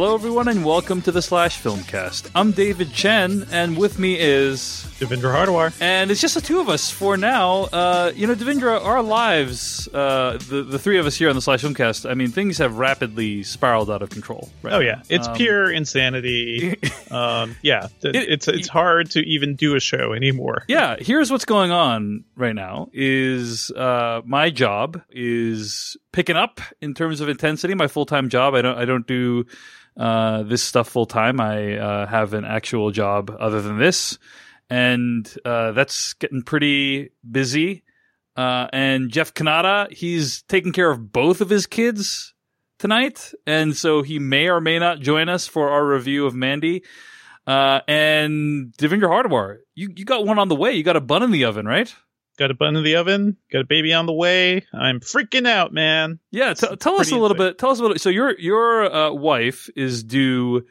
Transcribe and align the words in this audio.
Hello, 0.00 0.14
everyone, 0.14 0.46
and 0.46 0.64
welcome 0.64 1.02
to 1.02 1.10
the 1.10 1.20
Slash 1.20 1.60
Filmcast. 1.60 2.30
I'm 2.32 2.52
David 2.52 2.92
Chen, 2.92 3.48
and 3.50 3.76
with 3.76 3.98
me 3.98 4.16
is 4.16 4.86
Devindra 5.00 5.34
Hardawar. 5.34 5.72
and 5.80 6.12
it's 6.12 6.20
just 6.20 6.36
the 6.36 6.40
two 6.40 6.60
of 6.60 6.68
us 6.68 6.88
for 6.88 7.16
now. 7.16 7.62
Uh, 7.64 8.12
you 8.14 8.28
know, 8.28 8.36
Devindra, 8.36 8.80
our 8.80 9.02
lives, 9.02 9.88
uh, 9.92 10.38
the 10.48 10.62
the 10.62 10.78
three 10.78 10.98
of 10.98 11.06
us 11.06 11.16
here 11.16 11.28
on 11.28 11.34
the 11.34 11.42
Slash 11.42 11.64
Filmcast. 11.64 12.08
I 12.08 12.14
mean, 12.14 12.28
things 12.30 12.58
have 12.58 12.78
rapidly 12.78 13.42
spiraled 13.42 13.90
out 13.90 14.00
of 14.02 14.10
control. 14.10 14.48
Right 14.62 14.72
Oh 14.74 14.78
yeah, 14.78 15.02
it's 15.08 15.26
Um, 15.26 15.34
pure 15.34 15.68
insanity. 15.68 16.76
um, 17.10 17.56
yeah, 17.62 17.88
It- 18.04 18.14
it's 18.14 18.46
it's 18.46 18.68
hard 18.68 19.10
to 19.10 19.20
even 19.28 19.56
do 19.56 19.74
a 19.74 19.80
show 19.80 20.12
anymore. 20.12 20.64
Yeah, 20.68 20.94
here's 21.00 21.32
what's 21.32 21.44
going 21.44 21.72
on 21.72 22.22
right 22.36 22.54
now 22.54 22.88
is 22.92 23.72
uh, 23.72 24.20
my 24.24 24.50
job 24.50 25.02
is 25.10 25.96
picking 26.12 26.36
up 26.36 26.60
in 26.80 26.94
terms 26.94 27.20
of 27.20 27.28
intensity. 27.28 27.74
My 27.74 27.86
full 27.86 28.06
time 28.06 28.28
job. 28.28 28.54
I 28.54 28.62
don't 28.62 28.78
I 28.78 28.84
don't 28.84 29.06
do 29.06 29.44
uh, 29.96 30.42
this 30.44 30.62
stuff 30.62 30.88
full 30.88 31.06
time. 31.06 31.40
I 31.40 31.76
uh, 31.76 32.06
have 32.06 32.34
an 32.34 32.44
actual 32.44 32.90
job 32.90 33.34
other 33.38 33.60
than 33.60 33.78
this, 33.78 34.18
and 34.70 35.28
uh, 35.44 35.72
that's 35.72 36.14
getting 36.14 36.42
pretty 36.42 37.10
busy. 37.28 37.82
Uh, 38.36 38.68
and 38.72 39.10
Jeff 39.10 39.34
Cannata, 39.34 39.92
he's 39.92 40.42
taking 40.42 40.72
care 40.72 40.90
of 40.90 41.12
both 41.12 41.40
of 41.40 41.50
his 41.50 41.66
kids 41.66 42.34
tonight, 42.78 43.32
and 43.46 43.76
so 43.76 44.02
he 44.02 44.20
may 44.20 44.48
or 44.48 44.60
may 44.60 44.78
not 44.78 45.00
join 45.00 45.28
us 45.28 45.48
for 45.48 45.70
our 45.70 45.84
review 45.84 46.24
of 46.26 46.34
Mandy. 46.34 46.84
Uh, 47.48 47.80
and 47.88 48.72
Devindra 48.76 49.08
Hardawar, 49.08 49.56
you, 49.74 49.88
you 49.96 50.04
got 50.04 50.26
one 50.26 50.38
on 50.38 50.48
the 50.48 50.54
way. 50.54 50.72
You 50.72 50.82
got 50.84 50.96
a 50.96 51.00
bun 51.00 51.22
in 51.22 51.30
the 51.30 51.46
oven, 51.46 51.66
right? 51.66 51.92
Got 52.38 52.50
a 52.50 52.54
bun 52.54 52.76
in 52.76 52.84
the 52.84 52.96
oven. 52.96 53.36
Got 53.52 53.60
a 53.62 53.64
baby 53.64 53.92
on 53.92 54.06
the 54.06 54.12
way. 54.12 54.64
I'm 54.72 55.00
freaking 55.00 55.46
out, 55.46 55.72
man. 55.72 56.18
Yeah. 56.30 56.54
T- 56.54 56.76
tell 56.76 57.00
us 57.00 57.10
a 57.10 57.16
little 57.16 57.32
insane. 57.36 57.48
bit. 57.48 57.58
Tell 57.58 57.70
us 57.70 57.78
a 57.78 57.82
little. 57.82 57.94
Bit. 57.94 58.00
So 58.00 58.10
your 58.10 58.38
your 58.38 58.92
uh, 58.94 59.12
wife 59.12 59.68
is 59.74 60.04
due 60.04 60.64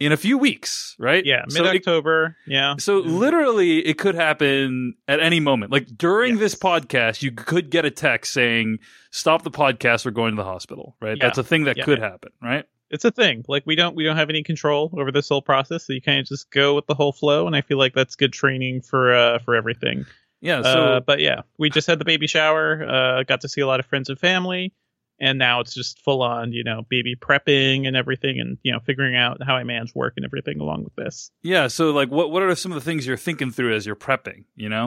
in 0.00 0.12
a 0.12 0.16
few 0.16 0.36
weeks, 0.36 0.96
right? 0.98 1.24
Yeah, 1.24 1.44
So 1.48 1.62
mid 1.62 1.76
October. 1.76 2.36
yeah. 2.46 2.74
So 2.78 2.98
literally, 2.98 3.78
it 3.86 3.96
could 3.96 4.16
happen 4.16 4.94
at 5.08 5.20
any 5.20 5.40
moment. 5.40 5.72
Like 5.72 5.86
during 5.96 6.32
Yes. 6.34 6.40
this 6.40 6.54
podcast, 6.56 7.22
you 7.22 7.30
could 7.32 7.70
get 7.70 7.84
a 7.86 7.90
text 7.90 8.32
saying, 8.34 8.80
"Stop 9.10 9.42
the 9.42 9.50
podcast. 9.50 10.04
We're 10.04 10.10
going 10.10 10.32
to 10.32 10.36
the 10.36 10.44
hospital." 10.44 10.96
Right? 11.00 11.16
Yeah. 11.16 11.24
That's 11.26 11.38
a 11.38 11.44
thing 11.44 11.64
that 11.64 11.76
Yeah. 11.78 11.84
could 11.84 11.98
happen, 12.00 12.32
right? 12.42 12.64
it's 12.90 13.04
a 13.04 13.10
thing. 13.10 13.44
Like 13.48 13.64
we 13.66 13.74
don't 13.74 13.96
we 13.96 14.04
don't 14.04 14.16
have 14.16 14.30
any 14.30 14.42
control 14.44 14.92
over 14.96 15.10
this 15.10 15.28
whole 15.28 15.42
process, 15.42 15.84
so 15.86 15.92
you 15.94 16.02
kind 16.02 16.20
of 16.20 16.26
just 16.26 16.50
go 16.52 16.74
with 16.76 16.86
the 16.86 16.94
whole 16.94 17.12
flow. 17.12 17.46
And 17.46 17.56
I 17.56 17.60
feel 17.62 17.78
like 17.78 17.92
that's 17.94 18.14
good 18.14 18.32
training 18.32 18.82
for 18.82 19.12
uh 19.14 19.38
for 19.40 19.56
everything. 19.56 20.04
Yeah. 20.44 20.62
So 20.62 20.68
uh, 20.84 21.00
but 21.00 21.20
yeah, 21.20 21.42
we 21.58 21.70
just 21.70 21.86
had 21.86 21.98
the 21.98 22.04
baby 22.04 22.26
shower. 22.26 22.84
Uh, 22.88 23.22
got 23.24 23.40
to 23.40 23.48
see 23.48 23.60
a 23.62 23.66
lot 23.66 23.80
of 23.80 23.86
friends 23.86 24.08
and 24.10 24.18
family, 24.18 24.72
and 25.18 25.38
now 25.38 25.60
it's 25.60 25.72
just 25.74 25.98
full 26.00 26.22
on, 26.22 26.52
you 26.52 26.62
know, 26.64 26.82
baby 26.88 27.16
prepping 27.16 27.86
and 27.88 27.96
everything, 27.96 28.38
and 28.40 28.58
you 28.62 28.70
know, 28.72 28.78
figuring 28.80 29.16
out 29.16 29.42
how 29.42 29.56
I 29.56 29.64
manage 29.64 29.94
work 29.94 30.14
and 30.16 30.24
everything 30.24 30.60
along 30.60 30.84
with 30.84 30.94
this. 30.96 31.30
yeah. 31.42 31.66
So 31.68 31.90
like, 31.92 32.10
what 32.10 32.30
what 32.30 32.42
are 32.42 32.54
some 32.54 32.72
of 32.72 32.76
the 32.76 32.84
things 32.84 33.06
you're 33.06 33.16
thinking 33.16 33.50
through 33.50 33.74
as 33.74 33.86
you're 33.86 33.96
prepping? 33.96 34.44
You 34.54 34.68
know, 34.68 34.84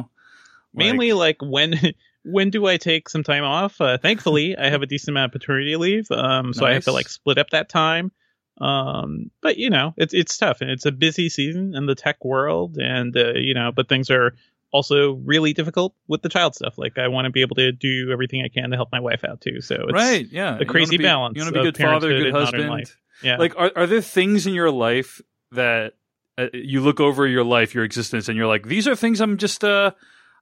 Like- 0.74 0.86
Mainly, 0.86 1.14
like 1.14 1.38
when 1.42 1.74
when 2.24 2.50
do 2.52 2.66
I 2.68 2.78
take 2.78 3.10
some 3.10 3.24
time 3.24 3.44
off? 3.44 3.82
Uh, 3.82 3.98
thankfully, 3.98 4.56
I 4.58 4.70
have 4.70 4.82
a 4.84 4.86
decent 4.86 5.10
amount 5.10 5.34
of 5.34 5.42
paternity 5.42 5.76
leave, 5.76 6.12
um, 6.12 6.54
so 6.54 6.66
I 6.66 6.74
have 6.74 6.84
to 6.86 6.92
like 6.92 7.10
split 7.10 7.38
up 7.40 7.50
that 7.52 7.68
time. 7.70 8.12
Um, 8.60 9.30
but 9.42 9.58
you 9.58 9.70
know, 9.70 9.94
it's 9.98 10.14
it's 10.14 10.38
tough, 10.38 10.62
and 10.62 10.70
it's 10.72 10.86
a 10.86 10.92
busy 10.92 11.30
season 11.30 11.76
in 11.76 11.86
the 11.86 11.96
tech 11.96 12.24
world, 12.26 12.78
and 12.78 13.16
uh, 13.16 13.34
you 13.36 13.54
know, 13.54 13.72
but 13.72 13.88
things 13.88 14.10
are 14.10 14.34
also 14.78 15.14
really 15.26 15.54
difficult 15.54 15.96
with 16.08 16.22
the 16.22 16.30
child 16.30 16.54
stuff. 16.56 16.78
Like 16.78 16.98
I 16.98 17.08
want 17.08 17.26
to 17.26 17.32
be 17.32 17.42
able 17.42 17.56
to 17.56 17.72
do 17.72 18.12
everything 18.12 18.44
I 18.46 18.50
can 18.50 18.70
to 18.70 18.76
help 18.76 18.90
my 18.92 19.00
wife 19.00 19.24
out 19.28 19.42
too. 19.42 19.60
So 19.62 19.76
it's, 19.76 19.94
right? 19.94 20.26
Yeah. 20.32 20.56
a 20.56 20.60
You 20.60 20.66
crazy 20.66 20.98
be- 20.98 21.04
balance 21.04 21.36
You 21.36 21.42
want 21.44 21.54
to 21.56 21.62
be 21.62 21.68
a 21.68 21.72
good 21.72 21.78
father, 21.78 22.10
good 22.10 22.34
husband. 22.34 22.70
life. 22.70 22.98
Yeah, 23.24 23.38
Like, 23.38 23.54
are 23.58 23.72
are 23.76 23.88
there 23.88 24.02
things 24.02 24.46
in 24.46 24.54
your 24.54 24.70
life 24.72 25.22
that 25.52 25.94
uh, 26.38 26.48
you 26.54 26.82
look 26.82 27.00
over 27.00 27.26
your 27.26 27.44
life, 27.44 27.74
your 27.74 27.84
existence, 27.84 28.30
and 28.30 28.38
you're 28.38 28.46
like, 28.46 28.68
these 28.68 28.88
are 28.88 28.96
things 28.96 29.20
I'm 29.22 29.38
just 29.38 29.64
uh, 29.64 29.90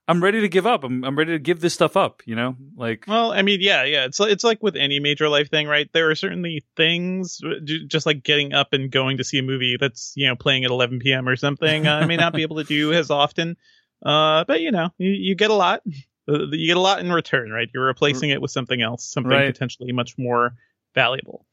I'm 0.08 0.22
ready 0.22 0.42
to 0.42 0.48
give 0.48 0.66
up. 0.66 0.84
I'm 0.84 1.02
I'm 1.02 1.16
ready 1.16 1.32
to 1.32 1.38
give 1.38 1.60
this 1.60 1.72
stuff 1.72 1.96
up. 1.96 2.22
You 2.26 2.36
know, 2.36 2.54
like 2.76 3.06
Well, 3.08 3.32
I 3.32 3.40
mean, 3.42 3.60
yeah, 3.62 3.84
yeah. 3.84 4.04
It's 4.04 4.20
it's 4.20 4.44
like 4.44 4.62
with 4.62 4.76
any 4.76 5.00
major 5.00 5.28
life 5.30 5.50
thing, 5.50 5.66
right? 5.66 5.88
There 5.94 6.10
are 6.10 6.14
certainly 6.14 6.64
things, 6.76 7.40
just 7.88 8.04
like 8.04 8.22
getting 8.22 8.52
up 8.52 8.74
and 8.74 8.90
going 8.90 9.16
to 9.16 9.24
see 9.24 9.38
a 9.38 9.42
movie 9.42 9.78
that's 9.80 10.12
you 10.14 10.28
know 10.28 10.36
playing 10.36 10.64
at 10.66 10.70
11 10.70 10.98
p.m. 11.00 11.26
or 11.26 11.34
something. 11.36 11.86
uh, 11.86 11.94
I 11.96 12.04
may 12.06 12.16
not 12.18 12.34
be 12.34 12.42
able 12.42 12.56
to 12.56 12.64
do 12.64 12.92
as 12.92 13.10
often, 13.10 13.56
uh, 14.04 14.44
but 14.44 14.60
you 14.60 14.70
know, 14.70 14.90
you, 14.98 15.10
you 15.10 15.34
get 15.34 15.50
a 15.50 15.54
lot. 15.54 15.82
Uh, 16.28 16.46
You 16.50 16.66
get 16.66 16.76
a 16.76 16.80
lot 16.80 16.98
in 17.00 17.12
return, 17.12 17.50
right? 17.50 17.68
You're 17.72 17.86
replacing 17.86 18.30
it 18.30 18.40
with 18.40 18.50
something 18.50 18.82
else, 18.82 19.04
something 19.04 19.30
Right. 19.30 19.52
potentially 19.52 19.92
much 19.92 20.18
more 20.18 20.54
valuable. 20.94 21.46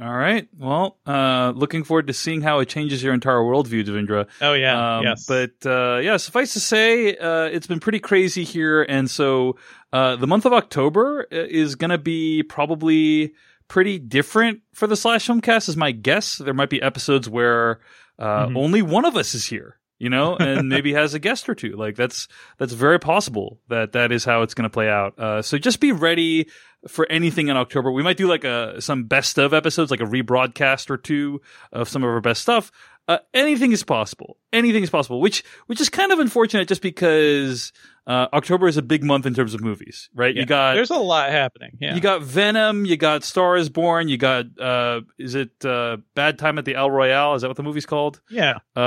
all 0.00 0.12
right. 0.14 0.48
Well, 0.58 0.98
uh, 1.06 1.52
looking 1.54 1.84
forward 1.84 2.06
to 2.08 2.12
seeing 2.12 2.40
how 2.42 2.58
it 2.60 2.68
changes 2.68 3.02
your 3.02 3.14
entire 3.14 3.38
worldview, 3.38 3.84
Devindra. 3.84 4.26
Oh 4.40 4.52
yeah, 4.54 4.98
Um, 4.98 5.04
yes. 5.04 5.26
But 5.26 5.52
uh, 5.66 5.98
yeah, 6.00 6.16
suffice 6.16 6.52
to 6.54 6.60
say, 6.60 7.16
uh, 7.16 7.44
it's 7.46 7.66
been 7.66 7.80
pretty 7.80 8.00
crazy 8.00 8.44
here, 8.44 8.82
and 8.82 9.08
so 9.10 9.56
uh, 9.92 10.16
the 10.16 10.26
month 10.26 10.44
of 10.46 10.52
October 10.52 11.26
uh, 11.32 11.36
is 11.48 11.74
going 11.76 11.90
to 11.90 11.98
be 11.98 12.42
probably 12.42 13.34
pretty 13.68 13.98
different 13.98 14.60
for 14.74 14.86
the 14.86 14.96
Slash 14.96 15.26
Filmcast, 15.28 15.68
is 15.68 15.76
my 15.76 15.90
guess. 15.92 16.36
There 16.38 16.54
might 16.54 16.70
be 16.70 16.82
episodes 16.82 17.28
where 17.28 17.80
uh, 18.18 18.46
Mhm. 18.46 18.56
only 18.56 18.82
one 18.82 19.04
of 19.04 19.16
us 19.16 19.34
is 19.34 19.46
here. 19.46 19.78
You 19.98 20.10
know, 20.10 20.36
and 20.36 20.68
maybe 20.70 20.92
has 20.94 21.14
a 21.14 21.18
guest 21.18 21.48
or 21.48 21.54
two. 21.54 21.76
Like 21.76 21.96
that's 21.96 22.28
that's 22.58 22.72
very 22.72 22.98
possible 22.98 23.60
that 23.68 23.92
that 23.92 24.12
is 24.12 24.24
how 24.24 24.42
it's 24.42 24.54
going 24.54 24.64
to 24.64 24.70
play 24.70 24.88
out. 24.88 25.18
Uh, 25.18 25.42
so 25.42 25.58
just 25.58 25.80
be 25.80 25.92
ready 25.92 26.48
for 26.88 27.10
anything 27.10 27.48
in 27.48 27.56
October. 27.56 27.90
We 27.90 28.02
might 28.02 28.16
do 28.16 28.26
like 28.26 28.44
a 28.44 28.80
some 28.80 29.04
best 29.04 29.38
of 29.38 29.54
episodes, 29.54 29.90
like 29.90 30.00
a 30.00 30.04
rebroadcast 30.04 30.90
or 30.90 30.96
two 30.96 31.40
of 31.72 31.88
some 31.88 32.02
of 32.02 32.10
our 32.10 32.20
best 32.20 32.42
stuff. 32.42 32.70
Uh, 33.06 33.18
anything 33.34 33.72
is 33.72 33.82
possible. 33.82 34.38
Anything 34.52 34.82
is 34.82 34.90
possible, 34.90 35.20
which 35.20 35.44
which 35.66 35.80
is 35.80 35.88
kind 35.90 36.10
of 36.12 36.18
unfortunate, 36.18 36.68
just 36.68 36.80
because 36.80 37.72
uh, 38.06 38.28
October 38.32 38.66
is 38.66 38.76
a 38.78 38.82
big 38.82 39.04
month 39.04 39.26
in 39.26 39.34
terms 39.34 39.52
of 39.52 39.60
movies, 39.60 40.08
right? 40.14 40.34
Yeah. 40.34 40.40
You 40.40 40.46
got 40.46 40.74
There's 40.74 40.90
a 40.90 40.96
lot 40.96 41.30
happening. 41.30 41.72
Yeah. 41.80 41.94
you 41.94 42.00
got 42.00 42.22
Venom, 42.22 42.86
you 42.86 42.96
got 42.96 43.22
Star 43.22 43.56
is 43.56 43.68
Born, 43.68 44.08
you 44.08 44.16
got 44.16 44.46
uh, 44.58 45.02
is 45.18 45.34
it 45.34 45.50
uh, 45.64 45.98
Bad 46.14 46.38
Time 46.38 46.56
at 46.58 46.64
the 46.64 46.76
El 46.76 46.90
Royale? 46.90 47.34
Is 47.34 47.42
that 47.42 47.48
what 47.48 47.56
the 47.58 47.62
movie's 47.62 47.86
called? 47.86 48.22
yeah. 48.30 48.54
Uh, 48.74 48.80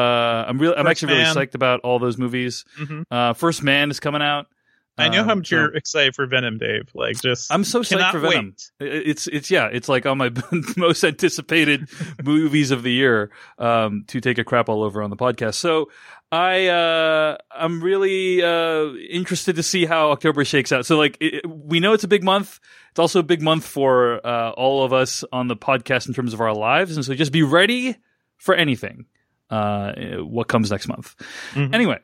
I'm 0.47 0.57
really, 0.57 0.75
I'm 0.75 0.85
First 0.85 1.03
actually 1.03 1.13
really 1.19 1.35
psyched 1.35 1.53
about 1.55 1.81
all 1.81 1.99
those 1.99 2.17
movies. 2.17 2.65
hmm 2.75 3.03
Uh, 3.11 3.33
First 3.33 3.61
Man 3.61 3.91
is 3.91 3.99
coming 3.99 4.21
out. 4.23 4.47
I 4.97 5.09
know 5.09 5.23
how 5.23 5.31
Um, 5.33 5.39
much 5.39 5.49
so- 5.49 5.55
you're 5.55 5.75
excited 5.75 6.15
for 6.15 6.25
Venom, 6.25 6.57
Dave. 6.57 6.89
Like, 6.95 7.21
just 7.21 7.51
I'm 7.51 7.63
so 7.63 7.81
excited 7.81 8.05
for 8.11 8.19
Venom. 8.19 8.55
wait. 8.79 8.95
It's 9.05 9.27
it's 9.27 9.51
yeah, 9.51 9.67
it's 9.71 9.87
like 9.87 10.05
on 10.05 10.17
my 10.17 10.31
most 10.77 11.03
anticipated 11.03 11.87
movies 12.23 12.71
of 12.71 12.83
the 12.83 12.91
year 12.91 13.31
um, 13.59 14.05
to 14.07 14.19
take 14.21 14.37
a 14.37 14.43
crap 14.43 14.69
all 14.69 14.83
over 14.83 15.03
on 15.03 15.09
the 15.09 15.15
podcast. 15.17 15.55
So 15.55 15.89
I 16.31 16.67
uh, 16.67 17.37
I'm 17.51 17.81
really 17.81 18.41
uh, 18.43 18.93
interested 19.09 19.55
to 19.57 19.63
see 19.63 19.85
how 19.85 20.11
October 20.11 20.43
shakes 20.43 20.71
out. 20.71 20.85
So 20.85 20.97
like 20.97 21.17
it, 21.21 21.45
we 21.47 21.79
know 21.79 21.93
it's 21.93 22.03
a 22.03 22.07
big 22.09 22.23
month. 22.23 22.59
It's 22.89 22.99
also 22.99 23.19
a 23.19 23.23
big 23.23 23.41
month 23.43 23.65
for 23.65 24.25
uh, 24.25 24.49
all 24.51 24.83
of 24.83 24.91
us 24.93 25.23
on 25.31 25.47
the 25.47 25.55
podcast 25.55 26.07
in 26.07 26.13
terms 26.15 26.33
of 26.33 26.41
our 26.41 26.53
lives, 26.53 26.95
and 26.95 27.05
so 27.05 27.13
just 27.13 27.31
be 27.31 27.43
ready 27.43 27.95
for 28.37 28.55
anything. 28.55 29.05
Uh, 29.49 29.93
what 30.23 30.47
comes 30.47 30.71
next 30.71 30.87
month? 30.87 31.15
Mhm. 31.53 31.73
Anyway, 31.73 31.99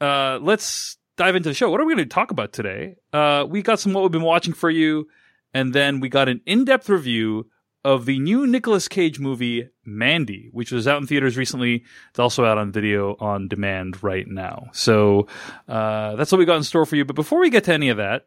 uh, 0.00 0.38
let's 0.40 0.96
dive 1.20 1.36
into 1.36 1.50
the 1.50 1.54
show. 1.54 1.70
What 1.70 1.82
are 1.82 1.84
we 1.84 1.94
going 1.94 2.08
to 2.08 2.14
talk 2.14 2.30
about 2.30 2.54
today? 2.54 2.96
Uh, 3.12 3.44
we 3.46 3.60
got 3.60 3.78
some 3.78 3.92
what 3.92 4.00
we've 4.00 4.10
been 4.10 4.22
watching 4.22 4.54
for 4.54 4.70
you, 4.70 5.06
and 5.52 5.74
then 5.74 6.00
we 6.00 6.08
got 6.08 6.30
an 6.30 6.40
in-depth 6.46 6.88
review 6.88 7.50
of 7.84 8.06
the 8.06 8.18
new 8.18 8.46
Nicolas 8.46 8.88
Cage 8.88 9.20
movie 9.20 9.68
Mandy, 9.84 10.48
which 10.52 10.72
was 10.72 10.88
out 10.88 10.98
in 10.98 11.06
theaters 11.06 11.36
recently. 11.36 11.84
It's 12.08 12.18
also 12.18 12.46
out 12.46 12.56
on 12.56 12.72
video 12.72 13.16
on 13.20 13.48
demand 13.48 14.02
right 14.02 14.26
now. 14.26 14.68
So 14.72 15.26
uh, 15.68 16.16
that's 16.16 16.32
what 16.32 16.38
we 16.38 16.46
got 16.46 16.56
in 16.56 16.62
store 16.62 16.86
for 16.86 16.96
you. 16.96 17.04
But 17.04 17.16
before 17.16 17.40
we 17.40 17.50
get 17.50 17.64
to 17.64 17.74
any 17.74 17.90
of 17.90 17.98
that, 17.98 18.26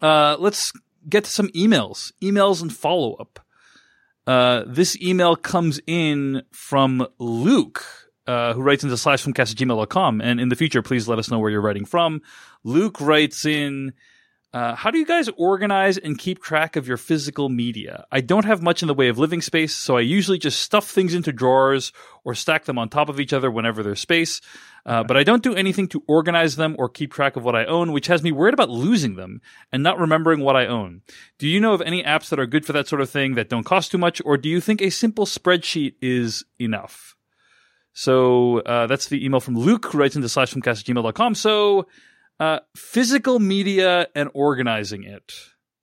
uh, 0.00 0.36
let's 0.38 0.72
get 1.06 1.24
to 1.24 1.30
some 1.30 1.48
emails, 1.48 2.12
emails 2.22 2.62
and 2.62 2.74
follow 2.74 3.12
up. 3.16 3.40
Uh, 4.26 4.62
this 4.66 4.98
email 5.02 5.36
comes 5.36 5.80
in 5.86 6.44
from 6.50 7.06
Luke, 7.18 7.84
uh, 8.26 8.54
who 8.54 8.62
writes 8.62 8.82
into 8.82 8.96
slash 8.96 9.24
slashfilmcast 9.24 9.52
at 9.52 9.56
gmail.com. 9.56 10.20
And 10.20 10.40
in 10.40 10.48
the 10.48 10.56
future, 10.56 10.82
please 10.82 11.08
let 11.08 11.18
us 11.18 11.30
know 11.30 11.38
where 11.38 11.50
you're 11.50 11.60
writing 11.60 11.84
from. 11.84 12.22
Luke 12.62 13.00
writes 13.00 13.44
in, 13.44 13.92
uh, 14.54 14.76
how 14.76 14.92
do 14.92 14.98
you 14.98 15.04
guys 15.04 15.28
organize 15.36 15.98
and 15.98 16.16
keep 16.16 16.40
track 16.40 16.76
of 16.76 16.86
your 16.86 16.96
physical 16.96 17.48
media? 17.48 18.04
I 18.12 18.20
don't 18.20 18.44
have 18.44 18.62
much 18.62 18.82
in 18.82 18.86
the 18.86 18.94
way 18.94 19.08
of 19.08 19.18
living 19.18 19.42
space, 19.42 19.74
so 19.74 19.96
I 19.96 20.02
usually 20.02 20.38
just 20.38 20.60
stuff 20.60 20.88
things 20.88 21.12
into 21.12 21.32
drawers 21.32 21.92
or 22.22 22.36
stack 22.36 22.64
them 22.64 22.78
on 22.78 22.88
top 22.88 23.08
of 23.08 23.18
each 23.18 23.32
other 23.32 23.50
whenever 23.50 23.82
there's 23.82 23.98
space. 23.98 24.40
Uh, 24.86 25.02
but 25.02 25.16
I 25.16 25.24
don't 25.24 25.42
do 25.42 25.56
anything 25.56 25.88
to 25.88 26.04
organize 26.06 26.54
them 26.54 26.76
or 26.78 26.88
keep 26.88 27.12
track 27.12 27.34
of 27.34 27.42
what 27.42 27.56
I 27.56 27.64
own, 27.64 27.90
which 27.90 28.06
has 28.06 28.22
me 28.22 28.30
worried 28.30 28.54
about 28.54 28.70
losing 28.70 29.16
them 29.16 29.40
and 29.72 29.82
not 29.82 29.98
remembering 29.98 30.38
what 30.38 30.54
I 30.54 30.66
own. 30.66 31.02
Do 31.36 31.48
you 31.48 31.58
know 31.58 31.72
of 31.72 31.82
any 31.82 32.04
apps 32.04 32.28
that 32.28 32.38
are 32.38 32.46
good 32.46 32.64
for 32.64 32.74
that 32.74 32.86
sort 32.86 33.00
of 33.02 33.10
thing 33.10 33.34
that 33.34 33.48
don't 33.48 33.66
cost 33.66 33.90
too 33.90 33.98
much, 33.98 34.22
or 34.24 34.36
do 34.36 34.48
you 34.48 34.60
think 34.60 34.80
a 34.80 34.90
simple 34.90 35.26
spreadsheet 35.26 35.94
is 36.00 36.44
enough? 36.60 37.16
So 37.94 38.58
uh, 38.60 38.86
that's 38.88 39.06
the 39.08 39.24
email 39.24 39.40
from 39.40 39.56
Luke, 39.56 39.86
who 39.86 39.98
writes 39.98 40.16
into 40.16 40.28
slashfilmcast 40.28 40.80
at 40.80 40.96
gmail.com. 40.96 41.34
So 41.36 41.86
uh, 42.40 42.58
physical 42.76 43.38
media 43.38 44.08
and 44.14 44.28
organizing 44.34 45.04
it. 45.04 45.32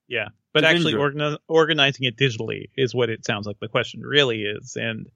Yeah, 0.07 0.27
but 0.53 0.65
actually 0.65 0.95
organizing 0.95 2.05
it 2.05 2.17
digitally 2.17 2.69
is 2.75 2.93
what 2.93 3.09
it 3.09 3.25
sounds 3.25 3.47
like 3.47 3.59
the 3.59 3.69
question 3.69 4.01
really 4.01 4.43
is. 4.43 4.75
And 4.75 5.07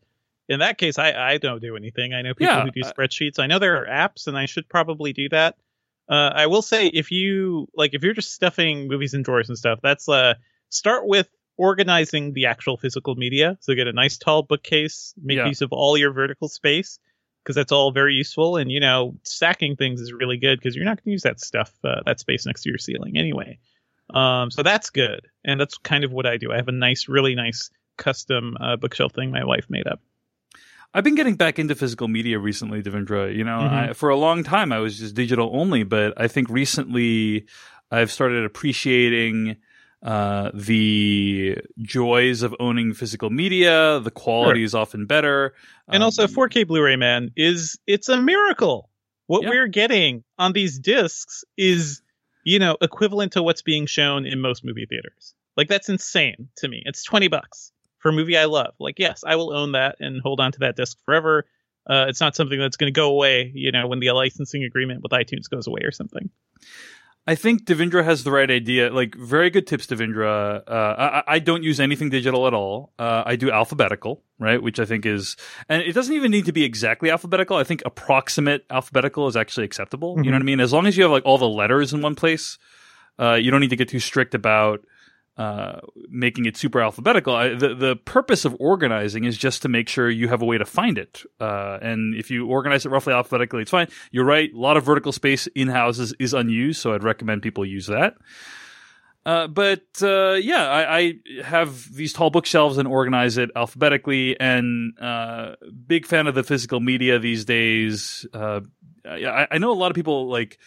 in 0.48 0.60
that 0.60 0.78
case, 0.78 0.98
I, 0.98 1.12
I 1.12 1.38
don't 1.38 1.62
do 1.62 1.76
anything. 1.76 2.14
I 2.14 2.22
know 2.22 2.34
people 2.34 2.56
Yeah, 2.56 2.64
who 2.64 2.72
do 2.72 2.82
spreadsheets. 2.82 3.40
I 3.40 3.48
know 3.48 3.60
there 3.60 3.82
are 3.82 3.86
apps, 3.86 4.28
and 4.28 4.38
I 4.38 4.46
should 4.46 4.70
probably 4.70 5.12
do 5.12 5.28
that. 5.30 5.58
Uh, 6.08 6.32
I 6.34 6.48
will 6.48 6.62
say, 6.62 6.88
if 6.88 7.12
you 7.12 7.68
like, 7.76 7.94
if 7.94 8.04
you're 8.04 8.14
just 8.14 8.32
stuffing 8.32 8.88
movies 8.88 9.14
in 9.14 9.24
drawers 9.24 9.50
and 9.50 9.58
stuff, 9.58 9.80
that's 9.82 10.08
uh, 10.08 10.36
start 10.70 11.08
with 11.08 11.28
organizing 11.58 12.34
the 12.34 12.46
actual 12.48 12.78
physical 12.78 13.16
media. 13.16 13.58
So 13.62 13.74
get 13.76 13.88
a 13.88 13.94
nice 13.94 14.18
tall 14.18 14.44
bookcase, 14.44 15.14
make 15.22 15.38
Yeah. 15.38 15.48
use 15.48 15.62
of 15.62 15.72
all 15.72 15.98
your 15.98 16.12
vertical 16.12 16.48
space 16.50 17.00
because 17.44 17.56
that's 17.56 17.72
all 17.72 17.92
very 17.92 18.14
useful. 18.16 18.58
And 18.58 18.72
you 18.72 18.80
know, 18.80 19.16
stacking 19.24 19.76
things 19.76 20.02
is 20.02 20.12
really 20.12 20.38
good 20.38 20.60
because 20.60 20.76
you're 20.76 20.86
not 20.86 20.98
going 20.98 21.06
to 21.06 21.12
use 21.12 21.24
that 21.24 21.40
stuff, 21.40 21.72
uh, 21.84 22.02
that 22.06 22.20
space 22.20 22.46
next 22.46 22.64
to 22.64 22.70
your 22.70 22.78
ceiling 22.78 23.18
anyway. 23.18 23.60
Um, 24.14 24.52
so 24.52 24.62
that's 24.62 24.92
good, 24.92 25.28
and 25.44 25.60
that's 25.60 25.78
kind 25.80 26.04
of 26.04 26.12
what 26.12 26.26
I 26.28 26.38
do. 26.38 26.52
I 26.52 26.58
have 26.58 26.68
a 26.68 26.72
nice, 26.72 27.08
really 27.08 27.34
nice 27.34 27.72
custom 27.98 28.56
uh, 28.60 28.76
bookshelf 28.76 29.14
thing 29.14 29.32
my 29.32 29.44
wife 29.44 29.66
made 29.70 29.88
up. 29.88 30.00
I've 30.94 31.04
been 31.04 31.16
getting 31.16 31.36
back 31.36 31.58
into 31.60 31.76
physical 31.76 32.08
media 32.08 32.38
recently, 32.40 32.82
Devindra. 32.84 33.36
You 33.36 33.44
know, 33.44 33.60
Mhm. 33.60 33.90
I, 33.90 33.94
for 33.94 34.10
a 34.10 34.16
long 34.16 34.44
time 34.44 34.72
I 34.72 34.80
was 34.80 35.00
just 35.00 35.16
digital 35.16 35.50
only, 35.54 35.84
but 35.84 36.14
I 36.18 36.28
think 36.28 36.50
recently 36.50 37.46
I've 37.92 38.12
started 38.12 38.46
appreciating 38.46 39.58
uh, 40.06 40.52
the 40.54 41.58
joys 41.82 42.44
of 42.44 42.56
owning 42.60 42.94
physical 42.94 43.30
media. 43.32 44.00
The 44.02 44.12
quality 44.12 44.64
is 44.64 44.74
often 44.76 45.06
better, 45.08 45.54
And 45.88 45.98
Um, 45.98 46.04
also, 46.04 46.28
4K 46.28 46.64
Blu-ray 46.64 46.96
man 46.96 47.32
is 47.36 47.78
it's 47.88 48.08
a 48.08 48.22
miracle. 48.22 48.90
What 49.28 49.44
Yeah. 49.44 49.50
we're 49.50 49.68
getting 49.68 50.24
on 50.38 50.54
these 50.54 50.78
discs 50.80 51.44
is, 51.58 52.02
you 52.44 52.60
know, 52.60 52.78
equivalent 52.82 53.34
to 53.34 53.42
what's 53.44 53.64
being 53.64 53.88
shown 53.88 54.26
in 54.28 54.40
most 54.42 54.64
movie 54.64 54.86
theaters. 54.86 55.34
Like 55.58 55.68
that's 55.68 55.90
insane 55.90 56.50
to 56.58 56.68
me. 56.68 56.84
It's 56.86 57.04
twenty 57.04 57.28
bucks 57.28 57.72
for 58.00 58.10
a 58.10 58.14
movie 58.14 58.38
I 58.38 58.46
love. 58.46 58.76
Like, 58.80 59.00
yes, 59.00 59.24
I 59.26 59.36
will 59.36 59.52
own 59.54 59.72
that 59.72 59.96
and 60.00 60.22
hold 60.22 60.40
on 60.40 60.52
to 60.52 60.60
that 60.60 60.76
disc 60.76 60.98
forever. 61.06 61.46
Uh, 61.90 62.06
it's 62.10 62.22
not 62.22 62.36
something 62.36 62.60
that's 62.60 62.78
going 62.78 62.92
to 62.94 62.96
go 63.00 63.10
away, 63.10 63.52
you 63.56 63.72
know, 63.72 63.88
when 63.88 64.00
the 64.00 64.12
licensing 64.12 64.64
agreement 64.64 65.02
with 65.02 65.12
iTunes 65.12 65.50
goes 65.50 65.66
away 65.68 65.82
or 65.84 65.92
something. 65.92 66.30
I 67.28 67.34
think 67.34 67.66
Devindra 67.66 68.04
has 68.04 68.24
the 68.24 68.32
right 68.32 68.50
idea. 68.52 68.94
Like, 68.94 69.16
very 69.16 69.50
good 69.50 69.66
tips, 69.66 69.88
Devindra. 69.88 70.62
Uh, 70.68 71.22
I, 71.28 71.36
I 71.36 71.40
don't 71.40 71.64
use 71.64 71.80
anything 71.80 72.10
digital 72.10 72.46
at 72.46 72.54
all. 72.54 72.94
Uh, 73.00 73.24
I 73.26 73.36
do 73.36 73.52
alphabetical, 73.52 74.22
right? 74.38 74.62
Which 74.62 74.80
I 74.80 74.86
think 74.86 75.06
is, 75.08 75.36
and 75.68 75.82
it 75.82 75.94
doesn't 75.94 76.14
even 76.14 76.30
need 76.30 76.46
to 76.46 76.52
be 76.52 76.64
exactly 76.64 77.10
alphabetical. 77.10 77.58
I 77.58 77.64
think 77.64 77.82
approximate 77.86 78.66
alphabetical 78.70 79.28
is 79.28 79.36
actually 79.36 79.66
acceptable. 79.66 80.18
You 80.24 80.30
know 80.30 80.36
what 80.36 80.44
I 80.44 80.46
mean? 80.46 80.60
As 80.60 80.72
long 80.72 80.86
as 80.86 80.98
you 80.98 81.04
have 81.04 81.12
like 81.12 81.26
all 81.26 81.40
the 81.40 81.50
letters 81.50 81.94
in 81.94 82.02
one 82.02 82.14
place, 82.14 82.60
uh, 83.20 83.34
you 83.34 83.50
don't 83.50 83.62
need 83.62 83.72
to 83.72 83.76
get 83.76 83.90
too 83.90 84.00
strict 84.00 84.36
about 84.36 84.86
uh, 85.38 85.80
making 86.10 86.46
it 86.46 86.56
super 86.56 86.82
alphabetical. 86.82 87.36
I, 87.36 87.50
the 87.50 87.76
the 87.76 87.96
purpose 87.96 88.46
of 88.46 88.56
organizing 88.60 89.26
is 89.26 89.38
just 89.38 89.62
to 89.64 89.70
make 89.70 89.90
sure 89.90 90.10
you 90.10 90.30
have 90.30 90.42
a 90.42 90.46
way 90.46 90.58
to 90.58 90.66
find 90.66 90.98
it. 90.98 91.24
Uh, 91.40 91.78
and 91.82 92.16
if 92.16 92.32
you 92.32 92.48
organize 92.48 92.86
it 92.86 92.90
roughly 92.90 93.14
alphabetically, 93.14 93.64
it's 93.64 93.72
fine. 93.72 93.88
You're 94.12 94.26
right. 94.26 94.52
A 94.54 94.58
lot 94.58 94.78
of 94.78 94.86
vertical 94.86 95.12
space 95.12 95.48
in 95.48 95.68
houses 95.68 96.14
is 96.20 96.34
unused, 96.34 96.82
so 96.82 96.94
I'd 96.94 97.04
recommend 97.04 97.42
people 97.42 97.66
use 97.66 97.88
that. 97.88 98.16
Uh, 99.26 99.48
but 99.48 99.84
uh, 100.02 100.34
yeah, 100.34 100.70
I, 100.70 100.98
I 100.98 101.14
have 101.44 101.94
these 101.94 102.14
tall 102.14 102.30
bookshelves 102.30 102.78
and 102.78 102.88
organize 102.88 103.38
it 103.38 103.50
alphabetically. 103.56 104.40
And 104.40 104.98
uh, 105.00 105.56
big 105.88 106.06
fan 106.06 106.28
of 106.28 106.36
the 106.36 106.44
physical 106.44 106.80
media 106.80 107.18
these 107.18 107.44
days. 107.44 108.26
Uh, 108.32 108.62
I, 109.04 109.48
I 109.52 109.58
know 109.58 109.72
a 109.72 109.74
lot 109.74 109.92
of 109.92 109.96
people 109.96 110.30
like 110.30 110.60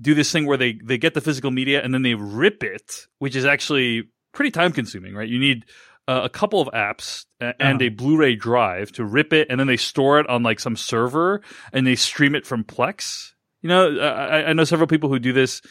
do 0.00 0.14
this 0.14 0.30
thing 0.30 0.46
where 0.46 0.56
they 0.56 0.72
they 0.72 0.98
get 0.98 1.14
the 1.14 1.20
physical 1.20 1.50
media 1.50 1.82
and 1.82 1.92
then 1.92 2.02
they 2.02 2.14
rip 2.14 2.62
it, 2.62 3.06
which 3.18 3.36
is 3.36 3.44
actually 3.44 4.08
pretty 4.34 4.50
time 4.50 4.72
consuming, 4.72 5.14
right? 5.14 5.28
You 5.28 5.38
need 5.38 5.64
uh, 6.06 6.20
a 6.24 6.28
couple 6.28 6.60
of 6.60 6.68
apps 6.74 7.24
and 7.40 7.54
Uh-huh. 7.60 7.78
a 7.80 7.88
Blu-ray 7.88 8.36
drive 8.36 8.92
to 8.92 9.04
rip 9.04 9.32
it, 9.32 9.46
and 9.48 9.58
then 9.58 9.66
they 9.66 9.78
store 9.78 10.20
it 10.20 10.28
on 10.28 10.42
like 10.42 10.60
some 10.60 10.76
server 10.76 11.40
and 11.72 11.86
they 11.86 11.94
stream 11.94 12.34
it 12.34 12.44
from 12.46 12.64
Plex. 12.64 13.32
You 13.62 13.68
know, 13.70 13.98
I, 13.98 14.50
I 14.50 14.52
know 14.52 14.64
several 14.64 14.86
people 14.86 15.08
who 15.08 15.18
do 15.18 15.32
this, 15.32 15.62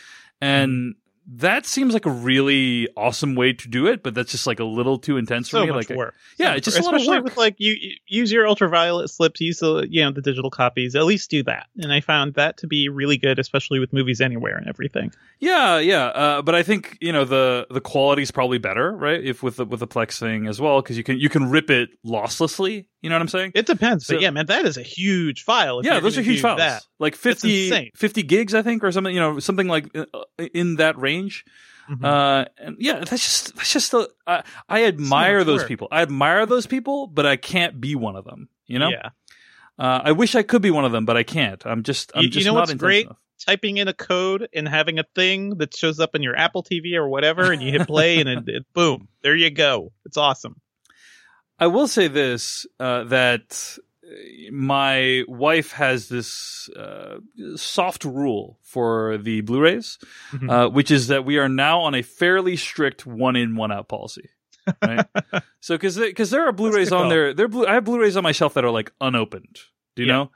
and 0.41 0.95
that 1.25 1.65
seems 1.65 1.93
like 1.93 2.05
a 2.05 2.11
really 2.11 2.87
awesome 2.97 3.35
way 3.35 3.53
to 3.53 3.67
do 3.67 3.87
it. 3.87 4.03
But 4.03 4.13
that's 4.13 4.31
just 4.31 4.45
like 4.47 4.59
a 4.59 4.63
little 4.65 4.97
too 4.97 5.17
intense 5.17 5.47
for 5.49 5.57
So 5.57 5.65
me. 5.65 5.71
much 5.71 5.89
like, 5.89 5.97
work. 5.97 6.13
yeah, 6.37 6.51
So 6.51 6.57
it's 6.57 6.65
just 6.65 6.77
a 6.77 6.81
work. 6.81 6.85
lot 6.85 6.93
of 6.95 7.01
especially 7.01 7.17
work. 7.17 7.23
with 7.25 7.37
like 7.37 7.55
you 7.59 7.73
you 7.79 7.95
use 8.07 8.31
your 8.31 8.47
ultraviolet 8.47 9.09
slips, 9.09 9.39
use 9.41 9.59
the 9.59 9.87
you 9.89 10.03
know 10.03 10.11
the 10.11 10.21
digital 10.21 10.49
copies. 10.49 10.95
At 10.95 11.05
least 11.05 11.29
do 11.29 11.43
that, 11.43 11.67
and 11.77 11.91
I 11.93 12.01
found 12.01 12.33
that 12.35 12.57
to 12.57 12.67
be 12.67 12.89
really 12.89 13.17
good, 13.17 13.39
especially 13.39 13.79
with 13.79 13.93
movies 13.93 14.21
anywhere 14.21 14.57
and 14.57 14.67
everything. 14.67 15.11
Yeah, 15.39 15.79
yeah, 15.79 16.05
uh, 16.07 16.41
but 16.41 16.55
I 16.55 16.63
think 16.63 16.97
you 17.01 17.11
know 17.11 17.25
the 17.25 17.67
the 17.69 17.81
quality's 17.81 18.31
probably 18.31 18.57
better, 18.57 18.91
right? 18.95 19.23
If 19.23 19.41
with 19.43 19.57
the 19.57 19.65
with 19.65 19.79
the 19.79 19.87
Plex 19.87 20.19
thing 20.19 20.47
as 20.47 20.59
well, 20.61 20.81
because 20.81 20.97
you 20.97 21.03
can 21.03 21.19
you 21.19 21.29
can 21.29 21.49
rip 21.49 21.69
it 21.69 21.89
losslessly. 22.05 22.85
You 23.03 23.09
know 23.09 23.15
what 23.15 23.21
I'm 23.21 23.27
saying? 23.27 23.51
It 23.53 23.65
depends, 23.67 24.07
So- 24.07 24.15
but 24.15 24.21
yeah, 24.21 24.29
man, 24.31 24.45
that 24.47 24.65
is 24.65 24.77
a 24.77 24.81
huge 24.81 25.43
file. 25.43 25.81
yeah, 25.83 25.99
those 25.99 26.17
are 26.17 26.21
huge 26.21 26.41
files, 26.41 26.57
That. 26.59 26.83
like 26.99 27.15
50, 27.15 27.91
50 27.95 28.23
gigs, 28.23 28.55
I 28.55 28.61
think, 28.63 28.83
or 28.83 28.91
something. 28.91 29.13
You 29.13 29.19
know, 29.19 29.39
something 29.39 29.67
like 29.67 29.95
uh, 29.95 30.05
in 30.53 30.77
that 30.77 30.97
range. 30.97 31.43
Mhm. 31.91 32.01
Uh, 32.05 32.45
and 32.57 32.77
yeah, 32.79 32.99
that's 32.99 33.09
just 33.21 33.55
that's 33.57 33.73
just 33.73 33.93
a, 33.93 34.09
I 34.25 34.43
I 34.69 34.85
admire 34.85 35.39
much 35.39 35.47
those 35.47 35.59
work. 35.61 35.67
people. 35.67 35.87
I 35.91 36.01
admire 36.01 36.45
those 36.45 36.65
people, 36.65 37.07
but 37.07 37.25
I 37.25 37.35
can't 37.35 37.79
be 37.81 37.93
one 37.95 38.15
of 38.15 38.23
them. 38.23 38.47
You 38.67 38.79
know, 38.79 38.89
yeah, 38.89 39.09
uh, 39.77 39.99
I 40.05 40.13
wish 40.13 40.33
I 40.35 40.43
could 40.43 40.61
be 40.61 40.71
one 40.71 40.85
of 40.85 40.93
them, 40.93 41.05
but 41.05 41.17
I 41.17 41.23
can't. 41.23 41.61
I'm 41.65 41.83
just 41.83 42.13
I'm 42.15 42.21
You- 42.21 42.27
you 42.27 42.31
just 42.31 42.45
know 42.45 42.53
not 42.53 42.61
what's 42.69 42.73
great? 42.75 43.07
enough. 43.07 43.17
typing 43.45 43.75
in 43.75 43.89
a 43.89 43.93
code 43.93 44.47
and 44.53 44.65
having 44.65 44.97
a 44.99 45.03
thing 45.13 45.57
that 45.57 45.75
shows 45.75 45.99
up 45.99 46.15
in 46.15 46.23
your 46.23 46.37
Apple 46.37 46.63
TV 46.63 46.95
or 46.95 47.09
whatever, 47.09 47.51
and 47.51 47.61
you 47.61 47.71
hit 47.73 47.85
play, 47.85 48.21
and 48.21 48.29
it, 48.29 48.43
it 48.47 48.65
boom, 48.73 49.09
there 49.21 49.35
you 49.35 49.49
go. 49.49 49.91
It's 50.05 50.15
awesome. 50.15 50.61
I 51.63 51.67
will 51.67 51.87
say 51.87 52.07
this 52.09 52.65
uh, 52.79 53.03
that 53.05 53.77
my 54.51 55.23
wife 55.27 55.71
has 55.73 56.09
this 56.09 56.69
uh, 56.75 57.19
soft 57.55 58.03
rule 58.05 58.59
for 58.63 59.17
the 59.17 59.41
Blu-rays, 59.41 59.97
Mhm. 60.31 60.49
uh, 60.49 60.69
which 60.69 60.91
is 60.91 61.07
that 61.07 61.25
we 61.25 61.37
are 61.37 61.49
now 61.49 61.79
on 61.87 61.95
a 61.95 62.01
fairly 62.01 62.55
strict 62.57 63.05
one 63.05 63.35
in 63.35 63.55
one 63.55 63.71
out 63.71 63.87
policy. 63.87 64.29
Right? 64.81 65.05
so 65.59 65.75
because 65.75 65.97
because 65.97 66.29
there 66.31 66.45
are 66.47 66.51
Blu-rays 66.51 66.91
on 66.91 67.09
there, 67.09 67.33
there 67.33 67.47
I 67.67 67.73
have 67.75 67.85
Blu-rays 67.85 68.17
on 68.17 68.23
my 68.23 68.31
shelf 68.33 68.53
that 68.55 68.63
are 68.65 68.71
like 68.79 68.91
unopened. 69.01 69.55
Do 69.95 70.01
you 70.03 70.07
Yeah. 70.07 70.13
know? 70.15 70.31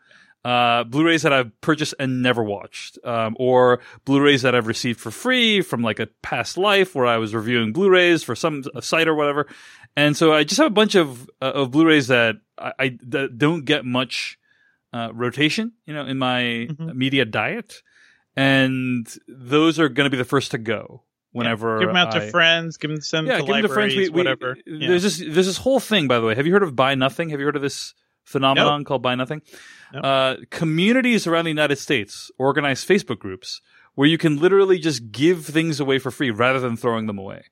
Uh, 0.47 0.83
Blu-rays 0.85 1.23
that 1.23 1.33
I've 1.33 1.51
purchased 1.59 1.93
and 1.99 2.21
never 2.21 2.41
watched, 2.41 2.97
um, 3.03 3.35
or 3.37 3.79
Blu-rays 4.05 4.43
that 4.43 4.55
I've 4.55 4.67
received 4.67 4.99
for 4.99 5.11
free 5.11 5.61
from 5.61 5.81
like 5.81 5.99
a 5.99 6.07
past 6.21 6.57
life 6.57 6.95
where 6.95 7.05
I 7.05 7.17
was 7.17 7.35
reviewing 7.35 7.73
Blu-rays 7.73 8.23
for 8.23 8.33
some 8.35 8.63
site 8.79 9.07
or 9.09 9.15
whatever. 9.15 9.47
And 9.97 10.15
so 10.15 10.31
I 10.31 10.43
just 10.45 10.57
have 10.59 10.67
a 10.67 10.79
bunch 10.81 10.95
of 10.95 11.29
uh, 11.41 11.51
of 11.53 11.71
Blu-rays 11.71 12.07
that 12.07 12.35
I, 12.57 12.71
I 12.79 12.97
that 13.07 13.37
don't 13.37 13.65
get 13.65 13.83
much 13.83 14.39
uh, 14.93 15.09
rotation, 15.13 15.73
you 15.85 15.93
know, 15.93 16.05
in 16.05 16.17
my 16.17 16.67
Mhm. 16.71 16.93
media 16.95 17.25
diet, 17.25 17.81
and 18.35 19.05
those 19.27 19.79
are 19.79 19.89
going 19.89 20.05
to 20.05 20.09
be 20.09 20.17
the 20.17 20.23
first 20.23 20.51
to 20.51 20.57
go 20.57 21.03
whenever 21.33 21.79
give 21.79 21.87
them 21.89 21.97
out 21.97 22.15
I- 22.15 22.19
to 22.19 22.31
friends, 22.31 22.77
give 22.77 22.89
them 22.91 22.99
to 22.99 23.05
some 23.05 23.25
yeah, 23.27 23.37
to 23.39 23.43
give 23.43 23.53
them 23.55 23.61
to 23.63 23.67
friends. 23.69 23.95
We, 23.95 24.03
we, 24.09 24.09
whatever. 24.15 24.55
Yeah. 24.65 24.87
There's 24.89 25.03
this 25.03 25.17
there's 25.17 25.47
this 25.47 25.57
whole 25.57 25.79
thing, 25.81 26.07
by 26.07 26.19
the 26.19 26.25
way. 26.25 26.35
Have 26.35 26.45
you 26.47 26.53
heard 26.53 26.63
of 26.63 26.75
Buy 26.75 26.95
Nothing? 26.95 27.29
Have 27.29 27.39
you 27.41 27.45
heard 27.45 27.55
of 27.57 27.61
this 27.61 27.93
phenomenon 28.23 28.83
called 28.85 29.01
Buy 29.01 29.15
Nothing? 29.15 29.41
Nope. 29.93 30.03
Uh, 30.03 30.35
communities 30.49 31.27
around 31.27 31.45
the 31.45 31.51
United 31.51 31.77
States 31.77 32.29
organize 32.37 32.83
Facebook 32.85 33.19
groups 33.19 33.61
where 33.95 34.07
you 34.07 34.17
can 34.17 34.37
literally 34.39 34.77
just 34.79 35.11
give 35.11 35.45
things 35.45 35.79
away 35.79 35.97
for 35.99 36.11
free 36.11 36.29
rather 36.29 36.59
than 36.59 36.75
throwing 36.77 37.07
them 37.07 37.17
away. 37.17 37.43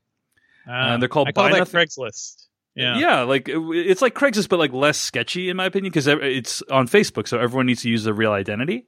Ah, 0.68 0.94
and 0.94 1.02
they're 1.02 1.10
called 1.10 1.28
I 1.30 1.32
call 1.32 1.46
Buy 1.46 1.52
that 1.54 1.60
Nothing. 1.60 1.80
Craigslist. 1.82 2.48
Yeah. 2.76 3.22
like 3.22 3.48
it- 3.48 3.58
it's 3.58 4.02
like 4.02 4.14
Craigslist, 4.16 4.50
but 4.50 4.60
like 4.60 4.74
less 4.74 4.98
sketchy 4.98 5.50
in 5.50 5.58
my 5.58 5.66
opinion 5.66 5.92
because 5.92 6.08
it's 6.08 6.62
on 6.70 6.88
Facebook, 6.88 7.28
so 7.28 7.40
everyone 7.40 7.66
needs 7.68 7.82
to 7.84 7.90
use 7.90 8.04
their 8.04 8.14
real 8.14 8.32
identity. 8.34 8.86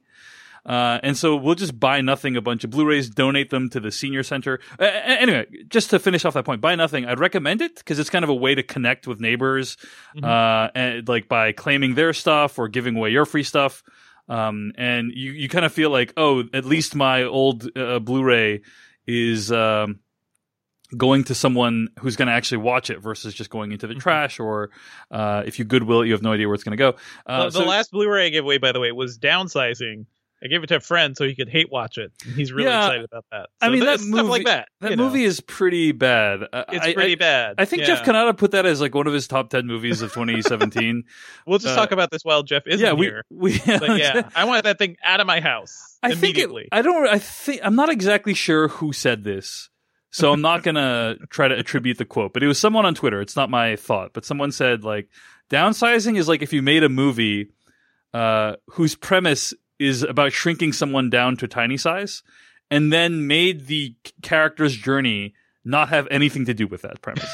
Uh, 0.66 0.98
and 1.02 1.16
so 1.16 1.36
we'll 1.36 1.54
just 1.54 1.78
buy 1.78 2.00
nothing, 2.00 2.36
a 2.36 2.40
bunch 2.42 2.62
of 2.64 2.70
Blu-rays, 2.70 3.08
donate 3.08 3.50
them 3.50 3.68
to 3.70 3.80
the 3.80 3.90
senior 3.90 4.22
center. 4.22 4.60
Uh, 4.78 4.84
anyway, 4.84 5.46
just 5.68 5.90
to 5.90 5.98
finish 5.98 6.24
off 6.24 6.34
that 6.34 6.44
point, 6.44 6.60
buy 6.60 6.74
nothing. 6.74 7.06
I'd 7.06 7.18
recommend 7.20 7.62
it 7.62 7.76
because 7.76 7.98
it's 7.98 8.10
kind 8.10 8.22
of 8.22 8.28
a 8.28 8.34
way 8.34 8.54
to 8.54 8.62
connect 8.62 9.06
with 9.06 9.20
neighbors, 9.20 9.76
Mhm. 10.16 10.24
uh, 10.24 10.70
and 10.74 11.08
like 11.08 11.28
by 11.28 11.52
claiming 11.52 11.94
their 11.94 12.12
stuff 12.12 12.58
or 12.58 12.68
giving 12.68 12.96
away 12.96 13.10
your 13.10 13.24
free 13.24 13.42
stuff. 13.44 13.82
Um, 14.28 14.72
and 14.76 15.10
you, 15.14 15.32
you 15.32 15.48
kind 15.48 15.64
of 15.64 15.72
feel 15.72 15.88
like, 15.90 16.12
oh, 16.18 16.44
at 16.52 16.66
least 16.66 16.94
my 16.94 17.22
old 17.24 17.66
uh, 17.76 17.98
Blu-ray 17.98 18.60
is 19.06 19.50
um, 19.50 20.00
going 20.94 21.24
to 21.24 21.34
someone 21.34 21.88
who's 22.00 22.16
going 22.16 22.28
to 22.28 22.34
actually 22.34 22.58
watch 22.58 22.90
it 22.90 23.00
versus 23.00 23.32
just 23.32 23.48
going 23.48 23.72
into 23.72 23.86
the 23.86 23.94
Mhm. 23.94 24.00
trash. 24.00 24.38
Or 24.38 24.68
uh, 25.10 25.44
if 25.46 25.58
you 25.58 25.64
Goodwill 25.64 26.02
it, 26.02 26.06
you 26.08 26.12
have 26.12 26.22
no 26.22 26.32
idea 26.32 26.46
where 26.46 26.54
it's 26.54 26.64
going 26.64 26.76
to 26.76 26.78
go. 26.78 26.96
Uh, 27.26 27.44
the, 27.44 27.50
the 27.50 27.58
so- 27.60 27.64
last 27.64 27.90
Blu-ray 27.90 28.26
I 28.26 28.28
gave 28.28 28.44
away, 28.44 28.58
by 28.58 28.72
the 28.72 28.80
way, 28.80 28.92
was 28.92 29.18
downsizing. 29.18 30.04
I 30.42 30.46
gave 30.46 30.62
it 30.62 30.68
to 30.68 30.76
a 30.76 30.80
friend 30.80 31.16
so 31.16 31.24
he 31.26 31.34
could 31.34 31.48
hate 31.48 31.70
watch 31.70 31.98
it. 31.98 32.12
He's 32.36 32.52
really 32.52 32.68
Yeah. 32.68 32.86
excited 32.86 33.04
about 33.06 33.24
that. 33.32 33.48
I 33.60 33.68
mean, 33.70 33.80
th- 33.80 33.86
that 33.86 33.98
stuff 34.00 34.10
movie- 34.14 34.28
like 34.28 34.46
that. 34.46 34.68
that 34.80 34.96
know. 34.96 35.04
movie 35.04 35.24
is 35.24 35.40
pretty 35.40 35.90
bad. 35.92 36.42
Uh, 36.52 36.64
it's 36.72 36.86
I- 36.86 36.94
pretty 36.94 37.12
I, 37.12 37.16
bad. 37.16 37.54
I 37.58 37.64
think 37.64 37.80
yeah. 37.80 37.86
Jeff 37.88 38.04
Cannata 38.04 38.36
put 38.36 38.52
that 38.52 38.64
as 38.66 38.80
like 38.80 38.94
one 38.94 39.06
of 39.08 39.12
his 39.12 39.26
top 39.26 39.50
ten 39.50 39.66
movies 39.66 40.00
of 40.02 40.12
2017. 40.12 41.02
We'll 41.46 41.58
just 41.58 41.72
uh, 41.72 41.76
talk 41.76 41.92
about 41.92 42.10
this 42.10 42.22
while 42.24 42.42
Jeff 42.42 42.62
isn't 42.66 42.84
yeah, 42.86 42.92
we 42.92 43.06
here. 43.06 43.24
we 43.30 43.58
But 43.66 43.96
yeah, 43.98 44.28
I 44.36 44.44
want 44.44 44.64
that 44.64 44.78
thing 44.78 44.96
out 45.04 45.20
of 45.20 45.26
my 45.26 45.40
house 45.40 45.98
I 46.02 46.08
think 46.10 46.36
it, 46.36 46.44
immediately. 46.44 46.68
I 46.72 46.82
don't. 46.82 47.08
I 47.08 47.18
think 47.18 47.60
I'm 47.64 47.74
not 47.74 47.88
exactly 47.90 48.34
sure 48.34 48.68
who 48.68 48.92
said 48.92 49.24
this, 49.24 49.70
So 50.10 50.32
I'm 50.32 50.40
not 50.40 50.62
gonna 50.62 51.16
try 51.30 51.48
to 51.48 51.56
attribute 51.58 51.98
the 51.98 52.04
quote, 52.04 52.32
but 52.32 52.42
it 52.42 52.46
was 52.46 52.58
someone 52.60 52.86
on 52.86 52.94
Twitter. 52.94 53.20
It's 53.20 53.34
not 53.34 53.50
my 53.50 53.74
thought, 53.76 54.12
but 54.12 54.24
someone 54.24 54.52
said 54.52 54.84
like 54.84 55.08
downsizing 55.50 56.16
is 56.18 56.28
like 56.28 56.42
if 56.42 56.52
you 56.52 56.62
made 56.62 56.84
a 56.84 56.88
movie 56.88 57.48
uh, 58.14 58.56
whose 58.70 58.94
premise 58.94 59.54
is 59.78 60.02
about 60.02 60.32
shrinking 60.32 60.72
someone 60.72 61.10
down 61.10 61.36
to 61.38 61.48
tiny 61.48 61.76
size, 61.76 62.22
and 62.70 62.92
then 62.92 63.26
made 63.26 63.66
the 63.66 63.96
character's 64.22 64.76
journey 64.76 65.34
not 65.64 65.88
have 65.90 66.08
anything 66.10 66.44
to 66.46 66.54
do 66.54 66.66
with 66.66 66.82
that 66.82 67.00
premise. 67.02 67.30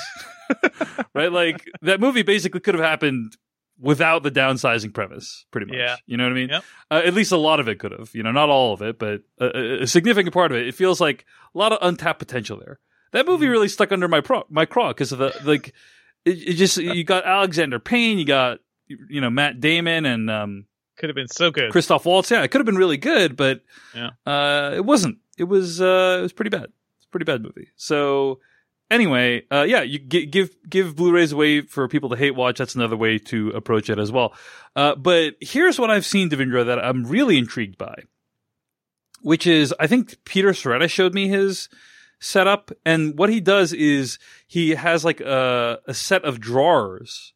right? 1.15 1.33
Like 1.33 1.69
that 1.83 2.01
movie 2.01 2.23
basically 2.23 2.61
could 2.61 2.75
have 2.75 2.85
happened 2.85 3.37
without 3.79 4.23
the 4.23 4.31
downsizing 4.31 4.93
premise, 4.93 5.47
pretty 5.51 5.67
much. 5.67 5.77
Yeah. 5.77 5.97
You 6.07 6.17
know 6.17 6.25
what 6.25 6.33
I 6.33 6.35
mean? 6.35 6.49
Yep. 6.49 6.65
Uh, 6.91 7.03
at 7.05 7.15
least 7.15 7.33
a 7.33 7.37
lot 7.37 7.61
of 7.61 7.69
it 7.69 7.79
could 7.79 7.93
have. 7.93 8.15
You 8.15 8.23
know, 8.23 8.33
not 8.33 8.49
all 8.49 8.73
of 8.73 8.83
it, 8.83 8.99
but 8.99 9.23
a, 9.41 9.83
a 9.83 9.87
significant 9.87 10.35
part 10.35 10.53
of 10.53 10.59
it. 10.59 10.67
It 10.67 10.75
feels 10.75 11.01
like 11.01 11.25
a 11.55 11.59
lot 11.59 11.73
of 11.73 11.79
untapped 11.83 12.19
potential 12.19 12.59
there. 12.59 12.79
That 13.13 13.27
movie 13.27 13.49
really 13.49 13.69
stuck 13.69 13.93
under 13.93 14.09
my 14.09 14.21
pro- 14.21 14.47
my 14.51 14.67
craw 14.67 14.89
because 14.89 15.13
of 15.13 15.19
the 15.19 15.33
like. 15.45 15.75
It, 16.25 16.49
it 16.49 16.53
just 16.55 16.77
you 16.79 17.05
got 17.05 17.25
Alexander 17.25 17.79
Payne, 17.79 18.19
you 18.19 18.25
got 18.25 18.59
you 18.89 19.21
know 19.21 19.31
Matt 19.31 19.61
Damon 19.61 20.05
and 20.05 20.31
um, 20.31 20.67
Could 20.97 21.09
have 21.09 21.17
been 21.17 21.29
so 21.29 21.51
good. 21.51 21.73
Christoph 21.73 22.05
Waltz. 22.07 22.31
Yeah, 22.31 22.43
it 22.43 22.49
could 22.49 22.59
have 22.61 22.67
been 22.67 22.77
really 22.77 22.97
good, 22.97 23.37
but 23.37 23.63
Yeah. 23.95 24.11
uh, 24.27 24.73
it 24.75 24.85
wasn't. 24.85 25.19
It 25.37 25.45
was 25.45 25.81
uh, 25.81 26.17
it 26.21 26.23
was 26.23 26.33
pretty 26.33 26.51
bad. 26.51 26.67
It's 26.99 27.07
a 27.07 27.09
pretty 27.11 27.25
bad 27.25 27.43
movie. 27.43 27.69
So 27.77 28.39
anyway, 28.91 29.43
uh, 29.51 29.63
yeah, 29.69 29.83
you 29.83 29.99
gi- 29.99 30.27
give 30.27 30.55
give 30.69 30.95
Blu-rays 30.95 31.33
away 31.33 31.63
for 31.63 31.89
people 31.89 32.11
to 32.11 32.17
hate 32.17 32.37
watch. 32.37 32.59
That's 32.59 32.77
another 32.77 32.97
way 32.97 33.19
to 33.19 33.51
approach 33.51 33.91
it 33.91 33.99
as 33.99 34.13
well. 34.13 34.35
Uh, 34.77 34.95
but 34.95 35.35
here's 35.41 35.79
what 35.81 35.91
I've 35.91 36.07
seen, 36.07 36.31
Devindra, 36.31 36.65
that 36.67 36.79
I'm 36.79 37.05
really 37.05 37.39
intrigued 37.39 37.77
by, 37.79 38.03
which 39.23 39.47
is 39.47 39.75
I 39.81 39.87
think 39.87 40.23
Peter 40.25 40.51
Sciretta 40.51 40.89
showed 40.89 41.15
me 41.15 41.29
his 41.29 41.69
setup, 42.21 42.71
and 42.87 43.19
what 43.19 43.31
he 43.31 43.41
does 43.41 43.73
is 43.73 44.19
he 44.47 44.71
has 44.71 45.05
like 45.05 45.21
a, 45.21 45.81
a 45.87 45.95
set 45.95 46.25
of 46.25 46.41
drawers. 46.41 47.33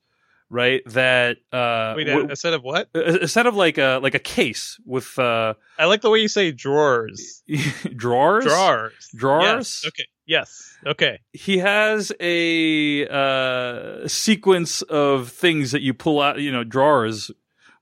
Right, 0.51 0.81
that 0.87 1.37
uh, 1.53 1.93
Wait, 1.95 2.05
w- 2.05 2.29
a, 2.29 2.33
a 2.33 2.37
set 2.37 2.55
of 2.55 2.63
what? 2.63 2.89
a, 2.95 3.25
a 3.25 3.29
set 3.29 3.47
of 3.47 3.55
like 3.55 3.77
a 3.77 4.01
like 4.03 4.15
a 4.15 4.19
case 4.19 4.81
with 4.87 5.19
uh 5.19 5.53
I 5.79 5.85
like 5.85 6.01
the 6.01 6.09
way 6.09 6.21
you 6.21 6.29
say 6.29 6.53
drawers. 6.53 7.43
drawers 7.97 8.45
Drawers. 8.47 9.09
Drawers? 9.15 9.45
Yes. 9.45 9.85
Okay. 9.87 10.05
Yes. 10.27 10.77
Okay. 10.87 11.19
he 11.33 11.59
has 11.59 12.13
a 12.21 13.07
uh 13.09 14.09
sequence 14.09 14.83
of 14.83 15.29
things 15.31 15.73
that 15.73 15.83
you 15.83 15.93
pull 15.93 16.21
out 16.21 16.41
you 16.41 16.53
know 16.53 16.65
drawers 16.65 17.31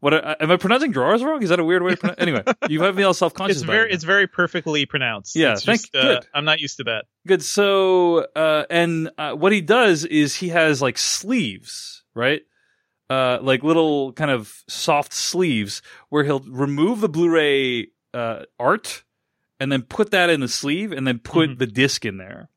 what 0.01 0.13
uh, 0.15 0.35
am 0.41 0.51
i 0.51 0.57
pronouncing 0.57 0.91
drawers 0.93 1.23
wrong 1.23 1.43
is 1.43 1.49
that 1.51 1.59
a 1.61 1.65
weird 1.65 1.83
way 1.83 1.91
to 1.93 1.97
pronounce 1.97 2.19
anyway 2.21 2.43
you 2.69 2.83
have 2.83 2.97
me 2.97 3.03
all 3.03 3.13
self-conscious 3.15 3.59
It's 3.59 3.65
very 3.67 3.91
it. 3.91 3.95
it's 3.95 4.05
very 4.05 4.27
perfectly 4.27 4.87
pronounced. 4.87 5.37
Yeah, 5.37 5.53
It's 5.53 5.65
thank- 5.65 5.81
just, 5.93 5.95
uh. 5.95 6.21
I'm 6.35 6.45
not 6.45 6.59
used 6.61 6.79
to 6.79 6.85
that. 6.85 7.05
good 7.27 7.43
so 7.43 8.27
uh 8.35 8.65
and 8.71 9.11
uh, 9.19 9.33
what 9.35 9.53
he 9.53 9.61
does 9.61 10.05
is 10.05 10.35
he 10.37 10.49
has 10.49 10.81
like 10.83 10.99
sleeves 10.99 12.03
right 12.15 12.43
uh 13.11 13.39
like 13.41 13.63
little 13.63 14.13
kind 14.13 14.31
of 14.31 14.63
soft 14.69 15.13
sleeves 15.13 15.83
where 16.09 16.25
he'll 16.25 16.41
remove 16.41 17.01
the 17.01 17.09
blu-ray 17.09 17.89
uh 18.15 18.43
art 18.59 19.05
and 19.61 19.71
then 19.71 19.83
put 19.83 20.11
that 20.11 20.29
in 20.31 20.41
the 20.41 20.49
sleeve 20.49 20.93
and 20.93 21.07
then 21.07 21.19
put 21.19 21.51
Mhm. 21.51 21.59
the 21.59 21.67
disc 21.67 22.05
in 22.05 22.17
there 22.19 22.49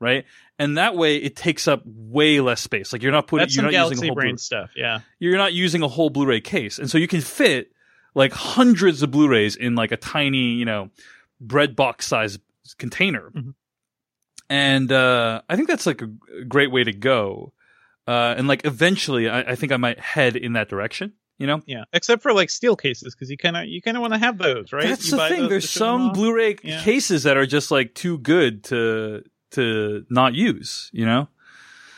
right 0.00 0.24
and 0.58 0.78
that 0.78 0.94
way 0.96 1.16
it 1.16 1.36
takes 1.36 1.68
up 1.68 1.82
way 1.84 2.40
less 2.40 2.60
space 2.60 2.92
like 2.92 3.02
you're 3.02 3.12
not 3.12 3.26
putting 3.26 3.42
That's 3.44 3.56
you're 3.56 3.64
not 3.70 3.72
using 3.90 4.04
a 4.04 4.06
whole 4.08 4.14
Brain 4.14 4.30
Blu- 4.32 4.38
stuff. 4.38 4.70
Yeah. 4.76 5.00
you're 5.18 5.36
not 5.36 5.52
using 5.52 5.82
a 5.82 5.88
whole 5.88 6.08
blu-ray 6.10 6.40
case 6.40 6.78
and 6.78 6.88
so 6.90 6.98
you 6.98 7.08
can 7.08 7.20
fit 7.20 7.70
like 8.14 8.32
hundreds 8.32 9.02
of 9.02 9.10
blu-rays 9.10 9.56
in 9.56 9.74
like 9.74 9.92
a 9.92 9.96
tiny 9.96 10.52
you 10.54 10.64
know 10.64 10.90
bread 11.40 11.76
box 11.76 12.06
size 12.06 12.38
container 12.78 13.30
Mhm. 13.34 13.54
and 14.48 14.90
uh 14.92 15.42
i 15.48 15.56
think 15.56 15.68
that's 15.68 15.86
like 15.86 16.02
a 16.02 16.08
great 16.48 16.70
way 16.70 16.84
to 16.84 16.92
go 16.92 17.52
uh 18.08 18.34
and 18.36 18.48
like 18.48 18.64
eventually 18.64 19.28
i, 19.28 19.52
I 19.52 19.54
think 19.54 19.70
i 19.70 19.76
might 19.76 20.00
head 20.00 20.34
in 20.36 20.54
that 20.54 20.68
direction 20.68 21.12
you 21.38 21.46
know 21.46 21.62
Yeah. 21.66 21.84
Except 21.92 22.20
for 22.22 22.32
like 22.32 22.50
steel 22.50 22.74
cases 22.74 23.14
because 23.14 23.30
you 23.30 23.36
kind 23.38 23.56
of 23.56 23.66
you 23.66 23.80
kind 23.80 23.96
of 23.96 24.00
want 24.00 24.12
to 24.14 24.18
have 24.18 24.38
those, 24.38 24.72
right? 24.72 24.88
that's 24.88 25.04
You 25.10 25.16
the 25.18 25.28
thing 25.28 25.40
those 25.42 25.50
there's 25.50 25.64
to 25.72 25.78
show 25.78 25.92
them 25.92 26.00
some 26.08 26.12
blu-ray 26.14 26.56
Yeah. 26.64 26.82
cases 26.82 27.22
that 27.22 27.36
are 27.36 27.46
just 27.46 27.70
like 27.70 27.94
too 27.94 28.18
good 28.18 28.64
to 28.64 29.22
to 29.52 30.04
not 30.10 30.34
use 30.34 30.90
you 30.92 31.06
know 31.06 31.28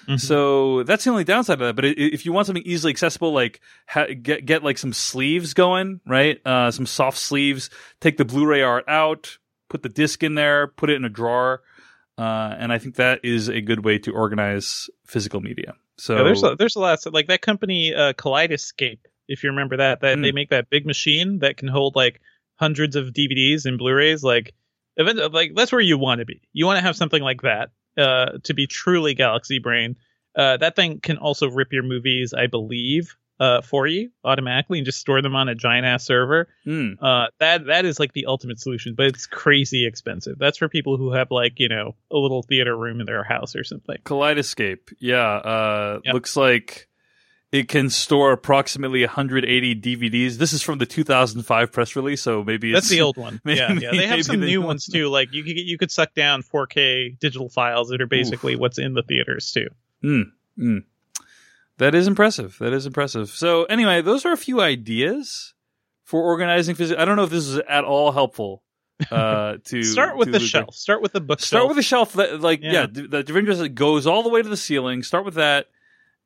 Mhm. 0.08 0.18
So 0.18 0.82
that's 0.82 1.04
the 1.04 1.10
only 1.10 1.24
downside 1.24 1.60
of 1.60 1.66
that. 1.68 1.76
But 1.76 1.84
if 1.84 2.24
you 2.26 2.32
want 2.32 2.46
something 2.46 2.64
easily 2.66 2.90
accessible, 2.90 3.32
like 3.32 3.60
ha- 3.86 4.06
get 4.20 4.44
get 4.44 4.64
like 4.64 4.78
some 4.78 4.92
sleeves 4.94 5.54
going, 5.54 6.00
right? 6.06 6.40
Uh, 6.44 6.70
some 6.72 6.86
soft 6.86 7.18
sleeves. 7.18 7.70
Take 8.00 8.16
the 8.16 8.24
Blu-ray 8.24 8.62
art 8.62 8.84
out, 8.88 9.38
put 9.68 9.82
the 9.82 9.88
disc 9.90 10.22
in 10.24 10.34
there, 10.34 10.66
put 10.66 10.90
it 10.90 10.94
in 10.96 11.04
a 11.04 11.08
drawer, 11.10 11.62
uh, 12.18 12.56
and 12.58 12.72
I 12.72 12.78
think 12.78 12.96
that 12.96 13.20
is 13.22 13.48
a 13.48 13.60
good 13.60 13.84
way 13.84 13.98
to 14.00 14.10
organize 14.12 14.88
physical 15.06 15.40
media. 15.40 15.74
So 16.00 16.16
Yeah, 16.16 16.22
there's 16.24 16.42
a, 16.42 16.56
there's 16.56 16.76
a 16.76 16.80
lot 16.80 16.98
like 17.12 17.28
that 17.28 17.42
company 17.42 17.94
uh, 17.94 18.14
Kaleidoscape. 18.14 19.00
If 19.28 19.44
you 19.44 19.50
remember 19.50 19.76
that, 19.76 20.00
that 20.00 20.16
Hmm. 20.16 20.22
they 20.22 20.32
make 20.32 20.50
that 20.50 20.70
big 20.70 20.86
machine 20.86 21.40
that 21.40 21.56
can 21.56 21.68
hold 21.68 21.94
like 21.94 22.20
hundreds 22.56 22.96
of 22.96 23.08
DVDs 23.08 23.66
and 23.66 23.78
Blu-rays. 23.78 24.22
Like, 24.24 24.54
event, 24.96 25.32
like 25.32 25.52
that's 25.54 25.72
where 25.72 25.80
you 25.80 25.98
want 25.98 26.20
to 26.20 26.24
be. 26.24 26.40
You 26.52 26.66
want 26.66 26.78
to 26.78 26.82
have 26.82 26.96
something 26.96 27.22
like 27.22 27.42
that 27.42 27.70
uh, 27.98 28.38
to 28.44 28.54
be 28.54 28.66
truly 28.66 29.14
Galaxy 29.14 29.58
Brain. 29.58 29.96
Uh, 30.34 30.56
that 30.56 30.74
thing 30.74 31.00
can 31.00 31.18
also 31.18 31.48
rip 31.48 31.72
your 31.72 31.82
movies, 31.82 32.32
I 32.32 32.46
believe, 32.46 33.14
uh, 33.40 33.62
for 33.62 33.86
you 33.86 34.10
automatically 34.22 34.78
and 34.78 34.84
just 34.84 35.00
store 35.00 35.22
them 35.22 35.34
on 35.34 35.48
a 35.48 35.54
giant 35.54 35.86
ass 35.86 36.04
server. 36.04 36.46
Hmm. 36.64 36.90
Uh, 37.00 37.26
that 37.40 37.66
that 37.66 37.84
is 37.86 37.98
like 37.98 38.12
the 38.12 38.26
ultimate 38.26 38.60
solution, 38.60 38.94
but 38.94 39.06
it's 39.06 39.26
crazy 39.26 39.86
expensive. 39.86 40.38
That's 40.38 40.58
for 40.58 40.68
people 40.68 40.96
who 40.98 41.10
have 41.12 41.30
like 41.30 41.58
you 41.58 41.68
know 41.68 41.96
a 42.12 42.16
little 42.18 42.42
theater 42.42 42.76
room 42.76 43.00
in 43.00 43.06
their 43.06 43.24
house 43.24 43.56
or 43.56 43.64
something. 43.64 43.96
Kaleidoscape, 44.04 44.92
yeah, 44.98 45.18
uh, 45.18 46.00
Yep. 46.04 46.14
looks 46.14 46.36
like 46.36 46.86
it 47.52 47.66
can 47.66 47.90
store 47.90 48.30
approximately 48.30 49.00
180 49.04 49.74
DVDs. 49.74 50.36
This 50.36 50.52
is 50.52 50.62
from 50.62 50.78
the 50.78 50.86
2005 50.86 51.72
press 51.72 51.96
release, 51.96 52.22
so 52.22 52.44
maybe 52.44 52.70
That's 52.72 52.88
the 52.90 53.00
old 53.00 53.16
one. 53.16 53.40
maybe- 53.44 53.58
yeah, 53.58 53.72
yeah. 53.72 53.90
They 53.90 54.06
have 54.06 54.22
some 54.24 54.38
new 54.38 54.60
ones 54.62 54.86
too. 54.86 55.08
Like 55.08 55.32
you 55.32 55.42
could 55.42 55.56
you 55.56 55.78
could 55.78 55.90
suck 55.90 56.14
down 56.14 56.42
4K 56.42 57.18
digital 57.18 57.48
files 57.48 57.88
that 57.88 58.00
are 58.02 58.06
basically 58.06 58.54
what's 58.54 58.78
in 58.78 58.92
the 58.94 59.02
theaters 59.02 59.50
too. 59.50 59.66
That 61.80 61.94
is 61.94 62.06
impressive. 62.06 62.56
That 62.60 62.72
is 62.72 62.86
impressive. 62.86 63.30
So 63.30 63.64
anyway, 63.64 64.00
those 64.02 64.24
are 64.24 64.32
a 64.32 64.36
few 64.36 64.60
ideas 64.60 65.54
for 66.04 66.22
organizing 66.22 66.74
physical. 66.76 67.00
I 67.02 67.04
don't 67.04 67.16
know 67.16 67.24
if 67.24 67.30
this 67.30 67.46
is 67.48 67.58
at 67.68 67.84
all 67.84 68.12
helpful. 68.12 68.62
Uh, 69.10 69.56
to 69.64 69.82
Start 69.82 70.16
with 70.16 70.26
to 70.26 70.32
the 70.32 70.40
shelf. 70.40 70.74
Start 70.74 71.00
with 71.02 71.12
the 71.12 71.20
bookshelf. 71.20 71.46
Start 71.48 71.68
with 71.68 71.76
the 71.76 71.82
shelf 71.82 72.12
that, 72.14 72.40
like, 72.40 72.60
yeah, 72.62 72.72
Yeah. 72.72 72.86
d- 72.86 73.06
that 73.08 73.26
Devindra 73.26 73.74
goes 73.74 74.06
all 74.06 74.22
the 74.22 74.28
way 74.28 74.42
to 74.42 74.48
the 74.48 74.56
ceiling. 74.56 75.02
Start 75.02 75.24
with 75.24 75.34
that, 75.34 75.68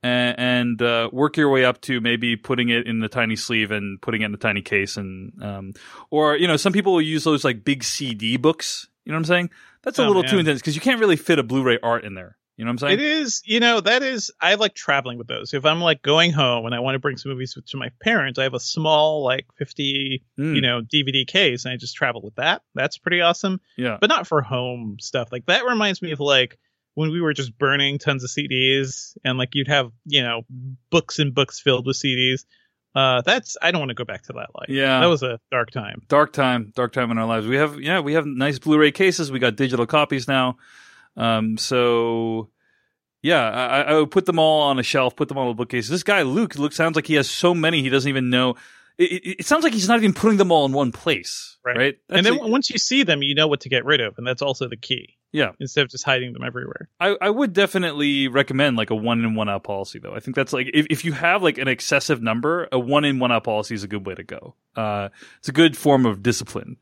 and, 0.02 0.34
and 0.38 0.82
uh, 0.82 1.08
work 1.12 1.36
your 1.36 1.50
way 1.50 1.64
up 1.64 1.80
to 1.82 2.00
maybe 2.00 2.36
putting 2.36 2.68
it 2.70 2.86
in 2.88 2.98
the 3.00 3.08
tiny 3.08 3.36
sleeve 3.36 3.70
and 3.70 4.02
putting 4.02 4.22
it 4.22 4.26
in 4.26 4.34
a 4.34 4.38
tiny 4.38 4.60
case, 4.62 4.96
and 4.96 5.32
um, 5.42 5.72
or 6.10 6.36
you 6.36 6.48
know, 6.48 6.56
some 6.56 6.72
people 6.72 6.92
will 6.94 7.00
use 7.02 7.22
those 7.24 7.44
like 7.44 7.64
big 7.64 7.84
CD 7.84 8.36
books. 8.36 8.88
You 9.04 9.12
know 9.12 9.16
what 9.16 9.20
I'm 9.20 9.24
saying? 9.26 9.50
That's 9.82 9.98
a 9.98 10.02
Oh, 10.02 10.06
little 10.08 10.24
too 10.24 10.38
intense 10.38 10.60
because 10.60 10.74
you 10.74 10.80
can't 10.80 10.98
really 10.98 11.16
fit 11.16 11.38
a 11.38 11.42
Blu-ray 11.44 11.78
art 11.82 12.04
in 12.04 12.14
there. 12.14 12.36
You 12.56 12.64
know 12.64 12.68
what 12.70 12.82
I'm 12.82 12.88
saying? 12.88 12.92
It 12.94 13.00
is, 13.00 13.42
you 13.44 13.58
know, 13.58 13.80
that 13.80 14.02
is. 14.04 14.30
I 14.40 14.54
like 14.54 14.74
traveling 14.74 15.18
with 15.18 15.26
those. 15.26 15.54
If 15.54 15.64
I'm 15.64 15.80
like 15.80 16.02
going 16.02 16.30
home 16.30 16.66
and 16.66 16.74
I 16.74 16.78
want 16.80 16.94
to 16.94 17.00
bring 17.00 17.16
some 17.16 17.32
movies 17.32 17.58
to 17.66 17.76
my 17.76 17.90
parents, 18.00 18.38
I 18.38 18.44
have 18.44 18.54
a 18.54 18.60
small 18.60 19.24
like 19.24 19.46
50, 19.56 20.22
Mm, 20.38 20.54
you 20.54 20.60
know, 20.60 20.80
DVD 20.82 21.26
case, 21.26 21.64
and 21.64 21.72
I 21.74 21.76
just 21.76 21.96
travel 21.96 22.22
with 22.22 22.36
that. 22.36 22.62
That's 22.74 22.96
pretty 22.98 23.20
awesome. 23.20 23.60
yeah. 23.76 23.98
But 24.00 24.08
not 24.08 24.26
for 24.28 24.40
home 24.40 24.98
stuff. 25.00 25.30
Like 25.32 25.46
that 25.46 25.64
reminds 25.64 26.00
me 26.00 26.12
of 26.12 26.20
like 26.20 26.58
when 26.94 27.10
we 27.10 27.20
were 27.20 27.32
just 27.32 27.58
burning 27.58 27.98
tons 27.98 28.22
of 28.22 28.30
CDs, 28.30 29.16
and 29.24 29.36
like 29.36 29.50
you'd 29.54 29.66
have, 29.66 29.90
you 30.06 30.22
know, 30.22 30.42
books 30.90 31.18
and 31.18 31.34
books 31.34 31.58
filled 31.58 31.86
with 31.86 31.96
CDs. 31.96 32.44
Uh, 32.94 33.20
that's 33.22 33.56
I 33.60 33.72
don't 33.72 33.80
want 33.80 33.88
to 33.90 33.94
go 33.96 34.04
back 34.04 34.22
to 34.24 34.32
that 34.34 34.50
life. 34.54 34.68
Yeah. 34.68 35.00
that 35.00 35.06
was 35.06 35.24
a 35.24 35.40
dark 35.50 35.72
time. 35.72 36.02
dark 36.06 36.32
time, 36.32 36.72
dark 36.76 36.92
time 36.92 37.10
in 37.10 37.18
our 37.18 37.26
lives. 37.26 37.48
We 37.48 37.56
have, 37.56 37.80
yeah, 37.80 37.98
we 37.98 38.14
have 38.14 38.24
nice 38.26 38.60
Blu-ray 38.60 38.92
cases. 38.92 39.32
We 39.32 39.40
got 39.40 39.56
digital 39.56 39.86
copies 39.86 40.28
now. 40.28 40.56
Um, 41.16 41.58
so 41.58 42.50
yeah, 43.22 43.48
I, 43.48 43.80
I 43.82 43.94
would 43.94 44.10
put 44.10 44.26
them 44.26 44.38
all 44.38 44.62
on 44.62 44.78
a 44.78 44.82
shelf, 44.82 45.16
put 45.16 45.28
them 45.28 45.38
on 45.38 45.48
a 45.48 45.54
bookcase. 45.54 45.88
This 45.88 46.02
guy 46.02 46.22
Luke 46.22 46.56
looks 46.56 46.76
sounds 46.76 46.96
like 46.96 47.06
he 47.06 47.14
has 47.14 47.30
so 47.30 47.54
many 47.54 47.82
he 47.82 47.88
doesn't 47.88 48.08
even 48.08 48.30
know. 48.30 48.56
It, 48.96 49.12
it, 49.12 49.36
it 49.40 49.46
sounds 49.46 49.64
like 49.64 49.72
he's 49.72 49.88
not 49.88 49.98
even 49.98 50.12
putting 50.12 50.38
them 50.38 50.52
all 50.52 50.66
in 50.66 50.72
one 50.72 50.92
place, 50.92 51.56
right? 51.64 51.76
Right. 51.76 51.94
And 52.08 52.24
then 52.24 52.38
a- 52.38 52.46
once 52.46 52.70
you 52.70 52.78
see 52.78 53.02
them, 53.02 53.22
you 53.22 53.34
know 53.34 53.48
what 53.48 53.60
to 53.62 53.68
get 53.68 53.84
rid 53.84 54.00
of, 54.00 54.18
and 54.18 54.26
that's 54.26 54.42
also 54.42 54.68
the 54.68 54.76
key. 54.76 55.16
Yeah. 55.32 55.50
Instead 55.58 55.82
of 55.82 55.90
just 55.90 56.04
hiding 56.04 56.32
them 56.32 56.44
everywhere. 56.44 56.88
I, 57.00 57.16
I 57.20 57.28
would 57.28 57.52
definitely 57.52 58.28
recommend 58.28 58.76
like 58.76 58.90
a 58.90 58.94
one 58.94 59.24
in 59.24 59.34
one 59.34 59.48
out 59.48 59.64
policy 59.64 59.98
though. 59.98 60.14
I 60.14 60.20
think 60.20 60.36
that's 60.36 60.52
like 60.52 60.68
if, 60.72 60.86
if 60.90 61.04
you 61.04 61.10
have 61.10 61.42
like 61.42 61.58
an 61.58 61.66
excessive 61.66 62.22
number, 62.22 62.68
a 62.70 62.78
one 62.78 63.04
in 63.04 63.18
one 63.18 63.32
out 63.32 63.42
policy 63.42 63.74
is 63.74 63.82
a 63.82 63.88
good 63.88 64.06
way 64.06 64.14
to 64.14 64.22
go. 64.22 64.54
Uh, 64.76 65.08
it's 65.38 65.48
a 65.48 65.52
good 65.52 65.76
form 65.76 66.06
of 66.06 66.22
discipline. 66.22 66.76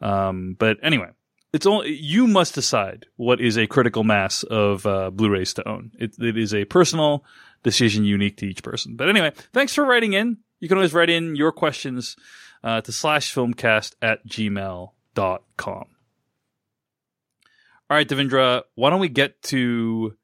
Um, 0.00 0.56
but 0.58 0.78
anyway, 0.82 1.10
it's 1.52 1.66
only 1.66 1.92
you 1.94 2.26
must 2.26 2.54
decide 2.54 3.06
what 3.16 3.40
is 3.40 3.56
a 3.58 3.66
critical 3.66 4.04
mass 4.04 4.42
of 4.44 4.86
uh, 4.86 5.10
Blu-rays 5.10 5.54
to 5.54 5.68
own. 5.68 5.92
It, 5.98 6.14
it 6.18 6.36
is 6.36 6.54
a 6.54 6.64
personal 6.64 7.24
decision 7.62 8.04
unique 8.04 8.36
to 8.38 8.46
each 8.46 8.62
person. 8.62 8.96
But 8.96 9.08
anyway, 9.08 9.32
thanks 9.52 9.74
for 9.74 9.84
writing 9.84 10.12
in. 10.12 10.38
You 10.60 10.68
can 10.68 10.78
always 10.78 10.94
write 10.94 11.10
in 11.10 11.36
your 11.36 11.52
questions 11.52 12.16
uh, 12.62 12.80
to 12.82 12.92
slash 12.92 13.34
filmcast 13.34 13.94
at 14.02 14.26
gmail.com. 14.26 14.92
All 17.90 17.96
right, 17.96 18.08
Devindra, 18.08 18.62
why 18.76 18.90
don't 18.90 19.00
we 19.00 19.08
get 19.08 19.42
to 19.44 20.16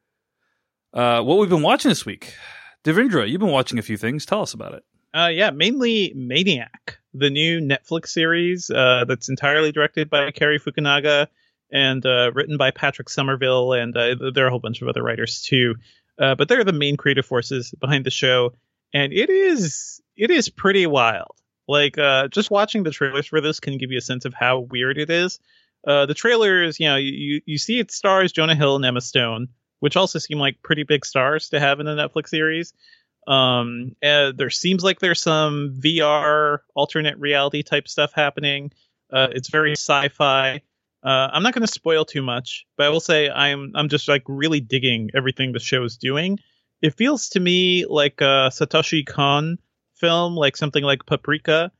uh, 0.95 1.21
what 1.23 1.39
we've 1.39 1.51
been 1.51 1.63
watching 1.63 1.89
this 1.89 2.07
week? 2.07 2.35
Devindra, 2.85 3.29
you've 3.29 3.41
been 3.41 3.51
watching 3.51 3.79
a 3.81 3.83
few 3.83 3.97
things. 3.97 4.25
Tell 4.25 4.43
us 4.43 4.55
about 4.55 4.75
it. 4.75 4.85
Uh, 5.13 5.29
yeah, 5.29 5.51
mainly 5.51 6.13
Maniac, 6.15 6.99
the 7.19 7.31
new 7.31 7.61
Netflix 7.61 8.09
series 8.09 8.71
uh, 8.71 9.05
that's 9.07 9.29
entirely 9.29 9.73
directed 9.73 10.11
by 10.11 10.31
Cary 10.31 10.59
Fukunaga 10.59 11.29
and 11.73 12.05
uh, 12.05 12.31
written 12.35 12.57
by 12.57 12.71
Patrick 12.71 13.09
Somerville, 13.09 13.73
and 13.73 13.97
uh, 13.97 14.15
there 14.33 14.45
are 14.45 14.49
a 14.49 14.51
whole 14.51 14.61
bunch 14.61 14.83
of 14.83 14.89
other 14.89 15.03
writers 15.03 15.43
too. 15.43 15.75
Uh, 16.19 16.35
but 16.35 16.49
they're 16.49 16.65
the 16.65 16.73
main 16.73 16.97
creative 16.97 17.27
forces 17.27 17.75
behind 17.79 18.07
the 18.07 18.11
show, 18.11 18.53
and 18.95 19.13
it 19.13 19.31
is 19.31 20.01
it 20.17 20.31
is 20.31 20.49
pretty 20.49 20.87
wild. 20.87 21.33
Like 21.69 21.99
uh, 21.99 22.29
just 22.29 22.51
watching 22.51 22.85
the 22.85 22.91
trailers 22.91 23.27
for 23.27 23.41
this 23.41 23.61
can 23.61 23.79
give 23.79 23.91
you 23.91 23.99
a 23.99 24.03
sense 24.03 24.25
of 24.25 24.33
how 24.33 24.61
weird 24.61 24.99
it 24.99 25.11
is. 25.11 25.41
the 25.85 26.15
trailers, 26.15 26.79
you 26.79 26.87
know, 26.87 26.97
you 26.97 27.43
you 27.45 27.59
see 27.59 27.79
it 27.81 27.91
stars 27.91 28.33
Jonah 28.33 28.55
Hill 28.55 28.77
and 28.77 28.85
Emma 28.85 29.01
Stone, 29.01 29.49
which 29.81 29.97
also 29.97 30.19
seem 30.19 30.39
like 30.39 30.63
pretty 30.63 30.85
big 30.85 31.05
stars 31.05 31.49
to 31.51 31.61
have 31.61 31.81
in 31.81 31.87
a 31.87 31.97
Netflix 31.97 32.29
series. 32.29 32.73
Um, 33.27 33.97
there 34.01 34.51
seems 34.51 34.85
like 34.85 35.01
there's 35.01 35.21
some 35.21 35.75
VR 35.79 36.59
alternate 36.75 37.19
reality 37.19 37.63
type 37.63 37.89
stuff 37.89 38.13
happening. 38.15 38.73
Uh, 39.13 39.29
it's 39.33 39.49
very 39.49 39.73
sci-fi. 39.73 40.63
Uh, 41.03 41.29
I'm 41.33 41.43
not 41.43 41.55
going 41.55 41.67
to 41.67 41.73
spoil 41.73 42.05
too 42.05 42.23
much, 42.23 42.67
but 42.77 42.87
I 42.87 42.89
will 42.89 43.01
say 43.01 43.31
I'm 43.31 43.73
I'm 43.75 43.89
just 43.89 44.09
like 44.09 44.25
really 44.27 44.61
digging 44.61 45.11
everything 45.15 45.53
the 45.53 45.61
show 45.61 45.85
is 45.85 45.97
doing. 45.97 46.39
It 46.83 46.95
feels 46.95 47.31
to 47.31 47.41
me 47.41 47.87
like 47.87 48.21
a 48.21 48.51
Satoshi 48.53 49.07
Kon 49.07 49.59
film, 49.95 50.35
like 50.35 50.57
something 50.57 50.83
like 50.83 51.07
Paprika, 51.07 51.71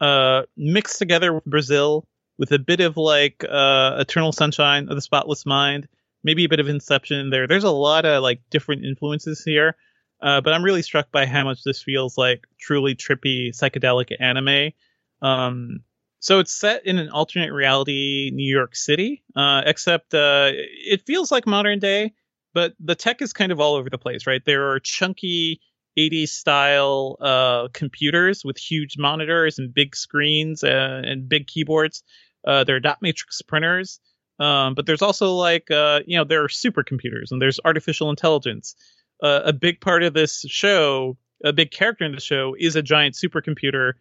uh, 0.00 0.42
mixed 0.56 0.98
together 0.98 1.32
with 1.32 1.44
Brazil, 1.44 2.06
with 2.38 2.52
a 2.52 2.58
bit 2.58 2.80
of 2.80 2.96
like 2.96 3.44
uh, 3.48 3.96
Eternal 4.00 4.32
Sunshine 4.32 4.88
of 4.88 4.96
the 4.96 5.00
Spotless 5.00 5.46
Mind, 5.46 5.88
maybe 6.24 6.44
a 6.44 6.48
bit 6.48 6.60
of 6.60 6.68
Inception 6.68 7.18
in 7.18 7.30
there. 7.30 7.46
There's 7.46 7.64
a 7.64 7.70
lot 7.70 8.04
of 8.04 8.22
like 8.22 8.40
different 8.50 8.84
influences 8.84 9.44
here. 9.44 9.76
Uh, 10.22 10.40
but 10.40 10.52
I'm 10.52 10.62
really 10.62 10.82
struck 10.82 11.10
by 11.10 11.26
how 11.26 11.44
much 11.44 11.64
this 11.64 11.82
feels 11.82 12.16
like 12.16 12.46
truly 12.58 12.94
trippy 12.94 13.48
psychedelic 13.50 14.14
anime. 14.20 14.72
Um, 15.20 15.80
so 16.20 16.38
it's 16.38 16.52
set 16.52 16.86
in 16.86 16.98
an 16.98 17.08
alternate 17.08 17.52
reality 17.52 18.30
New 18.32 18.48
York 18.48 18.76
City, 18.76 19.24
uh, 19.34 19.62
except 19.66 20.14
uh, 20.14 20.50
it 20.52 21.02
feels 21.04 21.32
like 21.32 21.46
modern 21.46 21.80
day, 21.80 22.12
but 22.54 22.74
the 22.78 22.94
tech 22.94 23.20
is 23.20 23.32
kind 23.32 23.50
of 23.50 23.58
all 23.58 23.74
over 23.74 23.90
the 23.90 23.98
place, 23.98 24.24
right? 24.24 24.42
There 24.44 24.70
are 24.70 24.78
chunky 24.78 25.60
80s 25.98 26.28
style 26.28 27.16
uh, 27.20 27.68
computers 27.72 28.44
with 28.44 28.56
huge 28.56 28.96
monitors 28.96 29.58
and 29.58 29.74
big 29.74 29.96
screens 29.96 30.62
uh, 30.62 31.02
and 31.04 31.28
big 31.28 31.48
keyboards. 31.48 32.04
Uh, 32.46 32.62
there 32.62 32.76
are 32.76 32.80
dot 32.80 32.98
matrix 33.02 33.42
printers. 33.42 33.98
Um, 34.38 34.74
but 34.74 34.86
there's 34.86 35.02
also 35.02 35.34
like, 35.34 35.66
you 35.70 36.16
know, 36.16 36.24
there 36.24 36.42
are 36.42 36.48
supercomputers 36.48 37.30
and 37.30 37.42
there's 37.42 37.60
artificial 37.64 38.10
intelligence 38.10 38.74
uh, 39.22 39.42
a 39.44 39.52
big 39.52 39.80
part 39.80 40.02
of 40.02 40.12
this 40.12 40.44
show, 40.48 41.16
a 41.44 41.52
big 41.52 41.70
character 41.70 42.04
in 42.04 42.12
the 42.12 42.20
show, 42.20 42.54
is 42.58 42.76
a 42.76 42.82
giant 42.82 43.14
supercomputer. 43.14 43.92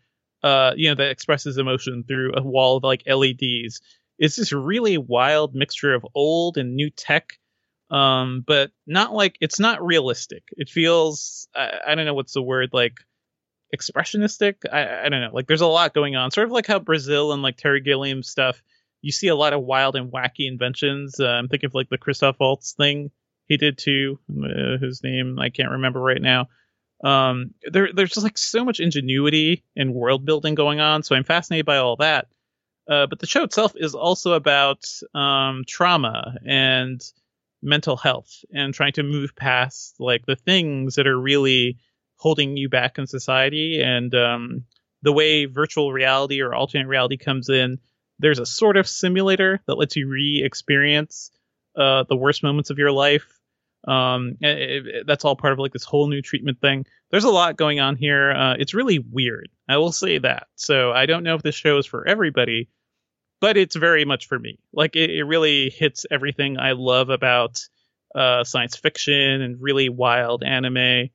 Uh, 0.44 0.74
you 0.76 0.90
know 0.90 0.96
that 0.96 1.12
expresses 1.12 1.60
emotion 1.60 2.04
through 2.08 2.34
a 2.36 2.42
wall 2.42 2.78
of 2.78 2.84
like 2.84 3.04
LEDs. 3.06 3.82
It's 4.18 4.36
this 4.36 4.52
really 4.52 4.98
wild 4.98 5.54
mixture 5.54 5.94
of 5.94 6.06
old 6.16 6.58
and 6.58 6.76
new 6.76 6.90
tech, 6.90 7.38
um, 7.92 8.44
but 8.46 8.72
not 8.88 9.14
like 9.14 9.38
it's 9.40 9.60
not 9.60 9.86
realistic. 9.86 10.44
It 10.58 10.70
feels 10.70 11.48
I, 11.56 11.72
I 11.90 11.96
don't 11.96 12.06
know 12.06 12.16
what's 12.16 12.34
the 12.34 12.42
word 12.42 12.70
like 12.74 12.96
expressionistic. 13.76 14.56
I, 14.72 15.06
I 15.06 15.10
don't 15.10 15.22
know. 15.22 15.30
Like 15.32 15.46
there's 15.46 15.62
a 15.62 15.68
lot 15.68 15.94
going 15.94 16.16
on, 16.16 16.32
sort 16.32 16.48
of 16.48 16.52
like 16.52 16.66
how 16.66 16.80
Brazil 16.80 17.32
and 17.32 17.44
like 17.44 17.58
Terry 17.58 17.82
Gilliam 17.82 18.24
stuff. 18.24 18.64
You 19.04 19.12
see 19.12 19.28
a 19.28 19.36
lot 19.36 19.54
of 19.54 19.62
wild 19.62 19.96
and 19.96 20.12
wacky 20.12 20.48
inventions. 20.48 21.20
Uh, 21.20 21.28
I'm 21.28 21.48
thinking 21.48 21.68
of 21.68 21.76
like 21.76 21.90
the 21.90 21.98
Christoph 21.98 22.38
Waltz 22.40 22.74
thing 22.74 23.12
he 23.48 23.58
did 23.58 23.78
too. 23.78 24.20
Uh, 24.30 24.78
his 24.80 25.04
name 25.04 25.40
I 25.40 25.50
can't 25.50 25.72
remember 25.72 26.00
right 26.00 26.22
now. 26.22 26.48
Um, 27.04 27.54
there, 27.64 27.90
there's 27.94 28.12
just 28.12 28.24
like 28.24 28.38
so 28.38 28.64
much 28.64 28.80
ingenuity 28.80 29.64
and 29.76 29.94
world 29.94 30.26
building 30.26 30.56
going 30.56 30.80
on, 30.80 31.04
so 31.04 31.16
I'm 31.16 31.24
fascinated 31.24 31.66
by 31.66 31.78
all 31.78 31.96
that. 31.98 32.28
Uh, 32.90 33.08
but 33.08 33.20
the 33.20 33.28
show 33.28 33.44
itself 33.44 33.74
is 33.76 33.96
also 33.96 34.34
about 34.34 34.84
um, 35.14 35.64
trauma 35.68 36.36
and 36.46 37.02
mental 37.62 37.96
health 37.96 38.44
and 38.54 38.74
trying 38.74 38.94
to 38.94 39.04
move 39.04 39.36
past 39.36 39.96
like 40.00 40.26
the 40.26 40.36
things 40.36 40.96
that 40.96 41.08
are 41.08 41.20
really 41.20 41.78
holding 42.16 42.58
you 42.58 42.70
back 42.70 42.98
in 42.98 43.08
society 43.08 43.82
and 43.82 44.14
um, 44.16 44.66
the 45.02 45.12
way 45.14 45.46
virtual 45.46 45.92
reality 45.92 46.42
or 46.42 46.54
alternate 46.54 46.88
reality 46.88 47.18
comes 47.18 47.50
in. 47.50 47.80
There's 48.20 48.40
a 48.40 48.46
sort 48.46 48.78
of 48.78 48.88
simulator 48.88 49.62
that 49.66 49.78
lets 49.78 49.96
you 49.96 50.08
re-experience 50.08 51.32
uh, 51.76 52.04
the 52.10 52.16
worst 52.16 52.44
moments 52.44 52.70
of 52.70 52.78
your 52.78 52.92
life 52.92 53.42
um, 53.88 54.38
it, 54.42 54.88
it, 54.88 55.08
that's 55.08 55.26
all 55.26 55.36
part 55.36 55.54
of 55.54 55.60
like 55.60 55.74
this 55.74 55.84
whole 55.84 56.08
new 56.08 56.22
treatment 56.22 56.60
thing. 56.62 56.86
There's 57.10 57.24
a 57.24 57.30
lot 57.30 57.58
going 57.58 57.80
on 57.80 57.96
here. 57.96 58.32
Uh, 58.32 58.56
it's 58.58 58.74
really 58.74 59.00
weird. 59.00 59.50
I 59.68 59.78
will 59.78 59.92
say 59.92 60.20
that. 60.20 60.48
So 60.56 60.92
I 60.92 61.06
don't 61.06 61.24
know 61.24 61.36
if 61.36 61.42
this 61.42 61.56
show 61.56 61.78
is 61.78 61.86
for 61.86 62.08
everybody, 62.08 62.70
but 63.40 63.58
it's 63.58 63.76
very 63.76 64.06
much 64.06 64.28
for 64.28 64.38
me. 64.38 64.60
Like 64.72 64.96
it, 64.96 65.10
it 65.10 65.24
really 65.24 65.70
hits 65.70 66.06
everything 66.12 66.60
I 66.60 66.74
love 66.74 67.10
about 67.10 67.60
uh, 68.14 68.44
science 68.44 68.76
fiction 68.76 69.42
and 69.42 69.62
really 69.62 69.90
wild 69.90 70.44
anime. 70.44 71.10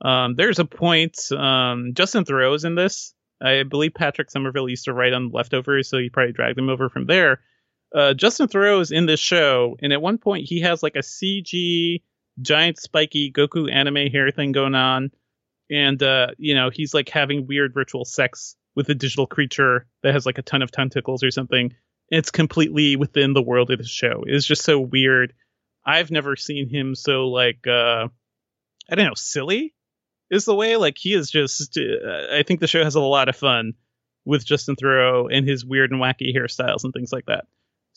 Um, 0.00 0.34
there's 0.34 0.58
a 0.58 0.64
point. 0.64 1.18
Um, 1.32 1.92
Justin 1.94 2.24
Theroux's 2.24 2.64
in 2.64 2.74
this. 2.74 3.14
I 3.40 3.62
believe 3.62 3.94
Patrick 3.94 4.30
Somerville 4.30 4.68
used 4.68 4.86
to 4.86 4.92
write 4.92 5.12
on 5.12 5.30
Leftovers, 5.30 5.88
so 5.88 5.98
he 5.98 6.10
probably 6.10 6.32
dragged 6.32 6.58
him 6.58 6.68
over 6.68 6.88
from 6.88 7.06
there. 7.06 7.40
Uh, 7.94 8.14
Justin 8.14 8.48
Theroux 8.48 8.80
is 8.80 8.90
in 8.90 9.06
this 9.06 9.20
show, 9.20 9.76
and 9.82 9.92
at 9.92 10.02
one 10.02 10.18
point 10.18 10.46
he 10.48 10.60
has 10.60 10.82
like 10.82 10.96
a 10.96 11.00
CG 11.00 12.02
giant 12.40 12.78
spiky 12.78 13.32
Goku 13.32 13.72
anime 13.72 14.10
hair 14.10 14.30
thing 14.30 14.52
going 14.52 14.74
on, 14.74 15.10
and 15.70 16.02
uh, 16.02 16.28
you 16.36 16.54
know 16.54 16.70
he's 16.70 16.94
like 16.94 17.08
having 17.08 17.46
weird 17.46 17.76
ritual 17.76 18.04
sex 18.04 18.56
with 18.74 18.88
a 18.90 18.94
digital 18.94 19.26
creature 19.26 19.86
that 20.02 20.14
has 20.14 20.26
like 20.26 20.38
a 20.38 20.42
ton 20.42 20.62
of 20.62 20.70
tentacles 20.70 21.22
or 21.22 21.30
something. 21.30 21.74
It's 22.10 22.30
completely 22.30 22.96
within 22.96 23.32
the 23.32 23.42
world 23.42 23.70
of 23.70 23.78
the 23.78 23.84
show. 23.84 24.24
It's 24.26 24.46
just 24.46 24.62
so 24.62 24.80
weird. 24.80 25.34
I've 25.84 26.10
never 26.10 26.36
seen 26.36 26.68
him 26.68 26.94
so 26.94 27.28
like 27.28 27.66
uh, 27.66 28.08
I 28.90 28.94
don't 28.94 29.06
know, 29.06 29.14
silly 29.14 29.74
is 30.30 30.44
the 30.44 30.54
way. 30.54 30.76
Like 30.76 30.96
he 30.98 31.14
is 31.14 31.30
just. 31.30 31.78
Uh, 31.78 32.34
I 32.36 32.42
think 32.42 32.60
the 32.60 32.66
show 32.66 32.84
has 32.84 32.94
a 32.94 33.00
lot 33.00 33.28
of 33.28 33.36
fun 33.36 33.74
with 34.24 34.44
Justin 34.44 34.76
Theroux 34.76 35.34
and 35.34 35.48
his 35.48 35.64
weird 35.64 35.90
and 35.90 36.00
wacky 36.00 36.36
hairstyles 36.36 36.84
and 36.84 36.92
things 36.92 37.12
like 37.12 37.26
that. 37.26 37.46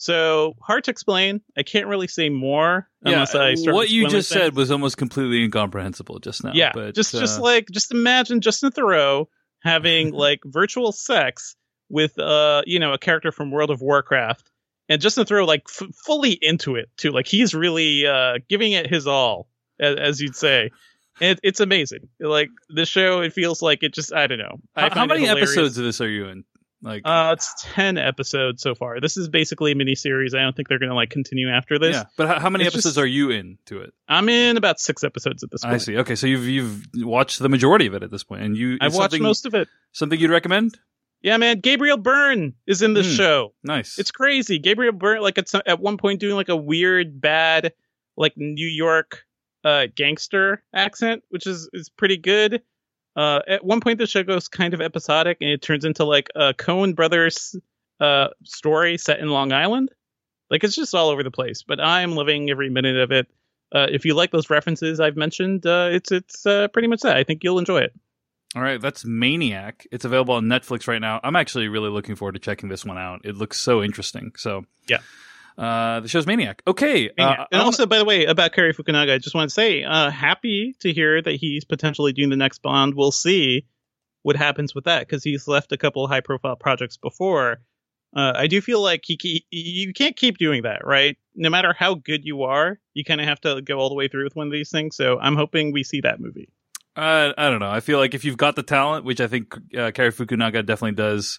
So 0.02 0.54
hard 0.60 0.82
to 0.84 0.90
explain. 0.90 1.42
I 1.56 1.62
can't 1.62 1.86
really 1.86 2.08
say 2.08 2.28
more 2.28 2.88
unless 3.04 3.36
I 3.36 3.54
start. 3.54 3.76
What 3.76 3.88
you 3.88 4.08
just 4.08 4.28
said 4.28 4.56
was 4.56 4.72
almost 4.72 4.96
completely 4.96 5.44
incomprehensible 5.44 6.18
just 6.18 6.42
now. 6.42 6.50
Yeah, 6.54 6.72
but, 6.74 6.96
just 6.96 7.14
uh... 7.14 7.20
just 7.20 7.38
like 7.38 7.68
just 7.70 7.92
imagine 7.92 8.40
Justin 8.40 8.72
Theroux 8.72 9.26
having 9.62 10.10
like 10.12 10.40
virtual 10.44 10.90
sex 10.90 11.54
with 11.88 12.18
uh 12.18 12.62
you 12.66 12.80
know 12.80 12.92
a 12.92 12.98
character 12.98 13.30
from 13.30 13.52
World 13.52 13.70
of 13.70 13.80
Warcraft, 13.80 14.50
and 14.88 15.00
Justin 15.00 15.24
Theroux 15.24 15.46
like 15.46 15.62
f- 15.68 15.94
fully 16.04 16.32
into 16.32 16.74
it 16.74 16.90
too. 16.96 17.12
Like 17.12 17.28
he's 17.28 17.54
really 17.54 18.04
uh 18.04 18.38
giving 18.48 18.72
it 18.72 18.88
his 18.88 19.06
all, 19.06 19.46
as, 19.78 19.94
as 19.94 20.20
you'd 20.20 20.34
say. 20.34 20.70
It, 21.20 21.38
it's 21.44 21.60
amazing. 21.60 22.08
Like 22.18 22.50
the 22.70 22.86
show, 22.86 23.20
it 23.20 23.34
feels 23.34 23.62
like 23.62 23.84
it 23.84 23.94
just 23.94 24.12
I 24.12 24.26
don't 24.26 24.38
know. 24.38 24.56
I 24.74 24.88
how, 24.88 24.94
how 24.94 25.06
many 25.06 25.28
episodes 25.28 25.78
of 25.78 25.84
this 25.84 26.00
are 26.00 26.08
you 26.08 26.26
in? 26.26 26.42
Like, 26.82 27.02
uh, 27.04 27.30
it's 27.36 27.54
ten 27.62 27.96
episodes 27.96 28.60
so 28.60 28.74
far. 28.74 29.00
This 29.00 29.16
is 29.16 29.28
basically 29.28 29.70
a 29.70 29.76
mini 29.76 29.94
series. 29.94 30.34
I 30.34 30.40
don't 30.40 30.54
think 30.54 30.68
they're 30.68 30.80
gonna 30.80 30.96
like 30.96 31.10
continue 31.10 31.48
after 31.48 31.78
this. 31.78 31.94
Yeah, 31.94 32.04
but 32.16 32.26
how, 32.26 32.40
how 32.40 32.50
many 32.50 32.64
it's 32.64 32.74
episodes 32.74 32.96
just, 32.96 33.02
are 33.02 33.06
you 33.06 33.30
in 33.30 33.58
to 33.66 33.82
it? 33.82 33.94
I'm 34.08 34.28
in 34.28 34.56
about 34.56 34.80
six 34.80 35.04
episodes 35.04 35.44
at 35.44 35.50
this 35.52 35.62
point. 35.62 35.74
I 35.74 35.78
see. 35.78 35.96
Okay, 35.98 36.16
so 36.16 36.26
you've 36.26 36.48
you've 36.48 36.86
watched 36.96 37.38
the 37.38 37.48
majority 37.48 37.86
of 37.86 37.94
it 37.94 38.02
at 38.02 38.10
this 38.10 38.24
point, 38.24 38.42
and 38.42 38.56
you 38.56 38.78
I've 38.80 38.94
watched 38.94 39.20
most 39.20 39.46
of 39.46 39.54
it. 39.54 39.68
Something 39.92 40.18
you'd 40.18 40.32
recommend? 40.32 40.76
Yeah, 41.22 41.36
man. 41.36 41.60
Gabriel 41.60 41.98
Byrne 41.98 42.54
is 42.66 42.82
in 42.82 42.94
this 42.94 43.06
mm, 43.06 43.16
show. 43.16 43.54
Nice. 43.62 44.00
It's 44.00 44.10
crazy. 44.10 44.58
Gabriel 44.58 44.92
Byrne, 44.92 45.22
like 45.22 45.38
it's 45.38 45.54
at 45.54 45.78
one 45.78 45.98
point 45.98 46.18
doing 46.18 46.34
like 46.34 46.48
a 46.48 46.56
weird, 46.56 47.20
bad, 47.20 47.74
like 48.16 48.36
New 48.36 48.66
York 48.66 49.24
uh 49.64 49.86
gangster 49.94 50.64
accent, 50.74 51.22
which 51.28 51.46
is 51.46 51.70
is 51.72 51.88
pretty 51.90 52.16
good. 52.16 52.62
Uh, 53.14 53.40
at 53.46 53.64
one 53.64 53.80
point, 53.80 53.98
the 53.98 54.06
show 54.06 54.22
goes 54.22 54.48
kind 54.48 54.74
of 54.74 54.80
episodic, 54.80 55.38
and 55.40 55.50
it 55.50 55.62
turns 55.62 55.84
into 55.84 56.04
like 56.04 56.28
a 56.34 56.54
Coen 56.54 56.94
Brothers 56.94 57.56
uh, 58.00 58.28
story 58.44 58.98
set 58.98 59.20
in 59.20 59.28
Long 59.28 59.52
Island. 59.52 59.90
Like 60.50 60.64
it's 60.64 60.76
just 60.76 60.94
all 60.94 61.08
over 61.08 61.22
the 61.22 61.30
place. 61.30 61.62
But 61.62 61.80
I'm 61.80 62.14
loving 62.14 62.50
every 62.50 62.70
minute 62.70 62.96
of 62.96 63.12
it. 63.12 63.26
Uh, 63.74 63.86
if 63.90 64.04
you 64.04 64.14
like 64.14 64.30
those 64.30 64.50
references 64.50 65.00
I've 65.00 65.16
mentioned, 65.16 65.66
uh, 65.66 65.88
it's 65.92 66.12
it's 66.12 66.44
uh, 66.46 66.68
pretty 66.68 66.88
much 66.88 67.00
that. 67.00 67.16
I 67.16 67.24
think 67.24 67.42
you'll 67.42 67.58
enjoy 67.58 67.78
it. 67.78 67.92
All 68.54 68.60
right, 68.60 68.80
that's 68.80 69.04
Maniac. 69.04 69.86
It's 69.90 70.04
available 70.04 70.34
on 70.34 70.44
Netflix 70.44 70.86
right 70.86 71.00
now. 71.00 71.20
I'm 71.24 71.36
actually 71.36 71.68
really 71.68 71.88
looking 71.88 72.16
forward 72.16 72.32
to 72.32 72.38
checking 72.38 72.68
this 72.68 72.84
one 72.84 72.98
out. 72.98 73.22
It 73.24 73.34
looks 73.34 73.58
so 73.58 73.82
interesting. 73.82 74.32
So 74.36 74.66
yeah. 74.88 74.98
Uh, 75.58 76.00
the 76.00 76.08
show's 76.08 76.26
Maniac. 76.26 76.62
Okay. 76.66 77.10
Maniac. 77.16 77.38
Uh, 77.40 77.44
and 77.52 77.62
also, 77.62 77.86
by 77.86 77.98
the 77.98 78.04
way, 78.04 78.24
about 78.24 78.52
Cary 78.52 78.72
Fukunaga, 78.72 79.14
I 79.14 79.18
just 79.18 79.34
want 79.34 79.50
to 79.50 79.54
say, 79.54 79.84
uh, 79.84 80.10
happy 80.10 80.74
to 80.80 80.92
hear 80.92 81.20
that 81.20 81.34
he's 81.34 81.64
potentially 81.64 82.12
doing 82.12 82.30
the 82.30 82.36
next 82.36 82.62
Bond. 82.62 82.94
We'll 82.94 83.12
see 83.12 83.66
what 84.22 84.36
happens 84.36 84.74
with 84.74 84.84
that 84.84 85.00
because 85.00 85.22
he's 85.24 85.46
left 85.48 85.72
a 85.72 85.76
couple 85.76 86.06
high 86.06 86.20
profile 86.20 86.56
projects 86.56 86.96
before. 86.96 87.60
Uh, 88.14 88.32
I 88.36 88.46
do 88.46 88.60
feel 88.60 88.82
like 88.82 89.02
he, 89.04 89.18
he 89.20 89.44
you 89.50 89.92
can't 89.92 90.16
keep 90.16 90.38
doing 90.38 90.62
that, 90.62 90.86
right? 90.86 91.16
No 91.34 91.48
matter 91.48 91.74
how 91.76 91.94
good 91.94 92.24
you 92.24 92.42
are, 92.42 92.78
you 92.94 93.04
kind 93.04 93.20
of 93.20 93.26
have 93.26 93.40
to 93.42 93.62
go 93.62 93.78
all 93.78 93.88
the 93.88 93.94
way 93.94 94.08
through 94.08 94.24
with 94.24 94.36
one 94.36 94.46
of 94.46 94.52
these 94.52 94.70
things. 94.70 94.96
So 94.96 95.18
I'm 95.18 95.34
hoping 95.34 95.72
we 95.72 95.82
see 95.82 96.02
that 96.02 96.20
movie. 96.20 96.50
Uh, 96.94 97.32
I 97.38 97.48
don't 97.48 97.60
know. 97.60 97.70
I 97.70 97.80
feel 97.80 97.98
like 97.98 98.12
if 98.12 98.22
you've 98.24 98.36
got 98.36 98.54
the 98.54 98.62
talent, 98.62 99.06
which 99.06 99.20
I 99.20 99.26
think 99.26 99.54
uh, 99.54 99.90
Fukunaga 99.92 100.64
definitely 100.64 100.92
does, 100.92 101.38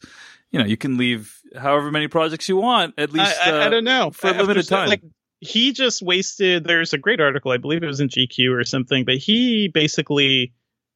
you 0.54 0.60
know, 0.60 0.66
you 0.66 0.78
can 0.78 0.98
leave 0.98 1.42
however 1.58 1.92
many 1.92 2.08
projects 2.08 2.48
you 2.48 2.56
want. 2.58 2.94
At 2.98 3.12
least 3.12 3.36
I, 3.44 3.50
I, 3.50 3.58
uh, 3.58 3.66
I 3.66 3.70
don't 3.70 3.84
know 3.84 4.12
for 4.12 4.28
a 4.28 4.34
limited 4.34 4.68
time. 4.68 4.88
Like 4.88 5.02
he 5.40 5.74
just 5.74 6.02
wasted. 6.02 6.64
There's 6.64 6.94
a 6.94 6.98
great 6.98 7.20
article, 7.20 7.52
I 7.52 7.58
believe 7.58 7.84
it 7.84 7.88
was 7.88 8.00
in 8.00 8.08
GQ 8.08 8.58
or 8.58 8.64
something, 8.64 9.04
but 9.04 9.18
he 9.18 9.68
basically 9.68 10.54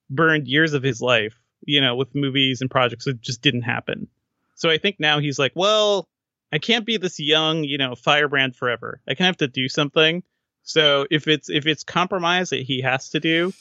burned 0.10 0.48
years 0.48 0.74
of 0.74 0.84
his 0.84 1.02
life, 1.02 1.36
you 1.66 1.82
know, 1.82 1.96
with 1.96 2.14
movies 2.14 2.62
and 2.62 2.70
projects 2.70 3.06
that 3.06 3.20
just 3.20 3.42
didn't 3.42 3.64
happen. 3.64 4.08
So 4.56 4.70
I 4.70 4.78
think 4.78 4.98
now 5.00 5.20
he's 5.20 5.40
like, 5.40 5.54
well, 5.56 6.08
I 6.54 6.60
can't 6.60 6.86
be 6.86 6.98
this 6.98 7.20
young, 7.20 7.64
you 7.64 7.80
know, 7.80 7.96
firebrand 7.96 8.56
forever. 8.56 9.02
I 9.08 9.16
can 9.16 9.26
have 9.26 9.38
to 9.38 9.48
do 9.48 9.68
something. 9.68 10.24
So 10.62 11.08
if 11.10 11.28
it's 11.28 11.50
if 11.50 11.66
it's 11.66 11.84
compromise 11.84 12.52
that 12.52 12.62
he 12.62 12.82
has 12.82 13.10
to 13.10 13.20
do, 13.20 13.54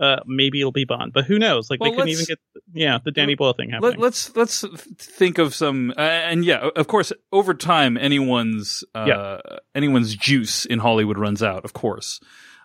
uh, 0.00 0.16
maybe 0.26 0.60
it'll 0.60 0.72
be 0.72 0.84
Bond. 0.84 1.12
But 1.12 1.26
who 1.26 1.38
knows? 1.38 1.70
Like 1.70 1.78
Well, 1.80 1.90
they 1.90 1.96
couldn't 1.96 2.08
even 2.10 2.24
get 2.24 2.38
yeah 2.72 2.98
the 3.04 3.10
Danny 3.12 3.34
Boyle 3.34 3.52
thing 3.52 3.70
happening. 3.70 3.90
Let, 3.92 3.98
let's 4.00 4.34
let's 4.34 4.64
think 4.96 5.38
of 5.38 5.54
some, 5.54 5.92
uh, 5.96 6.00
and 6.00 6.44
yeah, 6.44 6.70
of 6.74 6.86
course, 6.88 7.12
over 7.32 7.52
time, 7.54 7.96
anyone's 7.96 8.82
uh, 8.94 9.04
Yeah. 9.06 9.38
anyone's 9.74 10.16
juice 10.16 10.64
in 10.64 10.78
Hollywood 10.78 11.18
runs 11.18 11.42
out. 11.42 11.64
Of 11.64 11.72
course, 11.74 12.20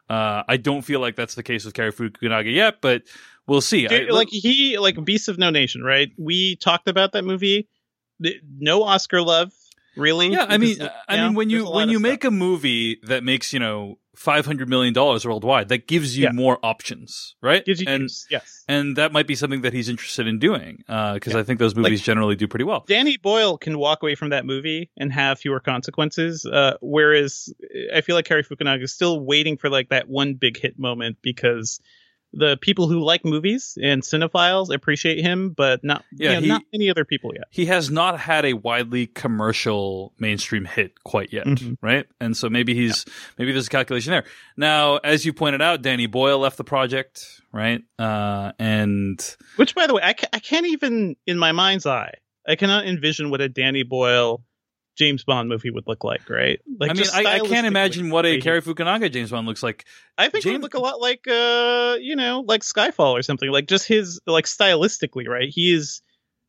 uh, 0.10 0.44
I 0.48 0.58
don't 0.58 0.84
feel 0.84 1.00
like 1.02 1.16
that's 1.16 1.36
the 1.36 1.44
case 1.44 1.66
with 1.66 1.74
Cary 1.74 1.92
Fukunaga 1.92 2.54
yet, 2.54 2.76
but 2.82 3.04
we'll 3.48 3.62
see. 3.62 3.86
Dude, 3.88 4.10
I- 4.10 4.14
like 4.14 4.30
he 4.30 4.78
like 4.78 5.04
Beasts 5.04 5.28
of 5.28 5.38
No 5.38 5.50
Nation, 5.50 5.82
right? 5.84 6.10
We 6.18 6.56
talked 6.56 6.88
about 6.88 7.12
that 7.14 7.26
movie. 7.26 7.68
No 8.58 8.84
Oscar 8.84 9.22
love, 9.22 9.52
really. 9.98 10.30
yeah, 10.30 10.46
I 10.48 10.58
mean, 10.58 10.78
I 11.10 11.18
mean, 11.26 11.34
when 11.34 11.50
you 11.50 11.70
when 11.70 11.90
you 11.90 11.98
stuff. 11.98 12.02
make 12.04 12.24
a 12.24 12.32
movie 12.32 12.98
that 13.04 13.26
makes 13.26 13.52
you 13.52 13.60
know 13.60 13.98
five 14.16 14.46
hundred 14.46 14.70
million 14.70 14.94
dollars 14.94 15.26
worldwide, 15.26 15.70
that 15.70 15.88
gives 15.88 16.18
you 16.18 16.24
Yeah. 16.26 16.32
more 16.32 16.58
options, 16.64 17.36
right? 17.42 17.64
gives 17.66 17.82
you 17.82 17.88
and 17.88 18.04
juice, 18.04 18.26
yes. 18.30 18.64
and 18.68 18.96
that 18.96 19.12
might 19.12 19.28
be 19.28 19.36
something 19.36 19.62
that 19.62 19.74
he's 19.74 19.90
interested 19.90 20.28
in 20.28 20.40
doing 20.40 20.78
because 20.88 21.34
Yeah. 21.34 21.40
I 21.40 21.44
think 21.44 21.60
those 21.60 21.76
movies 21.76 22.02
generally 22.02 22.36
do 22.36 22.48
pretty 22.48 22.66
well. 22.66 22.86
Danny 22.88 23.18
Boyle 23.18 23.58
can 23.58 23.78
walk 23.78 24.02
away 24.04 24.16
from 24.16 24.30
that 24.30 24.46
movie 24.46 24.90
and 24.98 25.12
have 25.12 25.40
fewer 25.40 25.60
consequences, 25.60 26.46
uh, 26.46 26.78
whereas 26.82 27.54
I 27.94 28.02
feel 28.02 28.16
like 28.16 28.26
Cary 28.26 28.44
Fukunaga 28.44 28.84
is 28.84 28.94
still 28.94 29.20
waiting 29.20 29.58
for 29.58 29.70
like 29.70 29.90
that 29.90 30.08
one 30.10 30.36
big 30.36 30.58
hit 30.58 30.80
moment 30.80 31.18
because 31.22 31.80
the 32.38 32.58
people 32.58 32.88
who 32.88 33.00
like 33.00 33.24
movies 33.24 33.78
and 33.82 34.02
cinephiles 34.04 34.74
appreciate 34.74 35.22
him, 35.22 35.50
but 35.52 35.84
not 35.84 36.04
Yeah, 36.12 36.32
you 36.32 36.36
know, 36.36 36.42
he- 36.42 36.48
not 36.50 36.62
many 36.74 36.90
other 36.90 37.06
people 37.06 37.32
yet. 37.34 37.46
he 37.50 37.66
has 37.68 37.90
not 37.90 38.20
had 38.20 38.44
a 38.46 38.54
widely 38.54 39.08
commercial 39.08 40.14
mainstream 40.20 40.66
hit 40.66 41.02
quite 41.04 41.32
yet, 41.32 41.46
Mhm. 41.46 41.78
right? 41.82 42.06
And 42.20 42.36
so 42.36 42.50
maybe 42.50 42.74
he's 42.74 43.06
maybe 43.38 43.52
there's 43.52 43.68
a 43.68 43.70
calculation 43.70 44.12
there. 44.12 44.26
Now, 44.58 44.98
as 44.98 45.26
you 45.26 45.34
pointed 45.34 45.62
out, 45.62 45.82
Danny 45.82 46.08
Boyle 46.08 46.40
left 46.40 46.58
the 46.58 46.64
project, 46.64 47.42
right? 47.52 47.82
Uh, 48.00 48.52
and 48.60 49.36
Which, 49.56 49.74
by 49.76 49.88
the 49.88 49.94
way, 49.94 50.02
I, 50.04 50.14
ca- 50.14 50.28
I 50.34 50.40
can't 50.40 50.66
even 50.68 51.16
in 51.26 51.38
my 51.38 51.52
mind's 51.52 51.86
eye, 51.86 52.16
I 52.48 52.56
cannot 52.56 52.86
envision 52.86 53.30
what 53.30 53.42
a 53.42 53.50
Danny 53.50 53.84
Boyle 53.84 54.44
James 54.96 55.24
Bond 55.24 55.50
movie 55.50 55.70
would 55.70 55.88
look 55.88 56.04
like. 56.04 56.30
Right? 56.30 56.60
Like, 56.80 56.92
I 56.92 56.94
mean, 56.94 57.06
I, 57.14 57.36
I 57.36 57.40
can't 57.40 57.68
imagine 57.68 58.10
what 58.10 58.26
a. 58.26 58.40
Cary 58.40 58.62
Fukunaga 58.62 59.12
James 59.12 59.32
Bond 59.32 59.48
looks 59.48 59.64
like. 59.64 59.86
I 60.18 60.30
think 60.30 60.44
James- 60.44 60.54
would 60.54 60.64
look 60.64 60.74
a 60.74 60.80
lot 60.80 61.02
like 61.02 61.28
uh 61.28 61.98
you 62.00 62.16
know 62.16 62.44
like 62.48 62.62
Skyfall 62.62 63.12
or 63.12 63.22
something 63.22 63.52
like 63.52 63.68
just 63.68 63.88
his 63.88 64.20
like 64.26 64.46
stylistically 64.46 65.28
right 65.28 65.50
he 65.50 65.74
is 65.74 66.02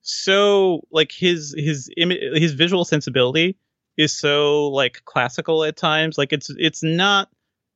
so 0.02 0.82
like 0.90 1.10
his 1.10 1.54
his 1.56 1.90
imi- 1.98 2.38
his 2.38 2.52
visual 2.52 2.84
sensibility 2.84 3.56
is 3.96 4.12
so 4.12 4.68
like 4.68 5.02
classical 5.04 5.64
at 5.64 5.76
times 5.76 6.16
like 6.16 6.32
it's 6.32 6.48
it's 6.58 6.82
not 6.82 7.28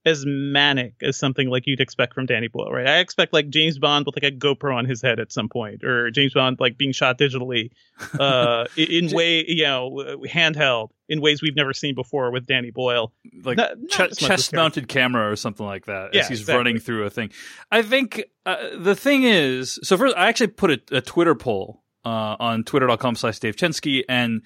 as 0.06 0.24
manic 0.26 0.94
as 1.02 1.16
something 1.16 1.48
like 1.50 1.66
you'd 1.66 1.80
expect 1.80 2.14
from 2.14 2.24
Danny 2.26 2.48
Boyle 2.48 2.70
right 2.72 2.86
I 2.86 2.98
expect 3.00 3.32
like 3.32 3.50
James 3.50 3.78
Bond 3.78 4.06
with 4.06 4.16
like 4.22 4.32
a 4.32 4.34
GoPro 4.34 4.74
on 4.74 4.84
his 4.86 5.02
head 5.02 5.20
at 5.20 5.30
some 5.30 5.48
point 5.48 5.84
or 5.84 6.10
James 6.10 6.32
Bond 6.32 6.58
like 6.58 6.78
being 6.78 6.92
shot 6.92 7.18
digitally 7.18 7.70
uh 8.18 8.64
in 8.76 9.10
way 9.14 9.44
you 9.46 9.64
know 9.64 9.90
handheld 10.26 10.88
in 11.08 11.20
ways 11.20 11.42
we've 11.42 11.56
never 11.56 11.72
seen 11.74 11.94
before 11.94 12.30
with 12.30 12.46
Danny 12.46 12.70
Boyle 12.70 13.12
like 13.44 13.56
Not- 13.58 13.78
not 13.78 13.88
ch- 13.90 14.00
as 14.00 14.00
much 14.00 14.10
as 14.10 14.28
chest 14.28 14.52
mounted 14.54 14.88
camera 14.88 15.30
or 15.30 15.36
something 15.36 15.66
like 15.66 15.86
that 15.86 16.14
Yeah, 16.14 16.20
as 16.22 16.28
he's 16.28 16.40
exactly. 16.40 16.56
running 16.58 16.78
through 16.78 17.04
a 17.04 17.10
thing. 17.10 17.30
I 17.70 17.82
think 17.82 18.22
uh, 18.46 18.56
the 18.78 18.94
thing 18.94 19.24
is, 19.24 19.78
so 19.82 19.98
first, 19.98 20.16
I 20.16 20.28
actually 20.28 20.46
put 20.48 20.70
a, 20.70 20.80
a 20.96 21.00
Twitter 21.02 21.34
poll 21.34 21.82
uh, 22.06 22.36
on 22.40 22.64
twitter.com 22.64 23.14
slash 23.16 23.38
Dave 23.38 23.56
Chensky, 23.56 24.02
and 24.08 24.40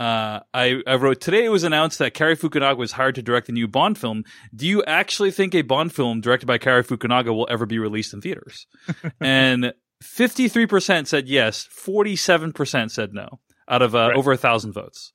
uh, 0.00 0.40
I, 0.52 0.80
I 0.86 0.94
wrote, 0.96 1.20
today 1.20 1.44
it 1.44 1.50
was 1.50 1.62
announced 1.64 1.98
that 2.00 2.14
Cary 2.14 2.36
Fukunaga 2.36 2.76
was 2.76 2.92
hired 2.92 3.14
to 3.14 3.22
direct 3.22 3.46
the 3.46 3.52
new 3.52 3.68
Bond 3.68 3.96
film. 3.98 4.24
Do 4.54 4.66
you 4.66 4.82
actually 4.84 5.30
think 5.30 5.54
a 5.54 5.62
Bond 5.62 5.94
film 5.94 6.20
directed 6.20 6.46
by 6.46 6.58
Cary 6.58 6.82
Fukunaga 6.82 7.26
will 7.34 7.46
ever 7.50 7.64
be 7.66 7.78
released 7.78 8.12
in 8.12 8.20
theaters? 8.20 8.66
and 9.20 9.72
53% 10.02 11.06
said 11.06 11.28
yes, 11.28 11.68
47% 11.84 12.90
said 12.90 13.12
no, 13.14 13.40
out 13.68 13.82
of 13.82 13.94
uh, 13.94 14.08
Right. 14.08 14.16
over 14.16 14.32
a 14.32 14.36
thousand 14.36 14.72
votes. 14.72 15.12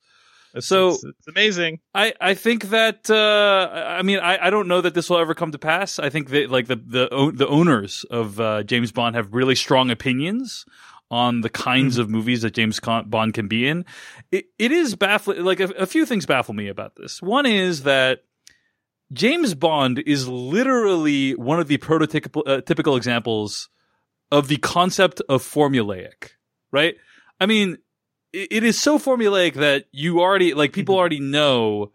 It's, 0.54 0.66
So- 0.66 0.88
it's, 0.90 1.04
it's 1.04 1.28
amazing 1.28 1.78
I, 1.94 2.12
I 2.20 2.34
think 2.34 2.70
that 2.70 3.08
uh, 3.08 3.70
I 3.86 4.02
mean 4.02 4.18
I, 4.18 4.46
I 4.46 4.50
don't 4.50 4.66
know 4.66 4.80
that 4.80 4.94
this 4.94 5.08
will 5.08 5.18
ever 5.18 5.32
come 5.34 5.52
to 5.52 5.58
pass. 5.58 6.00
I 6.00 6.10
think 6.10 6.30
that 6.30 6.50
like 6.50 6.66
the 6.66 6.74
the 6.74 7.30
the 7.32 7.46
owners 7.46 8.04
of 8.10 8.40
uh, 8.40 8.64
James 8.64 8.90
Bond 8.90 9.14
have 9.14 9.32
really 9.32 9.54
strong 9.54 9.92
opinions 9.92 10.64
on 11.10 11.40
the 11.40 11.50
kinds 11.50 11.94
Mm-hmm. 11.94 12.02
of 12.02 12.10
movies 12.10 12.42
that 12.42 12.54
James 12.54 12.78
Con- 12.80 13.08
Bond 13.08 13.34
can 13.34 13.48
be 13.48 13.66
in. 13.66 13.84
It, 14.30 14.46
it 14.58 14.70
is 14.72 14.94
baffling. 14.94 15.44
Like 15.44 15.60
a, 15.60 15.64
a 15.70 15.86
few 15.86 16.06
things 16.06 16.26
baffle 16.26 16.54
me 16.54 16.68
about 16.68 16.94
this. 16.96 17.20
One 17.20 17.46
is 17.46 17.82
that 17.82 18.20
James 19.12 19.54
Bond 19.54 19.98
is 19.98 20.28
literally 20.28 21.32
one 21.34 21.58
of 21.58 21.66
the 21.68 21.78
prototypical 21.78 22.42
uh, 22.46 22.60
typical 22.60 22.96
examples 22.96 23.68
of 24.30 24.46
the 24.46 24.58
concept 24.58 25.20
of 25.28 25.42
formulaic, 25.42 26.30
right? 26.70 26.94
I 27.40 27.46
mean, 27.46 27.78
it, 28.32 28.48
it 28.52 28.64
is 28.64 28.78
so 28.78 28.98
formulaic 28.98 29.54
that 29.54 29.86
you 29.90 30.20
already 30.20 30.54
like 30.54 30.72
people 30.72 30.94
Mm-hmm. 30.94 31.00
already 31.00 31.20
know 31.20 31.90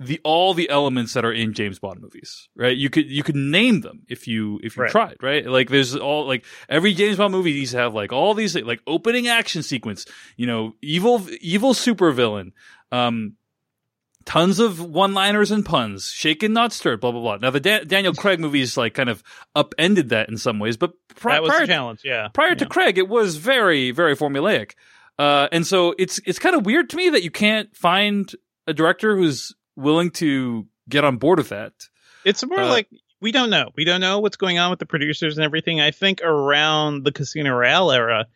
the 0.00 0.20
all 0.24 0.54
the 0.54 0.68
elements 0.70 1.12
that 1.14 1.24
are 1.24 1.32
in 1.32 1.52
James 1.52 1.78
Bond 1.78 2.00
movies, 2.00 2.48
right? 2.56 2.76
You 2.76 2.90
could 2.90 3.08
you 3.10 3.22
could 3.22 3.36
name 3.36 3.80
them 3.80 4.02
if 4.08 4.26
you 4.26 4.58
if 4.62 4.76
you 4.76 4.82
Right. 4.82 4.90
tried, 4.90 5.16
right? 5.22 5.46
Like 5.46 5.70
there's 5.70 5.94
all 5.94 6.26
like 6.26 6.44
every 6.68 6.94
James 6.94 7.16
Bond 7.16 7.32
movie 7.32 7.52
needs 7.52 7.70
to 7.70 7.78
have 7.78 7.94
like 7.94 8.12
all 8.12 8.34
these 8.34 8.56
like 8.56 8.80
opening 8.86 9.28
action 9.28 9.62
sequence, 9.62 10.04
you 10.36 10.46
know, 10.46 10.74
evil 10.82 11.24
evil 11.40 11.74
supervillain, 11.74 12.52
um, 12.90 13.34
tons 14.24 14.58
of 14.58 14.80
one-liners 14.84 15.50
and 15.50 15.64
puns, 15.64 16.06
shaken 16.10 16.52
not 16.52 16.72
stirred, 16.72 17.00
blah 17.00 17.12
blah 17.12 17.20
blah. 17.20 17.36
Now 17.36 17.50
the 17.50 17.60
Dan- 17.60 17.86
Daniel 17.86 18.14
Craig 18.14 18.40
movies 18.40 18.76
like 18.76 18.94
kind 18.94 19.08
of 19.08 19.22
upended 19.54 20.08
that 20.08 20.28
in 20.28 20.36
some 20.38 20.58
ways, 20.58 20.76
but 20.76 20.92
pri- 21.14 21.34
that 21.34 21.42
was 21.42 21.50
prior 21.52 21.66
challenge 21.66 22.00
yeah 22.04 22.28
prior 22.28 22.54
to 22.54 22.66
Craig, 22.66 22.98
it 22.98 23.08
was 23.08 23.36
very, 23.36 23.90
very 23.92 24.16
formulaic. 24.16 24.72
Uh, 25.18 25.46
and 25.52 25.64
so 25.64 25.94
it's 25.98 26.20
it's 26.26 26.40
kind 26.40 26.56
of 26.56 26.66
weird 26.66 26.90
to 26.90 26.96
me 26.96 27.10
that 27.10 27.22
you 27.22 27.30
can't 27.30 27.76
find 27.76 28.34
a 28.66 28.72
director 28.74 29.16
who's 29.16 29.54
willing 29.76 30.10
to 30.12 30.66
get 30.88 31.04
on 31.04 31.16
board 31.16 31.38
with 31.38 31.48
that. 31.50 31.72
It's 32.24 32.44
more 32.46 32.60
Uh, 32.60 32.68
like 32.68 32.88
we 33.20 33.32
don't 33.32 33.50
know. 33.50 33.70
We 33.76 33.84
don't 33.84 34.00
know 34.00 34.20
what's 34.20 34.36
going 34.36 34.58
on 34.58 34.70
with 34.70 34.78
the 34.78 34.86
producers 34.86 35.38
and 35.38 35.44
everything. 35.44 35.80
I 35.80 35.90
think 35.90 36.20
around 36.22 37.04
the 37.04 37.12
Casino 37.12 37.54
Royale 37.54 37.90
era, 37.90 38.26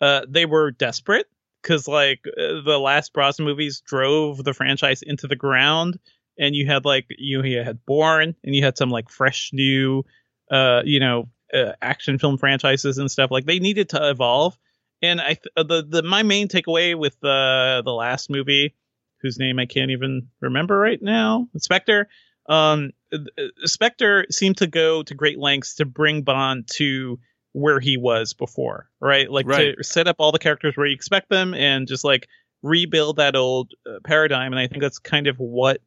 uh, 0.00 0.22
they 0.28 0.46
were 0.46 0.70
desperate 0.70 1.26
because 1.62 1.86
like 1.88 2.20
uh, 2.26 2.62
the 2.64 2.78
last 2.78 3.12
Brosnan 3.12 3.46
movies 3.46 3.82
drove 3.84 4.42
the 4.42 4.54
franchise 4.54 5.02
into 5.02 5.26
the 5.26 5.36
ground, 5.36 5.98
and 6.38 6.54
you 6.54 6.66
had 6.66 6.84
like 6.84 7.06
you, 7.10 7.42
you 7.42 7.62
had 7.62 7.84
Bourne, 7.84 8.34
and 8.44 8.54
you 8.54 8.64
had 8.64 8.78
some 8.78 8.90
like 8.90 9.10
fresh 9.10 9.50
new, 9.52 10.04
uh, 10.50 10.82
you 10.84 11.00
know, 11.00 11.28
uh, 11.52 11.72
action 11.82 12.18
film 12.18 12.38
franchises 12.38 12.98
and 12.98 13.10
stuff. 13.10 13.30
Like 13.30 13.44
they 13.44 13.58
needed 13.58 13.90
to 13.90 14.08
evolve. 14.08 14.56
And 15.02 15.20
I 15.20 15.34
th- 15.34 15.46
uh, 15.56 15.62
the 15.62 15.82
the 15.86 16.02
my 16.02 16.22
main 16.22 16.48
takeaway 16.48 16.98
with 16.98 17.18
the 17.20 17.82
the 17.84 17.92
last 17.92 18.30
movie, 18.30 18.74
whose 19.22 19.38
name 19.38 19.58
I 19.58 19.66
can't 19.66 19.90
even 19.90 20.28
remember 20.40 20.78
right 20.78 21.00
now, 21.00 21.48
Spectre 21.58 22.08
um 22.48 22.92
uh, 23.12 23.18
Spectre 23.64 24.26
seemed 24.30 24.58
to 24.58 24.66
go 24.66 25.02
to 25.02 25.14
great 25.14 25.38
lengths 25.38 25.76
to 25.76 25.84
bring 25.84 26.22
Bond 26.22 26.68
to 26.74 27.18
where 27.52 27.80
he 27.80 27.96
was 27.96 28.34
before, 28.34 28.88
right? 29.00 29.30
Like 29.30 29.46
Right. 29.46 29.74
to 29.76 29.84
set 29.84 30.06
up 30.08 30.16
all 30.18 30.32
the 30.32 30.38
characters 30.38 30.76
where 30.76 30.86
you 30.86 30.94
expect 30.94 31.28
them 31.28 31.54
and 31.54 31.88
just 31.88 32.04
like 32.04 32.28
rebuild 32.62 33.16
that 33.16 33.36
old 33.36 33.72
uh, 33.86 33.98
paradigm 34.04 34.52
and 34.52 34.60
I 34.60 34.66
think 34.66 34.82
that's 34.82 34.98
kind 34.98 35.26
of 35.26 35.38
what 35.38 35.80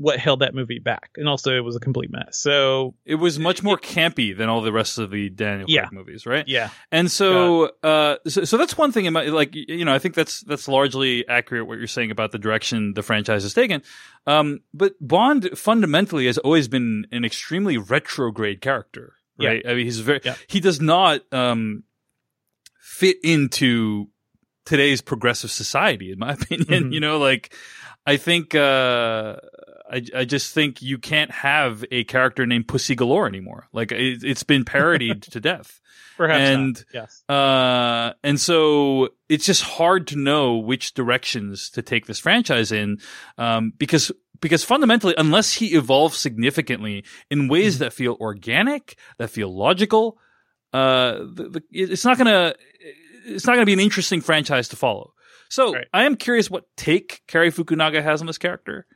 what 0.00 0.20
held 0.20 0.38
that 0.40 0.54
movie 0.54 0.78
back. 0.78 1.10
And 1.16 1.28
also 1.28 1.56
it 1.56 1.64
was 1.64 1.74
a 1.74 1.80
complete 1.80 2.08
mess. 2.12 2.38
So, 2.38 2.94
It 3.04 3.16
was 3.16 3.36
much 3.40 3.64
more 3.64 3.76
campy 3.76 4.36
than 4.36 4.48
all 4.48 4.60
the 4.60 4.70
rest 4.70 4.96
of 4.98 5.10
the 5.10 5.28
Daniel 5.28 5.66
Craig 5.66 5.74
Yeah. 5.74 5.88
movies, 5.90 6.24
right? 6.24 6.46
yeah. 6.46 6.70
And 6.92 7.10
so, 7.10 7.72
uh, 7.82 8.18
so, 8.28 8.44
so 8.44 8.56
that's 8.56 8.78
one 8.78 8.92
thing. 8.92 9.06
In 9.06 9.12
my, 9.12 9.24
like, 9.24 9.56
you 9.56 9.84
know, 9.84 9.92
I 9.92 9.98
think 9.98 10.14
that's 10.14 10.42
that's 10.42 10.68
largely 10.68 11.26
accurate 11.26 11.66
what 11.66 11.78
you're 11.78 11.88
saying 11.88 12.12
about 12.12 12.30
the 12.30 12.38
direction 12.38 12.94
the 12.94 13.02
franchise 13.02 13.42
has 13.42 13.54
taken. 13.54 13.82
Um, 14.24 14.60
but 14.72 14.94
Bond 15.00 15.50
fundamentally 15.58 16.26
has 16.26 16.38
always 16.38 16.68
been 16.68 17.06
an 17.10 17.24
extremely 17.24 17.76
retrograde 17.76 18.60
character, 18.60 19.14
right? 19.36 19.64
I 19.66 19.74
mean, 19.74 19.84
he's 19.84 19.98
very 19.98 20.20
Yeah. 20.24 20.36
he 20.46 20.60
does 20.60 20.80
not 20.80 21.22
um 21.32 21.82
fit 22.80 23.16
into 23.24 24.08
today's 24.64 25.00
progressive 25.00 25.50
society, 25.50 26.12
in 26.12 26.18
my 26.20 26.32
opinion. 26.40 26.84
Mhm. 26.90 26.92
You 26.94 27.00
know, 27.00 27.18
like 27.18 27.52
I 28.06 28.16
think 28.16 28.54
uh, 28.54 29.36
I 29.90 30.02
I 30.14 30.24
just 30.24 30.52
think 30.54 30.82
you 30.82 30.98
can't 30.98 31.30
have 31.30 31.84
a 31.90 32.04
character 32.04 32.46
named 32.46 32.68
Pussy 32.68 32.94
Galore 32.94 33.26
anymore. 33.26 33.68
Like 33.72 33.92
it, 33.92 34.22
it's 34.24 34.42
been 34.42 34.64
parodied 34.64 35.22
to 35.32 35.40
death. 35.40 35.80
Perhaps 36.16 36.40
and- 36.40 36.74
not. 36.74 36.84
yes. 36.92 37.22
Uh, 37.28 38.12
and 38.24 38.40
so 38.40 39.10
it's 39.28 39.46
just 39.46 39.62
hard 39.62 40.08
to 40.08 40.16
know 40.18 40.56
which 40.56 40.94
directions 40.94 41.70
to 41.70 41.82
take 41.82 42.06
this 42.06 42.18
franchise 42.18 42.72
in, 42.72 42.98
um, 43.38 43.72
because 43.78 44.10
because 44.40 44.64
fundamentally, 44.64 45.14
unless 45.16 45.54
he 45.54 45.74
evolves 45.76 46.16
significantly 46.18 47.04
in 47.30 47.48
ways 47.48 47.74
Mm-hmm. 47.76 47.84
that 47.84 47.92
feel 47.92 48.16
organic, 48.20 48.96
that 49.18 49.30
feel 49.30 49.52
logical, 49.56 50.18
uh, 50.72 51.12
the, 51.18 51.48
the, 51.50 51.62
it's 51.70 52.04
not 52.04 52.18
gonna 52.18 52.54
it's 53.26 53.46
not 53.46 53.54
gonna 53.54 53.66
be 53.66 53.72
an 53.72 53.80
interesting 53.80 54.20
franchise 54.20 54.68
to 54.68 54.76
follow. 54.76 55.12
So 55.48 55.72
Right. 55.72 55.86
I 55.94 56.04
am 56.04 56.16
curious 56.16 56.50
what 56.50 56.64
take 56.76 57.22
Cary 57.26 57.50
Fukunaga 57.50 58.02
has 58.02 58.20
on 58.20 58.26
this 58.26 58.38
character, 58.38 58.86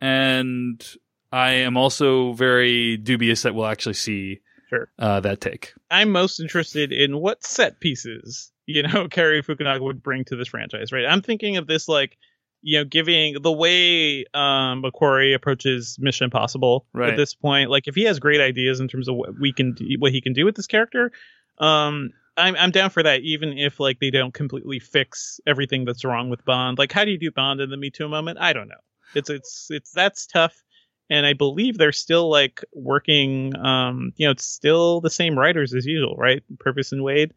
and 0.00 0.84
I 1.32 1.52
am 1.52 1.76
also 1.76 2.32
very 2.34 2.96
dubious 2.96 3.42
that 3.42 3.54
we'll 3.54 3.66
actually 3.66 3.94
see 3.94 4.40
Sure. 4.70 4.88
uh, 4.98 5.20
that 5.20 5.40
take. 5.40 5.74
I'm 5.90 6.10
most 6.10 6.40
interested 6.40 6.92
in 6.92 7.18
what 7.18 7.44
set 7.44 7.78
pieces, 7.80 8.50
you 8.66 8.82
know, 8.82 9.06
Cary 9.10 9.42
Fukunaga 9.42 9.80
would 9.82 10.02
bring 10.02 10.24
to 10.24 10.36
this 10.36 10.48
franchise, 10.48 10.90
right? 10.92 11.04
I'm 11.06 11.22
thinking 11.22 11.56
of 11.56 11.66
this 11.66 11.86
like, 11.88 12.16
you 12.62 12.78
know, 12.78 12.84
giving 12.84 13.36
the 13.42 13.52
way 13.52 14.24
um 14.34 14.82
McQuarrie 14.82 15.34
approaches 15.34 15.96
Mission 16.00 16.24
Impossible 16.24 16.86
Right. 16.92 17.10
at 17.10 17.16
this 17.16 17.34
point. 17.34 17.70
Like, 17.70 17.86
if 17.86 17.94
he 17.94 18.04
has 18.04 18.18
great 18.18 18.40
ideas 18.40 18.80
in 18.80 18.88
terms 18.88 19.08
of 19.08 19.14
what 19.14 19.38
we 19.38 19.52
can, 19.52 19.74
do, 19.74 19.84
what 19.98 20.10
he 20.12 20.20
can 20.20 20.32
do 20.32 20.44
with 20.44 20.56
this 20.56 20.66
character, 20.66 21.12
um, 21.58 22.10
I'm 22.36 22.56
I'm 22.56 22.70
down 22.72 22.90
for 22.90 23.02
that. 23.04 23.20
Even 23.20 23.56
if 23.56 23.78
like 23.78 24.00
they 24.00 24.10
don't 24.10 24.34
completely 24.34 24.78
fix 24.80 25.38
everything 25.46 25.84
that's 25.84 26.04
wrong 26.04 26.28
with 26.28 26.44
Bond. 26.44 26.76
Like, 26.76 26.90
how 26.92 27.04
do 27.04 27.10
you 27.12 27.18
do 27.18 27.30
Bond 27.30 27.60
in 27.60 27.70
the 27.70 27.76
Me 27.76 27.90
Too 27.90 28.08
moment? 28.08 28.38
I 28.40 28.52
don't 28.52 28.68
know. 28.68 28.74
It's 29.14 29.30
it's 29.30 29.68
it's 29.70 29.92
that's 29.92 30.26
tough. 30.26 30.62
And 31.08 31.24
I 31.24 31.34
believe 31.34 31.78
they're 31.78 31.92
still 31.92 32.28
like 32.28 32.64
working. 32.72 33.56
Um, 33.56 34.12
you 34.16 34.26
know, 34.26 34.32
it's 34.32 34.44
still 34.44 35.00
the 35.00 35.10
same 35.10 35.38
writers 35.38 35.72
as 35.72 35.86
usual, 35.86 36.16
right? 36.16 36.42
Purvis 36.58 36.92
and 36.92 37.02
Wade. 37.04 37.32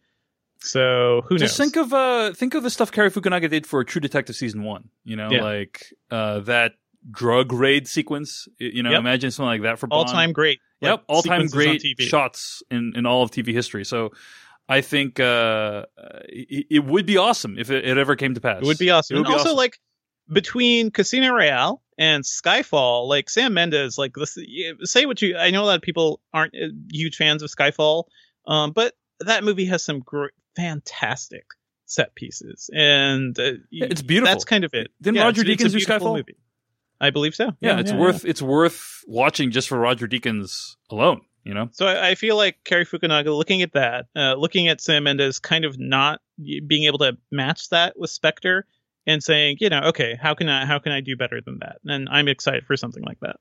So 0.62 1.22
who 1.28 1.38
Just 1.38 1.58
knows? 1.58 1.72
think 1.72 1.86
of 1.86 1.94
uh 1.94 2.34
think 2.34 2.54
of 2.54 2.64
the 2.64 2.70
stuff 2.70 2.92
Cary 2.92 3.10
Fukunaga 3.10 3.50
did 3.50 3.66
for 3.66 3.84
True 3.84 4.02
Detective 4.02 4.36
season 4.36 4.64
one. 4.64 4.90
You 5.06 5.16
know, 5.16 5.30
Yeah. 5.32 5.44
like 5.44 5.94
uh 6.12 6.40
that 6.42 6.74
drug 7.10 7.54
raid 7.54 7.88
sequence. 7.88 8.48
You 8.58 8.84
know, 8.84 8.92
Yep. 8.92 9.00
imagine 9.00 9.32
something 9.32 9.48
like 9.48 9.62
that 9.62 9.80
for 9.80 9.88
all 9.90 10.06
time 10.06 10.34
great. 10.34 10.60
Yep, 10.82 10.92
like, 10.92 11.02
all 11.08 11.22
time 11.22 11.48
great 11.48 11.82
shots 12.00 12.62
in 12.70 12.94
in 12.96 13.06
all 13.06 13.24
of 13.24 13.32
TV 13.32 13.54
history. 13.54 13.86
So. 13.86 14.12
I 14.72 14.82
think 14.82 15.20
uh, 15.20 15.88
it, 16.28 16.68
it 16.70 16.86
would 16.86 17.08
be 17.08 17.18
awesome 17.18 17.58
if 17.58 17.72
it, 17.72 17.88
it 17.88 17.98
ever 17.98 18.16
came 18.16 18.36
to 18.36 18.40
pass. 18.40 18.62
It 18.62 18.66
would 18.68 18.78
be 18.78 18.92
awesome. 18.92 19.16
It 19.16 19.20
would 19.22 19.26
and 19.26 19.34
be 19.34 19.38
also, 19.40 19.46
awesome. 19.48 19.58
like 19.58 19.80
between 20.32 20.92
Casino 20.92 21.34
Royale 21.34 21.82
and 21.98 22.24
Skyfall, 22.24 23.08
like 23.08 23.30
Sam 23.30 23.54
Mendes, 23.54 23.98
like 23.98 24.14
this, 24.16 24.38
say 24.84 25.06
what 25.06 25.22
you. 25.22 25.38
I 25.38 25.50
know 25.52 25.64
a 25.64 25.66
lot 25.66 25.76
of 25.76 25.82
people 25.82 26.22
aren't 26.34 26.54
uh, 26.56 26.68
huge 26.92 27.16
fans 27.16 27.44
of 27.44 27.50
Skyfall, 27.50 28.06
um, 28.48 28.72
but 28.72 28.96
that 29.22 29.44
movie 29.44 29.66
has 29.66 29.84
some 29.84 30.00
great, 30.00 30.32
fantastic 30.56 31.46
set 31.86 32.14
pieces, 32.16 32.70
and 32.74 33.38
uh, 33.40 33.54
it's 33.72 34.02
beautiful. 34.02 34.34
That's 34.34 34.46
kind 34.46 34.64
of 34.64 34.74
it. 34.74 34.92
Didn't 35.02 35.18
Yeah, 35.18 35.24
Roger 35.24 35.42
it's- 35.42 35.56
it's 35.62 35.74
a 35.74 35.78
Deakins 35.78 35.86
do 35.86 35.94
Skyfall? 35.94 36.16
movie. 36.18 36.38
I 37.02 37.12
believe 37.12 37.34
so. 37.34 37.52
yeah, 37.62 37.80
it's 37.80 37.94
worth 37.94 38.26
it's 38.26 38.42
worth 38.42 39.04
watching 39.08 39.52
just 39.52 39.70
for 39.70 39.80
Roger 39.80 40.08
Deakins 40.08 40.76
alone. 40.90 41.22
You 41.46 41.54
know, 41.54 41.70
So 41.72 41.88
I, 41.88 42.10
I 42.10 42.16
feel 42.16 42.36
like 42.36 42.58
Cary 42.66 42.86
Fukunaga, 42.86 43.36
looking 43.36 43.62
at 43.62 43.72
that, 43.72 44.06
uh, 44.16 44.36
looking 44.36 44.68
at 44.68 44.82
Sam 44.82 45.06
Mendes, 45.06 45.40
kind 45.40 45.64
of 45.64 45.80
not 45.80 46.20
being 46.38 46.84
able 46.84 47.00
to 47.00 47.18
match 47.32 47.70
that 47.70 47.98
with 47.98 48.10
Spectre, 48.12 48.68
and 49.10 49.24
saying, 49.24 49.58
you 49.60 49.70
know, 49.70 49.82
okay, 49.88 50.16
how 50.22 50.34
can 50.36 50.48
I 50.48 50.66
how 50.66 50.80
can 50.80 50.92
I 50.92 51.02
do 51.02 51.18
better 51.18 51.42
than 51.42 51.58
that? 51.60 51.78
And 51.86 52.08
I'm 52.10 52.28
excited 52.28 52.66
for 52.66 52.78
something 52.78 53.04
like 53.04 53.20
that. 53.22 53.38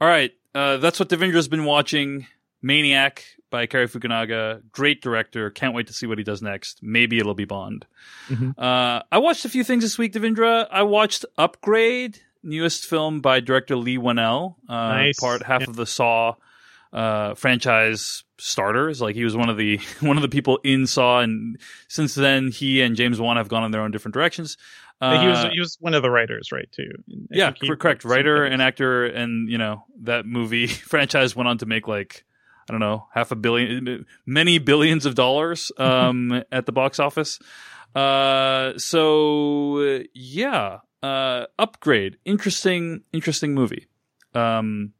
All 0.00 0.08
right, 0.08 0.32
uh, 0.54 0.76
that's 0.78 0.98
what 1.00 1.08
Devindra's 1.08 1.48
been 1.48 1.64
watching. 1.64 2.26
Maniac 2.62 3.24
by 3.50 3.66
Cary 3.66 3.86
Fukunaga, 3.86 4.62
great 4.72 5.02
director. 5.02 5.50
Can't 5.50 5.74
wait 5.74 5.86
to 5.88 5.92
see 5.92 6.06
what 6.06 6.16
he 6.16 6.24
does 6.24 6.40
next. 6.40 6.80
Maybe 6.82 7.18
it'll 7.18 7.34
be 7.34 7.44
Bond. 7.44 7.84
Mhm. 8.28 8.54
Uh, 8.58 9.02
I 9.12 9.18
watched 9.18 9.44
a 9.44 9.50
few 9.50 9.62
things 9.64 9.84
this 9.84 9.98
week, 9.98 10.14
Devindra. 10.14 10.66
I 10.70 10.82
watched 10.82 11.26
Upgrade, 11.36 12.20
newest 12.42 12.86
film 12.86 13.20
by 13.20 13.40
director 13.40 13.76
Leigh 13.76 13.98
Whannell, 13.98 14.56
uh, 14.68 14.88
Nice. 14.88 15.20
part 15.20 15.42
half 15.42 15.60
Yeah. 15.60 15.68
of 15.70 15.76
the 15.76 15.84
Saw 15.86 16.36
uh, 16.94 17.34
franchise 17.34 18.22
starters. 18.38 19.00
Like 19.02 19.16
he 19.16 19.24
was 19.24 19.36
one 19.36 19.48
of 19.48 19.56
the 19.56 19.78
one 20.00 20.16
of 20.16 20.22
the 20.22 20.28
people 20.28 20.60
in 20.64 20.86
Saw, 20.86 21.20
and 21.20 21.58
since 21.88 22.14
then 22.14 22.50
he 22.50 22.80
and 22.80 22.96
James 22.96 23.20
Wan 23.20 23.36
have 23.36 23.48
gone 23.48 23.64
in 23.64 23.72
their 23.72 23.82
own 23.82 23.90
different 23.90 24.14
directions. 24.14 24.56
But 25.00 25.20
he 25.20 25.26
was 25.26 25.44
Uh, 25.44 25.50
he 25.52 25.60
was 25.60 25.76
one 25.80 25.92
of 25.92 26.02
the 26.02 26.10
writers, 26.10 26.52
right? 26.52 26.70
Too. 26.70 26.90
I 27.10 27.14
yeah, 27.30 27.52
correct. 27.52 28.04
Writer 28.04 28.44
and 28.44 28.62
actor, 28.62 29.04
and 29.04 29.50
you 29.50 29.58
know 29.58 29.84
that 30.02 30.24
movie 30.24 30.66
franchise 30.92 31.34
went 31.36 31.48
on 31.48 31.58
to 31.58 31.66
make 31.66 31.88
like 31.88 32.24
I 32.68 32.72
don't 32.72 32.80
know 32.80 33.08
half 33.12 33.32
a 33.32 33.36
billion, 33.36 34.06
many 34.24 34.58
billions 34.58 35.04
of 35.04 35.16
dollars 35.16 35.72
um, 35.78 36.44
at 36.52 36.64
the 36.66 36.72
box 36.72 37.00
office. 37.00 37.40
Uh, 37.94 38.78
so 38.78 39.78
uh, 39.78 40.04
yeah, 40.14 40.78
uh, 41.02 41.46
upgrade, 41.58 42.18
interesting, 42.24 43.02
interesting 43.12 43.52
movie. 43.52 43.88
Um, 44.32 44.92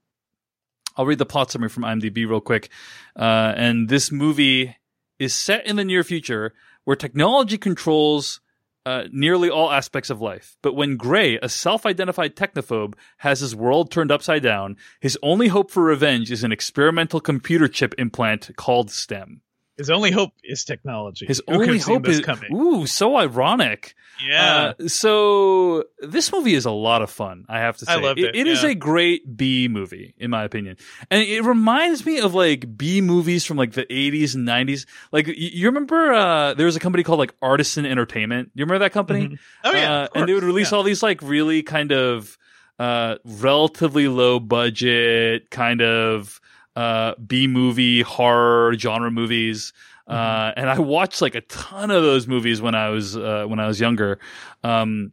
I'll 0.97 1.07
read 1.07 1.19
the 1.19 1.27
plot 1.27 1.51
summary 1.51 1.69
from 1.69 1.83
IMDb 1.83 2.29
real 2.29 2.41
quick. 2.41 2.71
Uh, 3.17 3.53
and 3.57 3.89
this 3.89 4.13
movie 4.13 4.77
is 5.19 5.35
set 5.35 5.67
in 5.67 5.77
the 5.77 5.85
near 5.85 6.05
future 6.05 6.53
where 6.85 6.97
technology 6.97 7.59
controls 7.59 8.41
uh, 8.87 9.05
nearly 9.11 9.49
all 9.49 9.71
aspects 9.71 10.11
of 10.11 10.21
life. 10.21 10.57
But 10.63 10.75
when 10.75 10.97
Gray, 10.97 11.39
a 11.41 11.49
self 11.49 11.87
identified 11.87 12.37
technophobe, 12.37 12.95
has 13.19 13.41
his 13.41 13.57
world 13.57 13.91
turned 13.91 14.13
upside 14.13 14.43
down, 14.43 14.77
his 15.01 15.19
only 15.23 15.49
hope 15.49 15.71
for 15.71 15.83
revenge 15.83 16.31
is 16.31 16.45
an 16.45 16.53
experimental 16.53 17.21
computer 17.21 17.69
chip 17.69 17.95
implant 17.99 18.51
called 18.57 18.91
STEM. 18.91 19.41
His 19.77 19.91
only 19.91 20.13
hope 20.13 20.33
is 20.45 20.65
technology. 20.65 21.27
His 21.27 21.43
Who 21.49 21.55
only 21.55 21.79
hope 21.79 22.07
is. 22.09 22.21
coming? 22.21 22.55
Ooh, 22.55 22.87
so 22.87 23.17
ironic. 23.17 23.95
Yeah. 24.25 24.73
Uh, 24.79 24.89
so 24.89 25.85
this 26.01 26.33
movie 26.33 26.55
is 26.55 26.65
a 26.65 26.71
lot 26.71 27.03
of 27.03 27.11
fun. 27.11 27.45
I 27.49 27.59
have 27.59 27.77
to 27.79 27.87
say, 27.87 27.93
I 27.93 27.97
loved 27.97 28.21
it, 28.21 28.37
it 28.37 28.47
is 28.47 28.63
yeah. 28.63 28.71
a 28.71 28.75
great 28.75 29.37
B 29.37 29.67
movie, 29.67 30.15
in 30.17 30.31
my 30.31 30.45
opinion, 30.45 30.77
and 31.11 31.23
it 31.23 31.43
reminds 31.43 32.07
me 32.07 32.21
of 32.21 32.35
like 32.35 32.77
B 32.77 33.01
movies 33.01 33.45
from 33.45 33.57
like 33.57 33.73
the 33.73 33.93
eighties 33.93 34.37
and 34.37 34.45
nineties. 34.45 34.87
Like 35.11 35.27
you 35.27 35.67
remember, 35.67 36.13
uh, 36.13 36.55
there 36.55 36.67
was 36.67 36.77
a 36.77 36.81
company 36.81 37.03
called 37.03 37.19
like 37.19 37.35
Artisan 37.43 37.85
Entertainment. 37.85 38.53
You 38.55 38.65
remember 38.65 38.85
that 38.85 38.93
company? 38.93 39.29
Mhm. 39.29 39.39
Oh 39.65 39.73
yeah. 39.73 39.93
Uh, 39.93 40.09
and 40.15 40.29
they 40.29 40.35
would 40.35 40.45
release 40.45 40.71
yeah. 40.71 40.79
all 40.79 40.85
these 40.85 41.03
like 41.03 41.21
really 41.21 41.65
kind 41.65 41.91
of 41.91 42.39
uh, 42.79 43.17
relatively 43.25 44.09
low 44.09 44.41
budget 44.41 45.51
kind 45.51 45.83
of 45.83 46.41
uh, 46.77 47.15
B 47.25 47.47
movie 47.47 48.03
horror 48.03 48.75
genre 48.79 49.11
movies. 49.11 49.73
Mm-hmm. 50.09 50.15
Uh, 50.15 50.53
and 50.57 50.71
I 50.71 50.79
watched 50.79 51.23
like 51.23 51.35
a 51.35 51.41
ton 51.43 51.91
of 51.91 52.03
those 52.03 52.27
movies 52.27 52.61
when 52.61 52.75
I 52.75 52.89
was 52.89 53.17
uh, 53.17 53.45
when 53.47 53.59
I 53.59 53.67
was 53.67 53.81
younger. 53.81 54.19
Um, 54.63 55.13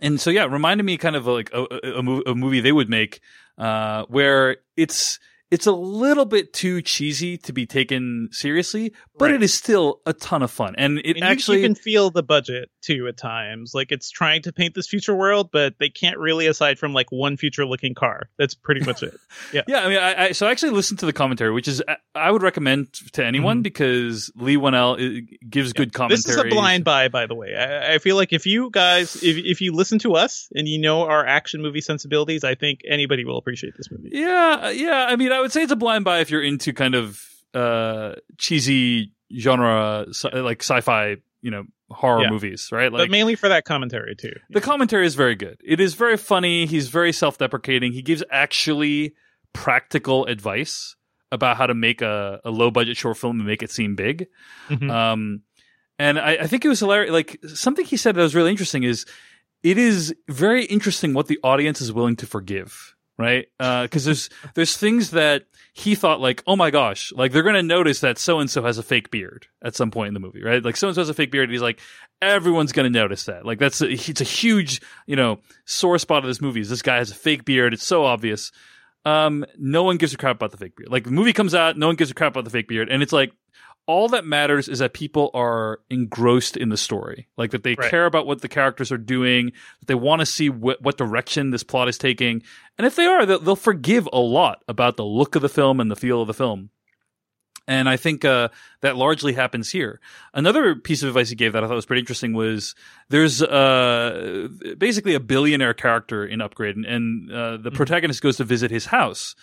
and 0.00 0.20
so 0.20 0.30
yeah, 0.30 0.44
it 0.44 0.50
reminded 0.50 0.84
me 0.84 0.96
kind 0.96 1.16
of 1.16 1.26
like 1.26 1.50
a, 1.52 1.66
a, 1.84 2.30
a 2.30 2.34
movie 2.34 2.60
they 2.60 2.72
would 2.72 2.88
make 2.88 3.20
uh, 3.58 4.04
where 4.06 4.56
it's 4.76 5.20
it's 5.50 5.66
a 5.66 5.72
little 5.72 6.24
bit 6.24 6.52
too 6.52 6.80
cheesy 6.82 7.36
to 7.38 7.52
be 7.52 7.66
taken 7.66 8.28
seriously, 8.30 8.92
but 9.18 9.26
Right. 9.26 9.34
it 9.34 9.42
is 9.42 9.52
still 9.52 10.00
a 10.06 10.12
ton 10.12 10.42
of 10.42 10.50
fun. 10.50 10.74
And 10.78 10.98
it 11.00 11.06
And 11.08 11.16
you- 11.18 11.24
actually 11.24 11.58
you, 11.58 11.64
can 11.64 11.74
feel 11.74 12.10
the 12.10 12.22
budget 12.22 12.70
too 12.82 13.06
at 13.08 13.16
times. 13.16 13.72
Like 13.74 13.90
it's 13.92 14.10
trying 14.10 14.42
to 14.42 14.52
paint 14.52 14.74
this 14.74 14.86
future 14.86 15.14
world, 15.14 15.50
but 15.52 15.74
they 15.78 15.88
can't 15.88 16.18
really 16.18 16.46
aside 16.46 16.78
from 16.78 16.92
like 16.94 17.10
one 17.10 17.36
future 17.36 17.66
looking 17.66 17.94
car. 17.94 18.30
That's 18.38 18.54
pretty 18.54 18.84
much 18.84 19.02
it. 19.02 19.14
Yeah, 19.52 19.62
yeah. 19.66 19.80
I 19.84 19.88
mean, 19.88 19.98
I, 19.98 20.24
I 20.26 20.32
so 20.32 20.46
I 20.46 20.50
actually 20.50 20.70
listened 20.72 21.00
to 21.00 21.06
the 21.06 21.12
commentary, 21.12 21.50
which 21.52 21.66
is 21.68 21.82
I- 22.14 22.30
would 22.30 22.42
recommend 22.42 22.92
to 23.12 23.24
anyone 23.24 23.60
Mhm. 23.60 23.62
because 23.64 24.30
Leigh 24.36 24.56
Whannell 24.56 24.94
uh, 24.94 25.36
gives 25.48 25.72
good 25.72 25.92
commentary. 25.92 26.16
This 26.22 26.26
is 26.28 26.36
a 26.36 26.44
blind 26.44 26.84
buy, 26.84 27.08
by 27.08 27.26
the 27.26 27.34
way. 27.34 27.54
I, 27.56 27.94
I 27.94 27.98
feel 27.98 28.16
like 28.16 28.32
if 28.32 28.46
you 28.46 28.70
guys, 28.70 29.16
if 29.22 29.36
if 29.38 29.60
you 29.60 29.72
listen 29.72 29.98
to 30.00 30.14
us 30.14 30.48
and 30.54 30.68
you 30.68 30.78
know 30.80 31.02
our 31.02 31.26
action 31.26 31.60
movie 31.62 31.80
sensibilities, 31.80 32.44
I 32.44 32.54
think 32.54 32.80
anybody 32.88 33.24
will 33.24 33.38
appreciate 33.38 33.74
this 33.76 33.90
movie. 33.90 34.10
Yeah, 34.12 34.70
yeah. 34.70 35.06
I 35.08 35.16
mean, 35.16 35.32
I 35.32 35.39
would 35.40 35.52
say 35.52 35.62
it's 35.62 35.72
a 35.72 35.76
blind 35.76 36.04
buy 36.04 36.20
if 36.20 36.30
you're 36.30 36.42
into 36.42 36.72
kind 36.72 36.94
of 36.94 37.22
uh 37.54 38.14
cheesy 38.38 39.12
genre, 39.36 40.06
like 40.32 40.60
sci-fi, 40.62 41.16
you 41.42 41.50
know, 41.50 41.64
horror 41.90 42.22
Yeah. 42.22 42.30
movies, 42.30 42.68
right? 42.72 42.90
but 42.92 43.10
mainly 43.10 43.34
for 43.34 43.48
that 43.48 43.64
commentary 43.64 44.14
too. 44.16 44.32
the 44.50 44.60
commentary 44.60 45.06
is 45.06 45.14
very 45.14 45.34
good. 45.34 45.60
It 45.64 45.80
is 45.80 45.94
very 45.94 46.16
funny. 46.16 46.66
He's 46.66 46.88
very 46.88 47.12
self-deprecating. 47.12 47.92
He 47.92 48.02
gives 48.02 48.22
actually 48.30 49.14
practical 49.52 50.26
advice 50.26 50.94
about 51.32 51.56
how 51.56 51.66
to 51.66 51.74
make 51.74 52.02
a, 52.02 52.40
a 52.44 52.50
low-budget 52.50 52.96
short 52.96 53.16
film 53.16 53.38
and 53.38 53.46
make 53.46 53.62
it 53.62 53.70
seem 53.70 53.94
big. 53.96 54.26
Mhm. 54.68 54.90
Um, 54.90 55.42
and 55.98 56.18
I, 56.18 56.32
I 56.42 56.46
think 56.46 56.64
it 56.64 56.68
was 56.68 56.80
hilarious. 56.80 57.12
Like 57.12 57.38
something 57.54 57.84
he 57.84 57.96
said 57.96 58.14
that 58.14 58.22
was 58.22 58.34
really 58.34 58.50
interesting 58.50 58.82
is 58.84 59.06
it 59.62 59.76
is 59.78 60.14
very 60.28 60.64
interesting 60.64 61.14
what 61.14 61.26
the 61.28 61.38
audience 61.44 61.80
is 61.80 61.92
willing 61.92 62.16
to 62.16 62.26
forgive. 62.26 62.94
Right? 63.20 63.46
Because 63.58 64.04
there's 64.04 64.30
there's 64.54 64.76
things 64.76 65.10
that 65.10 65.44
he 65.74 65.94
thought 65.94 66.20
like, 66.20 66.42
oh 66.46 66.56
my 66.56 66.70
gosh, 66.70 67.12
like 67.12 67.32
they're 67.32 67.42
gonna 67.42 67.62
notice 67.62 68.00
that 68.00 68.18
so 68.18 68.40
and 68.40 68.50
so 68.50 68.62
has 68.62 68.78
a 68.78 68.82
fake 68.82 69.10
beard 69.10 69.46
at 69.62 69.76
some 69.76 69.90
point 69.90 70.08
in 70.08 70.14
the 70.14 70.20
movie, 70.20 70.42
right? 70.42 70.64
Like 70.64 70.76
so 70.76 70.88
and 70.88 70.94
so 70.94 71.02
has 71.02 71.10
a 71.10 71.14
fake 71.14 71.30
beard. 71.30 71.50
He's 71.50 71.62
like, 71.62 71.80
everyone's 72.22 72.72
gonna 72.72 72.90
notice 72.90 73.24
that. 73.24 73.44
Like 73.44 73.58
that's 73.58 73.80
a, 73.82 73.90
it's 73.90 74.20
a 74.20 74.24
huge 74.24 74.80
you 75.06 75.16
know 75.16 75.40
sore 75.66 75.98
spot 75.98 76.24
of 76.24 76.28
this 76.28 76.40
movie. 76.40 76.60
Is 76.60 76.70
this 76.70 76.82
guy 76.82 76.96
has 76.96 77.10
a 77.10 77.14
fake 77.14 77.44
beard? 77.44 77.74
It's 77.74 77.86
so 77.86 78.04
obvious. 78.04 78.50
Um, 79.04 79.46
no 79.58 79.82
one 79.82 79.96
gives 79.96 80.12
a 80.12 80.18
crap 80.18 80.36
about 80.36 80.50
the 80.50 80.58
fake 80.58 80.76
beard. 80.76 80.90
Like 80.90 81.04
the 81.04 81.10
movie 81.10 81.32
comes 81.32 81.54
out, 81.54 81.76
no 81.76 81.86
one 81.86 81.96
gives 81.96 82.10
a 82.10 82.14
crap 82.14 82.32
about 82.32 82.44
the 82.44 82.50
fake 82.50 82.68
beard, 82.68 82.88
and 82.90 83.02
it's 83.02 83.12
like 83.12 83.32
all 83.90 84.08
that 84.08 84.24
matters 84.24 84.68
is 84.68 84.78
that 84.78 84.92
people 84.92 85.30
are 85.34 85.80
engrossed 85.90 86.56
in 86.56 86.68
the 86.68 86.76
story, 86.76 87.26
like 87.36 87.50
that 87.50 87.64
they 87.64 87.74
Right. 87.74 87.90
care 87.90 88.06
about 88.06 88.24
what 88.24 88.40
the 88.40 88.48
characters 88.48 88.92
are 88.92 88.98
doing, 88.98 89.52
that 89.80 89.88
they 89.88 89.94
want 89.96 90.20
to 90.20 90.26
see 90.26 90.48
what, 90.48 90.80
what 90.80 90.96
direction 90.96 91.50
this 91.50 91.64
plot 91.64 91.88
is 91.88 91.98
taking, 91.98 92.42
and 92.78 92.86
if 92.86 92.94
they 92.94 93.04
are, 93.06 93.26
they'll, 93.26 93.40
they'll 93.40 93.56
forgive 93.56 94.08
a 94.12 94.20
lot 94.20 94.62
about 94.68 94.96
the 94.96 95.04
look 95.04 95.34
of 95.34 95.42
the 95.42 95.48
film 95.48 95.80
and 95.80 95.90
the 95.90 95.96
feel 95.96 96.20
of 96.20 96.28
the 96.28 96.34
film. 96.34 96.70
And 97.66 97.88
I 97.88 97.96
think 97.96 98.24
uh, 98.24 98.48
that 98.80 98.96
largely 98.96 99.32
happens 99.32 99.70
here. 99.70 100.00
Another 100.34 100.74
piece 100.74 101.02
of 101.02 101.08
advice 101.08 101.28
he 101.28 101.36
gave 101.36 101.52
that 101.52 101.62
I 101.62 101.66
thought 101.66 101.74
was 101.74 101.86
pretty 101.86 102.00
interesting 102.00 102.32
was 102.32 102.74
there's 103.08 103.42
uh, 103.42 104.48
basically 104.78 105.14
a 105.14 105.20
billionaire 105.20 105.74
character 105.74 106.24
in 106.24 106.40
Upgrade, 106.40 106.76
and, 106.76 106.84
and 106.86 107.32
uh, 107.32 107.56
the 107.58 107.70
protagonist 107.70 108.22
goes 108.22 108.36
to 108.38 108.44
visit 108.44 108.70
his 108.70 108.86
house 108.86 109.34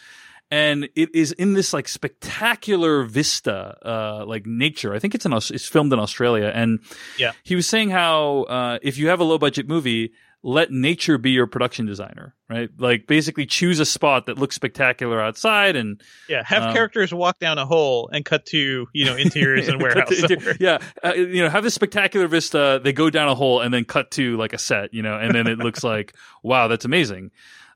and 0.51 0.89
it 0.95 1.13
is 1.13 1.31
in 1.33 1.53
this 1.53 1.73
like 1.73 1.87
spectacular 1.87 3.03
vista, 3.03 3.77
uh, 3.85 4.25
like 4.25 4.45
nature. 4.45 4.93
I 4.93 4.99
think 4.99 5.15
it's 5.15 5.25
in 5.25 5.33
it's 5.33 5.67
filmed 5.67 5.93
in 5.93 5.99
Australia, 5.99 6.51
and 6.53 6.79
Yeah. 7.17 7.31
he 7.43 7.55
was 7.55 7.67
saying 7.67 7.89
how 7.89 8.43
uh, 8.43 8.79
if 8.81 8.97
you 8.97 9.07
have 9.09 9.19
a 9.19 9.23
low 9.23 9.37
budget 9.37 9.67
movie, 9.67 10.11
let 10.43 10.71
nature 10.71 11.17
be 11.17 11.31
your 11.31 11.47
production 11.47 11.85
designer, 11.85 12.35
right? 12.49 12.69
Like 12.77 13.07
basically 13.07 13.45
choose 13.45 13.79
a 13.79 13.85
spot 13.85 14.27
that 14.27 14.37
looks 14.37 14.55
spectacular 14.55 15.19
outside, 15.19 15.75
and 15.75 16.01
Yeah, 16.29 16.43
have 16.45 16.63
Um, 16.63 16.73
characters 16.73 17.13
walk 17.13 17.39
down 17.39 17.57
a 17.57 17.65
hole 17.65 18.09
and 18.13 18.23
cut 18.23 18.45
to 18.47 18.87
you 18.93 19.05
know 19.05 19.15
interiors 19.15 19.67
and 19.67 19.81
warehouse. 19.81 20.21
yeah, 20.59 20.77
uh, 21.03 21.13
you 21.15 21.41
know, 21.41 21.49
have 21.49 21.63
this 21.63 21.73
spectacular 21.73 22.27
vista. 22.27 22.79
They 22.83 22.93
go 22.93 23.09
down 23.09 23.27
a 23.27 23.35
hole 23.35 23.61
and 23.61 23.73
then 23.73 23.83
cut 23.83 24.11
to 24.11 24.37
like 24.37 24.53
a 24.53 24.57
set, 24.59 24.93
you 24.93 25.01
know, 25.01 25.17
and 25.17 25.33
then 25.33 25.47
it 25.47 25.57
looks 25.57 25.83
like 25.83 26.13
wow, 26.43 26.67
that's 26.67 26.85
amazing. 26.85 27.31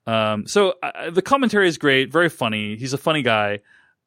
Um, 0.08 0.48
so 0.48 0.74
uh, 0.82 1.10
the 1.12 1.22
commentary 1.22 1.68
is 1.68 1.78
great, 1.78 2.12
very 2.12 2.30
funny. 2.30 2.76
He's 2.76 2.94
a 2.94 2.98
funny 2.98 3.22
guy, 3.22 3.60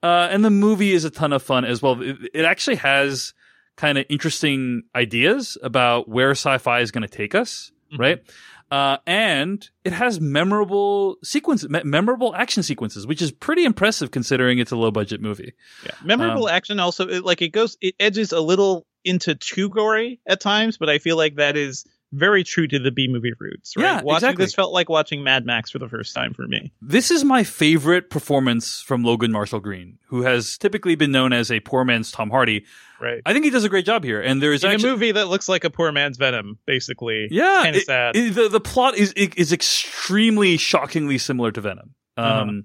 uh, 0.02 0.28
and 0.30 0.44
the 0.44 0.50
movie 0.50 0.92
is 0.92 1.04
a 1.04 1.10
ton 1.10 1.32
of 1.32 1.42
fun 1.42 1.64
as 1.64 1.80
well. 1.82 2.00
It, 2.02 2.16
it 2.34 2.44
actually 2.44 2.76
has 2.76 3.32
kind 3.76 3.98
of 3.98 4.04
interesting 4.08 4.82
ideas 4.94 5.56
about 5.62 6.08
where 6.08 6.30
sci-fi 6.32 6.80
is 6.80 6.90
going 6.90 7.02
to 7.02 7.08
take 7.08 7.34
us, 7.34 7.72
Mhm. 7.92 7.98
right? 7.98 8.22
Uh, 8.70 8.96
and 9.06 9.68
it 9.84 9.92
has 9.92 10.20
memorable 10.20 11.16
sequences, 11.22 11.68
me- 11.68 11.82
memorable 11.84 12.34
action 12.34 12.62
sequences, 12.62 13.06
which 13.06 13.22
is 13.22 13.30
pretty 13.30 13.64
impressive 13.64 14.10
considering 14.10 14.58
it's 14.58 14.72
a 14.72 14.76
low 14.76 14.90
budget 14.90 15.20
movie. 15.20 15.52
Yeah. 15.84 15.92
Memorable 16.02 16.48
Um, 16.48 16.54
action 16.54 16.80
also 16.80 17.06
it, 17.08 17.24
like 17.24 17.40
it 17.42 17.50
goes 17.52 17.76
it 17.80 17.94
edges 18.00 18.32
a 18.32 18.40
little 18.40 18.86
into 19.04 19.34
too 19.34 19.68
gory 19.68 20.20
at 20.26 20.40
times, 20.40 20.76
but 20.78 20.88
I 20.88 20.98
feel 20.98 21.16
like 21.16 21.36
that 21.36 21.56
is 21.56 21.84
very 22.14 22.44
true 22.44 22.66
to 22.68 22.78
the 22.78 22.90
B 22.90 23.08
movie 23.08 23.32
roots. 23.38 23.76
Right? 23.76 23.82
Yeah, 23.84 24.02
watching 24.02 24.16
exactly. 24.28 24.44
this 24.44 24.54
felt 24.54 24.72
like 24.72 24.88
watching 24.88 25.22
Mad 25.24 25.44
Max 25.44 25.70
for 25.70 25.78
the 25.78 25.88
first 25.88 26.14
time 26.14 26.32
for 26.32 26.46
me. 26.46 26.72
This 26.80 27.10
is 27.10 27.24
my 27.24 27.44
favorite 27.44 28.08
performance 28.10 28.80
from 28.80 29.02
Logan 29.02 29.32
Marshall 29.32 29.60
Green, 29.60 29.98
who 30.08 30.22
has 30.22 30.56
typically 30.58 30.94
been 30.94 31.10
known 31.12 31.32
as 31.32 31.50
a 31.50 31.60
poor 31.60 31.84
man's 31.84 32.10
Tom 32.12 32.30
Hardy. 32.30 32.64
Right. 33.00 33.20
I 33.26 33.32
think 33.32 33.44
he 33.44 33.50
does 33.50 33.64
a 33.64 33.68
great 33.68 33.84
job 33.84 34.04
here, 34.04 34.20
and 34.22 34.40
there 34.42 34.52
is 34.52 34.64
In 34.64 34.70
actually 34.70 34.88
a 34.90 34.92
movie 34.92 35.12
that 35.12 35.28
looks 35.28 35.48
like 35.48 35.64
a 35.64 35.70
poor 35.70 35.90
man's 35.92 36.16
Venom, 36.16 36.58
basically. 36.66 37.28
yeah, 37.30 37.60
Kinda 37.64 37.80
sad. 37.80 38.16
it- 38.16 38.34
the 38.34 38.48
the 38.48 38.60
plot 38.60 38.96
is 38.96 39.12
is 39.12 39.52
extremely 39.52 40.56
shockingly 40.56 41.18
similar 41.18 41.50
to 41.52 41.60
Venom. 41.60 41.94
Uh-huh. 42.16 42.42
Um, 42.42 42.64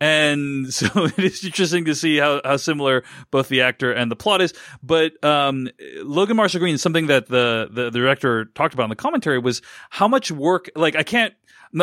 and 0.00 0.72
so 0.72 0.86
it 1.04 1.18
is 1.18 1.44
interesting 1.44 1.84
to 1.86 1.94
see 1.94 2.18
how, 2.18 2.40
how 2.44 2.56
similar 2.56 3.04
both 3.30 3.48
the 3.48 3.62
actor 3.62 3.92
and 3.92 4.10
the 4.10 4.16
plot 4.16 4.42
is. 4.42 4.52
But 4.82 5.22
um, 5.24 5.68
Logan 6.02 6.36
Marshall 6.36 6.60
Green, 6.60 6.78
something 6.78 7.06
that 7.06 7.28
the, 7.28 7.68
the 7.70 7.84
the 7.90 7.98
director 7.98 8.46
talked 8.46 8.74
about 8.74 8.84
in 8.84 8.90
the 8.90 8.96
commentary 8.96 9.38
was 9.38 9.62
how 9.90 10.08
much 10.08 10.30
work. 10.30 10.68
Like 10.74 10.96
I 10.96 11.02
can't. 11.02 11.34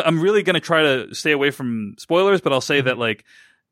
I'm 0.04 0.20
really 0.20 0.42
going 0.42 0.54
to 0.54 0.60
try 0.60 0.82
to 0.82 1.14
stay 1.14 1.30
away 1.30 1.50
from 1.50 1.94
spoilers, 1.98 2.40
but 2.40 2.52
I'll 2.52 2.60
say 2.62 2.80
that 2.80 2.98
like 2.98 3.24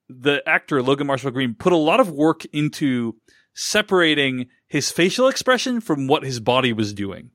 the 0.09 0.47
actor 0.47 0.83
Logan 0.83 1.07
Marshall 1.07 1.31
Green 1.31 1.55
put 1.55 1.73
a 1.73 1.77
lot 1.77 2.01
of 2.01 2.11
work 2.11 2.45
into 2.47 3.17
separating 3.55 4.47
his 4.69 4.91
facial 4.91 5.29
expression 5.29 5.81
from 5.81 6.07
what 6.07 6.23
his 6.23 6.39
body 6.39 6.73
was 6.73 6.93
doing, 6.93 7.31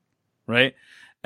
right? 0.46 0.74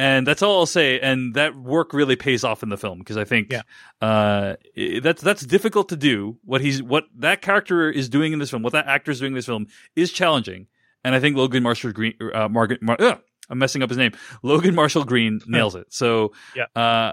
And 0.02 0.26
that's 0.26 0.42
all 0.42 0.58
I'll 0.58 0.66
say. 0.66 0.98
And 0.98 1.34
that 1.34 1.54
work 1.54 1.92
really 1.92 2.16
pays 2.16 2.42
off 2.44 2.62
in 2.64 2.68
the 2.70 2.76
film 2.76 2.98
because 2.98 3.16
I 3.16 3.24
think 3.24 3.52
Yeah. 3.52 3.62
uh, 4.00 4.56
that's 5.00 5.22
that's 5.22 5.42
difficult 5.46 5.90
to 5.90 5.96
do. 5.96 6.38
What 6.44 6.60
he's 6.60 6.82
what 6.82 7.04
that 7.18 7.40
character 7.42 7.88
is 7.90 8.08
doing 8.08 8.32
in 8.32 8.38
this 8.40 8.50
film, 8.50 8.62
what 8.62 8.72
that 8.72 8.86
actor 8.86 9.10
is 9.12 9.20
doing 9.20 9.32
in 9.32 9.36
this 9.36 9.46
film, 9.46 9.66
is 9.94 10.10
challenging. 10.12 10.66
And 11.04 11.14
I 11.14 11.20
think 11.20 11.36
Logan 11.36 11.62
Marshall 11.62 11.92
Green, 11.92 12.14
uh, 12.34 12.48
Margaret, 12.48 12.82
Mar- 12.82 12.96
ugh, 12.98 13.20
I'm 13.50 13.58
messing 13.58 13.82
up 13.82 13.90
his 13.90 13.98
name. 13.98 14.12
Logan 14.42 14.74
Marshall 14.74 15.04
Green 15.04 15.40
nails 15.46 15.74
it. 15.76 15.86
So 15.92 16.32
Yeah. 16.56 16.64
uh, 16.74 17.12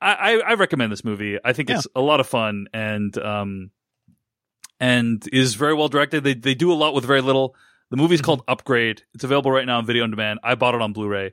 I, 0.00 0.12
I 0.14 0.32
I 0.50 0.54
recommend 0.54 0.92
this 0.92 1.04
movie. 1.04 1.38
I 1.42 1.52
think 1.54 1.68
Yeah. 1.70 1.76
it's 1.76 1.86
a 1.94 2.00
lot 2.02 2.20
of 2.20 2.26
fun 2.26 2.66
and 2.74 3.16
um 3.18 3.70
and 4.80 5.24
is 5.32 5.54
very 5.54 5.74
well 5.74 5.88
directed. 5.88 6.22
They 6.24 6.34
they 6.34 6.54
do 6.54 6.72
a 6.72 6.74
lot 6.74 6.94
with 6.94 7.04
very 7.04 7.22
little. 7.22 7.54
The 7.90 7.96
movie's 7.96 8.20
Mm-hmm. 8.20 8.26
called 8.26 8.42
Upgrade. 8.48 9.02
It's 9.14 9.24
available 9.24 9.50
right 9.50 9.64
now 9.64 9.78
on 9.78 9.86
video 9.86 10.02
on 10.04 10.10
demand. 10.10 10.40
I 10.42 10.54
bought 10.54 10.74
it 10.74 10.82
on 10.82 10.92
Blu-ray. 10.92 11.32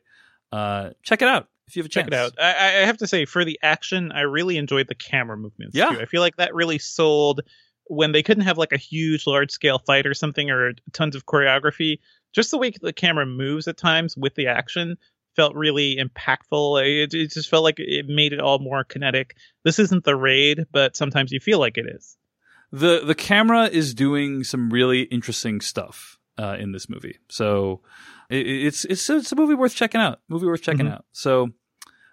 Uh, 0.56 0.92
check 1.02 1.22
it 1.22 1.28
out 1.28 1.48
if 1.68 1.76
you 1.76 1.82
have 1.82 1.88
a 1.88 1.90
chance. 1.90 2.06
Check 2.10 2.14
it 2.14 2.18
out. 2.18 2.34
I, 2.40 2.82
I 2.82 2.86
have 2.86 2.98
to 2.98 3.08
say, 3.08 3.26
for 3.26 3.44
the 3.44 3.60
action, 3.64 4.12
I 4.12 4.22
really 4.22 4.58
enjoyed 4.58 4.88
the 4.88 4.96
camera 4.96 5.38
movements. 5.38 5.76
Yeah. 5.76 5.90
too. 5.90 6.02
I 6.02 6.06
feel 6.06 6.22
like 6.22 6.36
that 6.38 6.54
really 6.54 6.78
sold 6.80 7.42
when 7.88 8.12
they 8.12 8.24
couldn't 8.24 8.44
have 8.44 8.58
like 8.58 8.72
a 8.72 8.78
huge, 8.78 9.26
large 9.28 9.52
scale 9.52 9.80
fight 9.80 10.06
or 10.06 10.14
something 10.14 10.50
or 10.52 10.74
tons 10.92 11.16
of 11.16 11.26
choreography. 11.26 12.00
Just 12.34 12.52
the 12.52 12.58
way 12.58 12.72
the 12.82 12.94
camera 12.94 13.26
moves 13.26 13.68
at 13.68 13.78
times 13.78 14.16
with 14.16 14.36
the 14.36 14.48
action 14.48 14.98
felt 15.36 15.56
really 15.56 15.98
impactful. 15.98 16.82
It, 16.86 17.14
it 17.14 17.32
just 17.32 17.50
felt 17.50 17.64
like 17.64 17.80
it 17.80 18.06
made 18.08 18.34
it 18.34 18.40
all 18.40 18.60
more 18.60 18.84
kinetic. 18.84 19.36
This 19.64 19.80
isn't 19.80 20.04
the 20.04 20.16
raid, 20.16 20.66
but 20.72 20.96
sometimes 20.96 21.32
you 21.32 21.40
feel 21.40 21.60
like 21.60 21.78
it 21.78 21.86
is. 21.88 22.16
the 22.72 23.02
the 23.06 23.16
camera 23.16 23.66
is 23.66 23.94
doing 23.94 24.44
some 24.44 24.70
really 24.70 25.02
interesting 25.04 25.62
stuff 25.62 26.18
uh, 26.38 26.56
in 26.60 26.72
this 26.72 26.88
movie. 26.90 27.18
So 27.30 27.82
it, 28.30 28.46
it's 28.48 28.86
it's 28.86 29.10
it's 29.10 29.32
a 29.32 29.36
movie 29.36 29.56
worth 29.56 29.76
checking 29.76 30.02
out. 30.02 30.20
Movie 30.28 30.46
worth 30.46 30.62
checking 30.62 30.86
Mhm. 30.88 30.94
out. 30.94 31.06
So 31.12 31.52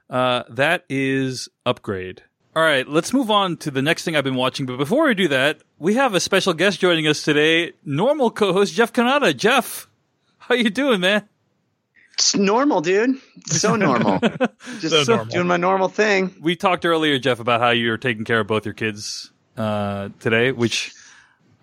uh, 0.08 0.44
that 0.48 0.84
is 0.88 1.48
Upgrade. 1.66 2.22
All 2.56 2.62
right, 2.64 2.86
let's 2.88 3.12
move 3.12 3.30
on 3.30 3.56
to 3.58 3.70
the 3.70 3.80
next 3.80 4.02
thing 4.04 4.16
I've 4.16 4.24
been 4.24 4.34
watching. 4.34 4.66
But 4.66 4.76
before 4.76 5.06
we 5.06 5.14
do 5.14 5.28
that, 5.28 5.60
we 5.78 5.94
have 5.94 6.14
a 6.14 6.20
special 6.20 6.52
guest 6.52 6.80
joining 6.80 7.06
us 7.06 7.22
today. 7.22 7.72
Normal 7.84 8.30
co-host 8.32 8.74
Jeff 8.74 8.92
Cannata. 8.92 9.36
Jeff, 9.36 9.88
how 10.38 10.56
you 10.56 10.68
doing, 10.68 11.00
man? 11.00 11.28
It's 12.14 12.34
normal, 12.34 12.80
dude. 12.80 13.16
So 13.46 13.76
normal. 13.76 14.18
Just 14.80 15.06
So 15.06 15.14
normal. 15.14 15.24
doing 15.26 15.46
my 15.46 15.56
normal 15.58 15.88
thing. 15.88 16.34
we 16.40 16.56
talked 16.56 16.84
earlier, 16.84 17.18
Jeff, 17.20 17.38
about 17.38 17.60
how 17.60 17.70
you're 17.70 17.96
taking 17.96 18.24
care 18.24 18.40
of 18.40 18.48
both 18.48 18.64
your 18.66 18.74
kids 18.74 19.30
uh, 19.56 20.08
today, 20.18 20.50
which 20.52 20.92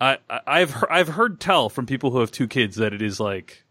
I, 0.00 0.16
I- 0.30 0.40
I've 0.46 0.84
I've 0.88 1.08
heard 1.08 1.38
tell 1.38 1.68
from 1.68 1.84
people 1.86 2.10
who 2.12 2.20
have 2.20 2.32
two 2.32 2.48
kids 2.48 2.76
that 2.76 2.92
it 2.94 3.02
is 3.02 3.20
like 3.20 3.62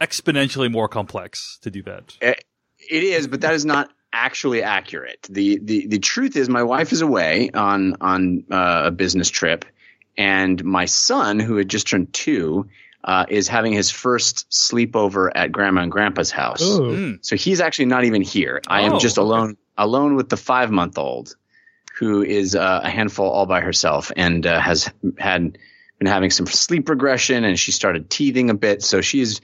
exponentially 0.00 0.70
more 0.70 0.88
complex 0.88 1.58
to 1.62 1.70
do 1.70 1.82
that. 1.82 2.16
It 2.20 3.02
is, 3.02 3.26
but 3.26 3.40
that 3.42 3.54
is 3.54 3.64
not 3.64 3.90
actually 4.12 4.62
accurate. 4.62 5.26
The 5.30 5.58
the 5.62 5.86
the 5.86 5.98
truth 5.98 6.36
is, 6.36 6.48
my 6.48 6.62
wife 6.62 6.92
is 6.92 7.00
away 7.00 7.50
on 7.54 7.96
on 8.00 8.44
uh, 8.50 8.82
a 8.86 8.90
business 8.90 9.30
trip, 9.30 9.64
and 10.16 10.62
my 10.64 10.84
son, 10.84 11.40
who 11.40 11.56
had 11.56 11.68
just 11.68 11.88
turned 11.88 12.12
two, 12.12 12.68
uh, 13.04 13.26
is 13.28 13.48
having 13.48 13.72
his 13.72 13.90
first 13.90 14.48
sleepover 14.50 15.30
at 15.34 15.52
grandma 15.52 15.82
and 15.82 15.92
grandpa's 15.92 16.30
house. 16.30 16.62
Mm. 16.62 17.18
So 17.24 17.36
he's 17.36 17.60
actually 17.60 17.86
not 17.86 18.04
even 18.04 18.22
here. 18.22 18.60
I 18.68 18.82
Oh, 18.82 18.94
am 18.94 18.98
just 19.00 19.18
okay. 19.18 19.24
alone 19.24 19.56
alone 19.76 20.14
with 20.14 20.28
the 20.28 20.36
five 20.36 20.70
month 20.70 20.98
old, 20.98 21.36
who 21.98 22.22
is 22.22 22.54
uh, 22.54 22.80
a 22.82 22.90
handful 22.90 23.28
all 23.28 23.46
by 23.46 23.60
herself 23.60 24.12
and 24.16 24.46
uh, 24.46 24.60
has 24.60 24.90
had 25.18 25.58
been 25.98 26.06
having 26.06 26.30
some 26.30 26.46
sleep 26.46 26.88
regression, 26.88 27.44
and 27.44 27.58
she 27.58 27.72
started 27.72 28.10
teething 28.10 28.50
a 28.50 28.54
bit. 28.54 28.82
So 28.82 29.00
she's 29.00 29.40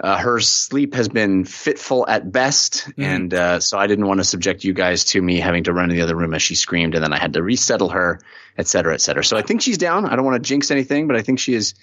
uh, 0.00 0.18
her 0.18 0.40
sleep 0.40 0.94
has 0.94 1.08
been 1.08 1.44
fitful 1.44 2.06
at 2.08 2.30
best, 2.30 2.86
Mhm. 2.98 3.04
and 3.04 3.34
uh, 3.34 3.60
so 3.60 3.78
I 3.78 3.86
didn't 3.86 4.06
want 4.06 4.18
to 4.20 4.24
subject 4.24 4.64
you 4.64 4.72
guys 4.72 5.04
to 5.06 5.22
me 5.22 5.38
having 5.40 5.64
to 5.64 5.72
run 5.72 5.88
to 5.88 5.94
the 5.94 6.02
other 6.02 6.16
room 6.16 6.34
as 6.34 6.42
she 6.42 6.54
screamed, 6.54 6.94
and 6.94 7.02
then 7.02 7.12
I 7.12 7.18
had 7.18 7.32
to 7.34 7.42
resettle 7.42 7.88
her, 7.90 8.20
et 8.58 8.66
cetera, 8.66 8.94
et 8.94 9.00
cetera. 9.00 9.24
So 9.24 9.36
I 9.36 9.42
think 9.42 9.62
she's 9.62 9.78
down. 9.78 10.04
I 10.06 10.16
don't 10.16 10.24
want 10.24 10.42
to 10.42 10.46
jinx 10.48 10.70
anything, 10.70 11.06
but 11.06 11.16
I 11.16 11.22
think 11.22 11.38
she 11.38 11.54
is 11.54 11.74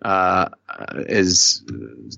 uh, 0.00 0.48
is 1.08 1.58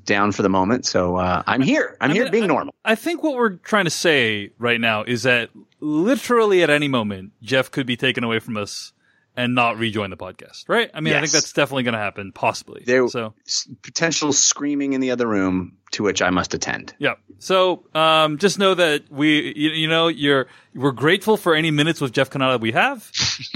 down 0.05 0.33
for 0.33 0.43
the 0.43 0.51
moment. 0.51 0.85
So 0.85 1.17
uh, 1.17 1.43
I'm 1.47 1.63
here. 1.63 1.97
I'm 2.01 2.11
I 2.11 2.15
here 2.15 2.31
being 2.31 2.47
normal. 2.47 2.75
I 2.85 2.95
think 2.95 3.23
what 3.23 3.35
we're 3.37 3.57
trying 3.57 3.85
to 3.87 3.91
say 3.91 4.51
right 4.59 4.79
now 4.79 5.03
is 5.05 5.23
that 5.23 5.49
literally 5.81 6.63
at 6.63 6.69
any 6.69 6.89
moment 6.89 7.33
Jeff 7.43 7.71
could 7.71 7.87
be 7.87 7.97
taken 7.97 8.23
away 8.23 8.39
from 8.39 8.59
us 8.59 8.93
and 9.37 9.55
not 9.55 9.79
rejoin 9.79 10.11
the 10.11 10.17
podcast, 10.17 10.65
right? 10.69 10.91
I 10.93 11.01
mean, 11.01 11.15
I 11.15 11.21
think 11.21 11.33
that's 11.33 11.53
definitely 11.53 11.85
going 11.85 11.95
to 11.95 12.01
happen, 12.01 12.33
possibly. 12.33 12.83
There- 12.85 13.09
so 13.09 13.35
Potential 13.83 14.33
screaming 14.33 14.93
in 14.93 15.01
the 15.01 15.11
other 15.13 15.27
room 15.27 15.77
to 15.93 16.03
which 16.03 16.23
I 16.23 16.31
must 16.31 16.55
attend. 16.55 16.95
yeah. 16.99 17.15
So 17.39 17.85
um, 17.95 18.37
just 18.37 18.59
know 18.59 18.75
that 18.75 19.05
we, 19.11 19.55
you, 19.57 19.71
you 19.71 19.89
know, 19.89 20.09
you're 20.09 20.47
we're 20.75 20.93
grateful 20.93 21.37
for 21.39 21.55
any 21.55 21.71
minutes 21.71 21.99
with 22.01 22.13
Jeff 22.13 22.29
Cannata 22.29 22.61
we 22.61 22.73
have. 22.73 23.11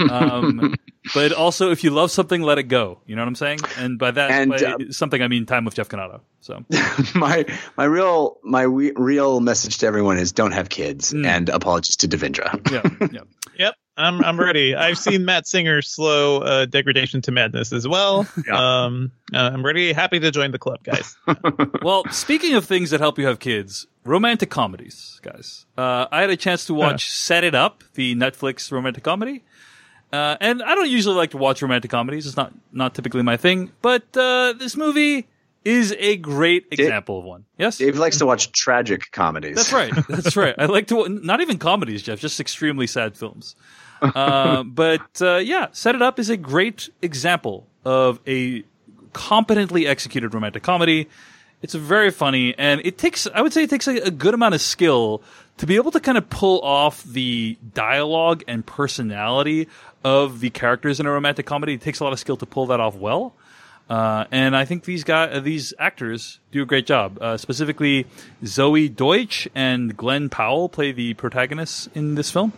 Um, 0.09 0.73
but 1.13 1.31
also, 1.31 1.69
if 1.71 1.83
you 1.83 1.91
love 1.91 2.09
something, 2.09 2.41
let 2.41 2.57
it 2.57 2.63
go. 2.63 2.99
You 3.05 3.15
know 3.15 3.21
what 3.21 3.27
I'm 3.27 3.35
saying? 3.35 3.59
And 3.77 3.99
by 3.99 4.09
that, 4.11 4.31
And, 4.31 4.49
by 4.49 4.57
uh, 4.57 4.77
something, 4.89 5.21
I 5.21 5.27
mean 5.27 5.45
time 5.45 5.65
with 5.65 5.75
Jeff 5.75 5.87
Cannata. 5.89 6.21
So 6.41 6.65
my 7.15 7.45
my 7.77 7.85
real 7.85 8.39
my 8.43 8.65
we, 8.67 8.91
real 8.95 9.39
message 9.39 9.77
to 9.79 9.85
everyone 9.87 10.17
is 10.17 10.31
don't 10.31 10.51
have 10.53 10.67
kids 10.69 11.13
Mm. 11.13 11.25
and 11.27 11.49
apologies 11.49 11.97
to 11.97 12.07
Devindra. 12.07 12.59
yeah, 12.71 13.07
yeah. 13.13 13.21
Yep, 13.57 13.75
I'm 13.97 14.23
I'm 14.23 14.39
ready. 14.39 14.75
I've 14.75 14.97
seen 14.97 15.25
Matt 15.25 15.47
Singer's 15.47 15.87
slow 15.87 16.39
uh, 16.39 16.65
degradation 16.65 17.21
to 17.21 17.31
madness 17.31 17.71
as 17.73 17.87
well. 17.87 18.27
Yeah. 18.47 18.83
Um, 18.83 19.11
uh, 19.33 19.37
I'm 19.53 19.65
ready, 19.65 19.91
happy 19.93 20.19
to 20.19 20.29
join 20.29 20.51
the 20.51 20.59
club, 20.59 20.83
guys. 20.83 21.15
Well, 21.81 22.03
speaking 22.11 22.53
of 22.55 22.65
things 22.65 22.91
that 22.91 22.99
help 22.99 23.17
you 23.17 23.25
have 23.25 23.39
kids, 23.39 23.87
romantic 24.03 24.49
comedies, 24.49 25.19
guys. 25.23 25.65
Uh, 25.77 26.05
I 26.11 26.21
had 26.21 26.29
a 26.29 26.37
chance 26.37 26.65
to 26.65 26.73
watch 26.73 27.09
Set 27.09 27.43
It 27.43 27.55
Up, 27.55 27.83
the 27.95 28.15
Netflix 28.15 28.71
romantic 28.71 29.03
comedy. 29.03 29.43
Uh, 30.13 30.37
and 30.39 30.61
I 30.61 30.75
don't 30.75 30.89
usually 30.89 31.15
like 31.15 31.31
to 31.31 31.37
watch 31.37 31.61
romantic 31.61 31.89
comedies. 31.91 32.27
It's 32.27 32.37
not, 32.37 32.53
not 32.71 32.93
typically 32.93 33.23
my 33.23 33.37
thing. 33.37 33.71
But 33.81 34.03
uh, 34.15 34.53
this 34.53 34.75
movie 34.75 35.27
is 35.65 35.93
a 35.97 36.15
great 36.17 36.67
example 36.71 37.19
of 37.19 37.25
one. 37.25 37.45
Yes? 37.57 37.79
Dave 37.79 37.97
likes 37.97 38.19
to 38.19 38.25
watch 38.25 38.51
tragic 38.51 39.11
comedies. 39.11 39.55
That's 39.55 39.73
right. 39.73 39.91
That's 40.09 40.37
right. 40.37 40.55
I 40.57 40.65
like 40.65 40.87
to, 40.87 41.09
not 41.09 41.41
even 41.41 41.57
comedies, 41.57 42.03
Jeff, 42.03 42.19
just 42.19 42.39
extremely 42.39 42.87
sad 42.87 43.17
films. 43.17 43.55
Uh, 44.01 44.61
but 44.61 45.21
uh, 45.21 45.37
yeah, 45.37 45.67
Set 45.71 45.95
It 45.95 46.01
Up 46.01 46.19
is 46.19 46.29
a 46.29 46.35
great 46.35 46.89
example 47.01 47.65
of 47.85 48.19
a 48.27 48.63
competently 49.13 49.87
executed 49.87 50.33
romantic 50.33 50.63
comedy. 50.63 51.07
It's 51.61 51.73
very 51.73 52.11
funny, 52.11 52.53
and 52.57 52.81
it 52.83 52.97
takes, 52.97 53.25
I 53.33 53.41
would 53.41 53.53
say, 53.53 53.63
it 53.63 53.69
takes 53.69 53.87
a, 53.87 53.95
a 53.95 54.11
good 54.11 54.33
amount 54.33 54.53
of 54.53 54.61
skill 54.61 55.23
to 55.57 55.65
be 55.65 55.77
able 55.77 55.91
to 55.91 56.01
kind 56.01 56.17
of 56.17 56.29
pull 56.29 56.59
off 56.61 57.03
the 57.03 57.57
dialogue 57.73 58.43
and 58.47 58.65
personality 58.65 59.69
of 60.03 60.41
the 60.41 60.49
characters 60.49 60.99
in 60.99 61.05
a 61.05 61.11
romantic 61.11 61.45
comedy. 61.45 61.75
It 61.75 61.81
takes 61.81 62.01
a 62.01 62.03
lot 62.03 62.11
of 62.13 62.19
skill 62.19 62.37
to 62.37 62.45
pull 62.45 62.67
that 62.67 62.81
off 62.81 62.95
well. 62.95 63.33
Uh, 63.89 64.25
and 64.31 64.55
I 64.55 64.65
think 64.65 64.83
these 64.83 65.03
guys, 65.03 65.35
uh, 65.35 65.39
these 65.39 65.73
actors 65.77 66.39
do 66.51 66.63
a 66.63 66.65
great 66.65 66.87
job. 66.87 67.19
Uh, 67.21 67.37
specifically, 67.37 68.07
Zoey 68.43 68.93
Deutch 68.93 69.47
and 69.53 69.95
Glen 69.95 70.29
Powell 70.29 70.69
play 70.69 70.91
the 70.91 71.13
protagonists 71.13 71.87
in 71.93 72.15
this 72.15 72.31
film, 72.31 72.53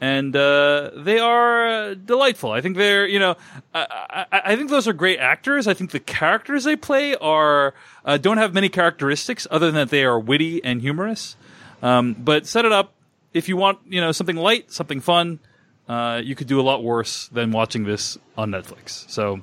and 0.00 0.34
uh, 0.34 0.90
they 0.96 1.18
are 1.18 1.68
uh, 1.68 1.94
delightful. 1.94 2.50
I 2.50 2.62
think 2.62 2.78
they're, 2.78 3.06
you 3.06 3.18
know, 3.18 3.36
I, 3.74 4.26
I, 4.32 4.40
I 4.46 4.56
think 4.56 4.70
those 4.70 4.88
are 4.88 4.94
great 4.94 5.18
actors. 5.18 5.68
I 5.68 5.74
think 5.74 5.90
the 5.90 6.00
characters 6.00 6.64
they 6.64 6.76
play 6.76 7.14
are 7.16 7.74
don't 8.22 8.38
have 8.38 8.54
many 8.54 8.70
characteristics 8.70 9.46
other 9.50 9.66
than 9.66 9.74
that 9.74 9.90
they 9.90 10.04
are 10.04 10.18
witty 10.18 10.64
and 10.64 10.80
humorous. 10.80 11.36
Um, 11.82 12.14
but 12.14 12.46
set 12.46 12.64
it 12.64 12.72
up 12.72 12.94
if 13.32 13.48
you 13.48 13.56
want, 13.56 13.78
you 13.86 14.00
know, 14.00 14.12
something 14.12 14.36
light, 14.36 14.72
something 14.72 15.00
fun. 15.00 15.40
Uh, 15.88 16.20
you 16.22 16.34
could 16.34 16.46
do 16.46 16.60
a 16.60 16.62
lot 16.62 16.84
worse 16.84 17.28
than 17.28 17.50
watching 17.50 17.84
this 17.84 18.16
on 18.36 18.50
Netflix. 18.50 19.10
So 19.10 19.40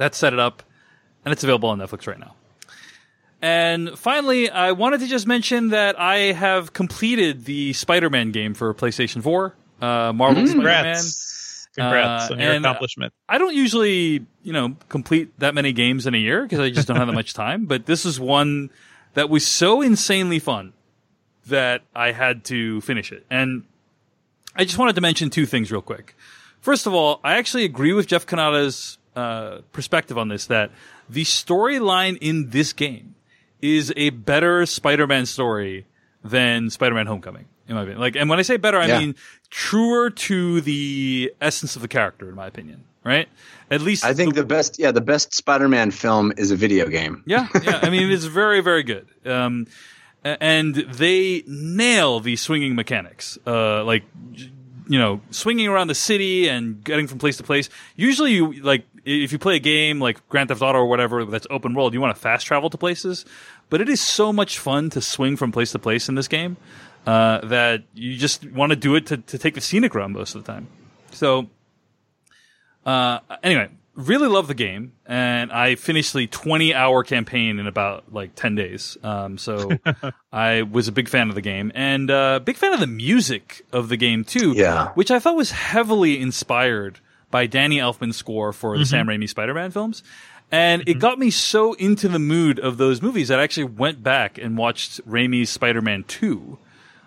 that's 0.00 0.16
set 0.18 0.32
it 0.32 0.38
up, 0.38 0.62
and 1.24 1.32
it's 1.32 1.44
available 1.44 1.68
on 1.68 1.78
Netflix 1.78 2.06
right 2.06 2.18
now. 2.18 2.34
And 3.42 3.98
finally, 3.98 4.50
I 4.50 4.72
wanted 4.72 5.00
to 5.00 5.06
just 5.06 5.26
mention 5.26 5.68
that 5.70 5.98
I 6.00 6.32
have 6.32 6.72
completed 6.72 7.44
the 7.44 7.72
Spider-Man 7.72 8.32
game 8.32 8.54
for 8.54 8.72
PlayStation 8.74 9.22
4, 9.22 9.54
uh, 9.80 10.12
Marvel 10.12 10.46
Spider-Man. 10.46 10.54
Congrats, 10.94 11.68
congrats 11.74 12.30
Uh, 12.30 12.34
on 12.34 12.40
your 12.40 12.52
and- 12.52 12.64
accomplishment. 12.64 13.12
I 13.28 13.38
don't 13.38 13.54
usually, 13.54 14.26
you 14.42 14.52
know, 14.52 14.76
complete 14.88 15.38
that 15.38 15.54
many 15.54 15.72
games 15.72 16.06
in 16.06 16.14
a 16.14 16.18
year 16.18 16.42
because 16.42 16.60
I 16.60 16.70
just 16.70 16.86
don't 16.88 16.96
have 16.98 17.06
that 17.06 17.14
much 17.14 17.32
time. 17.32 17.64
But 17.66 17.86
this 17.86 18.04
is 18.04 18.18
one 18.20 18.70
that 19.14 19.28
was 19.30 19.46
so 19.46 19.80
insanely 19.80 20.38
fun 20.38 20.72
that 21.46 21.82
I 21.94 22.12
had 22.12 22.44
to 22.46 22.80
finish 22.82 23.10
it. 23.12 23.24
And 23.30 23.64
I 24.54 24.64
just 24.64 24.76
wanted 24.78 24.94
to 24.96 25.00
mention 25.00 25.30
two 25.30 25.46
things 25.46 25.72
real 25.72 25.82
quick. 25.82 26.14
First 26.60 26.86
of 26.86 26.92
all, 26.92 27.20
I 27.24 27.38
actually 27.38 27.64
agree 27.64 27.94
with 27.94 28.06
Jeff 28.06 28.26
Cannata's 28.26 28.98
uh, 29.16 29.58
perspective 29.72 30.16
on 30.18 30.28
this 30.28 30.46
that 30.46 30.70
the 31.08 31.24
storyline 31.24 32.16
in 32.20 32.50
this 32.50 32.72
game 32.72 33.14
is 33.60 33.92
a 33.96 34.10
better 34.10 34.64
Spider-Man 34.66 35.26
story 35.26 35.86
than 36.24 36.70
Spider-Man 36.70 37.06
Homecoming, 37.06 37.46
in 37.68 37.74
my 37.74 37.82
opinion. 37.82 38.00
Like, 38.00 38.16
and 38.16 38.30
when 38.30 38.38
I 38.38 38.42
say 38.42 38.56
better, 38.56 38.78
I 38.78 38.86
Yeah. 38.86 38.98
mean 39.00 39.14
truer 39.50 40.10
to 40.10 40.60
the 40.60 41.32
essence 41.40 41.76
of 41.76 41.82
the 41.82 41.88
character, 41.88 42.28
in 42.28 42.34
my 42.34 42.46
opinion. 42.46 42.84
Right? 43.02 43.28
At 43.70 43.80
least 43.80 44.04
I 44.04 44.12
think 44.12 44.34
the 44.34 44.44
best, 44.44 44.78
yeah, 44.78 44.90
the 44.92 45.00
best 45.00 45.32
Spider-Man 45.32 45.90
film 45.90 46.34
is 46.36 46.50
a 46.50 46.56
video 46.56 46.86
game. 46.86 47.22
yeah, 47.26 47.48
yeah. 47.62 47.80
I 47.82 47.88
mean, 47.88 48.10
it's 48.10 48.26
very, 48.26 48.60
very 48.60 48.82
good. 48.82 49.08
Um, 49.24 49.66
and 50.22 50.74
they 50.74 51.42
nail 51.46 52.20
the 52.20 52.36
swinging 52.36 52.74
mechanics. 52.74 53.38
Uh, 53.46 53.82
like, 53.84 54.04
you 54.90 54.98
know, 54.98 55.20
swinging 55.30 55.68
around 55.68 55.86
the 55.86 55.94
city 55.94 56.48
and 56.48 56.82
getting 56.82 57.06
from 57.06 57.20
place 57.20 57.36
to 57.36 57.44
place. 57.44 57.68
Usually, 57.94 58.32
you 58.32 58.54
like 58.54 58.84
if 59.04 59.30
you 59.30 59.38
play 59.38 59.54
a 59.54 59.60
game 59.60 60.00
like 60.00 60.28
Grand 60.28 60.48
Theft 60.48 60.62
Auto 60.62 60.80
or 60.80 60.86
whatever 60.86 61.24
that's 61.24 61.46
open 61.48 61.74
world, 61.74 61.94
you 61.94 62.00
want 62.00 62.12
to 62.12 62.20
fast 62.20 62.44
travel 62.44 62.68
to 62.70 62.76
places. 62.76 63.24
But 63.68 63.80
it 63.80 63.88
is 63.88 64.00
so 64.00 64.32
much 64.32 64.58
fun 64.58 64.90
to 64.90 65.00
swing 65.00 65.36
from 65.36 65.52
place 65.52 65.70
to 65.72 65.78
place 65.78 66.08
in 66.08 66.16
this 66.16 66.26
game 66.26 66.56
uh, 67.06 67.38
that 67.46 67.84
you 67.94 68.16
just 68.16 68.50
want 68.50 68.70
to 68.70 68.76
do 68.76 68.96
it 68.96 69.06
to, 69.06 69.18
to 69.18 69.38
take 69.38 69.54
the 69.54 69.60
scenic 69.60 69.94
route 69.94 70.10
most 70.10 70.34
of 70.34 70.44
the 70.44 70.52
time. 70.52 70.66
So, 71.12 71.48
uh, 72.84 73.20
anyway, 73.44 73.68
really 73.94 74.28
love 74.28 74.48
the 74.48 74.54
game, 74.54 74.92
and 75.06 75.52
I 75.52 75.74
finished 75.74 76.14
the 76.14 76.26
20 76.26 76.74
hour 76.74 77.02
campaign 77.04 77.58
in 77.58 77.66
about 77.66 78.12
like 78.12 78.34
10 78.34 78.54
days. 78.54 78.96
Um, 79.02 79.38
so 79.38 79.70
I 80.32 80.62
was 80.62 80.88
a 80.88 80.92
big 80.92 81.08
fan 81.08 81.28
of 81.28 81.34
the 81.34 81.40
game, 81.42 81.72
and 81.74 82.10
uh, 82.10 82.40
big 82.40 82.56
fan 82.56 82.72
of 82.72 82.80
the 82.80 82.86
music 82.86 83.64
of 83.72 83.88
the 83.88 83.96
game 83.96 84.24
too. 84.24 84.52
Yeah. 84.52 84.88
which 84.94 85.10
I 85.10 85.18
thought 85.18 85.36
was 85.36 85.50
heavily 85.50 86.20
inspired 86.20 87.00
by 87.30 87.46
Danny 87.46 87.78
Elfman's 87.78 88.16
score 88.16 88.52
for 88.52 88.76
the 88.76 88.84
Sam 88.84 89.06
Raimi 89.06 89.28
Spider-Man 89.28 89.70
films. 89.70 90.02
And 90.52 90.82
it 90.88 90.98
got 90.98 91.16
me 91.16 91.30
so 91.30 91.74
into 91.74 92.08
the 92.08 92.18
mood 92.18 92.58
of 92.58 92.76
those 92.76 93.00
movies 93.00 93.28
that 93.28 93.38
I 93.38 93.44
actually 93.44 93.64
went 93.64 94.02
back 94.02 94.36
and 94.36 94.58
watched 94.58 95.00
Raimi's 95.08 95.48
Spider-Man 95.48 96.02
2, 96.08 96.58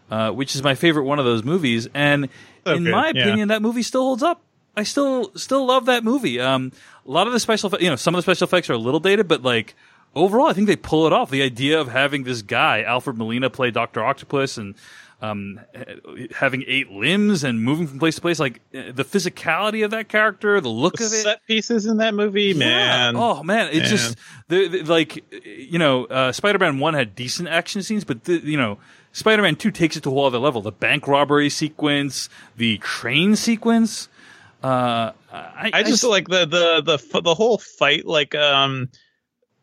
uh, 0.09 0.31
which 0.31 0.55
is 0.55 0.63
my 0.63 0.75
favorite 0.75 1.03
one 1.03 1.19
of 1.19 1.25
those 1.25 1.43
movies. 1.43 1.89
And 1.93 2.29
So 2.65 2.73
in 2.73 2.85
good, 2.85 2.91
my 2.93 3.11
yeah. 3.13 3.23
opinion, 3.23 3.49
that 3.49 3.61
movie 3.61 3.83
still 3.83 4.03
holds 4.03 4.23
up. 4.23 4.41
I 4.75 4.83
still 4.83 5.31
still 5.35 5.65
love 5.65 5.85
that 5.85 6.03
movie. 6.03 6.39
Um, 6.39 6.71
a 7.05 7.11
lot 7.11 7.27
of 7.27 7.33
the 7.33 7.39
special, 7.39 7.71
you 7.79 7.89
know, 7.89 7.95
some 7.95 8.15
of 8.15 8.19
the 8.19 8.23
special 8.23 8.45
effects 8.45 8.69
are 8.69 8.73
a 8.73 8.77
little 8.77 8.99
dated, 8.99 9.27
but 9.27 9.43
like 9.43 9.75
overall, 10.15 10.47
I 10.47 10.53
think 10.53 10.67
they 10.67 10.75
pull 10.75 11.05
it 11.07 11.13
off. 11.13 11.29
The 11.29 11.43
idea 11.43 11.79
of 11.79 11.89
having 11.89 12.23
this 12.23 12.41
guy, 12.41 12.81
Alfred 12.81 13.17
Molina, 13.17 13.49
play 13.49 13.71
Doctor 13.71 14.03
Octopus, 14.03 14.57
and 14.57 14.75
um, 15.21 15.59
having 16.35 16.65
eight 16.67 16.91
limbs 16.91 17.43
and 17.43 17.63
moving 17.63 17.87
from 17.87 17.97
place 17.97 18.15
to 18.15 18.21
place, 18.21 18.39
like 18.39 18.59
uh, 18.75 18.91
the 18.91 19.05
physicality 19.05 19.85
of 19.85 19.91
that 19.91 20.09
character, 20.09 20.59
the 20.59 20.69
look 20.69 20.97
The 20.97 21.05
of 21.05 21.13
it, 21.13 21.23
set 21.23 21.45
pieces 21.47 21.85
in 21.85 21.97
that 21.97 22.13
movie, 22.13 22.53
man. 22.53 23.15
Oh 23.15 23.41
man, 23.43 23.69
it's 23.71 23.89
Man. 23.89 24.15
just 24.49 24.89
like 24.89 25.23
you 25.45 25.79
know, 25.79 26.05
uh, 26.05 26.31
Spider-Man 26.31 26.79
One 26.79 26.93
had 26.93 27.15
decent 27.15 27.47
action 27.47 27.83
scenes, 27.83 28.03
but 28.03 28.25
the, 28.25 28.37
you 28.43 28.57
know, 28.57 28.79
Spider-Man 29.13 29.55
Two 29.55 29.71
takes 29.71 29.95
it 29.95 30.03
to 30.03 30.09
a 30.09 30.13
whole 30.13 30.25
other 30.25 30.39
level. 30.39 30.61
The 30.61 30.71
bank 30.71 31.07
robbery 31.07 31.49
sequence, 31.49 32.27
the 32.57 32.77
train 32.79 33.35
sequence. 33.35 34.09
Uh, 34.63 35.11
I, 35.31 35.71
I 35.73 35.83
just 35.83 36.03
like 36.03 36.29
the 36.29 36.45
the 36.45 36.81
the 36.81 37.21
the 37.21 37.35
whole 37.35 37.57
fight, 37.57 38.05
like 38.05 38.33
um, 38.33 38.89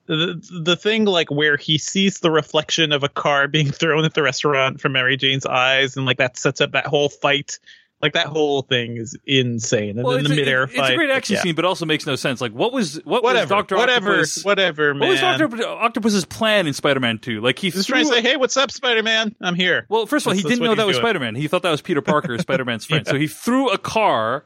the 0.07 0.61
the 0.63 0.77
thing 0.77 1.07
like 1.07 1.31
where 1.31 1.57
he 1.57 1.79
sees 1.79 2.21
the 2.21 2.31
reflection 2.31 2.93
of 2.93 3.03
a 3.03 3.09
car 3.09 3.49
being 3.49 3.71
thrown 3.73 4.05
at 4.05 4.15
the 4.15 4.23
restaurant 4.23 4.81
from 4.81 4.93
Mary 4.93 5.17
Jane's 5.17 5.47
eyes, 5.47 5.97
and 5.97 6.05
like 6.05 6.19
that 6.19 6.37
sets 6.37 6.61
up 6.61 6.73
that 6.73 6.87
whole 6.87 7.09
fight. 7.09 7.59
Like 8.03 8.15
that 8.15 8.29
whole 8.29 8.63
thing 8.63 8.97
is 8.97 9.15
insane, 9.27 9.99
and 9.99 10.05
well, 10.05 10.17
then 10.17 10.21
it's, 10.21 10.29
the 10.31 10.35
a, 10.35 10.37
midair 10.39 10.63
it's 10.63 10.75
fight. 10.75 10.95
a 10.95 10.97
great 10.97 11.11
action 11.11 11.37
yeah. 11.37 11.43
scene, 11.43 11.55
but 11.55 11.67
also 11.67 11.85
makes 11.85 12.07
no 12.07 12.17
sense. 12.17 12.41
Like, 12.41 12.53
what 12.53 12.73
was 12.73 12.95
what 13.05 13.23
Whatever, 13.23 13.43
was 13.43 13.49
Doctor 13.51 13.77
whatever, 13.77 14.11
Octopus? 14.13 14.43
whatever, 14.43 14.95
man. 14.95 15.01
What 15.01 15.09
was 15.11 15.21
Doctor 15.21 15.67
Octopus's 15.67 16.25
plan 16.25 16.67
in 16.67 16.73
Spider-Man 16.73 17.19
Two? 17.19 17.43
Like 17.43 17.59
he's 17.59 17.75
Just 17.75 17.91
trying 17.91 18.05
to 18.07 18.11
say, 18.11 18.23
hey, 18.23 18.37
what's 18.37 18.57
up, 18.57 18.71
Spider 18.71 19.03
Man? 19.03 19.37
I'm 19.43 19.55
here. 19.55 19.85
Well, 19.91 20.07
first 20.07 20.25
of 20.25 20.29
all, 20.31 20.35
he 20.35 20.43
That's- 20.43 20.59
didn't 20.59 20.67
that's 20.67 20.77
know 20.79 20.83
that 20.83 20.87
was 20.87 20.97
doing. 20.97 21.05
Spider 21.05 21.21
Man. 21.21 21.35
He 21.35 21.47
thought 21.47 21.61
that 21.61 21.71
was 21.71 21.83
Peter 21.83 22.01
Parker, 22.01 22.39
Spider 22.39 22.65
Man's 22.65 22.87
friend. 22.87 23.05
Yeah. 23.05 23.13
So 23.13 23.19
he 23.19 23.27
threw 23.27 23.69
a 23.69 23.77
car 23.77 24.45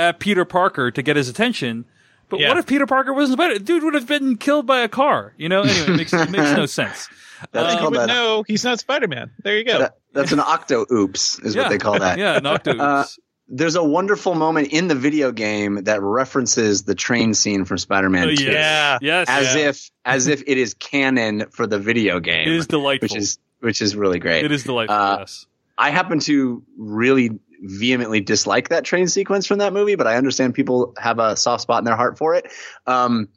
at 0.00 0.18
Peter 0.20 0.44
Parker 0.44 0.90
to 0.90 1.02
get 1.02 1.16
his 1.16 1.28
attention. 1.28 1.84
But 2.28 2.40
Yeah. 2.40 2.48
what 2.48 2.58
if 2.58 2.66
Peter 2.66 2.86
Parker 2.86 3.12
wasn't 3.12 3.38
Spider? 3.38 3.58
Dude 3.58 3.82
would 3.82 3.94
have 3.94 4.06
been 4.06 4.36
killed 4.36 4.66
by 4.66 4.80
a 4.80 4.88
car. 4.88 5.34
You 5.36 5.48
know. 5.48 5.62
Anyway, 5.62 5.92
it 5.92 5.96
makes, 5.96 6.12
it 6.12 6.30
makes 6.30 6.52
no 6.52 6.66
sense. 6.80 7.08
That's 7.52 7.74
you 7.74 7.80
called 7.80 7.92
would 7.92 8.00
that, 8.02 8.06
know 8.08 8.44
he's 8.46 8.64
not 8.64 8.78
Spider 8.80 9.08
Man. 9.08 9.30
There 9.42 9.56
you 9.56 9.64
go. 9.64 9.78
that- 9.78 9.96
That's 10.12 10.32
an 10.32 10.40
octo 10.40 10.84
oops, 10.92 11.38
is 11.40 11.54
yeah, 11.54 11.62
what 11.62 11.68
they 11.70 11.78
call 11.78 11.98
that. 11.98 12.18
Yeah, 12.24 12.36
an 12.36 12.46
octo. 12.46 12.76
Uh, 12.76 13.04
There's 13.48 13.74
a 13.76 13.82
wonderful 13.82 14.34
moment 14.36 14.68
in 14.72 14.86
the 14.88 14.94
video 14.94 15.32
game 15.32 15.84
that 15.84 16.00
references 16.02 16.84
the 16.84 16.94
train 16.94 17.34
scene 17.34 17.64
from 17.64 17.78
Spider-Man 17.78 18.28
Oh, 18.28 18.34
2, 18.34 18.44
yeah. 18.44 18.98
yes, 19.02 19.26
as 19.28 19.54
Yeah. 19.56 19.68
if 19.70 19.90
as 20.04 20.26
if 20.28 20.42
it 20.46 20.56
is 20.58 20.74
canon 20.74 21.46
for 21.50 21.66
the 21.66 21.78
video 21.80 22.20
game, 22.20 22.46
it 22.46 22.54
is 22.54 22.66
delightful. 22.68 23.06
which 23.06 23.16
is 23.16 23.38
which 23.60 23.82
is 23.82 23.96
really 23.96 24.18
great. 24.20 24.44
it 24.44 24.52
is 24.52 24.62
delightful. 24.64 24.94
Uh, 24.96 25.16
yes. 25.20 25.46
I 25.78 25.90
happen 25.90 26.20
to 26.20 26.62
really 26.78 27.40
vehemently 27.60 28.20
dislike 28.20 28.68
that 28.68 28.84
train 28.84 29.06
sequence 29.08 29.46
from 29.46 29.58
that 29.58 29.72
movie, 29.72 29.94
but 29.94 30.06
I 30.06 30.16
understand 30.16 30.54
people 30.54 30.94
have 30.98 31.18
a 31.18 31.36
soft 31.36 31.62
spot 31.62 31.78
in 31.78 31.84
their 31.84 31.96
heart 31.96 32.18
for 32.18 32.34
it. 32.34 32.50
Um, 32.86 33.28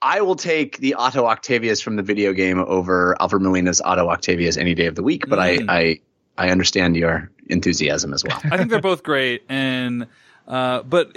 I 0.00 0.20
will 0.20 0.36
take 0.36 0.78
the 0.78 0.94
Otto 0.94 1.26
Octavius 1.26 1.80
from 1.80 1.96
the 1.96 2.02
video 2.02 2.32
game 2.32 2.60
over 2.60 3.16
Alfred 3.20 3.42
Molina's 3.42 3.80
Otto 3.80 4.08
Octavius 4.08 4.56
any 4.56 4.74
day 4.74 4.86
of 4.86 4.94
the 4.94 5.02
week, 5.02 5.28
but 5.28 5.38
Mm. 5.38 5.68
I, 5.68 5.78
I 5.78 6.00
I 6.38 6.50
understand 6.50 6.94
your 6.94 7.30
enthusiasm 7.48 8.14
as 8.14 8.22
well. 8.22 8.40
I 8.50 8.56
think 8.56 8.70
they're 8.70 8.80
both 8.80 9.02
great, 9.02 9.42
and 9.48 10.06
uh, 10.46 10.82
but 10.84 11.16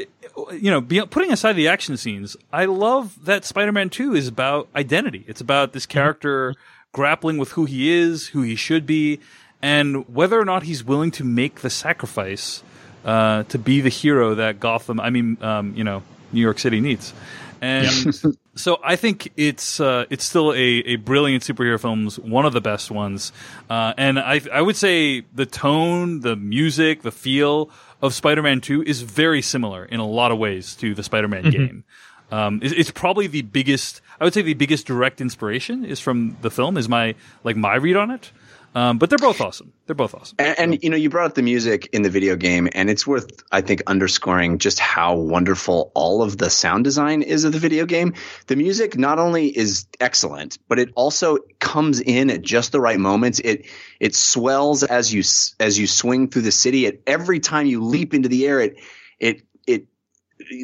you 0.53 0.71
know, 0.71 0.81
be, 0.81 1.05
putting 1.05 1.31
aside 1.31 1.53
the 1.53 1.67
action 1.67 1.95
scenes, 1.95 2.35
I 2.51 2.65
love 2.65 3.25
that 3.25 3.45
Spider-Man 3.45 3.91
Two 3.91 4.15
is 4.15 4.27
about 4.27 4.67
identity. 4.75 5.23
It's 5.27 5.41
about 5.41 5.73
this 5.73 5.85
character 5.85 6.55
grappling 6.91 7.37
with 7.37 7.51
who 7.51 7.65
he 7.65 7.91
is, 7.91 8.29
who 8.29 8.41
he 8.41 8.55
should 8.55 8.85
be, 8.85 9.19
and 9.61 10.07
whether 10.13 10.39
or 10.39 10.45
not 10.45 10.63
he's 10.63 10.83
willing 10.83 11.11
to 11.11 11.23
make 11.23 11.61
the 11.61 11.69
sacrifice 11.69 12.63
uh, 13.05 13.43
to 13.43 13.57
be 13.57 13.81
the 13.81 13.89
hero 13.89 14.35
that 14.35 14.59
Gotham, 14.59 14.99
I 14.99 15.09
mean, 15.09 15.37
um, 15.41 15.75
you 15.75 15.83
know, 15.83 16.03
New 16.31 16.41
York 16.41 16.59
City 16.59 16.79
needs. 16.79 17.13
And 17.61 18.15
so 18.55 18.79
I 18.83 18.95
think 18.95 19.31
it's 19.37 19.79
uh, 19.79 20.05
it's 20.09 20.25
still 20.25 20.51
a, 20.51 20.57
a 20.57 20.95
brilliant 20.95 21.43
superhero 21.43 21.79
films, 21.79 22.17
one 22.17 22.45
of 22.45 22.53
the 22.53 22.61
best 22.61 22.89
ones. 22.89 23.31
Uh, 23.69 23.93
and 23.97 24.19
I 24.19 24.41
I 24.51 24.61
would 24.61 24.75
say 24.75 25.21
the 25.33 25.45
tone, 25.45 26.21
the 26.21 26.35
music, 26.35 27.03
the 27.03 27.11
feel 27.11 27.69
of 28.01 28.15
Spider-Man 28.15 28.61
Two 28.61 28.81
is 28.81 29.03
very 29.03 29.43
similar 29.43 29.85
in 29.85 29.99
a 29.99 30.07
lot 30.07 30.31
of 30.31 30.39
ways 30.39 30.75
to 30.77 30.95
the 30.95 31.03
Spider-Man 31.03 31.51
game. 31.51 31.83
Um, 32.31 32.61
it's, 32.63 32.73
it's 32.73 32.91
probably 32.91 33.27
the 33.27 33.41
biggest. 33.41 34.01
I 34.19 34.23
would 34.23 34.33
say 34.33 34.41
the 34.41 34.53
biggest 34.53 34.87
direct 34.87 35.21
inspiration 35.21 35.85
is 35.85 35.99
from 35.99 36.37
the 36.41 36.49
film. 36.49 36.77
Is 36.77 36.89
my 36.89 37.13
like 37.43 37.57
my 37.57 37.75
read 37.75 37.97
on 37.97 38.09
it. 38.09 38.31
Um, 38.73 38.97
but 38.97 39.09
they're 39.09 39.17
both 39.17 39.41
awesome. 39.41 39.73
They're 39.85 39.95
both 39.95 40.15
awesome. 40.15 40.37
And, 40.39 40.59
and 40.59 40.83
you 40.83 40.89
know, 40.89 40.95
you 40.95 41.09
brought 41.09 41.25
up 41.25 41.35
the 41.35 41.41
music 41.41 41.89
in 41.91 42.03
the 42.03 42.09
video 42.09 42.35
game, 42.35 42.69
and 42.71 42.89
it's 42.89 43.05
worth, 43.05 43.43
I 43.51 43.61
think, 43.61 43.83
underscoring 43.87 44.59
just 44.59 44.79
how 44.79 45.15
wonderful 45.17 45.91
all 45.93 46.21
of 46.21 46.37
the 46.37 46.49
sound 46.49 46.85
design 46.85 47.21
is 47.21 47.43
of 47.43 47.51
the 47.51 47.59
video 47.59 47.85
game. 47.85 48.13
The 48.47 48.55
music 48.55 48.97
not 48.97 49.19
only 49.19 49.47
is 49.47 49.87
excellent, 49.99 50.57
but 50.69 50.79
it 50.79 50.89
also 50.95 51.39
comes 51.59 51.99
in 51.99 52.29
at 52.29 52.41
just 52.41 52.71
the 52.71 52.79
right 52.79 52.99
moments. 52.99 53.39
It 53.39 53.67
it 53.99 54.15
swells 54.15 54.83
as 54.83 55.13
you 55.13 55.23
as 55.59 55.77
you 55.77 55.87
swing 55.87 56.29
through 56.29 56.43
the 56.43 56.51
city. 56.51 56.87
At 56.87 56.99
every 57.05 57.39
time 57.41 57.65
you 57.65 57.83
leap 57.83 58.13
into 58.13 58.29
the 58.29 58.47
air, 58.47 58.61
it 58.61 58.77
it 59.19 59.41
it 59.41 59.50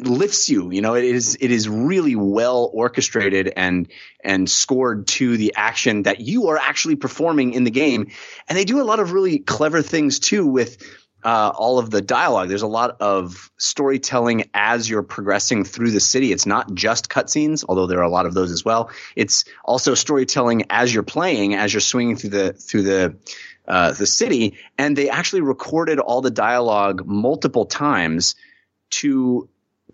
lifts 0.04 0.48
you. 0.48 0.70
You 0.70 0.80
know, 0.80 0.94
it 0.94 1.04
is 1.04 1.36
it 1.40 1.50
is 1.50 1.68
really 1.68 2.16
well 2.16 2.70
orchestrated 2.72 3.52
and 3.56 3.88
and 4.22 4.48
scored 4.50 5.06
to 5.08 5.36
the 5.36 5.54
action 5.56 6.02
that 6.02 6.20
you 6.20 6.48
are 6.48 6.58
actually 6.58 6.96
performing 6.96 7.52
in 7.54 7.64
the 7.64 7.70
game. 7.70 8.10
And 8.48 8.58
they 8.58 8.64
do 8.64 8.80
a 8.80 8.84
lot 8.84 9.00
of 9.00 9.12
really 9.12 9.38
clever 9.38 9.82
things 9.82 10.18
too 10.18 10.46
with 10.46 10.78
uh, 11.24 11.50
all 11.54 11.78
of 11.78 11.90
the 11.90 12.00
dialogue. 12.00 12.48
There's 12.48 12.62
a 12.62 12.68
lot 12.68 12.96
of 13.00 13.50
storytelling 13.58 14.50
as 14.54 14.88
you're 14.88 15.02
progressing 15.02 15.64
through 15.64 15.90
the 15.90 16.00
city. 16.00 16.32
It's 16.32 16.46
not 16.46 16.72
just 16.74 17.08
cutscenes, 17.08 17.64
although 17.68 17.86
there 17.86 17.98
are 17.98 18.04
a 18.04 18.10
lot 18.10 18.26
of 18.26 18.34
those 18.34 18.50
as 18.50 18.64
well. 18.64 18.90
It's 19.16 19.44
also 19.64 19.94
storytelling 19.94 20.64
as 20.70 20.94
you're 20.94 21.02
playing, 21.02 21.54
as 21.54 21.72
you're 21.72 21.80
swinging 21.80 22.16
through 22.16 22.30
the 22.30 22.52
through 22.52 22.82
the 22.82 23.16
uh, 23.66 23.92
the 23.92 24.06
city. 24.06 24.56
And 24.78 24.96
they 24.96 25.10
actually 25.10 25.42
recorded 25.42 25.98
all 25.98 26.20
the 26.20 26.30
dialogue 26.30 27.04
multiple 27.06 27.66
times 27.66 28.34
to 28.90 29.48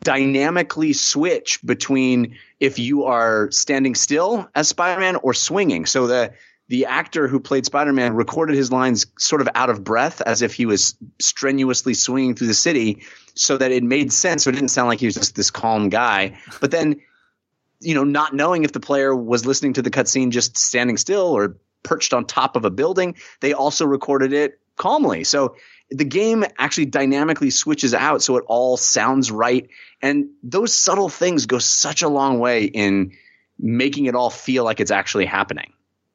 dynamically 0.04 0.92
switch 0.92 1.58
between 1.64 2.36
if 2.60 2.78
you 2.78 3.04
are 3.04 3.50
standing 3.50 3.96
still 3.96 4.48
as 4.54 4.68
Spider-Man 4.68 5.16
or 5.16 5.34
swinging. 5.34 5.86
So 5.86 6.06
the 6.06 6.34
the 6.68 6.86
actor 6.86 7.28
who 7.28 7.40
played 7.40 7.66
Spider-Man 7.66 8.14
recorded 8.14 8.56
his 8.56 8.72
lines 8.72 9.06
sort 9.18 9.42
of 9.42 9.48
out 9.54 9.68
of 9.68 9.84
breath 9.84 10.22
as 10.22 10.40
if 10.40 10.54
he 10.54 10.64
was 10.64 10.96
strenuously 11.20 11.94
swinging 11.94 12.34
through 12.34 12.46
the 12.46 12.54
city 12.54 13.02
so 13.34 13.58
that 13.58 13.70
it 13.70 13.82
made 13.82 14.12
sense. 14.12 14.44
So 14.44 14.50
it 14.50 14.54
didn't 14.54 14.70
sound 14.70 14.88
like 14.88 15.00
he 15.00 15.06
was 15.06 15.14
just 15.14 15.36
this 15.36 15.50
calm 15.50 15.90
guy. 15.90 16.38
But 16.60 16.70
then, 16.70 17.00
you 17.80 17.94
know, 17.94 18.04
not 18.04 18.34
knowing 18.34 18.64
if 18.64 18.72
the 18.72 18.80
player 18.80 19.14
was 19.14 19.44
listening 19.44 19.74
to 19.74 19.82
the 19.82 19.90
cutscene 19.90 20.30
just 20.30 20.56
standing 20.56 20.96
still 20.96 21.26
or 21.26 21.56
perched 21.82 22.14
on 22.14 22.24
top 22.24 22.56
of 22.56 22.64
a 22.64 22.70
building, 22.70 23.14
they 23.40 23.52
also 23.52 23.84
recorded 23.84 24.32
it 24.32 24.58
calmly. 24.76 25.22
So 25.24 25.56
the 25.94 26.04
game 26.04 26.44
actually 26.58 26.86
dynamically 26.86 27.50
switches 27.50 27.94
out 27.94 28.22
so 28.22 28.36
it 28.36 28.44
all 28.48 28.76
sounds 28.76 29.30
right. 29.30 29.68
And 30.02 30.26
those 30.42 30.76
subtle 30.76 31.08
things 31.08 31.46
go 31.46 31.58
such 31.58 32.02
a 32.02 32.08
long 32.08 32.40
way 32.40 32.64
in 32.64 33.12
making 33.58 34.06
it 34.06 34.14
all 34.14 34.30
feel 34.30 34.64
like 34.64 34.80
it's 34.80 34.90
actually 34.90 35.26
happening. 35.26 35.72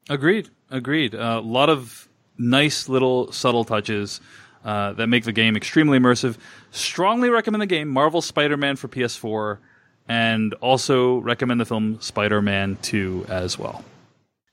Agreed. 0.09 0.49
Agreed. 0.69 1.13
A 1.13 1.39
lot 1.39 1.69
of 1.69 2.07
nice 2.38 2.89
little 2.89 3.32
subtle 3.32 3.63
touches 3.63 4.19
uh, 4.65 4.93
that 4.93 5.07
make 5.07 5.23
the 5.23 5.32
game 5.32 5.55
extremely 5.55 5.97
immersive. 5.97 6.38
Strongly 6.71 7.30
recommend 7.30 7.61
the 7.61 7.67
game 7.67 7.88
Marvel 7.88 8.21
Spider-Man 8.21 8.75
for 8.75 8.88
PS4, 8.88 9.57
and 10.07 10.53
also 10.55 11.17
recommend 11.19 11.61
the 11.61 11.65
film 11.65 12.01
Spider-Man 12.01 12.77
2 12.82 13.27
as 13.30 13.57
well. 13.57 13.86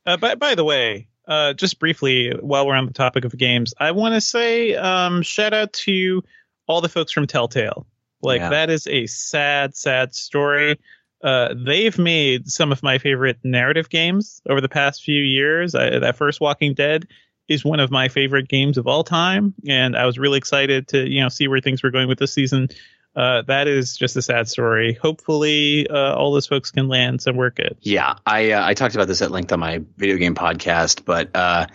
Uh, 0.06 0.16
by, 0.16 0.36
by 0.36 0.54
the 0.54 0.64
way, 0.64 1.08
uh, 1.26 1.52
just 1.54 1.78
briefly, 1.78 2.30
while 2.40 2.66
we're 2.66 2.74
on 2.74 2.86
the 2.86 2.92
topic 2.92 3.24
of 3.24 3.36
games, 3.36 3.74
I 3.78 3.90
want 3.92 4.14
to 4.14 4.20
say 4.20 4.74
um, 4.74 5.22
shout 5.22 5.54
out 5.54 5.72
to 5.72 6.22
all 6.66 6.80
the 6.80 6.88
folks 6.88 7.12
from 7.12 7.26
Telltale. 7.26 7.86
Like 8.22 8.40
Yeah. 8.40 8.50
that 8.50 8.70
is 8.70 8.86
a 8.86 9.06
sad, 9.06 9.76
sad 9.76 10.14
story. 10.14 10.78
Uh, 11.22 11.54
they've 11.56 11.98
made 11.98 12.48
some 12.48 12.72
of 12.72 12.82
my 12.82 12.98
favorite 12.98 13.38
narrative 13.42 13.88
games 13.88 14.40
over 14.48 14.60
the 14.60 14.68
past 14.68 15.02
few 15.02 15.22
years. 15.22 15.74
I, 15.74 15.98
that 15.98 16.16
first 16.16 16.40
Walking 16.40 16.74
Dead 16.74 17.06
is 17.48 17.64
one 17.64 17.80
of 17.80 17.90
my 17.90 18.08
favorite 18.08 18.48
games 18.48 18.76
of 18.76 18.86
all 18.86 19.04
time, 19.04 19.54
and 19.68 19.96
I 19.96 20.04
was 20.06 20.18
really 20.18 20.38
excited 20.38 20.88
to 20.88 21.08
you 21.08 21.20
know 21.20 21.28
see 21.28 21.48
where 21.48 21.60
things 21.60 21.82
were 21.82 21.90
going 21.90 22.08
with 22.08 22.18
this 22.18 22.32
season. 22.32 22.68
Uh, 23.16 23.42
that 23.42 23.66
is 23.66 23.96
just 23.96 24.14
a 24.16 24.22
sad 24.22 24.46
story. 24.46 24.92
Hopefully, 25.00 25.88
uh, 25.88 26.14
all 26.14 26.32
those 26.32 26.46
folks 26.46 26.70
can 26.70 26.86
land 26.88 27.22
somewhere 27.22 27.50
good. 27.50 27.78
Yeah, 27.80 28.16
I 28.26 28.50
uh, 28.52 28.66
I 28.66 28.74
talked 28.74 28.94
about 28.94 29.08
this 29.08 29.22
at 29.22 29.30
length 29.30 29.52
on 29.52 29.60
my 29.60 29.80
video 29.96 30.16
game 30.16 30.34
podcast, 30.34 31.04
but 31.06 31.34
uh, 31.34 31.66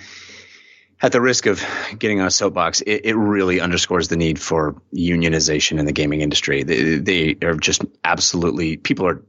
at 1.01 1.11
the 1.11 1.19
risk 1.19 1.47
of 1.47 1.65
getting 1.97 2.21
on 2.21 2.27
a 2.27 2.31
soapbox, 2.31 2.81
it, 2.81 3.05
it 3.05 3.15
really 3.15 3.59
underscores 3.59 4.07
the 4.07 4.17
need 4.17 4.39
for 4.39 4.79
unionization 4.93 5.79
in 5.79 5.85
the 5.85 5.91
gaming 5.91 6.21
industry. 6.21 6.61
They, 6.61 6.97
they 6.97 7.37
are 7.43 7.55
just 7.55 7.83
absolutely 8.03 8.77
people 8.77 9.07
are 9.07 9.23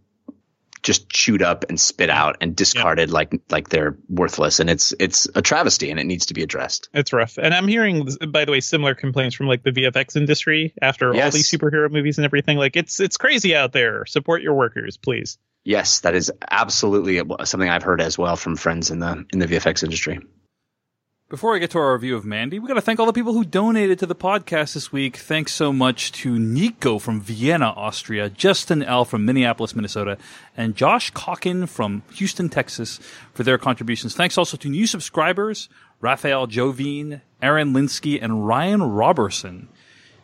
just 0.82 1.08
chewed 1.08 1.42
up 1.42 1.64
and 1.68 1.80
spit 1.80 2.10
out 2.10 2.36
and 2.40 2.56
discarded 2.56 3.10
like 3.10 3.40
like 3.50 3.68
they're 3.68 3.96
worthless, 4.08 4.60
and 4.60 4.68
it's 4.68 4.92
it's 4.98 5.28
a 5.34 5.42
travesty, 5.42 5.90
and 5.90 6.00
it 6.00 6.04
needs 6.04 6.26
to 6.26 6.34
be 6.34 6.42
addressed. 6.42 6.88
It's 6.92 7.12
rough. 7.12 7.38
And 7.38 7.54
I'm 7.54 7.68
hearing, 7.68 8.08
by 8.28 8.44
the 8.44 8.52
way, 8.52 8.60
similar 8.60 8.94
complaints 8.94 9.36
from 9.36 9.46
like 9.46 9.62
the 9.62 9.70
VFX 9.70 10.16
industry 10.16 10.74
after 10.80 11.14
all 11.14 11.30
these 11.30 11.50
superhero 11.50 11.90
movies 11.90 12.18
and 12.18 12.24
everything. 12.24 12.58
Like 12.58 12.76
it's 12.76 13.00
it's 13.00 13.16
crazy 13.16 13.54
out 13.54 13.72
there. 13.72 14.04
Support 14.06 14.42
your 14.42 14.54
workers, 14.54 14.96
please. 14.96 15.38
Yes, 15.64 16.00
that 16.00 16.14
is 16.14 16.32
absolutely 16.50 17.22
something 17.44 17.68
I've 17.68 17.84
heard 17.84 18.00
as 18.00 18.18
well 18.18 18.34
from 18.34 18.56
friends 18.56 18.90
in 18.90 18.98
the 18.98 19.24
in 19.32 19.38
the 19.38 19.46
VFX 19.46 19.84
industry. 19.84 20.20
Before 21.32 21.56
I 21.56 21.60
get 21.60 21.70
to 21.70 21.78
our 21.78 21.94
review 21.94 22.14
of 22.14 22.26
Mandy, 22.26 22.58
we 22.58 22.68
got 22.68 22.74
to 22.74 22.82
thank 22.82 23.00
all 23.00 23.06
the 23.06 23.12
people 23.14 23.32
who 23.32 23.42
donated 23.42 23.98
to 24.00 24.04
the 24.04 24.14
podcast 24.14 24.74
this 24.74 24.92
week. 24.92 25.16
Thanks 25.16 25.54
so 25.54 25.72
much 25.72 26.12
to 26.12 26.38
Nico 26.38 26.98
from 26.98 27.22
Vienna, 27.22 27.72
Austria, 27.74 28.28
Justin 28.28 28.82
L. 28.82 29.06
from 29.06 29.24
Minneapolis, 29.24 29.74
Minnesota, 29.74 30.18
and 30.58 30.76
Josh 30.76 31.10
Calkin 31.12 31.66
from 31.66 32.02
Houston, 32.16 32.50
Texas 32.50 33.00
for 33.32 33.44
their 33.44 33.56
contributions. 33.56 34.14
Thanks 34.14 34.36
also 34.36 34.58
to 34.58 34.68
new 34.68 34.86
subscribers, 34.86 35.70
Raphael 36.02 36.48
Jovine, 36.48 37.22
Aaron 37.40 37.72
Linsky, 37.72 38.22
and 38.22 38.46
Ryan 38.46 38.82
Robertson. 38.82 39.70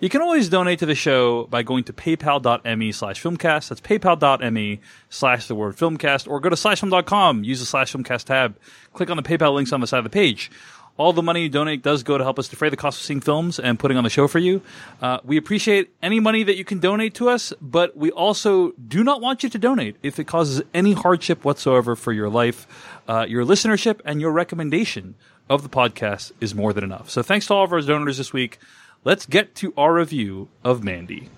You 0.00 0.08
can 0.08 0.20
always 0.20 0.48
donate 0.48 0.78
to 0.78 0.86
the 0.86 0.94
show 0.94 1.46
by 1.46 1.64
going 1.64 1.82
to 1.84 1.92
paypal.me 1.92 2.92
slash 2.92 3.20
filmcast. 3.20 3.68
That's 3.68 3.80
paypal.me 3.80 4.80
slash 5.08 5.48
the 5.48 5.56
word 5.56 5.76
filmcast 5.76 6.28
or 6.28 6.38
go 6.38 6.50
to 6.50 6.54
slashfilm.com. 6.54 7.42
Use 7.42 7.58
the 7.58 7.66
slash 7.66 7.92
filmcast 7.92 8.24
tab. 8.24 8.56
Click 8.92 9.10
on 9.10 9.16
the 9.16 9.24
PayPal 9.24 9.54
links 9.54 9.72
on 9.72 9.80
the 9.80 9.88
side 9.88 9.98
of 9.98 10.04
the 10.04 10.10
page. 10.10 10.52
All 10.98 11.12
the 11.12 11.22
money 11.22 11.42
you 11.42 11.48
donate 11.48 11.82
does 11.82 12.02
go 12.02 12.18
to 12.18 12.24
help 12.24 12.38
us 12.38 12.48
defray 12.48 12.68
the 12.68 12.76
cost 12.76 13.00
of 13.00 13.06
seeing 13.06 13.20
films 13.20 13.58
and 13.58 13.78
putting 13.78 13.96
on 13.96 14.04
the 14.04 14.10
show 14.10 14.26
for 14.26 14.40
you. 14.40 14.60
Uh, 15.00 15.18
we 15.24 15.36
appreciate 15.36 15.94
any 16.02 16.18
money 16.18 16.42
that 16.42 16.56
you 16.56 16.64
can 16.64 16.80
donate 16.80 17.14
to 17.14 17.28
us, 17.28 17.54
but 17.60 17.96
we 17.96 18.10
also 18.10 18.72
do 18.72 19.04
not 19.04 19.20
want 19.20 19.44
you 19.44 19.48
to 19.48 19.58
donate 19.58 19.96
if 20.02 20.18
it 20.18 20.24
causes 20.24 20.60
any 20.74 20.92
hardship 20.92 21.44
whatsoever 21.44 21.94
for 21.94 22.12
your 22.12 22.28
life. 22.28 22.66
Uh, 23.08 23.24
your 23.28 23.44
listenership 23.44 24.00
and 24.04 24.20
your 24.20 24.32
recommendation 24.32 25.14
of 25.48 25.62
the 25.62 25.68
podcast 25.68 26.32
is 26.40 26.54
more 26.54 26.72
than 26.72 26.84
enough. 26.84 27.08
So 27.08 27.22
thanks 27.22 27.46
to 27.46 27.54
all 27.54 27.64
of 27.64 27.72
our 27.72 27.80
donors 27.80 28.18
this 28.18 28.32
week. 28.32 28.58
Let's 29.04 29.24
get 29.24 29.54
to 29.56 29.72
our 29.76 29.94
review 29.94 30.48
of 30.64 30.82
Mandy. 30.82 31.28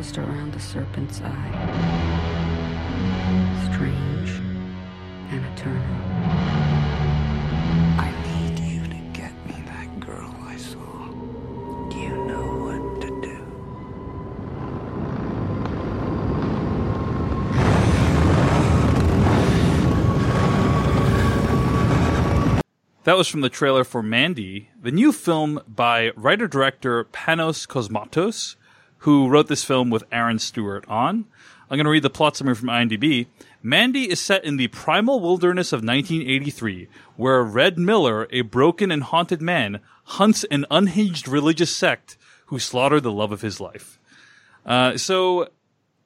Closed 0.00 0.16
around 0.16 0.50
the 0.54 0.60
serpent's 0.60 1.20
eye. 1.20 1.52
Strange, 3.70 4.30
Anna 5.28 5.52
Turner. 5.56 5.84
I 7.98 8.10
need 8.24 8.58
you 8.60 8.82
to 8.84 8.96
get 9.12 9.34
me 9.46 9.62
that 9.66 10.00
girl 10.00 10.34
I 10.40 10.56
saw. 10.56 11.10
You 11.94 12.16
know 12.24 12.46
what 12.64 13.02
to 13.02 13.08
do. 13.20 13.36
That 23.04 23.18
was 23.18 23.28
from 23.28 23.42
the 23.42 23.50
trailer 23.50 23.84
for 23.84 24.02
Mandy, 24.02 24.70
the 24.80 24.92
new 24.92 25.12
film 25.12 25.60
by 25.68 26.12
writer 26.16 26.48
director 26.48 27.04
Panos 27.04 27.68
Cosmatos, 27.68 28.56
who 29.00 29.28
wrote 29.28 29.48
this 29.48 29.64
film 29.64 29.90
with 29.90 30.04
Aaron 30.10 30.38
Stewart-Ahn. 30.38 31.24
I'm 31.70 31.76
going 31.76 31.84
to 31.84 31.90
read 31.90 32.02
the 32.02 32.10
plot 32.10 32.36
summary 32.36 32.54
from 32.54 32.68
IMDb. 32.68 33.26
Mandy 33.62 34.10
is 34.10 34.20
set 34.20 34.44
in 34.44 34.56
the 34.56 34.68
primal 34.68 35.20
wilderness 35.20 35.72
of 35.72 35.84
1983, 35.84 36.88
where 37.16 37.42
Red 37.42 37.78
Miller, 37.78 38.26
a 38.30 38.40
broken 38.42 38.90
and 38.90 39.02
haunted 39.02 39.40
man, 39.40 39.80
hunts 40.04 40.44
an 40.50 40.66
unhinged 40.70 41.28
religious 41.28 41.74
sect 41.74 42.16
who 42.46 42.58
slaughtered 42.58 43.02
the 43.02 43.12
love 43.12 43.30
of 43.30 43.42
his 43.42 43.60
life. 43.60 43.98
Uh, 44.66 44.96
so 44.96 45.48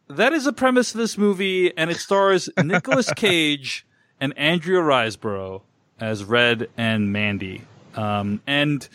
that 0.09 0.33
is 0.33 0.45
the 0.45 0.53
premise 0.53 0.93
of 0.95 0.99
this 0.99 1.17
movie, 1.17 1.77
and 1.77 1.91
it 1.91 1.97
stars 1.97 2.51
Nicolas 2.63 3.13
Cage 3.15 3.87
and 4.21 4.37
Andrea 4.37 4.81
Riseborough 4.81 5.63
as 5.99 6.25
Red 6.25 6.69
and 6.77 7.13
Mandy. 7.13 7.63
Um, 7.95 8.43
and 8.47 8.87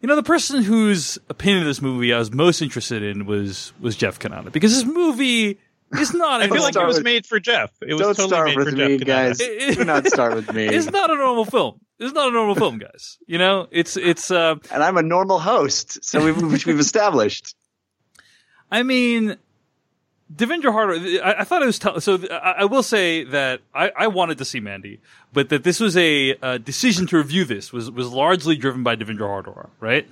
you 0.00 0.08
know, 0.08 0.16
the 0.16 0.22
person 0.22 0.62
whose 0.62 1.18
opinion 1.28 1.62
of 1.62 1.66
this 1.66 1.82
movie 1.82 2.12
I 2.12 2.18
was 2.18 2.32
most 2.32 2.62
interested 2.62 3.02
in 3.02 3.26
was 3.26 3.72
was 3.80 3.96
Jeff 3.96 4.18
Cannata 4.18 4.52
because 4.52 4.72
this 4.74 4.84
movie 4.84 5.58
is 5.98 6.14
not. 6.14 6.40
I 6.42 6.48
feel 6.48 6.62
like 6.62 6.76
it 6.76 6.84
was 6.86 6.96
with- 6.96 7.04
made 7.04 7.26
for 7.26 7.40
Jeff. 7.40 7.70
It 7.82 7.94
was 7.94 8.00
Don't 8.02 8.14
totally 8.16 8.28
start 8.28 8.46
made 8.48 8.56
with 8.58 8.68
for 8.70 8.76
me, 8.76 8.98
Jeff. 8.98 9.06
guys. 9.06 9.38
Cannata. 9.40 9.74
Do 9.76 9.84
not 9.84 10.06
start 10.06 10.34
with 10.34 10.52
me. 10.52 10.66
It's 10.66 10.90
not 10.90 11.10
a 11.10 11.16
normal 11.16 11.44
film. 11.44 11.80
It's 11.98 12.14
not 12.14 12.28
a 12.28 12.30
normal 12.32 12.54
film, 12.54 12.78
guys. 12.78 13.18
You 13.26 13.38
know, 13.38 13.66
it's 13.72 13.96
it's. 13.96 14.30
Uh, 14.30 14.54
and 14.70 14.82
I'm 14.84 14.96
a 14.96 15.02
normal 15.02 15.38
host, 15.40 16.04
so 16.04 16.24
we've, 16.24 16.40
which 16.40 16.64
we've 16.66 16.78
established. 16.78 17.56
I 18.70 18.82
mean, 18.84 19.36
Devindra 20.34 20.72
Hardawar. 20.72 21.22
I, 21.22 21.40
I 21.40 21.44
thought 21.44 21.62
it 21.62 21.66
was 21.66 21.78
t- 21.78 22.00
so. 22.00 22.18
th- 22.18 22.30
I, 22.30 22.56
I 22.58 22.64
will 22.66 22.82
say 22.82 23.24
that 23.24 23.60
I, 23.74 23.90
I 23.96 24.06
wanted 24.08 24.38
to 24.38 24.44
see 24.44 24.60
Mandy, 24.60 25.00
but 25.32 25.48
that 25.48 25.64
this 25.64 25.80
was 25.80 25.96
a, 25.96 26.36
uh 26.42 26.58
decision 26.58 27.06
to 27.08 27.16
review 27.16 27.44
this 27.44 27.72
was 27.72 27.90
was 27.90 28.12
largely 28.12 28.56
driven 28.56 28.82
by 28.82 28.96
Devindra 28.96 29.20
Hardawar, 29.20 29.68
right? 29.80 30.06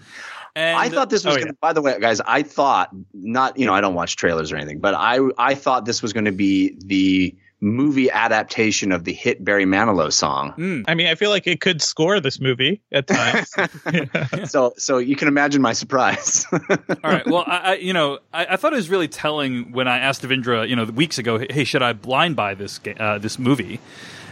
And 0.55 0.79
I 0.79 0.89
thought 0.89 1.11
this 1.11 1.23
was 1.25 1.35
oh, 1.35 1.37
going 1.37 1.49
yeah. 1.49 1.53
By 1.61 1.75
the 1.75 1.83
way, 1.83 1.99
guys, 2.01 2.23
I 2.23 2.43
thought 2.43 2.89
not. 3.13 3.59
You 3.59 3.67
know, 3.67 3.75
I 3.75 3.83
don't 3.83 3.95
watch 3.95 4.17
trailers 4.17 4.53
or 4.53 4.57
anything, 4.57 4.79
but 4.79 4.95
I 4.95 5.19
I 5.37 5.55
thought 5.55 5.85
this 5.85 6.01
was 6.01 6.15
going 6.15 6.25
to 6.25 6.33
be 6.33 6.77
the 6.79 7.35
movie 7.67 8.11
adaptation 8.11 8.93
of 8.93 9.05
the 9.05 9.13
hit 9.13 9.45
Barry 9.45 9.65
Manilow 9.65 10.13
song. 10.13 10.55
I 10.87 10.95
mean, 10.95 11.09
I 11.09 11.15
feel 11.15 11.31
like 11.31 11.47
it 11.47 11.61
could 11.61 11.83
score 11.83 12.21
this 12.21 12.41
movie 12.41 12.81
at 12.93 13.07
times. 13.07 13.55
So 14.47 14.75
so 14.77 14.99
you 14.99 15.17
can 15.17 15.29
imagine 15.29 15.61
my 15.61 15.73
surprise. 15.73 16.47
All 16.53 16.59
right. 17.05 17.27
Well, 17.27 17.45
I, 17.47 17.59
I 17.59 17.75
you 17.75 17.93
know, 17.93 18.21
I, 18.33 18.47
I 18.51 18.57
thought 18.57 18.73
it 18.73 18.77
was 18.77 18.89
really 18.89 19.09
telling 19.09 19.73
when 19.73 19.89
I 19.89 19.99
asked 19.99 20.23
Devindra, 20.23 20.69
you 20.69 20.77
know, 20.77 20.85
weeks 20.85 21.19
ago, 21.19 21.39
hey, 21.39 21.65
should 21.65 21.83
I 21.83 21.93
blind 21.93 22.37
buy 22.37 22.55
this 22.55 22.79
ga- 22.79 22.95
uh, 22.95 23.19
this 23.19 23.39
movie? 23.39 23.81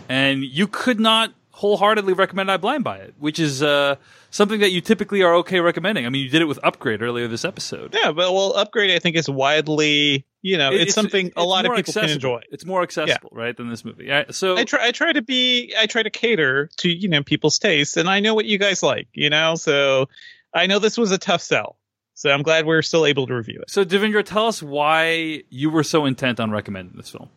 And 0.09 0.45
you 0.45 0.67
could 0.69 1.01
not 1.01 1.33
wholeheartedly 1.51 2.13
recommend 2.13 2.51
I 2.51 2.57
blind 2.57 2.85
buy 2.85 2.99
it, 2.99 3.15
which 3.19 3.39
is 3.39 3.63
uh, 3.63 3.97
something 4.35 4.59
that 4.61 4.73
you 4.73 4.81
typically 4.81 5.23
are 5.23 5.35
okay 5.37 5.61
recommending. 5.61 6.05
I 6.07 6.09
mean, 6.09 6.23
you 6.25 6.29
did 6.29 6.43
it 6.43 6.47
with 6.47 6.59
Upgrade 6.65 7.03
earlier 7.03 7.29
this 7.29 7.45
episode. 7.45 7.95
yeah, 7.95 8.11
but 8.11 8.33
well, 8.33 8.53
upgrade 8.55 8.91
I 8.91 8.99
think 8.99 9.15
is 9.17 9.29
widely, 9.31 10.27
you 10.43 10.59
know, 10.59 10.73
It- 10.73 10.83
it's, 10.83 10.95
something 10.95 11.33
a 11.37 11.45
lot 11.45 11.65
of 11.67 11.75
people 11.77 11.93
can 11.95 12.11
enjoy. 12.11 12.41
It's 12.51 12.67
more 12.67 12.83
accessible, 12.83 13.31
right, 13.33 13.57
than 13.57 13.69
this 13.71 13.85
movie. 13.85 14.09
Right, 14.11 14.35
so 14.35 14.57
I 14.57 14.65
try 14.65 14.89
I 14.89 14.91
try 14.91 15.13
to 15.13 15.23
be 15.23 15.73
I 15.79 15.87
try 15.87 16.03
to 16.03 16.11
cater 16.11 16.69
to, 16.79 16.89
you 16.89 17.09
know, 17.09 17.23
people's 17.23 17.59
tastes 17.61 17.97
and 17.97 18.09
I 18.11 18.19
know 18.21 18.35
what 18.35 18.45
you 18.45 18.59
guys 18.59 18.83
like, 18.83 19.07
you 19.15 19.31
know? 19.31 19.55
So 19.55 20.09
I 20.53 20.67
know 20.67 20.79
this 20.81 20.99
was 20.99 21.13
a 21.13 21.19
tough 21.19 21.41
sell. 21.43 21.77
So 22.17 22.31
I'm 22.31 22.43
glad 22.43 22.67
we're 22.67 22.83
still 22.83 23.07
able 23.07 23.27
to 23.29 23.35
review 23.35 23.61
it. 23.63 23.71
so 23.71 23.85
Devindra, 23.85 24.25
tell 24.25 24.47
us 24.49 24.63
why 24.63 25.43
you 25.51 25.71
were 25.71 25.83
so 25.85 26.05
intent 26.07 26.39
on 26.41 26.51
recommending 26.51 26.97
this 26.97 27.11
film. 27.11 27.29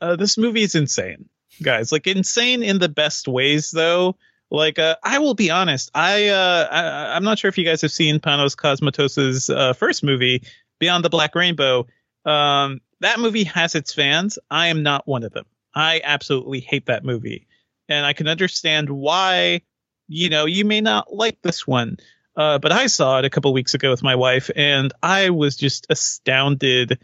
Uh, 0.00 0.16
this 0.16 0.36
movie 0.36 0.62
is 0.62 0.74
insane, 0.74 1.28
guys. 1.62 1.92
Like 1.92 2.06
insane 2.06 2.62
in 2.62 2.78
the 2.78 2.88
best 2.90 3.26
ways, 3.28 3.70
though. 3.70 4.16
Like 4.50 4.78
uh, 4.78 4.96
I 5.02 5.18
will 5.18 5.34
be 5.34 5.50
honest, 5.50 5.90
I, 5.94 6.28
uh, 6.28 6.68
I 6.70 7.16
I'm 7.16 7.24
not 7.24 7.38
sure 7.38 7.48
if 7.48 7.58
you 7.58 7.64
guys 7.64 7.82
have 7.82 7.90
seen 7.90 8.20
Panos 8.20 8.56
Cosmatos's 8.56 9.50
uh, 9.50 9.72
first 9.72 10.04
movie, 10.04 10.42
Beyond 10.78 11.04
the 11.04 11.10
Black 11.10 11.34
Rainbow. 11.34 11.86
Um, 12.24 12.80
that 13.00 13.18
movie 13.18 13.44
has 13.44 13.74
its 13.74 13.92
fans. 13.92 14.38
I 14.50 14.68
am 14.68 14.82
not 14.82 15.06
one 15.06 15.24
of 15.24 15.32
them. 15.32 15.46
I 15.74 16.00
absolutely 16.02 16.60
hate 16.60 16.86
that 16.86 17.04
movie, 17.04 17.46
and 17.88 18.06
I 18.06 18.12
can 18.12 18.28
understand 18.28 18.88
why. 18.88 19.62
You 20.08 20.30
know, 20.30 20.44
you 20.44 20.64
may 20.64 20.80
not 20.80 21.12
like 21.12 21.42
this 21.42 21.66
one. 21.66 21.96
Uh, 22.36 22.58
but 22.58 22.70
I 22.70 22.86
saw 22.86 23.18
it 23.18 23.24
a 23.24 23.30
couple 23.30 23.52
weeks 23.54 23.74
ago 23.74 23.90
with 23.90 24.02
my 24.02 24.14
wife, 24.14 24.50
and 24.54 24.92
I 25.02 25.30
was 25.30 25.56
just 25.56 25.86
astounded 25.88 26.98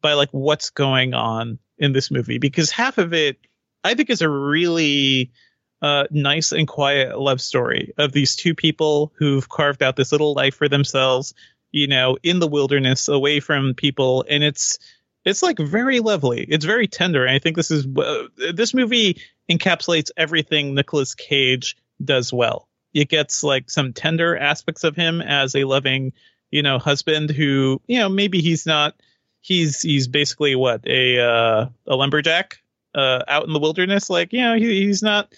by 0.00 0.14
like 0.14 0.30
what's 0.32 0.70
going 0.70 1.14
on 1.14 1.58
in 1.78 1.92
this 1.92 2.10
movie 2.10 2.38
because 2.38 2.70
half 2.70 2.98
of 2.98 3.12
it 3.12 3.38
I 3.84 3.94
think 3.94 4.10
is 4.10 4.22
a 4.22 4.28
really 4.28 5.30
uh, 5.80 6.04
nice 6.10 6.52
and 6.52 6.66
quiet 6.66 7.18
love 7.18 7.40
story 7.40 7.92
of 7.98 8.12
these 8.12 8.36
two 8.36 8.54
people 8.54 9.12
who've 9.16 9.48
carved 9.48 9.82
out 9.82 9.96
this 9.96 10.12
little 10.12 10.34
life 10.34 10.54
for 10.54 10.68
themselves, 10.68 11.34
you 11.70 11.86
know, 11.86 12.16
in 12.22 12.40
the 12.40 12.48
wilderness, 12.48 13.08
away 13.08 13.40
from 13.40 13.74
people, 13.74 14.24
and 14.28 14.42
it's 14.42 14.78
it's 15.24 15.42
like 15.42 15.58
very 15.58 16.00
lovely. 16.00 16.40
It's 16.42 16.64
very 16.64 16.88
tender. 16.88 17.24
And 17.24 17.34
I 17.34 17.38
think 17.38 17.56
this 17.56 17.70
is 17.70 17.86
uh, 17.86 18.28
this 18.54 18.74
movie 18.74 19.20
encapsulates 19.50 20.10
everything 20.16 20.74
Nicolas 20.74 21.14
Cage 21.14 21.76
does 22.02 22.32
well. 22.32 22.68
It 22.94 23.08
gets 23.08 23.42
like 23.42 23.70
some 23.70 23.92
tender 23.92 24.36
aspects 24.36 24.84
of 24.84 24.96
him 24.96 25.20
as 25.20 25.54
a 25.54 25.64
loving, 25.64 26.12
you 26.50 26.62
know, 26.62 26.78
husband 26.78 27.30
who, 27.30 27.80
you 27.86 27.98
know, 27.98 28.08
maybe 28.08 28.40
he's 28.40 28.64
not 28.64 28.94
he's 29.40 29.82
he's 29.82 30.08
basically 30.08 30.54
what 30.54 30.86
a 30.86 31.20
uh, 31.20 31.66
a 31.86 31.96
lumberjack 31.96 32.58
uh, 32.94 33.22
out 33.28 33.46
in 33.46 33.52
the 33.52 33.58
wilderness. 33.58 34.10
Like 34.10 34.32
you 34.32 34.40
know 34.40 34.54
he, 34.54 34.86
he's 34.86 35.02
not. 35.02 35.32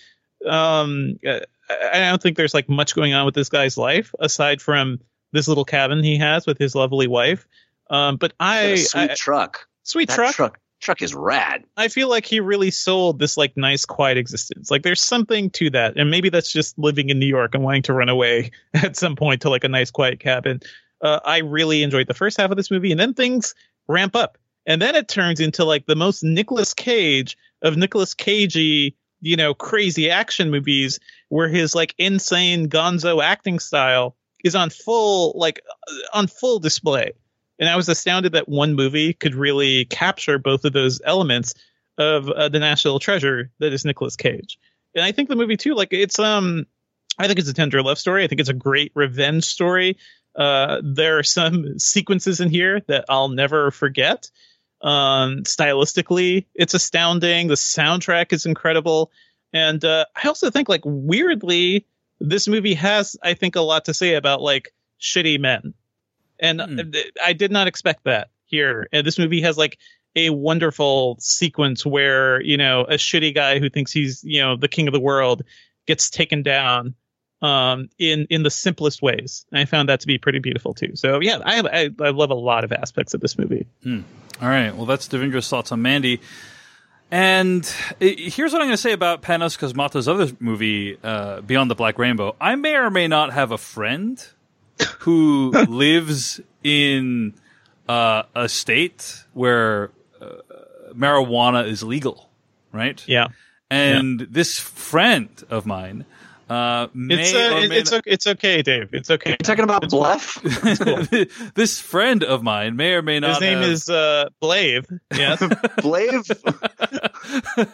Um, 0.46 1.18
uh, 1.26 1.40
I 1.68 2.00
don't 2.00 2.20
think 2.20 2.36
there's 2.36 2.54
like 2.54 2.68
much 2.68 2.94
going 2.94 3.14
on 3.14 3.24
with 3.24 3.34
this 3.34 3.48
guy's 3.48 3.76
life 3.76 4.14
aside 4.18 4.60
from 4.60 5.00
this 5.32 5.48
little 5.48 5.64
cabin 5.64 6.02
he 6.02 6.18
has 6.18 6.46
with 6.46 6.58
his 6.58 6.74
lovely 6.74 7.06
wife. 7.06 7.46
Um, 7.88 8.16
but 8.16 8.32
I, 8.40 8.76
sweet 8.76 9.10
I 9.10 9.14
truck. 9.14 9.68
sweet 9.82 10.08
That 10.08 10.14
truck. 10.16 10.34
truck 10.34 10.60
truck 10.80 11.02
is 11.02 11.14
rad. 11.14 11.64
I 11.76 11.88
feel 11.88 12.08
like 12.08 12.24
he 12.24 12.40
really 12.40 12.70
sold 12.70 13.18
this 13.18 13.36
like 13.36 13.56
nice 13.56 13.84
quiet 13.84 14.18
existence. 14.18 14.70
Like 14.70 14.82
there's 14.82 15.00
something 15.00 15.50
to 15.50 15.70
that. 15.70 15.96
And 15.96 16.10
maybe 16.10 16.30
that's 16.30 16.52
just 16.52 16.78
living 16.78 17.10
in 17.10 17.18
New 17.18 17.26
York 17.26 17.54
and 17.54 17.62
wanting 17.62 17.82
to 17.82 17.92
run 17.92 18.08
away 18.08 18.50
at 18.74 18.96
some 18.96 19.16
point 19.16 19.42
to 19.42 19.50
like 19.50 19.64
a 19.64 19.68
nice 19.68 19.90
quiet 19.90 20.20
cabin. 20.20 20.60
Uh, 21.02 21.20
I 21.24 21.38
really 21.38 21.82
enjoyed 21.82 22.08
the 22.08 22.14
first 22.14 22.38
half 22.38 22.50
of 22.50 22.56
this 22.56 22.70
movie 22.70 22.90
and 22.90 23.00
then 23.00 23.14
things 23.14 23.54
ramp 23.88 24.16
up. 24.16 24.38
And 24.66 24.80
then 24.80 24.94
it 24.94 25.08
turns 25.08 25.40
into 25.40 25.64
like 25.64 25.86
the 25.86 25.96
most 25.96 26.22
Nicolas 26.22 26.74
Cage 26.74 27.36
of 27.62 27.76
Nicolas 27.76 28.14
Cagey, 28.14 28.96
you 29.20 29.36
know, 29.36 29.54
crazy 29.54 30.10
action 30.10 30.50
movies 30.50 31.00
where 31.28 31.48
his 31.48 31.74
like 31.74 31.94
insane 31.98 32.68
gonzo 32.68 33.22
acting 33.22 33.58
style 33.58 34.16
is 34.44 34.54
on 34.54 34.70
full 34.70 35.32
like 35.36 35.60
uh, 35.88 36.18
on 36.18 36.26
full 36.26 36.58
display. 36.58 37.12
And 37.58 37.68
I 37.68 37.76
was 37.76 37.88
astounded 37.88 38.32
that 38.32 38.48
one 38.48 38.74
movie 38.74 39.12
could 39.12 39.34
really 39.34 39.84
capture 39.84 40.38
both 40.38 40.64
of 40.64 40.72
those 40.72 41.00
elements 41.04 41.54
of 41.98 42.28
uh, 42.30 42.48
the 42.48 42.58
national 42.58 42.98
treasure 42.98 43.50
that 43.58 43.72
is 43.72 43.84
Nicolas 43.84 44.16
Cage. 44.16 44.58
And 44.94 45.04
I 45.04 45.12
think 45.12 45.28
the 45.28 45.36
movie 45.36 45.58
too, 45.58 45.74
like 45.74 45.92
it's 45.92 46.18
um, 46.18 46.66
I 47.18 47.26
think 47.26 47.38
it's 47.38 47.48
a 47.48 47.54
tender 47.54 47.82
love 47.82 47.98
story. 47.98 48.24
I 48.24 48.26
think 48.26 48.40
it's 48.40 48.48
a 48.48 48.54
great 48.54 48.92
revenge 48.94 49.44
story. 49.44 49.98
Uh, 50.34 50.80
there 50.82 51.18
are 51.18 51.22
some 51.22 51.78
sequences 51.78 52.40
in 52.40 52.48
here 52.48 52.80
that 52.88 53.04
I'll 53.08 53.28
never 53.28 53.70
forget. 53.70 54.30
Um, 54.82 55.42
stylistically, 55.42 56.46
it's 56.54 56.74
astounding. 56.74 57.48
The 57.48 57.54
soundtrack 57.54 58.32
is 58.32 58.46
incredible, 58.46 59.10
and 59.52 59.84
uh, 59.84 60.06
I 60.16 60.28
also 60.28 60.50
think 60.50 60.68
like 60.68 60.82
weirdly, 60.84 61.86
this 62.18 62.48
movie 62.48 62.74
has 62.74 63.16
I 63.22 63.34
think 63.34 63.56
a 63.56 63.60
lot 63.60 63.86
to 63.86 63.94
say 63.94 64.14
about 64.14 64.40
like 64.40 64.72
shitty 65.00 65.38
men, 65.38 65.74
and 66.38 66.60
uh, 66.60 66.98
I 67.24 67.34
did 67.34 67.50
not 67.50 67.66
expect 67.66 68.04
that 68.04 68.30
here. 68.46 68.88
And 68.92 69.06
this 69.06 69.18
movie 69.18 69.42
has 69.42 69.58
like 69.58 69.78
a 70.16 70.30
wonderful 70.30 71.16
sequence 71.20 71.84
where 71.84 72.40
you 72.40 72.56
know 72.56 72.82
a 72.82 72.94
shitty 72.94 73.34
guy 73.34 73.58
who 73.58 73.68
thinks 73.68 73.92
he's 73.92 74.24
you 74.24 74.40
know 74.40 74.56
the 74.56 74.68
king 74.68 74.88
of 74.88 74.94
the 74.94 75.00
world 75.00 75.42
gets 75.86 76.10
taken 76.10 76.42
down 76.42 76.94
um 77.42 77.88
in 77.98 78.26
in 78.30 78.42
the 78.42 78.50
simplest 78.50 79.00
ways 79.02 79.46
and 79.50 79.60
i 79.60 79.64
found 79.64 79.88
that 79.88 80.00
to 80.00 80.06
be 80.06 80.18
pretty 80.18 80.38
beautiful 80.38 80.74
too 80.74 80.94
so 80.94 81.20
yeah 81.20 81.38
i 81.44 81.60
i, 81.60 81.90
I 82.06 82.10
love 82.10 82.30
a 82.30 82.34
lot 82.34 82.64
of 82.64 82.72
aspects 82.72 83.14
of 83.14 83.20
this 83.20 83.38
movie 83.38 83.66
All 84.42 84.48
right. 84.48 84.74
Well, 84.74 84.86
that's 84.86 85.06
Devindra's 85.06 85.48
thoughts 85.48 85.70
on 85.70 85.82
Mandy. 85.82 86.20
And 87.10 87.66
here's 87.98 88.52
what 88.52 88.62
I'm 88.62 88.68
going 88.68 88.70
to 88.70 88.76
say 88.78 88.92
about 88.92 89.20
Panos 89.20 89.58
Cosmatos' 89.58 90.08
other 90.08 90.32
movie, 90.38 90.96
uh, 91.02 91.42
Beyond 91.42 91.70
the 91.70 91.74
Black 91.74 91.98
Rainbow. 91.98 92.36
I 92.40 92.54
may 92.54 92.74
or 92.76 92.88
may 92.88 93.06
not 93.06 93.32
have 93.34 93.50
a 93.50 93.58
friend 93.58 94.24
who 95.00 95.50
lives 95.50 96.40
in 96.62 97.34
uh, 97.86 98.22
a 98.34 98.48
state 98.48 99.24
where 99.34 99.90
uh, 100.22 100.26
marijuana 100.94 101.66
is 101.66 101.82
legal, 101.82 102.30
right? 102.72 103.02
yeah 103.06 103.28
and 103.70 104.20
this 104.20 104.58
friend 104.58 105.28
of 105.48 105.64
mine 105.64 106.04
uh, 106.50 106.88
It's 106.94 107.32
uh, 107.34 107.38
it- 107.62 107.72
it's 107.72 107.90
not- 107.92 107.98
okay, 108.00 108.10
it's 108.10 108.26
okay, 108.26 108.62
Dave. 108.62 108.88
It's 108.92 109.10
okay. 109.10 109.30
You're 109.30 109.36
talking 109.38 109.64
about 109.64 109.88
bluff? 109.88 110.34
this 111.54 111.80
friend 111.80 112.24
of 112.24 112.42
mine 112.42 112.76
may 112.76 112.92
or 112.94 113.02
may 113.02 113.20
not. 113.20 113.30
His 113.30 113.40
name 113.40 113.58
have- 113.58 113.68
is 113.70 113.88
uh, 113.88 114.28
Blave. 114.40 114.86
Yes. 115.14 115.42
Blave? 115.82 116.22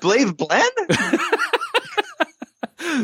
Blave 0.00 0.36
Blen? 0.36 0.62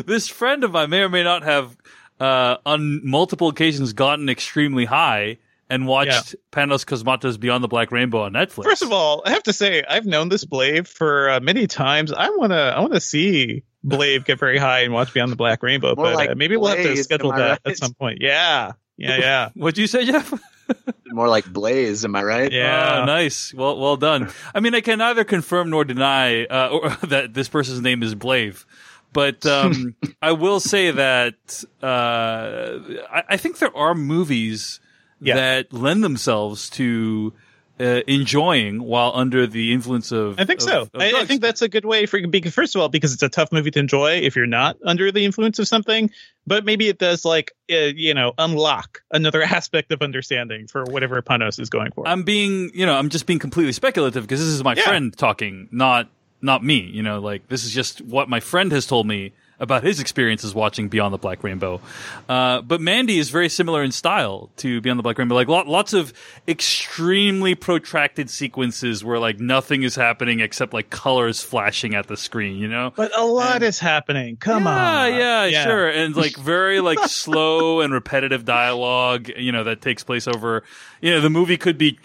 this 0.05 0.27
friend 0.27 0.63
of 0.63 0.71
mine 0.71 0.89
may 0.89 1.01
or 1.01 1.09
may 1.09 1.23
not 1.23 1.43
have 1.43 1.75
uh, 2.19 2.57
on 2.65 3.01
multiple 3.07 3.47
occasions 3.49 3.93
gotten 3.93 4.29
extremely 4.29 4.85
high 4.85 5.37
and 5.69 5.87
watched 5.87 6.35
Panos 6.51 6.85
Cosmatos 6.85 7.39
Beyond 7.39 7.63
the 7.63 7.67
Black 7.67 7.91
Rainbow 7.91 8.21
on 8.23 8.33
Netflix. 8.33 8.65
First 8.65 8.83
of 8.83 8.91
all, 8.93 9.23
I 9.25 9.31
have 9.31 9.43
to 9.43 9.53
say 9.53 9.83
I've 9.87 10.05
known 10.05 10.29
this 10.29 10.45
Blave 10.45 10.87
for 10.87 11.29
uh, 11.31 11.39
many 11.39 11.65
times. 11.67 12.13
I 12.13 12.29
wanna 12.29 12.73
I 12.75 12.79
wanna 12.81 12.99
see 12.99 13.63
Blave 13.83 14.25
get 14.25 14.39
very 14.39 14.57
high 14.57 14.79
and 14.81 14.93
watch 14.93 15.13
Beyond 15.13 15.31
the 15.31 15.35
Black 15.35 15.61
Rainbow, 15.61 15.95
More 15.95 16.05
but 16.05 16.15
like 16.15 16.29
uh, 16.29 16.35
maybe 16.35 16.55
we'll 16.57 16.69
have 16.69 16.77
to 16.83 16.95
schedule 17.03 17.31
that 17.31 17.49
right? 17.49 17.59
at 17.65 17.77
some 17.77 17.93
point. 17.93 18.19
Yeah, 18.21 18.73
yeah, 18.97 19.17
yeah. 19.17 19.49
what'd 19.55 19.77
you 19.77 19.87
say, 19.87 20.05
Jeff? 20.05 20.33
More 21.07 21.27
like 21.27 21.45
Blaze, 21.51 22.05
am 22.05 22.15
I 22.15 22.23
right? 22.23 22.51
Yeah. 22.51 23.01
Oh, 23.01 23.05
nice. 23.05 23.53
Well, 23.53 23.77
well 23.77 23.97
done. 23.97 24.31
I 24.55 24.61
mean, 24.61 24.73
I 24.73 24.81
can 24.81 24.99
neither 24.99 25.23
confirm 25.23 25.69
nor 25.69 25.83
deny 25.83 26.45
uh, 26.45 26.69
or, 26.71 26.89
that 27.07 27.33
this 27.33 27.49
person's 27.49 27.81
name 27.81 28.01
is 28.01 28.15
Blave, 28.15 28.65
but 29.11 29.45
um, 29.45 29.95
I 30.21 30.31
will 30.31 30.59
say 30.59 30.89
that 30.91 31.63
uh, 31.83 32.79
I, 33.11 33.23
I 33.29 33.37
think 33.37 33.59
there 33.59 33.75
are 33.75 33.93
movies 33.93 34.79
Yeah. 35.19 35.35
that 35.35 35.73
lend 35.73 36.03
themselves 36.03 36.69
to 36.71 37.33
uh, 37.79 38.01
enjoying 38.07 38.83
while 38.83 39.11
under 39.15 39.47
the 39.47 39.73
influence 39.73 40.11
of. 40.11 40.39
I 40.39 40.45
think 40.45 40.59
of- 40.61 40.67
so. 40.67 40.81
of 40.83 40.89
I, 40.95 41.11
I 41.21 41.25
think 41.25 41.41
that's 41.41 41.61
a 41.61 41.67
good 41.69 41.85
way 41.85 42.05
for 42.05 42.25
because 42.27 42.53
first 42.53 42.75
of 42.75 42.81
all, 42.81 42.89
because 42.89 43.13
it's 43.13 43.23
a 43.23 43.29
tough 43.29 43.51
movie 43.51 43.71
to 43.71 43.79
enjoy 43.79 44.17
if 44.17 44.35
you're 44.35 44.45
not 44.45 44.77
under 44.85 45.11
the 45.11 45.25
influence 45.25 45.57
of 45.59 45.67
something, 45.67 46.11
but 46.45 46.65
maybe 46.65 46.87
it 46.87 46.99
does 46.99 47.25
like 47.25 47.51
uh, 47.71 47.75
you 47.75 48.13
know 48.13 48.33
unlock 48.37 49.01
another 49.11 49.41
aspect 49.57 49.91
of 49.91 50.01
understanding 50.01 50.67
for 50.67 50.83
whatever 50.85 51.21
Panos 51.21 51.59
is 51.59 51.69
going 51.69 51.91
for. 51.91 52.07
I'm 52.07 52.23
being, 52.23 52.69
you 52.73 52.85
know, 52.85 52.93
I'm 52.95 53.09
just 53.09 53.25
being 53.25 53.39
completely 53.39 53.73
speculative 53.73 54.23
because 54.23 54.39
this 54.39 54.49
is 54.49 54.63
my 54.63 54.75
Yeah. 54.75 54.83
friend 54.83 55.17
talking, 55.17 55.67
not 55.71 56.09
not 56.41 56.63
me. 56.63 56.79
You 56.81 57.01
know, 57.03 57.19
like 57.19 57.47
this 57.47 57.63
is 57.63 57.71
just 57.71 58.01
what 58.01 58.29
my 58.29 58.39
friend 58.39 58.71
has 58.71 58.85
told 58.85 59.07
me 59.07 59.31
about 59.63 59.83
his 59.83 59.99
experiences 59.99 60.53
watching 60.53 60.89
Beyond 60.89 61.13
the 61.13 61.17
Black 61.17 61.43
Rainbow. 61.43 61.81
Uh, 62.27 62.61
but 62.61 62.81
Mandy 62.81 63.17
is 63.17 63.29
very 63.29 63.49
similar 63.49 63.81
in 63.81 63.91
style 63.91 64.49
to 64.57 64.81
Beyond 64.81 64.99
the 64.99 65.03
Black 65.03 65.17
Rainbow. 65.17 65.35
Like 65.35 65.47
lot, 65.47 65.67
lots 65.67 65.93
of 65.93 66.13
extremely 66.47 67.55
protracted 67.55 68.29
sequences 68.29 69.03
where 69.03 69.17
like 69.17 69.39
nothing 69.39 69.83
is 69.83 69.95
happening 69.95 70.41
except 70.41 70.73
like 70.73 70.89
colors 70.89 71.41
flashing 71.41 71.95
at 71.95 72.07
the 72.07 72.17
screen. 72.17 72.57
You 72.57 72.67
know. 72.67 72.93
but 72.95 73.17
a 73.17 73.23
lot 73.25 73.63
is 73.63 73.79
happening. 73.79 74.35
Come 74.35 74.65
yeah, 74.65 75.03
on. 75.03 75.13
Yeah, 75.13 75.45
yeah, 75.45 75.63
sure. 75.63 75.89
And 75.89 76.15
like 76.15 76.35
very 76.35 76.81
like 76.81 76.99
slow 77.07 77.81
and 77.81 77.93
repetitive 77.93 78.43
dialogue, 78.45 79.29
you 79.37 79.51
know, 79.51 79.63
that 79.63 79.81
takes 79.81 80.03
place 80.03 80.27
over, 80.27 80.63
you 81.01 81.11
know, 81.11 81.21
the 81.21 81.29
movie 81.29 81.57
could 81.57 81.77
be, 81.77 81.97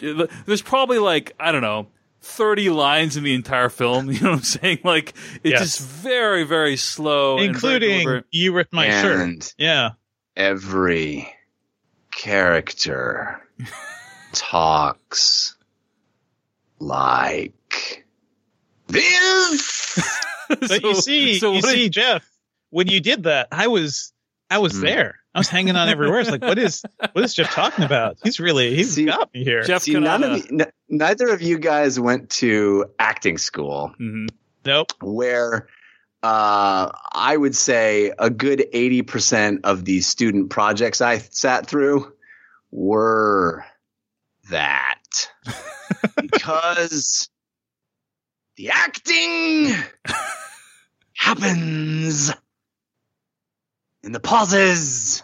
there's 0.46 0.62
probably 0.62 0.98
like, 0.98 1.34
I 1.40 1.52
don't 1.52 1.62
know, 1.62 1.88
30 2.28 2.70
lines 2.70 3.16
in 3.16 3.24
the 3.24 3.34
entire 3.34 3.68
film. 3.68 4.10
You 4.10 4.20
know 4.20 4.30
what 4.30 4.36
I'm 4.38 4.42
saying? 4.42 4.78
Like, 4.84 5.14
it's 5.42 5.52
Yes. 5.52 5.60
just 5.60 5.80
very, 5.80 6.44
very 6.44 6.76
slow. 6.76 7.38
and 7.38 7.56
very 7.56 7.74
including 7.94 8.24
you 8.30 8.52
ripped 8.52 8.72
my 8.72 8.90
shirt. 8.90 9.54
Yeah. 9.58 9.90
every 10.36 11.32
character 12.12 13.40
talks 14.32 15.56
like 16.78 18.04
this. 18.86 19.98
But 20.48 20.82
you 20.82 20.94
see, 21.00 21.38
so 21.38 21.52
you 21.52 21.62
see, 21.62 21.76
did- 21.84 21.92
Jeff, 21.92 22.30
when 22.70 22.88
you 22.88 23.00
did 23.00 23.24
that, 23.24 23.48
I 23.52 23.66
was, 23.68 24.12
I 24.50 24.58
was 24.58 24.74
Hmm. 24.74 24.80
there. 24.82 25.18
I 25.38 25.40
was 25.40 25.48
hanging 25.48 25.76
on 25.76 25.88
everywhere. 25.88 26.18
It's 26.18 26.30
like, 26.30 26.42
what 26.42 26.58
is, 26.58 26.82
what 27.12 27.24
is 27.24 27.32
Jeff 27.32 27.52
talking 27.52 27.84
about? 27.84 28.18
He's 28.24 28.40
really, 28.40 28.74
he's 28.74 28.94
See, 28.94 29.04
got 29.04 29.32
me 29.32 29.44
here. 29.44 29.62
Jeff 29.62 29.82
See, 29.82 29.94
none 29.94 30.24
of 30.24 30.36
you, 30.50 30.60
n- 30.62 30.72
neither 30.88 31.28
of 31.28 31.40
you 31.40 31.58
guys 31.60 32.00
went 32.00 32.28
to 32.30 32.86
acting 32.98 33.38
school. 33.38 33.92
Mhm. 34.00 34.28
Nope. 34.64 34.92
where 35.00 35.68
uh, 36.24 36.90
I 37.12 37.36
would 37.36 37.54
say 37.54 38.12
a 38.18 38.28
good 38.28 38.66
80% 38.74 39.60
of 39.62 39.84
the 39.84 40.00
student 40.00 40.50
projects 40.50 41.00
I 41.00 41.18
sat 41.18 41.66
through 41.68 42.12
were 42.72 43.64
that. 44.50 44.98
because 46.20 47.28
the 48.56 48.70
acting 48.70 49.72
happens 51.14 52.32
in 54.02 54.12
the 54.12 54.20
pauses. 54.20 55.22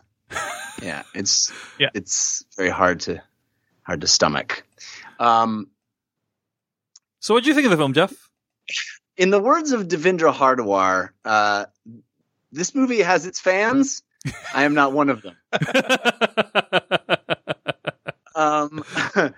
Yeah, 0.82 1.02
it's 1.14 1.52
Yeah. 1.78 1.88
it's 1.94 2.44
very 2.56 2.70
hard 2.70 3.00
to 3.00 3.22
hard 3.82 4.00
to 4.02 4.06
stomach. 4.06 4.64
Um, 5.18 5.68
So 7.20 7.34
what 7.34 7.42
do 7.44 7.48
you 7.48 7.54
think 7.54 7.64
of 7.66 7.70
the 7.70 7.76
film, 7.76 7.92
Jeff? 7.94 8.12
in 9.16 9.30
the 9.30 9.40
words 9.40 9.70
of 9.72 9.86
Devindra 9.88 10.32
Hardawar, 10.34 11.10
uh, 11.24 11.66
this 12.50 12.74
movie 12.74 13.00
has 13.02 13.26
its 13.26 13.38
fans. 13.40 14.02
I 14.54 14.64
am 14.64 14.74
not 14.74 14.92
one 14.92 15.08
of 15.10 15.22
them. 15.22 15.36
Um, 18.36 18.84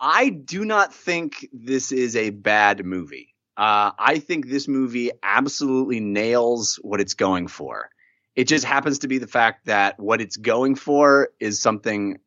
I 0.00 0.30
do 0.30 0.64
not 0.64 0.94
think 0.94 1.46
this 1.52 1.92
is 1.92 2.16
a 2.16 2.30
bad 2.30 2.86
movie. 2.86 3.34
Uh, 3.56 3.90
I 3.98 4.18
think 4.18 4.48
this 4.48 4.66
movie 4.66 5.10
absolutely 5.22 6.00
nails 6.00 6.78
what 6.82 7.02
it's 7.02 7.12
going 7.12 7.48
for. 7.48 7.90
It 8.36 8.48
just 8.48 8.64
happens 8.64 9.00
to 9.00 9.08
be 9.08 9.18
the 9.18 9.26
fact 9.26 9.66
that 9.66 9.98
what 9.98 10.20
it's 10.20 10.36
going 10.36 10.76
for 10.76 11.30
is 11.40 11.60
something 11.60 12.18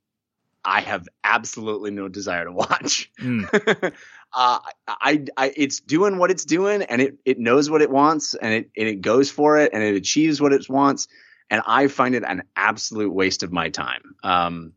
I 0.66 0.82
have 0.82 1.08
absolutely 1.24 1.92
no 1.92 2.08
desire 2.08 2.46
to 2.46 2.52
watch. 2.52 3.12
Mm. 3.20 3.94
uh, 4.34 4.60
I, 4.88 5.26
I, 5.36 5.54
it's 5.56 5.80
doing 5.80 6.18
what 6.18 6.32
it's 6.32 6.46
doing, 6.46 6.84
and 6.84 7.02
it, 7.02 7.18
it 7.26 7.40
knows 7.40 7.70
what 7.70 7.82
it 7.82 7.90
wants, 7.90 8.34
and 8.34 8.54
it, 8.54 8.70
and 8.78 8.88
it 8.88 9.02
goes 9.02 9.30
for 9.30 9.58
it, 9.58 9.72
and 9.74 9.84
it 9.84 9.96
achieves 9.96 10.40
what 10.40 10.54
it 10.54 10.70
wants, 10.70 11.08
and 11.50 11.62
I 11.66 11.88
find 11.88 12.16
it 12.16 12.24
an 12.26 12.44
absolute 12.56 13.14
waste 13.14 13.44
of 13.44 13.52
my 13.52 13.70
time. 13.70 14.16
Um, 14.24 14.74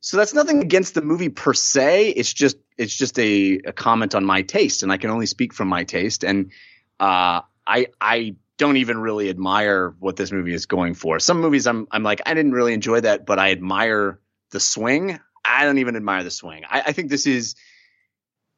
so 0.00 0.16
that's 0.16 0.32
nothing 0.32 0.62
against 0.62 0.94
the 0.94 1.02
movie 1.02 1.28
per 1.28 1.52
se. 1.52 2.10
It's 2.10 2.32
just, 2.32 2.56
it's 2.78 2.96
just 2.96 3.18
a, 3.18 3.58
a 3.66 3.72
comment 3.72 4.14
on 4.14 4.24
my 4.24 4.42
taste, 4.42 4.82
and 4.82 4.92
I 4.92 4.96
can 4.96 5.10
only 5.10 5.26
speak 5.26 5.52
from 5.52 5.68
my 5.68 5.84
taste. 5.84 6.24
And 6.24 6.52
uh, 7.00 7.42
I, 7.66 7.88
I 8.00 8.36
don't 8.58 8.76
even 8.76 8.98
really 8.98 9.30
admire 9.30 9.94
what 10.00 10.16
this 10.16 10.30
movie 10.32 10.52
is 10.52 10.66
going 10.66 10.94
for. 10.94 11.18
Some 11.18 11.40
movies, 11.40 11.66
I'm, 11.66 11.86
I'm 11.90 12.02
like, 12.02 12.20
I 12.26 12.34
didn't 12.34 12.52
really 12.52 12.74
enjoy 12.74 13.00
that, 13.00 13.24
but 13.24 13.38
I 13.38 13.52
admire 13.52 14.20
the 14.50 14.60
swing. 14.60 15.18
I 15.44 15.64
don't 15.64 15.78
even 15.78 15.96
admire 15.96 16.24
the 16.24 16.30
swing. 16.30 16.64
I, 16.68 16.82
I 16.86 16.92
think 16.92 17.08
this 17.08 17.26
is 17.26 17.54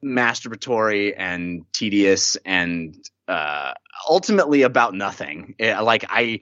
masturbatory 0.04 1.14
and 1.16 1.64
tedious 1.72 2.36
and 2.44 2.96
uh, 3.28 3.74
ultimately 4.08 4.62
about 4.62 4.94
nothing. 4.94 5.54
Eh, 5.58 5.78
like 5.80 6.04
I, 6.08 6.40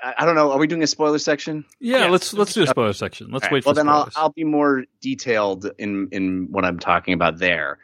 I 0.00 0.14
I 0.18 0.26
don't 0.26 0.34
know. 0.34 0.52
Are 0.52 0.58
we 0.58 0.66
doing 0.66 0.82
a 0.82 0.86
spoiler 0.86 1.18
section? 1.18 1.64
Yeah, 1.80 2.00
Yeah. 2.04 2.10
let's 2.10 2.32
let's 2.34 2.52
do 2.54 2.62
a 2.62 2.66
spoiler 2.66 2.92
section. 2.92 3.30
Let's 3.30 3.44
All 3.44 3.46
right, 3.48 3.52
wait 3.52 3.64
well, 3.66 3.74
for 3.74 3.76
then 3.76 3.88
I'll. 3.88 4.08
I'll 4.14 4.30
be 4.32 4.44
more 4.44 4.84
detailed 5.00 5.70
in 5.78 6.08
in 6.12 6.48
what 6.50 6.64
I'm 6.64 6.78
talking 6.78 7.14
about 7.14 7.38
there. 7.38 7.78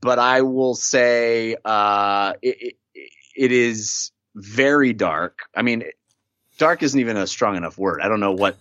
But 0.00 0.18
I 0.18 0.42
will 0.42 0.74
say 0.74 1.56
uh, 1.64 2.34
it, 2.42 2.56
it, 2.62 2.74
it 3.36 3.52
is 3.52 4.10
very 4.34 4.92
dark. 4.92 5.40
I 5.54 5.62
mean, 5.62 5.84
dark 6.58 6.82
isn't 6.82 6.98
even 6.98 7.16
a 7.16 7.26
strong 7.26 7.56
enough 7.56 7.78
word. 7.78 8.00
I 8.02 8.08
don't 8.08 8.20
know 8.20 8.32
what 8.32 8.56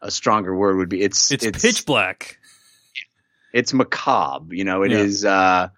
a 0.00 0.10
stronger 0.10 0.54
word 0.54 0.76
would 0.76 0.88
be. 0.88 1.02
It's 1.02 1.30
it's, 1.30 1.44
pitch 1.62 1.86
black. 1.86 2.38
it's 3.52 3.72
macabre 3.72 4.54
you 4.54 4.64
know 4.64 4.82
it 4.82 4.90
Yeah. 4.90 4.98
is 4.98 5.24
uh 5.24 5.68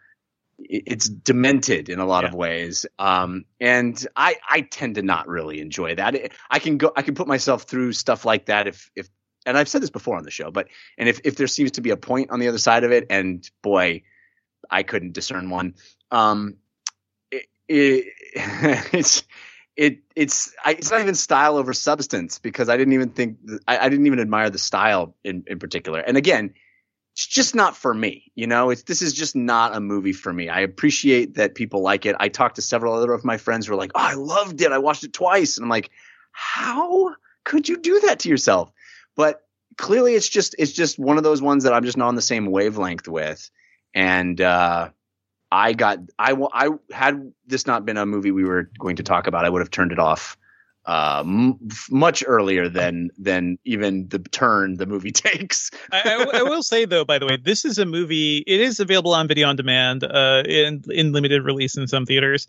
it's 0.58 1.08
demented 1.08 1.88
in 1.88 2.00
a 2.00 2.04
lot 2.06 2.24
of 2.24 2.34
ways 2.34 2.84
um 2.98 3.44
and 3.60 4.04
i 4.16 4.34
i 4.50 4.60
tend 4.62 4.96
to 4.96 5.02
not 5.02 5.28
really 5.28 5.60
enjoy 5.60 5.94
that 5.94 6.16
i 6.50 6.58
can 6.58 6.78
go 6.78 6.90
i 6.96 7.02
can 7.02 7.14
put 7.14 7.28
myself 7.28 7.62
through 7.62 7.92
stuff 7.92 8.24
like 8.24 8.46
that 8.46 8.66
if 8.66 8.90
if 8.96 9.08
and 9.46 9.56
i've 9.56 9.68
said 9.68 9.80
this 9.80 9.90
before 9.90 10.16
on 10.16 10.24
the 10.24 10.32
show 10.32 10.50
but 10.50 10.66
and 10.98 11.08
if 11.08 11.20
if 11.22 11.36
there 11.36 11.46
seems 11.46 11.70
to 11.72 11.80
be 11.80 11.90
a 11.90 11.96
point 11.96 12.30
on 12.30 12.40
the 12.40 12.48
other 12.48 12.58
side 12.58 12.82
of 12.82 12.90
it 12.90 13.06
and 13.10 13.48
boy 13.62 14.02
i 14.68 14.82
couldn't 14.82 15.12
discern 15.12 15.48
one 15.48 15.74
um 16.10 16.56
it, 17.68 18.06
it 18.34 18.88
it's 18.92 19.22
it 19.76 20.00
it's 20.16 20.54
I, 20.64 20.72
it's 20.72 20.90
not 20.90 21.00
even 21.00 21.14
style 21.14 21.56
over 21.56 21.72
substance 21.72 22.38
because 22.38 22.68
I 22.68 22.76
didn't 22.76 22.94
even 22.94 23.10
think 23.10 23.38
I, 23.66 23.78
I 23.78 23.88
didn't 23.88 24.06
even 24.06 24.20
admire 24.20 24.50
the 24.50 24.58
style 24.58 25.14
in 25.24 25.44
in 25.46 25.58
particular. 25.58 26.00
And 26.00 26.16
again, 26.16 26.54
it's 27.14 27.26
just 27.26 27.54
not 27.54 27.76
for 27.76 27.94
me. 27.94 28.30
You 28.34 28.46
know, 28.46 28.70
it's 28.70 28.82
this 28.82 29.02
is 29.02 29.12
just 29.12 29.36
not 29.36 29.76
a 29.76 29.80
movie 29.80 30.12
for 30.12 30.32
me. 30.32 30.48
I 30.48 30.60
appreciate 30.60 31.34
that 31.34 31.54
people 31.54 31.80
like 31.80 32.06
it. 32.06 32.16
I 32.18 32.28
talked 32.28 32.56
to 32.56 32.62
several 32.62 32.94
other 32.94 33.12
of 33.12 33.24
my 33.24 33.36
friends 33.36 33.66
who 33.66 33.72
were 33.72 33.78
like, 33.78 33.92
"Oh, 33.94 34.00
I 34.00 34.14
loved 34.14 34.60
it. 34.60 34.72
I 34.72 34.78
watched 34.78 35.04
it 35.04 35.12
twice." 35.12 35.56
And 35.56 35.64
I'm 35.64 35.70
like, 35.70 35.90
"How 36.32 37.14
could 37.44 37.68
you 37.68 37.76
do 37.78 38.00
that 38.00 38.20
to 38.20 38.28
yourself?" 38.28 38.72
But 39.14 39.42
clearly, 39.76 40.14
it's 40.14 40.28
just 40.28 40.56
it's 40.58 40.72
just 40.72 40.98
one 40.98 41.18
of 41.18 41.24
those 41.24 41.40
ones 41.42 41.64
that 41.64 41.72
I'm 41.72 41.84
just 41.84 41.96
not 41.96 42.08
on 42.08 42.14
the 42.14 42.22
same 42.22 42.46
wavelength 42.46 43.08
with. 43.08 43.50
And 43.94 44.40
uh, 44.40 44.90
I 45.50 45.72
got 45.72 45.98
I 46.18 46.36
I 46.52 46.70
had 46.92 47.32
this 47.46 47.66
not 47.66 47.84
been 47.84 47.96
a 47.96 48.06
movie 48.06 48.30
we 48.30 48.44
were 48.44 48.70
going 48.78 48.96
to 48.96 49.02
talk 49.02 49.26
about, 49.26 49.44
I 49.44 49.48
would 49.48 49.60
have 49.60 49.70
turned 49.70 49.92
it 49.92 49.98
off 49.98 50.36
uh, 50.88 51.22
m- 51.24 51.58
much 51.90 52.24
earlier 52.26 52.68
than 52.68 53.10
than 53.18 53.58
even 53.64 54.08
the 54.08 54.18
turn 54.18 54.78
the 54.78 54.86
movie 54.86 55.12
takes. 55.12 55.70
I, 55.92 56.00
I, 56.00 56.38
I 56.38 56.42
will 56.42 56.62
say 56.62 56.86
though, 56.86 57.04
by 57.04 57.18
the 57.18 57.26
way, 57.26 57.36
this 57.36 57.64
is 57.64 57.78
a 57.78 57.86
movie. 57.86 58.38
It 58.46 58.60
is 58.60 58.80
available 58.80 59.14
on 59.14 59.28
video 59.28 59.48
on 59.48 59.56
demand, 59.56 60.02
uh, 60.04 60.42
in 60.46 60.82
in 60.90 61.12
limited 61.12 61.44
release 61.44 61.76
in 61.76 61.86
some 61.86 62.06
theaters. 62.06 62.48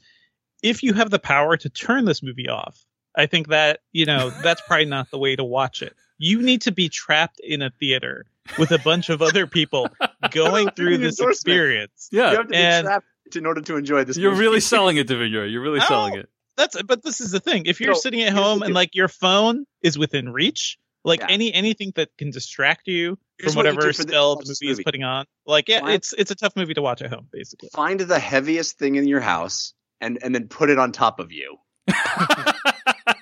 If 0.64 0.84
you 0.84 0.94
have 0.94 1.10
the 1.10 1.20
power 1.20 1.58
to 1.58 1.70
turn 1.70 2.06
this 2.06 2.24
movie 2.24 2.50
off, 2.50 2.86
I 3.16 3.26
think 3.26 3.48
that 3.50 3.82
you 3.92 4.06
know 4.06 4.32
that's 4.44 4.62
probably 4.68 4.86
not 4.86 5.12
the 5.12 5.20
way 5.20 5.36
to 5.36 5.44
watch 5.44 5.82
it. 5.82 5.94
You 6.18 6.42
need 6.42 6.62
to 6.62 6.72
be 6.72 6.90
trapped 6.90 7.40
in 7.42 7.62
a 7.62 7.70
theater 7.70 8.26
with 8.58 8.72
a 8.72 8.80
bunch 8.80 9.10
of 9.10 9.22
other 9.22 9.46
people 9.48 9.88
going 10.32 10.70
through 10.72 10.98
this 10.98 11.20
experience. 11.20 12.10
Yeah. 12.12 12.32
you 12.32 12.38
have 12.38 12.48
to 12.48 12.56
and- 12.56 12.86
trapped 12.86 13.06
in 13.36 13.46
order 13.46 13.62
to 13.62 13.76
enjoy 13.78 14.04
this. 14.06 14.18
You're 14.18 14.32
movie. 14.32 14.42
really 14.42 14.60
selling 14.74 14.98
it, 14.98 15.08
Davigno. 15.08 15.52
You're 15.52 15.62
really 15.62 15.82
selling 15.82 16.16
it. 16.16 16.30
That's 16.58 16.82
but 16.82 17.04
this 17.04 17.22
is 17.22 17.32
the 17.32 17.40
thing. 17.40 17.68
If 17.68 17.80
you're 17.80 17.96
So, 17.96 18.02
sitting 18.02 18.22
at 18.22 18.34
home 18.34 18.64
and 18.64 18.74
like 18.74 18.96
your 18.96 19.08
phone 19.08 19.66
is 19.82 19.98
within 19.98 20.30
reach, 20.30 20.78
like 21.06 21.20
Yeah. 21.22 21.28
any 21.30 21.54
anything 21.54 21.94
that 21.96 22.10
can 22.18 22.32
distract 22.32 22.88
you 22.88 23.18
Here's 23.38 23.54
from 23.54 23.60
what 23.60 23.66
you 23.66 23.76
whatever 23.76 23.92
do 23.94 23.98
the- 24.04 24.10
spell 24.10 24.36
the 24.36 24.44
this 24.46 24.62
movie 24.62 24.72
is 24.72 24.78
movie. 24.78 24.84
putting 24.84 25.04
on, 25.04 25.26
like 25.46 25.70
yeah, 25.70 25.80
Find- 25.82 25.94
it's 25.94 26.12
it's 26.14 26.32
a 26.32 26.36
tough 26.36 26.54
movie 26.58 26.74
to 26.74 26.82
watch 26.82 27.02
at 27.02 27.10
home, 27.14 27.28
basically. 27.32 27.70
find 27.74 28.00
the 28.00 28.20
heaviest 28.20 28.78
thing 28.78 28.96
in 28.96 29.08
your 29.08 29.22
house 29.22 29.74
and 30.02 30.18
and 30.22 30.34
then 30.36 30.48
put 30.50 30.70
it 30.70 30.78
on 30.80 30.92
top 30.92 31.20
of 31.22 31.32
you. 31.32 31.56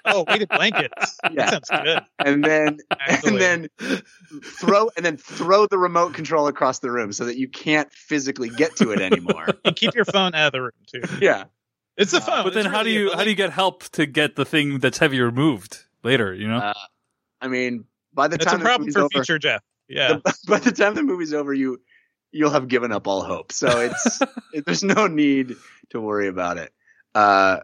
Oh, 0.07 0.25
weighted 0.27 0.49
blankets. 0.49 1.17
Yeah. 1.31 1.51
That 1.51 1.67
sounds 1.67 1.83
good. 1.83 1.99
And 2.19 2.43
then 2.43 2.79
Actually. 2.99 3.29
and 3.29 3.69
then 3.81 4.01
throw 4.59 4.89
and 4.95 5.05
then 5.05 5.17
throw 5.17 5.67
the 5.67 5.77
remote 5.77 6.13
control 6.13 6.47
across 6.47 6.79
the 6.79 6.89
room 6.91 7.11
so 7.11 7.25
that 7.25 7.37
you 7.37 7.47
can't 7.47 7.91
physically 7.91 8.49
get 8.49 8.75
to 8.77 8.91
it 8.91 9.01
anymore. 9.01 9.47
and 9.65 9.75
keep 9.75 9.93
your 9.95 10.05
phone 10.05 10.33
out 10.35 10.47
of 10.47 10.51
the 10.53 10.61
room 10.61 10.71
too. 10.87 11.01
yeah. 11.21 11.45
It's 11.97 12.13
a 12.13 12.21
phone. 12.21 12.43
but 12.43 12.53
then 12.53 12.65
it's 12.67 12.73
how 12.75 12.83
do 12.83 12.89
you 12.91 13.11
how 13.13 13.23
do 13.23 13.29
you 13.29 13.35
get 13.35 13.51
help 13.51 13.83
to 13.89 14.05
get 14.05 14.35
the 14.35 14.45
thing 14.45 14.79
that's 14.79 14.99
heavy 14.99 15.19
removed 15.19 15.85
later? 16.03 16.33
You 16.33 16.47
know. 16.47 16.57
Uh, 16.57 16.73
I 17.41 17.47
mean, 17.47 17.85
by 18.13 18.27
the 18.27 18.37
That's 18.37 18.45
a 18.47 18.49
time 18.51 18.59
the 18.59 18.65
problem 18.65 18.81
movie's 18.81 18.93
for 18.93 18.99
over, 19.01 19.09
future 19.11 19.39
Jeff. 19.39 19.61
Yeah. 19.87 20.17
the- 20.23 20.37
by 20.47 20.59
the 20.59 20.71
time 20.71 20.95
the 20.95 21.03
movie's 21.03 21.33
over, 21.33 21.53
you 21.53 21.81
you'll 22.31 22.51
have 22.51 22.67
given 22.67 22.91
up 22.91 23.07
all 23.07 23.23
hope. 23.23 23.51
So 23.51 23.67
it's 23.79 24.19
it, 24.53 24.65
there's 24.65 24.83
no 24.83 25.07
need 25.07 25.55
to 25.89 25.99
worry 26.01 26.27
about 26.27 26.57
it. 26.57 26.71
Uh, 27.15 27.61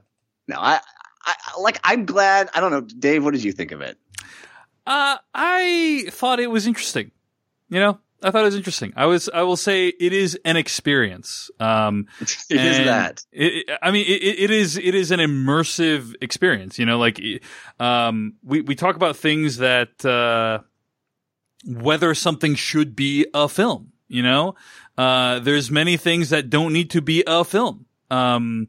no, 0.48 0.56
I, 0.58 0.80
I 1.24 1.36
like. 1.60 1.80
I'm 1.84 2.06
glad. 2.06 2.50
I 2.54 2.60
don't 2.60 2.72
know, 2.72 2.82
Dave. 2.82 3.24
What 3.24 3.32
did 3.34 3.44
you 3.44 3.52
think 3.52 3.72
of 3.72 3.82
it? 3.82 3.98
Uh, 4.86 5.18
I 5.34 6.06
thought 6.10 6.40
it 6.40 6.52
was 6.52 6.68
interesting. 6.68 7.12
You 7.70 7.80
know, 7.80 8.00
I 8.24 8.32
thought 8.32 8.42
it 8.42 8.46
was 8.46 8.56
interesting. 8.56 8.94
I 8.96 9.06
was, 9.06 9.30
I 9.34 9.42
will 9.44 9.58
say 9.58 9.88
it 9.88 10.14
is 10.14 10.38
an 10.46 10.58
experience. 10.58 11.52
Um, 11.60 12.08
It 12.22 12.62
is 12.62 12.78
that. 12.86 13.26
It, 13.32 13.70
I 13.82 13.92
mean, 13.92 14.06
it, 14.08 14.22
it 14.40 14.52
is, 14.52 14.78
it 14.78 14.96
is 14.96 15.12
an 15.12 15.20
immersive 15.20 16.16
experience, 16.22 16.80
you 16.80 16.86
know, 16.86 16.98
like, 16.98 17.20
um, 17.80 18.34
we, 18.44 18.62
we 18.62 18.76
talk 18.76 18.96
about 18.96 19.18
things 19.18 19.58
that, 19.58 20.06
uh, 20.06 20.60
whether 21.66 22.14
something 22.14 22.56
should 22.56 22.96
be 22.96 23.26
a 23.34 23.50
film, 23.50 23.92
you 24.08 24.22
know, 24.22 24.56
uh, 24.98 25.40
there's 25.40 25.72
many 25.72 25.98
things 25.98 26.30
that 26.30 26.50
don't 26.50 26.74
need 26.74 26.90
to 26.92 27.02
be 27.02 27.24
a 27.26 27.44
film. 27.44 27.86
Um, 28.12 28.68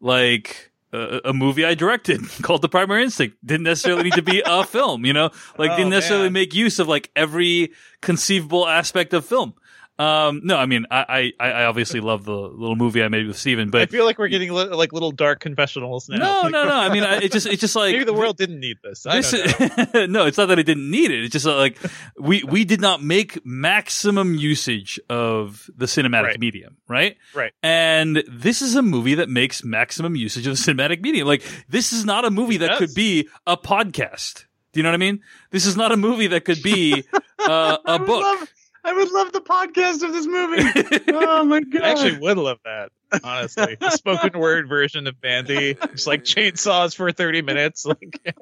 like, 0.00 0.69
a, 0.92 1.20
a 1.26 1.32
movie 1.32 1.64
I 1.64 1.74
directed 1.74 2.20
called 2.42 2.62
The 2.62 2.68
Primary 2.68 3.02
Instinct 3.04 3.36
didn't 3.44 3.64
necessarily 3.64 4.04
need 4.04 4.14
to 4.14 4.22
be 4.22 4.42
a 4.44 4.64
film, 4.66 5.04
you 5.06 5.12
know, 5.12 5.30
like 5.58 5.70
Oh, 5.72 5.76
didn't 5.76 5.90
necessarily 5.90 6.26
man. 6.26 6.32
make 6.34 6.54
use 6.54 6.78
of 6.78 6.88
like 6.88 7.10
every 7.14 7.72
conceivable 8.00 8.66
aspect 8.66 9.12
of 9.14 9.24
film. 9.24 9.54
Um, 10.00 10.40
no, 10.44 10.56
I 10.56 10.64
mean, 10.64 10.86
I, 10.90 11.32
I, 11.38 11.50
I 11.50 11.64
obviously 11.64 12.00
love 12.00 12.24
the 12.24 12.32
little 12.32 12.74
movie 12.76 13.02
I 13.02 13.08
made 13.08 13.26
with 13.26 13.36
Steven, 13.36 13.68
but 13.68 13.82
I 13.82 13.86
feel 13.86 14.06
like 14.06 14.18
we're 14.18 14.28
getting 14.28 14.50
li- 14.50 14.64
like 14.68 14.94
little 14.94 15.10
dark 15.12 15.40
confessionals 15.40 16.08
now. 16.08 16.16
no, 16.16 16.48
no, 16.48 16.64
no. 16.64 16.74
I 16.74 16.88
mean, 16.90 17.02
I, 17.04 17.16
it 17.18 17.32
just, 17.32 17.46
it's 17.46 17.60
just 17.60 17.76
like 17.76 17.92
Maybe 17.92 18.04
the 18.04 18.14
world 18.14 18.38
didn't 18.38 18.60
need 18.60 18.78
this. 18.82 19.02
This 19.02 19.32
no, 19.94 20.24
it's 20.26 20.38
not 20.38 20.46
that 20.46 20.58
it 20.58 20.64
didn't 20.64 20.90
need 20.90 21.10
it. 21.10 21.24
It's 21.24 21.32
just 21.32 21.46
uh, 21.46 21.54
like 21.56 21.76
we 22.18 22.42
we 22.44 22.64
did 22.64 22.80
not 22.80 23.02
make 23.02 23.44
maximum 23.44 24.34
usage 24.34 24.98
of 25.10 25.68
the 25.76 25.86
cinematic 25.86 26.22
Right. 26.24 26.40
medium, 26.40 26.76
right? 26.88 27.16
Right. 27.34 27.52
And 27.62 28.24
this 28.26 28.62
is 28.62 28.76
a 28.76 28.82
movie 28.82 29.16
that 29.16 29.28
makes 29.28 29.62
maximum 29.64 30.16
usage 30.16 30.46
of 30.46 30.56
the 30.56 30.72
cinematic 30.72 31.02
medium. 31.02 31.26
Like 31.28 31.42
this 31.68 31.92
is 31.92 32.06
not 32.06 32.24
a 32.24 32.30
movie 32.30 32.56
that 32.58 32.78
could 32.78 32.94
be 32.94 33.28
a 33.46 33.56
podcast. 33.56 34.46
Do 34.72 34.78
you 34.80 34.82
know 34.84 34.88
what 34.90 34.94
I 34.94 34.98
mean? 34.98 35.20
This 35.50 35.66
is 35.66 35.76
not 35.76 35.92
a 35.92 35.96
movie 35.96 36.28
that 36.28 36.44
could 36.44 36.62
be 36.62 37.04
uh, 37.38 37.76
a 37.84 37.98
book. 38.10 38.22
love- 38.22 38.48
I 38.84 38.92
would 38.92 39.10
love 39.10 39.32
the 39.32 39.40
podcast 39.40 40.02
of 40.02 40.12
this 40.12 40.26
movie. 40.26 41.02
oh 41.08 41.44
my 41.44 41.60
god! 41.60 41.82
I 41.82 41.90
actually 41.90 42.18
would 42.18 42.38
love 42.38 42.58
that. 42.64 42.90
Honestly, 43.22 43.76
the 43.80 43.90
spoken 43.90 44.38
word 44.38 44.68
version 44.68 45.06
of 45.06 45.16
Mandy, 45.22 45.74
just 45.74 46.06
like 46.06 46.24
chainsaws 46.24 46.94
for 46.94 47.12
thirty 47.12 47.42
minutes. 47.42 47.84
Like, 47.84 48.36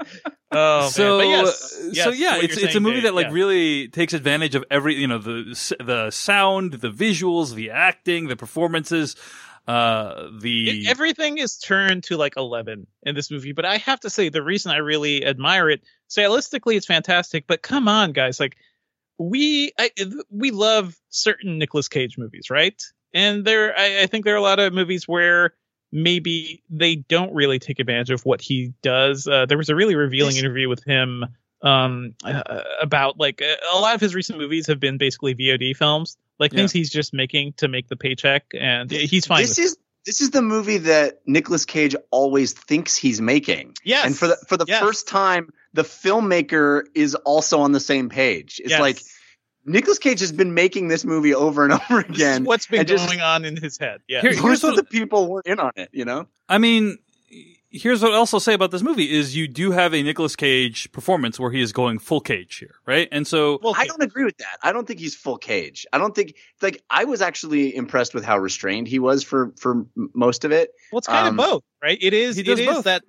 oh 0.52 0.88
so, 0.88 1.18
man. 1.18 1.26
But 1.26 1.28
yes, 1.28 1.80
uh, 1.80 1.90
yes, 1.92 2.04
so 2.04 2.10
yeah, 2.10 2.36
it's 2.36 2.56
it's 2.56 2.74
a 2.74 2.80
movie 2.80 2.96
Dave, 2.96 3.02
that 3.04 3.14
like 3.14 3.26
yeah. 3.26 3.32
really 3.32 3.88
takes 3.88 4.12
advantage 4.12 4.54
of 4.54 4.64
every 4.70 4.94
you 4.96 5.06
know 5.06 5.18
the 5.18 5.76
the 5.78 6.10
sound, 6.10 6.74
the 6.74 6.90
visuals, 6.90 7.54
the 7.54 7.70
acting, 7.70 8.28
the 8.28 8.36
performances, 8.36 9.16
uh, 9.66 10.28
the 10.40 10.80
It- 10.80 10.88
everything 10.88 11.38
is 11.38 11.56
turned 11.56 12.04
to 12.04 12.16
like 12.16 12.36
11 12.36 12.86
in 13.04 13.14
this 13.14 13.30
movie 13.30 13.52
but 13.52 13.64
i 13.64 13.78
have 13.78 13.98
to 14.00 14.10
say 14.10 14.28
the 14.28 14.42
reason 14.42 14.70
i 14.72 14.76
really 14.76 15.24
admire 15.24 15.70
it 15.70 15.82
stylistically 16.10 16.76
it's 16.76 16.84
fantastic 16.84 17.46
but 17.46 17.62
come 17.62 17.88
on 17.88 18.12
guys 18.12 18.38
like 18.38 18.56
we 19.18 19.72
I, 19.78 19.90
we 20.30 20.50
love 20.50 20.96
certain 21.08 21.58
Nicolas 21.58 21.88
cage 21.88 22.18
movies 22.18 22.50
right 22.50 22.82
and 23.12 23.44
there 23.44 23.76
I, 23.78 24.02
I 24.02 24.06
think 24.06 24.24
there 24.24 24.34
are 24.34 24.38
a 24.38 24.42
lot 24.42 24.58
of 24.58 24.72
movies 24.72 25.06
where 25.06 25.54
maybe 25.92 26.62
they 26.70 26.96
don't 26.96 27.32
really 27.32 27.58
take 27.58 27.78
advantage 27.78 28.10
of 28.10 28.24
what 28.24 28.40
he 28.40 28.72
does 28.82 29.26
uh, 29.28 29.46
there 29.46 29.58
was 29.58 29.68
a 29.68 29.74
really 29.74 29.94
revealing 29.94 30.36
interview 30.36 30.68
with 30.68 30.82
him 30.84 31.24
um 31.62 32.14
uh, 32.24 32.62
about 32.82 33.18
like 33.18 33.40
a, 33.40 33.56
a 33.72 33.78
lot 33.78 33.94
of 33.94 34.00
his 34.00 34.14
recent 34.14 34.38
movies 34.38 34.66
have 34.66 34.80
been 34.80 34.98
basically 34.98 35.34
vod 35.34 35.76
films 35.76 36.16
like 36.38 36.52
Yeah. 36.52 36.58
things 36.58 36.72
he's 36.72 36.90
just 36.90 37.14
making 37.14 37.52
to 37.58 37.68
make 37.68 37.88
the 37.88 37.96
paycheck 37.96 38.44
and 38.58 38.90
he's 38.90 39.26
fine 39.26 39.42
This 39.42 39.58
is 39.58 39.76
this 40.04 40.20
is 40.20 40.30
the 40.30 40.42
movie 40.42 40.78
that 40.78 41.20
Nicolas 41.26 41.64
Cage 41.64 41.96
always 42.10 42.52
thinks 42.52 42.94
he's 42.94 43.20
making. 43.20 43.74
Yes. 43.84 44.04
And 44.04 44.16
for 44.16 44.28
the 44.28 44.36
for 44.46 44.56
the 44.56 44.66
Yes. 44.68 44.80
first 44.80 45.08
time, 45.08 45.50
the 45.74 45.82
filmmaker 45.82 46.84
is 46.94 47.14
also 47.14 47.60
on 47.60 47.72
the 47.72 47.80
same 47.80 48.08
page. 48.08 48.60
It's 48.62 48.70
Yes. 48.70 48.80
like 48.80 49.02
Nicolas 49.66 49.98
Cage 49.98 50.20
has 50.20 50.32
been 50.32 50.54
making 50.54 50.88
this 50.88 51.04
movie 51.04 51.34
over 51.34 51.64
and 51.64 51.72
over 51.90 52.02
This 52.02 52.10
is 52.10 52.16
again. 52.16 52.44
what's 52.44 52.66
been 52.66 52.80
and 52.80 52.88
just- 52.88 53.06
going 53.06 53.20
on 53.20 53.44
in 53.44 53.56
his 53.56 53.76
head. 53.78 54.00
Yeah. 54.08 54.20
Here- 54.22 54.30
Most 54.32 54.42
here's 54.42 54.62
what- 54.62 54.76
the 54.76 54.84
people 54.84 55.26
weren't 55.28 55.46
in 55.46 55.60
on 55.60 55.72
it, 55.76 55.90
you 55.92 56.04
know. 56.04 56.26
I 56.48 56.58
mean, 56.58 56.98
here's 57.70 58.02
what 58.02 58.12
else 58.14 58.32
I'll 58.32 58.38
say 58.40 58.54
about 58.54 58.70
this 58.70 58.82
movie 58.82 59.10
is 59.10 59.34
you 59.36 59.48
do 59.48 59.72
have 59.72 59.94
a 59.94 60.02
Nicolas 60.02 60.36
Cage 60.36 60.92
performance 60.92 61.40
where 61.40 61.50
he 61.50 61.60
is 61.60 61.72
going 61.72 61.98
full 61.98 62.20
cage 62.20 62.56
here, 62.58 62.76
right? 62.86 63.08
And 63.10 63.26
so 63.26 63.58
Well, 63.62 63.74
I 63.76 63.86
don't 63.86 64.02
agree 64.02 64.24
with 64.24 64.36
that. 64.36 64.58
I 64.62 64.72
don't 64.72 64.86
think 64.86 65.00
he's 65.00 65.16
full 65.16 65.38
cage. 65.38 65.86
I 65.92 65.98
don't 65.98 66.14
think 66.14 66.36
like 66.62 66.82
I 66.90 67.04
was 67.04 67.20
actually 67.22 67.74
impressed 67.74 68.14
with 68.14 68.24
how 68.24 68.38
restrained 68.38 68.86
he 68.86 69.00
was 69.00 69.24
for 69.24 69.52
for 69.58 69.86
most 70.14 70.44
of 70.44 70.52
it. 70.52 70.70
well, 70.92 70.98
it's 70.98 71.08
kind 71.08 71.26
um, 71.26 71.40
of 71.40 71.46
both, 71.50 71.62
right? 71.82 71.98
It 72.00 72.12
is. 72.12 72.36
he 72.36 72.42
It 72.42 72.44
does 72.46 72.60
is 72.60 72.66
both. 72.66 72.84
that 72.84 73.02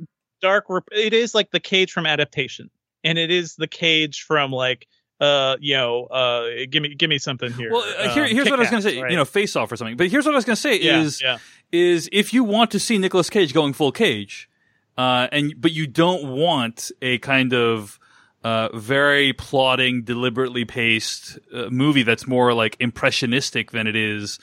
dark. 0.46 0.66
Rep- 0.70 0.90
it 0.92 1.14
is 1.14 1.34
like 1.34 1.52
the 1.52 1.60
cage 1.60 1.92
from 1.92 2.06
adaptation, 2.06 2.70
and 3.04 3.18
it 3.18 3.32
is 3.32 3.56
the 3.56 3.68
cage 3.68 4.24
from 4.24 4.52
like 4.52 4.88
uh 5.22 5.56
you 5.62 5.76
know 5.76 6.06
uh 6.08 6.66
give 6.70 6.84
me 6.84 6.94
give 6.94 7.10
me 7.10 7.18
something 7.18 7.52
here. 7.54 7.72
Well, 7.72 7.84
uh, 8.00 8.14
here, 8.14 8.26
Um, 8.26 8.30
here's 8.32 8.50
what 8.50 8.60
I 8.60 8.64
was 8.64 8.70
going 8.70 8.84
to 8.84 8.90
say, 8.90 9.02
right? 9.02 9.12
you 9.12 9.18
know, 9.18 9.26
face 9.26 9.56
off 9.56 9.72
or 9.72 9.78
something. 9.78 9.98
But 9.98 10.10
here's 10.10 10.26
what 10.26 10.36
I 10.36 10.40
was 10.42 10.46
going 10.46 10.56
to 10.58 10.62
say 10.62 10.80
yeah, 10.80 11.00
is 11.00 11.22
yeah. 11.22 11.38
is 11.72 12.10
if 12.12 12.34
you 12.34 12.44
want 12.44 12.72
to 12.72 12.80
see 12.80 12.98
Nicolas 12.98 13.30
Cage 13.30 13.54
going 13.54 13.74
full 13.74 13.92
cage, 13.92 14.50
uh, 14.98 15.28
and 15.32 15.54
but 15.58 15.72
you 15.72 15.88
don't 15.88 16.36
want 16.36 16.92
a 17.02 17.18
kind 17.20 17.54
of 17.54 18.00
uh, 18.44 18.70
very 18.78 19.34
plotting, 19.34 20.04
deliberately 20.04 20.66
paced 20.66 21.40
uh, 21.54 21.70
movie 21.72 22.04
that's 22.04 22.28
more 22.28 22.54
like 22.54 22.76
impressionistic 22.80 23.72
than 23.72 23.88
it 23.88 23.96
is 23.96 24.38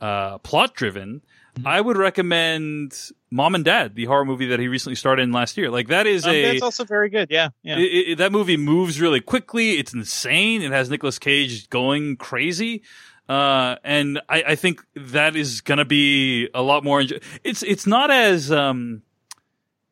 uh, 0.00 0.38
plot 0.38 0.74
driven. 0.74 1.22
Mm-hmm. 1.56 1.66
I 1.66 1.80
would 1.80 1.96
recommend 1.96 2.98
Mom 3.30 3.54
and 3.54 3.64
Dad, 3.64 3.94
the 3.94 4.04
horror 4.04 4.24
movie 4.24 4.46
that 4.46 4.60
he 4.60 4.68
recently 4.68 4.94
starred 4.94 5.20
in 5.20 5.32
last 5.32 5.56
year. 5.56 5.70
Like 5.70 5.88
that 5.88 6.06
is 6.06 6.24
Um, 6.26 6.32
a 6.32 6.42
that's 6.52 6.62
also 6.62 6.84
very 6.84 7.08
good. 7.08 7.28
Yeah, 7.30 7.48
yeah. 7.62 7.78
it, 7.78 7.82
it, 7.82 8.18
that 8.18 8.30
movie 8.32 8.56
moves 8.56 9.00
really 9.00 9.20
quickly. 9.20 9.72
It's 9.78 9.94
insane. 9.94 10.62
It 10.62 10.70
has 10.72 10.90
Nicolas 10.90 11.18
Cage 11.18 11.70
going 11.70 12.16
crazy. 12.16 12.82
Uh, 13.28 13.76
and 13.82 14.20
I, 14.28 14.42
I 14.48 14.54
think 14.54 14.84
that 14.94 15.34
is 15.34 15.60
gonna 15.62 15.84
be 15.84 16.48
a 16.54 16.62
lot 16.62 16.84
more. 16.84 17.00
Enjo- 17.00 17.22
it's 17.42 17.62
it's 17.62 17.86
not 17.86 18.10
as 18.10 18.52
um, 18.52 19.02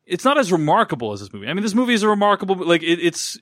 it's 0.05 0.23
not 0.23 0.37
as 0.37 0.51
remarkable 0.51 1.11
as 1.11 1.19
this 1.19 1.33
movie. 1.33 1.47
I 1.47 1.53
mean, 1.53 1.63
this 1.63 1.75
movie 1.75 1.93
is 1.93 2.03
a 2.03 2.07
remarkable. 2.07 2.55
Like 2.55 2.83
it, 2.83 2.99
it's 3.01 3.37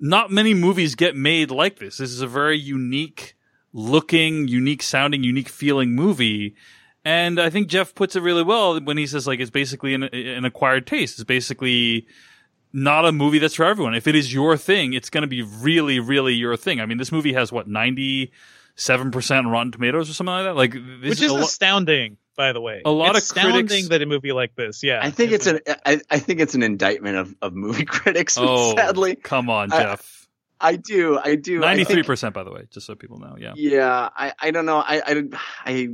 not 0.00 0.30
many 0.30 0.52
movies 0.52 0.94
get 0.94 1.16
made 1.16 1.50
like 1.50 1.78
this. 1.78 1.98
This 1.98 2.10
is 2.10 2.20
a 2.20 2.26
very 2.26 2.58
unique 2.58 3.36
looking, 3.72 4.46
unique 4.48 4.82
sounding, 4.82 5.22
unique 5.24 5.48
feeling 5.48 5.94
movie. 5.94 6.56
And 7.04 7.38
I 7.40 7.50
think 7.50 7.68
Jeff 7.68 7.94
puts 7.94 8.16
it 8.16 8.20
really 8.22 8.42
well 8.42 8.80
when 8.80 8.96
he 8.96 9.06
says 9.06 9.26
like 9.26 9.40
it's 9.40 9.50
basically 9.50 9.94
an, 9.94 10.04
an 10.04 10.44
acquired 10.44 10.86
taste. 10.86 11.18
It's 11.18 11.24
basically 11.24 12.06
not 12.72 13.04
a 13.04 13.12
movie 13.12 13.38
that's 13.38 13.54
for 13.54 13.64
everyone. 13.64 13.94
If 13.94 14.06
it 14.06 14.14
is 14.14 14.32
your 14.32 14.56
thing, 14.56 14.94
it's 14.94 15.10
going 15.10 15.22
to 15.22 15.28
be 15.28 15.42
really, 15.42 16.00
really 16.00 16.32
your 16.34 16.56
thing. 16.56 16.80
I 16.80 16.86
mean, 16.86 16.98
this 16.98 17.12
movie 17.12 17.34
has 17.34 17.52
what 17.52 17.68
ninety 17.68 18.32
seven 18.76 19.10
percent 19.10 19.46
Rotten 19.46 19.70
Tomatoes 19.70 20.08
or 20.10 20.14
something 20.14 20.32
like 20.34 20.44
that. 20.44 20.56
Like 20.56 20.72
this 20.72 21.10
which 21.10 21.22
is 21.22 21.30
a 21.30 21.34
lo- 21.34 21.40
astounding, 21.42 22.16
by 22.36 22.52
the 22.52 22.60
way. 22.60 22.80
A 22.84 22.90
lot 22.90 23.16
it's 23.16 23.30
of 23.30 23.34
critics- 23.36 23.54
astounding 23.72 23.88
that 23.90 24.02
a 24.02 24.06
movie 24.06 24.32
like 24.32 24.54
this, 24.56 24.82
yeah. 24.82 25.00
I 25.02 25.10
think 25.10 25.30
it's 25.32 25.46
an 25.46 25.60
I, 25.84 26.00
I 26.10 26.18
think 26.18 26.40
it's 26.40 26.54
an 26.54 26.62
indictment 26.62 27.16
of, 27.18 27.34
of 27.42 27.52
movie 27.54 27.84
critics. 27.84 28.36
oh, 28.40 28.74
sadly, 28.74 29.14
come 29.16 29.50
on, 29.50 29.70
Jeff. 29.70 30.26
I 30.60 30.76
do. 30.76 31.18
I 31.22 31.34
do. 31.34 31.58
I 31.62 31.66
Ninety 31.68 31.84
think- 31.84 31.96
three 31.96 32.02
percent, 32.02 32.34
by 32.34 32.44
the 32.44 32.50
way, 32.50 32.62
just 32.70 32.86
so 32.86 32.94
people 32.94 33.18
know. 33.18 33.36
Yeah. 33.38 33.52
Yeah, 33.56 34.08
I, 34.16 34.32
I 34.40 34.50
don't 34.50 34.64
know. 34.64 34.78
I, 34.78 35.02
I, 35.06 35.22
I, 35.66 35.88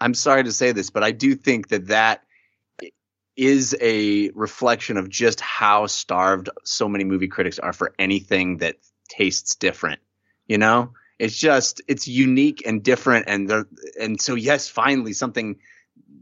I'm 0.00 0.14
sorry 0.14 0.44
to 0.44 0.52
say 0.52 0.72
this, 0.72 0.90
but 0.90 1.02
I 1.04 1.12
do 1.12 1.34
think 1.34 1.68
that 1.68 1.88
that 1.88 2.22
is 3.36 3.76
a 3.80 4.30
reflection 4.30 4.96
of 4.96 5.08
just 5.08 5.40
how 5.40 5.86
starved 5.86 6.50
so 6.64 6.88
many 6.88 7.04
movie 7.04 7.28
critics 7.28 7.58
are 7.58 7.72
for 7.72 7.94
anything 7.98 8.58
that 8.58 8.76
tastes 9.08 9.54
different. 9.54 10.00
You 10.46 10.58
know, 10.58 10.92
it's 11.18 11.36
just 11.38 11.80
it's 11.86 12.08
unique 12.08 12.62
and 12.66 12.82
different, 12.82 13.26
and 13.28 13.48
they're 13.48 13.66
and 14.00 14.20
so 14.20 14.34
yes, 14.34 14.68
finally 14.68 15.12
something 15.12 15.56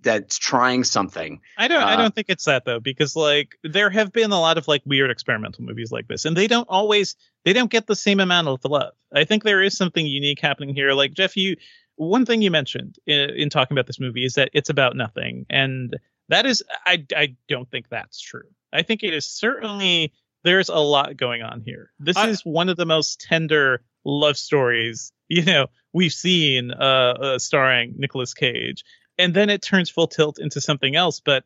that's 0.02 0.38
trying 0.38 0.84
something. 0.84 1.40
I 1.56 1.66
don't 1.66 1.82
I 1.82 1.94
Uh, 1.94 1.96
don't 1.96 2.14
think 2.14 2.28
it's 2.28 2.44
that 2.44 2.64
though 2.64 2.78
because 2.78 3.16
like 3.16 3.56
there 3.64 3.90
have 3.90 4.12
been 4.12 4.30
a 4.30 4.40
lot 4.40 4.58
of 4.58 4.68
like 4.68 4.82
weird 4.84 5.10
experimental 5.10 5.64
movies 5.64 5.90
like 5.90 6.06
this 6.08 6.24
and 6.24 6.36
they 6.36 6.46
don't 6.46 6.68
always 6.68 7.16
they 7.44 7.52
don't 7.52 7.70
get 7.70 7.86
the 7.86 7.96
same 7.96 8.20
amount 8.20 8.48
of 8.48 8.60
love. 8.64 8.92
I 9.14 9.24
think 9.24 9.42
there 9.42 9.62
is 9.62 9.76
something 9.76 10.06
unique 10.06 10.40
happening 10.40 10.74
here. 10.74 10.92
Like 10.92 11.14
Jeff 11.14 11.36
you 11.36 11.56
one 11.98 12.24
thing 12.24 12.42
you 12.42 12.50
mentioned 12.50 12.96
in, 13.06 13.30
in 13.30 13.50
talking 13.50 13.76
about 13.76 13.86
this 13.86 14.00
movie 14.00 14.24
is 14.24 14.34
that 14.34 14.50
it's 14.52 14.70
about 14.70 14.96
nothing 14.96 15.44
and 15.50 15.96
that 16.28 16.46
is 16.46 16.62
I 16.86 17.04
I 17.14 17.36
don't 17.48 17.70
think 17.70 17.88
that's 17.88 18.20
true. 18.20 18.48
I 18.72 18.82
think 18.82 19.02
it 19.02 19.14
is 19.14 19.26
certainly 19.26 20.12
there's 20.44 20.68
a 20.68 20.76
lot 20.76 21.16
going 21.16 21.42
on 21.42 21.60
here. 21.60 21.90
This 21.98 22.16
I- 22.16 22.28
is 22.28 22.42
one 22.42 22.68
of 22.68 22.76
the 22.76 22.86
most 22.86 23.20
tender 23.20 23.82
love 24.04 24.36
stories, 24.36 25.12
you 25.28 25.44
know, 25.44 25.66
we've 25.92 26.12
seen 26.12 26.70
uh, 26.72 27.14
uh 27.20 27.38
starring 27.38 27.94
Nicolas 27.98 28.34
Cage 28.34 28.84
and 29.18 29.34
then 29.34 29.50
it 29.50 29.62
turns 29.62 29.90
full 29.90 30.06
tilt 30.06 30.38
into 30.38 30.60
something 30.60 30.94
else. 30.94 31.20
But 31.20 31.44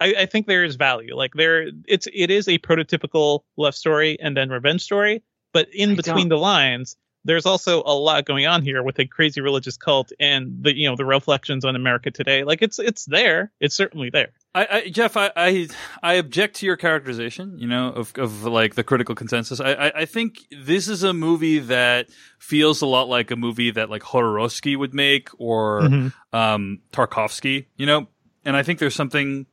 I, 0.00 0.14
I 0.20 0.26
think 0.26 0.46
there 0.46 0.64
is 0.64 0.76
value. 0.76 1.16
Like 1.16 1.32
there, 1.34 1.68
it's 1.86 2.06
it 2.12 2.30
is 2.30 2.48
a 2.48 2.58
prototypical 2.58 3.40
love 3.56 3.74
story 3.74 4.18
and 4.20 4.36
then 4.36 4.50
revenge 4.50 4.82
story. 4.82 5.22
But 5.52 5.68
in 5.72 5.92
I 5.92 5.94
between 5.94 6.28
the 6.28 6.38
lines, 6.38 6.96
there's 7.26 7.44
also 7.46 7.82
a 7.84 7.94
lot 7.94 8.24
going 8.24 8.46
on 8.46 8.62
here 8.62 8.82
with 8.82 8.98
a 8.98 9.06
crazy 9.06 9.40
religious 9.40 9.76
cult 9.76 10.12
and 10.18 10.62
the 10.62 10.76
you 10.76 10.88
know 10.88 10.96
the 10.96 11.04
reflections 11.04 11.64
on 11.64 11.76
America 11.76 12.10
today. 12.10 12.44
Like 12.44 12.62
it's 12.62 12.78
it's 12.78 13.04
there. 13.04 13.52
It's 13.60 13.74
certainly 13.74 14.10
there. 14.10 14.28
I, 14.54 14.66
I 14.70 14.88
Jeff, 14.88 15.16
I, 15.16 15.30
I 15.36 15.68
I 16.02 16.14
object 16.14 16.56
to 16.56 16.66
your 16.66 16.76
characterization. 16.76 17.58
You 17.58 17.66
know, 17.68 17.88
of 17.88 18.12
of 18.16 18.44
like 18.44 18.74
the 18.74 18.84
critical 18.84 19.14
consensus. 19.14 19.60
I, 19.60 19.72
I 19.72 19.92
I 20.00 20.04
think 20.06 20.46
this 20.50 20.88
is 20.88 21.02
a 21.02 21.12
movie 21.12 21.58
that 21.58 22.08
feels 22.38 22.80
a 22.80 22.86
lot 22.86 23.08
like 23.08 23.30
a 23.30 23.36
movie 23.36 23.70
that 23.72 23.90
like 23.90 24.02
Jodorowsky 24.02 24.76
would 24.78 24.94
make 24.94 25.28
or 25.38 25.82
Mm-hmm. 25.82 26.36
um 26.36 26.80
Tarkovsky. 26.92 27.66
You 27.76 27.86
know, 27.86 28.08
and 28.44 28.56
I 28.56 28.62
think 28.62 28.78
there's 28.78 28.94
something 28.94 29.46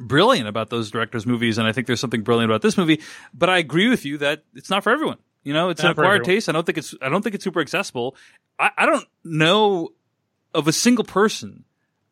brilliant 0.00 0.48
about 0.48 0.70
those 0.70 0.90
directors' 0.90 1.26
movies, 1.26 1.58
and 1.58 1.66
I 1.66 1.72
think 1.72 1.86
there's 1.86 2.00
something 2.00 2.22
brilliant 2.22 2.50
about 2.50 2.62
this 2.62 2.76
movie. 2.76 3.00
But 3.34 3.50
I 3.50 3.58
agree 3.58 3.88
with 3.88 4.04
you 4.04 4.18
that 4.18 4.44
it's 4.54 4.70
not 4.70 4.82
for 4.82 4.90
everyone. 4.90 5.18
You 5.44 5.52
know, 5.52 5.70
it's 5.70 5.82
Not 5.82 5.88
an 5.88 5.92
acquired 5.92 6.24
taste. 6.24 6.48
I 6.48 6.52
don't 6.52 6.64
think 6.64 6.78
it's 6.78 6.94
I 7.02 7.08
don't 7.08 7.22
think 7.22 7.34
it's 7.34 7.44
super 7.44 7.60
accessible. 7.60 8.16
I, 8.58 8.70
I 8.78 8.86
don't 8.86 9.06
know 9.24 9.90
of 10.54 10.68
a 10.68 10.72
single 10.72 11.04
person 11.04 11.64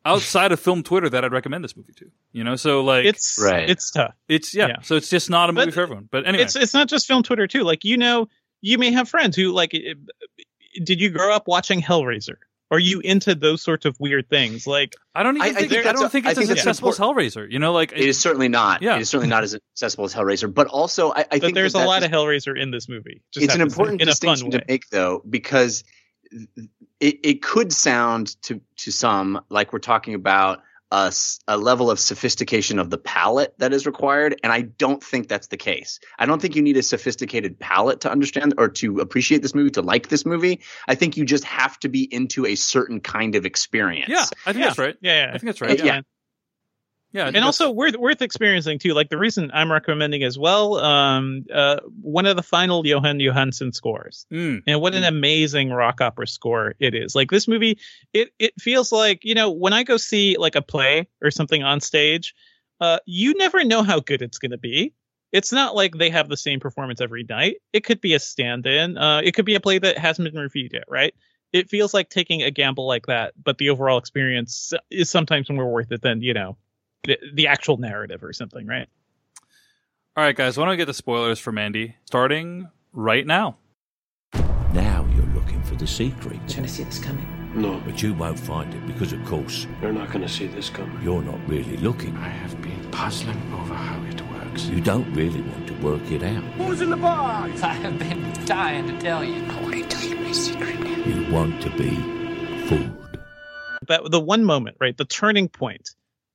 outside 0.03 0.51
of 0.51 0.59
film 0.59 0.83
Twitter 0.83 1.07
that 1.09 1.23
I'd 1.23 1.31
recommend 1.31 1.63
this 1.63 1.77
movie 1.77 1.93
to. 1.93 2.11
You 2.33 2.43
know, 2.43 2.55
so 2.55 2.83
like 2.83 3.05
It's 3.05 3.39
Right. 3.41 3.69
It's 3.69 3.91
tough. 3.91 4.15
it's 4.27 4.53
yeah, 4.53 4.67
yeah. 4.67 4.75
so 4.81 4.95
it's 4.95 5.09
just 5.09 5.29
not 5.29 5.49
a 5.49 5.53
movie 5.53 5.67
But 5.67 5.73
for 5.75 5.81
everyone. 5.81 6.09
But 6.11 6.27
anyway, 6.27 6.43
It's 6.43 6.55
it's 6.55 6.73
not 6.73 6.87
just 6.89 7.07
film 7.07 7.23
Twitter 7.23 7.47
too. 7.47 7.63
Like 7.63 7.85
you 7.85 7.97
know, 7.97 8.27
you 8.61 8.77
may 8.77 8.91
have 8.91 9.07
friends 9.09 9.35
who 9.35 9.51
like. 9.51 9.73
it- 9.73 9.97
Did 10.83 10.99
you 11.01 11.09
grow 11.09 11.33
up 11.33 11.47
watching 11.47 11.81
Hellraiser? 11.81 12.35
Are 12.71 12.79
you 12.79 13.01
into 13.01 13.35
those 13.35 13.61
sorts 13.61 13.85
of 13.85 13.99
weird 13.99 14.29
things? 14.29 14.65
Like 14.65 14.95
I 15.13 15.23
don't 15.23 15.35
even 15.35 15.41
I- 15.45 15.49
I 15.49 15.53
think, 15.53 15.71
think 15.71 15.85
I 15.85 15.91
don't 15.91 16.05
a- 16.05 16.09
think 16.09 16.25
I 16.25 16.29
it's 16.31 16.39
think 16.39 16.49
as 16.49 16.55
that's 16.55 16.67
accessible 16.67 16.89
as 16.89 16.97
Hellraiser. 16.97 17.51
You 17.51 17.59
know, 17.59 17.73
like 17.73 17.91
It 17.91 17.99
is 17.99 18.17
certainly 18.19 18.47
not. 18.47 18.81
Yeah. 18.81 18.95
It 18.95 19.01
is 19.01 19.09
certainly 19.09 19.29
not 19.29 19.43
as 19.43 19.53
accessible 19.75 20.05
as 20.05 20.13
Hellraiser. 20.13 20.51
But 20.53 20.67
also, 20.67 21.11
I, 21.11 21.19
I 21.19 21.23
but 21.29 21.41
think 21.41 21.55
there's 21.55 21.73
that 21.73 21.83
a 21.83 21.87
lot 21.87 21.99
that 22.01 22.11
of 22.13 22.17
Hellraiser 22.17 22.57
in 22.59 22.71
this 22.71 22.87
movie. 22.87 23.21
Just 23.33 23.43
it's 23.43 23.53
an 23.53 23.59
have 23.59 23.69
to 23.69 23.73
say, 23.75 23.81
important 23.81 24.01
in 24.01 24.07
a 24.07 24.11
fun 24.15 24.29
distinction 24.35 24.51
to 24.51 24.65
make 24.67 24.89
though 24.89 25.21
because 25.29 25.83
it, 27.01 27.19
it 27.23 27.41
could 27.41 27.73
sound 27.73 28.41
to 28.43 28.61
to 28.77 28.91
some 28.91 29.41
like 29.49 29.73
we're 29.73 29.79
talking 29.79 30.13
about 30.13 30.61
a, 30.91 31.05
s- 31.07 31.39
a 31.47 31.57
level 31.57 31.89
of 31.89 31.99
sophistication 31.99 32.79
of 32.79 32.89
the 32.89 32.97
palette 32.97 33.53
that 33.59 33.73
is 33.73 33.85
required 33.85 34.39
and 34.43 34.51
i 34.51 34.61
don't 34.61 35.03
think 35.03 35.27
that's 35.27 35.47
the 35.47 35.57
case 35.57 35.99
i 36.19 36.25
don't 36.25 36.41
think 36.41 36.55
you 36.55 36.61
need 36.61 36.77
a 36.77 36.83
sophisticated 36.83 37.59
palette 37.59 38.01
to 38.01 38.11
understand 38.11 38.53
or 38.57 38.67
to 38.69 38.99
appreciate 38.99 39.41
this 39.41 39.55
movie 39.55 39.69
to 39.71 39.81
like 39.81 40.09
this 40.09 40.25
movie 40.25 40.61
i 40.87 40.95
think 40.95 41.17
you 41.17 41.25
just 41.25 41.43
have 41.45 41.79
to 41.79 41.89
be 41.89 42.03
into 42.13 42.45
a 42.45 42.55
certain 42.55 42.99
kind 42.99 43.35
of 43.35 43.45
experience 43.45 44.09
yeah, 44.09 44.25
I 44.45 44.51
think 44.53 44.57
Yeah. 44.61 44.65
that's 44.67 44.77
right. 44.79 44.95
Yeah, 45.01 45.25
yeah. 45.25 45.29
I 45.29 45.37
think 45.37 45.43
that's 45.45 45.61
right. 45.61 45.77
Yeah. 45.77 45.85
Yeah, 45.85 46.01
yeah. 47.13 47.27
And 47.27 47.37
also 47.37 47.71
worth 47.71 47.95
worth 47.97 48.21
experiencing 48.21 48.79
too. 48.79 48.93
Like 48.93 49.09
the 49.09 49.17
reason 49.17 49.51
I'm 49.53 49.71
recommending 49.71 50.23
as 50.23 50.37
well, 50.37 50.77
um, 50.77 51.45
uh, 51.53 51.77
one 52.01 52.25
of 52.25 52.35
the 52.35 52.43
final 52.43 52.83
Jóhann 52.83 53.21
Jóhannsson 53.21 53.73
scores, 53.73 54.25
Mm. 54.31 54.63
and 54.67 54.81
what 54.81 54.95
an 54.95 55.03
amazing 55.03 55.69
rock 55.71 56.01
opera 56.01 56.27
score 56.27 56.75
it 56.79 56.95
is. 56.95 57.15
Like 57.15 57.29
this 57.29 57.47
movie, 57.47 57.79
it 58.13 58.29
it 58.39 58.53
feels 58.59 58.91
like 58.91 59.23
you 59.23 59.35
know 59.35 59.51
when 59.51 59.73
I 59.73 59.83
go 59.83 59.97
see 59.97 60.37
like 60.37 60.55
a 60.55 60.61
play 60.61 61.07
or 61.21 61.31
something 61.31 61.63
on 61.63 61.81
stage, 61.81 62.33
uh, 62.79 62.99
you 63.05 63.33
never 63.35 63.63
know 63.63 63.83
how 63.83 63.99
good 63.99 64.21
it's 64.21 64.37
going 64.37 64.51
to 64.51 64.57
be. 64.57 64.93
It's 65.31 65.53
not 65.53 65.75
like 65.75 65.95
they 65.97 66.09
have 66.09 66.27
the 66.27 66.35
same 66.35 66.59
performance 66.59 66.99
every 66.99 67.23
night. 67.23 67.57
It 67.71 67.85
could 67.85 68.01
be 68.01 68.15
a 68.15 68.19
stand-in. 68.19 68.97
Uh, 68.97 69.21
it 69.23 69.33
could 69.33 69.45
be 69.45 69.55
a 69.55 69.61
play 69.61 69.79
that 69.79 69.97
hasn't 69.97 70.29
been 70.31 70.41
reviewed 70.41 70.73
yet, 70.73 70.83
right? 70.89 71.13
It 71.53 71.69
feels 71.69 71.93
like 71.93 72.09
taking 72.09 72.43
a 72.43 72.51
gamble 72.51 72.85
like 72.85 73.05
that, 73.05 73.33
but 73.41 73.57
the 73.57 73.69
overall 73.69 73.97
experience 73.97 74.73
is 74.89 75.09
sometimes 75.09 75.49
more 75.49 75.71
worth 75.71 75.91
it 75.91 76.01
than 76.01 76.21
you 76.21 76.33
know 76.33 76.57
the, 77.03 77.17
the 77.33 77.47
actual 77.47 77.77
narrative 77.77 78.23
or 78.23 78.33
something, 78.33 78.65
right? 78.67 78.87
All 80.17 80.23
right, 80.23 80.35
guys. 80.35 80.57
Why 80.57 80.65
don't 80.65 80.71
we 80.71 80.77
get 80.77 80.85
the 80.85 80.93
spoilers 80.93 81.39
for 81.39 81.51
Mandy 81.51 81.95
starting 82.05 82.69
right 82.93 83.25
now? 83.25 83.57
Now 84.73 85.07
you're 85.15 85.25
looking 85.33 85.61
for 85.63 85.75
the 85.75 85.87
secret. 85.87 86.39
Gonna 86.53 86.67
see 86.67 86.83
this 86.83 86.99
coming. 86.99 87.27
No, 87.53 87.81
But 87.85 88.01
you 88.01 88.13
won't 88.13 88.39
find 88.39 88.73
it 88.73 88.87
because, 88.87 89.11
of 89.11 89.23
course, 89.25 89.67
you're 89.81 89.91
not 89.91 90.07
going 90.07 90.21
to 90.21 90.29
see 90.29 90.47
this 90.47 90.69
coming. 90.69 90.97
you're 91.03 91.21
not 91.21 91.37
really 91.49 91.75
looking. 91.75 92.15
I 92.15 92.29
have 92.29 92.61
been 92.61 92.89
puzzling 92.91 93.35
over 93.51 93.73
how 93.73 94.01
it 94.05 94.21
works. 94.31 94.67
You 94.67 94.79
don't 94.79 95.11
really 95.13 95.41
want 95.41 95.67
to 95.67 95.73
work 95.81 96.01
it 96.11 96.23
out. 96.23 96.41
Who's 96.55 96.79
in 96.79 96.89
the 96.89 96.95
box? 96.95 97.61
I 97.63 97.73
have 97.73 97.99
been 97.99 98.31
dying 98.45 98.87
to 98.87 98.97
tell 99.01 99.21
you. 99.21 99.43
I 99.51 99.61
want 99.63 99.73
to 99.73 99.83
tell 99.83 100.01
you 100.09 100.15
my 100.15 100.31
secret 100.31 100.79
now. 100.79 100.95
You 101.03 101.29
want 101.29 101.61
to 101.63 101.69
be 101.71 101.89
fooled. 102.67 103.19
that 103.89 104.09
the 104.09 104.21
one 104.21 104.45
moment, 104.45 104.77
right, 104.79 104.95
the 104.95 105.03
turning 105.03 105.49
point 105.49 105.89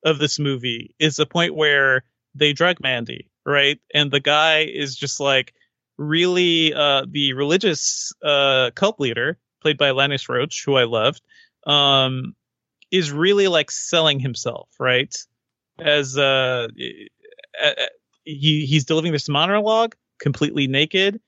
of 0.06 0.18
this 0.18 0.38
movie 0.38 0.94
is 0.98 1.16
the 1.16 1.26
point 1.26 1.54
where 1.54 2.04
they 2.34 2.54
drug 2.54 2.78
Mandy, 2.80 3.28
right, 3.44 3.78
and 3.92 4.10
the 4.10 4.20
guy 4.20 4.60
is 4.60 4.96
just 4.96 5.20
like 5.20 5.52
really 5.98 6.72
uh, 6.72 7.04
the 7.10 7.32
religious 7.34 8.12
uh, 8.24 8.70
cult 8.74 9.00
leader 9.00 9.38
played 9.60 9.76
by 9.76 9.90
Linus 9.90 10.26
Roache, 10.26 10.64
who 10.64 10.76
I 10.76 10.84
loved, 10.84 11.20
um, 11.66 12.34
is 12.90 13.10
really 13.10 13.48
like 13.48 13.70
selling 13.70 14.20
himself, 14.20 14.68
right, 14.78 15.14
as 15.78 16.16
uh, 16.16 16.68
he 18.24 18.64
he's 18.66 18.84
delivering 18.84 19.12
this 19.12 19.28
monologue 19.28 19.96
completely 20.20 20.68
naked, 20.68 21.20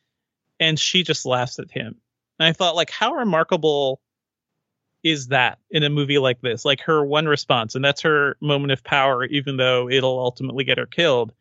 and 0.61 0.79
she 0.79 1.03
just 1.03 1.27
laughs 1.27 1.59
at 1.59 1.71
him. 1.71 1.97
And 2.39 2.47
I 2.47 2.53
thought, 2.53 2.77
like, 2.77 2.91
how 2.91 3.15
remarkable 3.15 4.01
is 5.05 5.29
that 5.29 5.59
in 5.71 5.83
a 5.85 5.91
movie 5.91 6.19
like 6.19 6.41
this? 6.41 6.65
Like 6.65 6.81
her 6.83 7.05
one 7.05 7.27
response, 7.27 7.75
and 7.75 7.85
that's 7.85 8.01
her 8.03 8.37
moment 8.41 8.73
of 8.73 8.83
power, 8.85 9.25
even 9.25 9.57
though 9.57 9.89
it'll 9.89 10.19
ultimately 10.19 10.65
get 10.65 10.79
her 10.79 10.87
killed. 10.87 11.33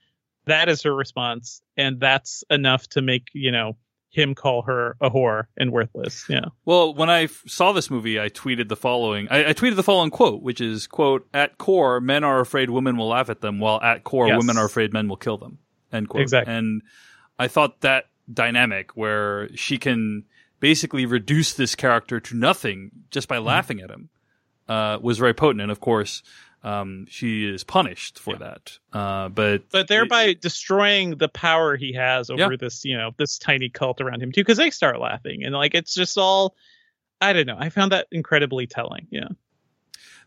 That 0.46 0.70
is 0.70 0.82
her 0.84 0.96
response, 0.96 1.62
and 1.76 2.00
that's 2.00 2.44
enough 2.50 2.88
to 2.90 3.02
make 3.02 3.28
you 3.34 3.52
know 3.52 3.76
him 4.10 4.34
call 4.36 4.62
her 4.62 4.96
a 5.02 5.10
whore 5.10 5.46
and 5.58 5.72
worthless. 5.72 6.26
Yeah, 6.30 6.46
Well, 6.66 6.94
when 6.94 7.10
I 7.10 7.24
f- 7.24 7.44
saw 7.46 7.74
this 7.74 7.92
movie, 7.92 8.20
I 8.20 8.30
tweeted 8.30 8.70
the 8.70 8.78
following. 8.78 9.28
I, 9.30 9.50
I 9.50 9.54
tweeted 9.54 9.76
the 9.76 9.84
following 9.84 10.10
quote, 10.12 10.42
which 10.42 10.62
is 10.62 10.88
quote: 10.88 11.28
"At 11.34 11.58
core, 11.58 12.00
men 12.00 12.24
are 12.24 12.40
afraid 12.40 12.70
women 12.70 12.96
will 12.96 13.10
laugh 13.10 13.30
at 13.30 13.42
them, 13.42 13.60
while 13.60 13.82
at 13.82 14.04
core, 14.06 14.28
Yes. 14.28 14.38
women 14.38 14.58
are 14.58 14.66
afraid 14.66 14.94
men 14.94 15.10
will 15.10 15.18
kill 15.18 15.38
them." 15.38 15.58
End 15.92 16.08
quote. 16.10 16.22
Exactly. 16.22 16.54
And 16.54 16.82
I 17.40 17.48
thought 17.50 17.82
that 17.82 18.06
dynamic 18.34 18.92
where 18.96 19.50
she 19.56 19.78
can 19.78 20.24
basically 20.60 21.06
reduce 21.06 21.54
this 21.54 21.76
character 21.76 22.20
to 22.20 22.36
nothing 22.36 22.92
just 23.12 23.28
Mm-hmm. 23.30 23.44
by 23.44 23.50
laughing 23.52 23.82
at 23.82 23.90
him 23.90 24.10
uh, 24.68 24.98
was 25.02 25.18
very 25.18 25.34
potent. 25.34 25.62
And 25.62 25.72
of 25.72 25.80
course, 25.80 26.24
um, 26.64 27.06
she 27.10 27.46
is 27.48 27.64
punished 27.64 28.20
for 28.20 28.36
that. 28.38 28.78
Uh, 28.92 29.30
but 29.30 29.70
but 29.70 29.88
thereby 29.88 30.34
destroying 30.34 31.18
the 31.18 31.30
power 31.30 31.76
he 31.78 31.94
has 31.94 32.30
over 32.30 32.42
Yeah. 32.42 32.58
this 32.60 32.84
you 32.84 32.98
know 32.98 33.12
this 33.18 33.38
tiny 33.38 33.70
cult 33.70 34.02
around 34.02 34.22
him 34.22 34.32
too, 34.32 34.42
because 34.42 34.58
they 34.58 34.70
start 34.72 35.00
laughing 35.00 35.44
and 35.44 35.54
like 35.54 35.76
it's 35.76 35.94
just 35.94 36.18
all. 36.18 36.56
I 37.20 37.34
don't 37.34 37.48
know. 37.48 37.58
I 37.58 37.70
found 37.70 37.92
that 37.94 38.08
incredibly 38.12 38.68
telling. 38.68 39.08
Yeah. 39.10 39.30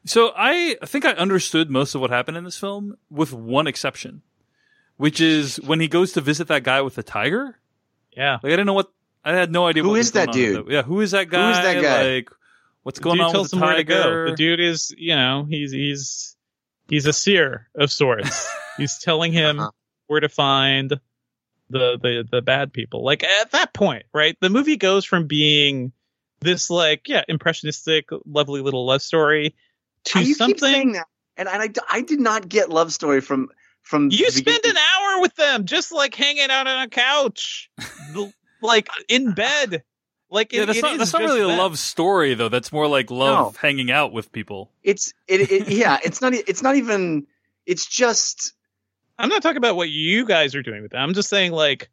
So 0.07 0.33
I 0.37 0.77
think 0.87 1.05
I 1.05 1.13
understood 1.13 1.71
most 1.71 1.95
of 1.95 2.01
what 2.01 2.11
happened 2.11 2.37
in 2.37 2.45
this 2.45 2.59
film, 2.59 2.97
with 3.11 3.33
one 3.33 3.67
exception, 3.67 4.23
which 4.97 5.21
is 5.21 5.61
when 5.61 5.79
he 5.81 5.89
goes 5.89 6.13
to 6.13 6.21
visit 6.21 6.49
that 6.49 6.63
guy 6.65 6.81
with 6.81 6.95
the 6.95 7.03
tiger. 7.03 7.59
Yeah. 8.17 8.35
Like 8.43 8.47
I 8.47 8.57
didn't 8.57 8.67
know 8.67 8.73
what 8.73 8.91
I 9.25 9.33
had 9.35 9.53
no 9.53 9.67
idea. 9.67 9.83
Who 9.83 9.91
what 9.91 10.01
is 10.01 10.07
was 10.07 10.13
that 10.13 10.29
on 10.29 10.35
dude? 10.35 10.69
it. 10.69 10.73
Yeah, 10.73 10.83
who 10.83 11.01
is 11.01 11.11
that 11.13 11.29
guy? 11.29 11.45
Who 11.45 11.51
is 11.51 11.65
that 11.65 11.83
guy? 11.83 12.15
Like, 12.15 12.31
what's 12.83 12.99
The 12.99 13.05
going 13.05 13.17
dude 13.19 13.27
on 13.27 13.33
tells 13.33 13.45
with 13.47 13.51
the 13.53 13.57
them 13.59 13.67
where 13.69 13.77
to 13.77 13.85
go. 13.85 14.25
The 14.31 14.37
dude 14.37 14.61
is, 14.61 14.95
you 14.97 15.15
know, 15.15 15.47
he's 15.49 15.73
he's 15.73 16.37
he's 16.89 17.07
a 17.07 17.13
seer 17.13 17.69
of 17.75 17.91
sorts. 17.93 18.49
he's 18.77 18.99
telling 18.99 19.33
him 19.33 19.61
Uh-huh. 19.61 19.71
where 20.07 20.21
to 20.21 20.29
find 20.29 20.91
the 21.69 21.99
the 22.01 22.27
the 22.31 22.43
bad 22.43 22.73
people. 22.73 23.05
Like 23.05 23.23
at 23.23 23.51
that 23.53 23.73
point, 23.75 24.05
right? 24.15 24.37
The 24.41 24.49
movie 24.51 24.77
goes 24.77 25.05
from 25.05 25.27
being 25.27 25.93
this 26.41 26.71
like 26.71 27.07
yeah 27.09 27.23
impressionistic, 27.29 28.09
lovely 28.25 28.63
little 28.63 28.87
love 28.87 29.03
story 29.03 29.55
to 30.05 30.21
you 30.21 30.35
keep 30.35 30.59
saying 30.59 30.59
something. 30.59 30.93
that, 30.93 31.07
and 31.37 31.49
I, 31.49 31.69
I 31.91 32.01
did 32.01 32.21
not 32.21 32.49
get 32.49 32.71
love 32.71 32.93
story 32.93 33.21
from 33.21 33.51
from. 33.83 34.09
You 34.11 34.31
spend 34.31 34.65
an 34.65 34.77
hour 34.79 35.21
with 35.21 35.35
them, 35.37 35.67
just 35.67 35.93
like 35.93 36.15
hanging 36.15 36.51
out 36.51 36.67
on 36.67 36.83
a 36.83 36.89
couch, 36.89 37.71
l- 38.17 38.33
like 38.63 38.89
in 39.09 39.33
bed. 39.33 39.83
Like 40.31 40.53
yeah, 40.53 40.63
it- 40.63 40.67
that's 40.67 40.79
it 40.79 40.83
not 40.83 40.93
is 40.93 40.99
that's 40.99 41.13
not 41.13 41.23
just 41.23 41.35
really 41.35 41.53
a 41.53 41.57
love 41.57 41.79
story 41.79 42.35
though. 42.35 42.49
That's 42.49 42.71
more 42.73 42.87
like 42.87 43.11
love 43.11 43.55
No. 43.55 43.59
hanging 43.61 43.91
out 43.91 44.13
with 44.13 44.31
people. 44.33 44.71
It's 44.83 45.13
it, 45.27 45.51
it 45.51 45.69
yeah. 45.69 45.99
It's 46.05 46.21
not. 46.21 46.35
It's 46.35 46.63
not 46.63 46.77
even. 46.77 47.27
It's 47.67 47.87
just. 47.87 48.53
I'm 49.19 49.29
not 49.29 49.43
talking 49.43 49.57
about 49.59 49.77
what 49.77 49.91
you 49.91 50.25
guys 50.25 50.55
are 50.55 50.63
doing 50.63 50.83
with 50.83 50.93
them. 50.93 51.03
I'm 51.03 51.15
just 51.15 51.29
saying, 51.29 51.53
like, 51.53 51.91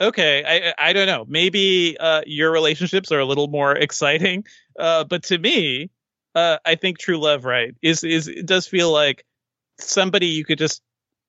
okay, 0.00 0.72
I 0.78 0.90
I 0.90 0.92
don't 0.92 1.06
know. 1.06 1.24
Maybe 1.28 1.96
uh, 1.98 2.22
your 2.24 2.50
relationships 2.52 3.10
are 3.12 3.18
a 3.18 3.24
little 3.26 3.48
more 3.48 3.74
exciting, 3.76 4.44
uh, 4.78 5.04
but 5.04 5.24
to 5.24 5.36
me, 5.38 5.90
uh, 6.34 6.58
I 6.64 6.76
think 6.76 6.98
true 6.98 7.18
love, 7.18 7.44
right, 7.44 7.74
is 7.82 8.04
is 8.04 8.28
it 8.28 8.46
does 8.46 8.66
feel 8.66 8.90
like 8.92 9.24
somebody 9.80 10.28
you 10.28 10.44
could 10.44 10.58
just 10.58 10.82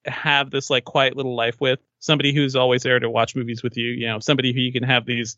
have 0.06 0.50
this 0.52 0.70
like 0.70 0.86
quiet 0.86 1.18
little 1.18 1.36
life 1.36 1.60
with, 1.60 1.80
somebody 2.00 2.34
who's 2.34 2.56
always 2.56 2.84
there 2.84 3.00
to 3.00 3.10
watch 3.10 3.36
movies 3.36 3.64
with 3.64 3.78
you. 3.78 3.88
You 3.88 4.08
know, 4.08 4.20
somebody 4.20 4.54
who 4.54 4.60
you 4.62 4.72
can 4.72 4.84
have 4.84 5.06
these, 5.06 5.36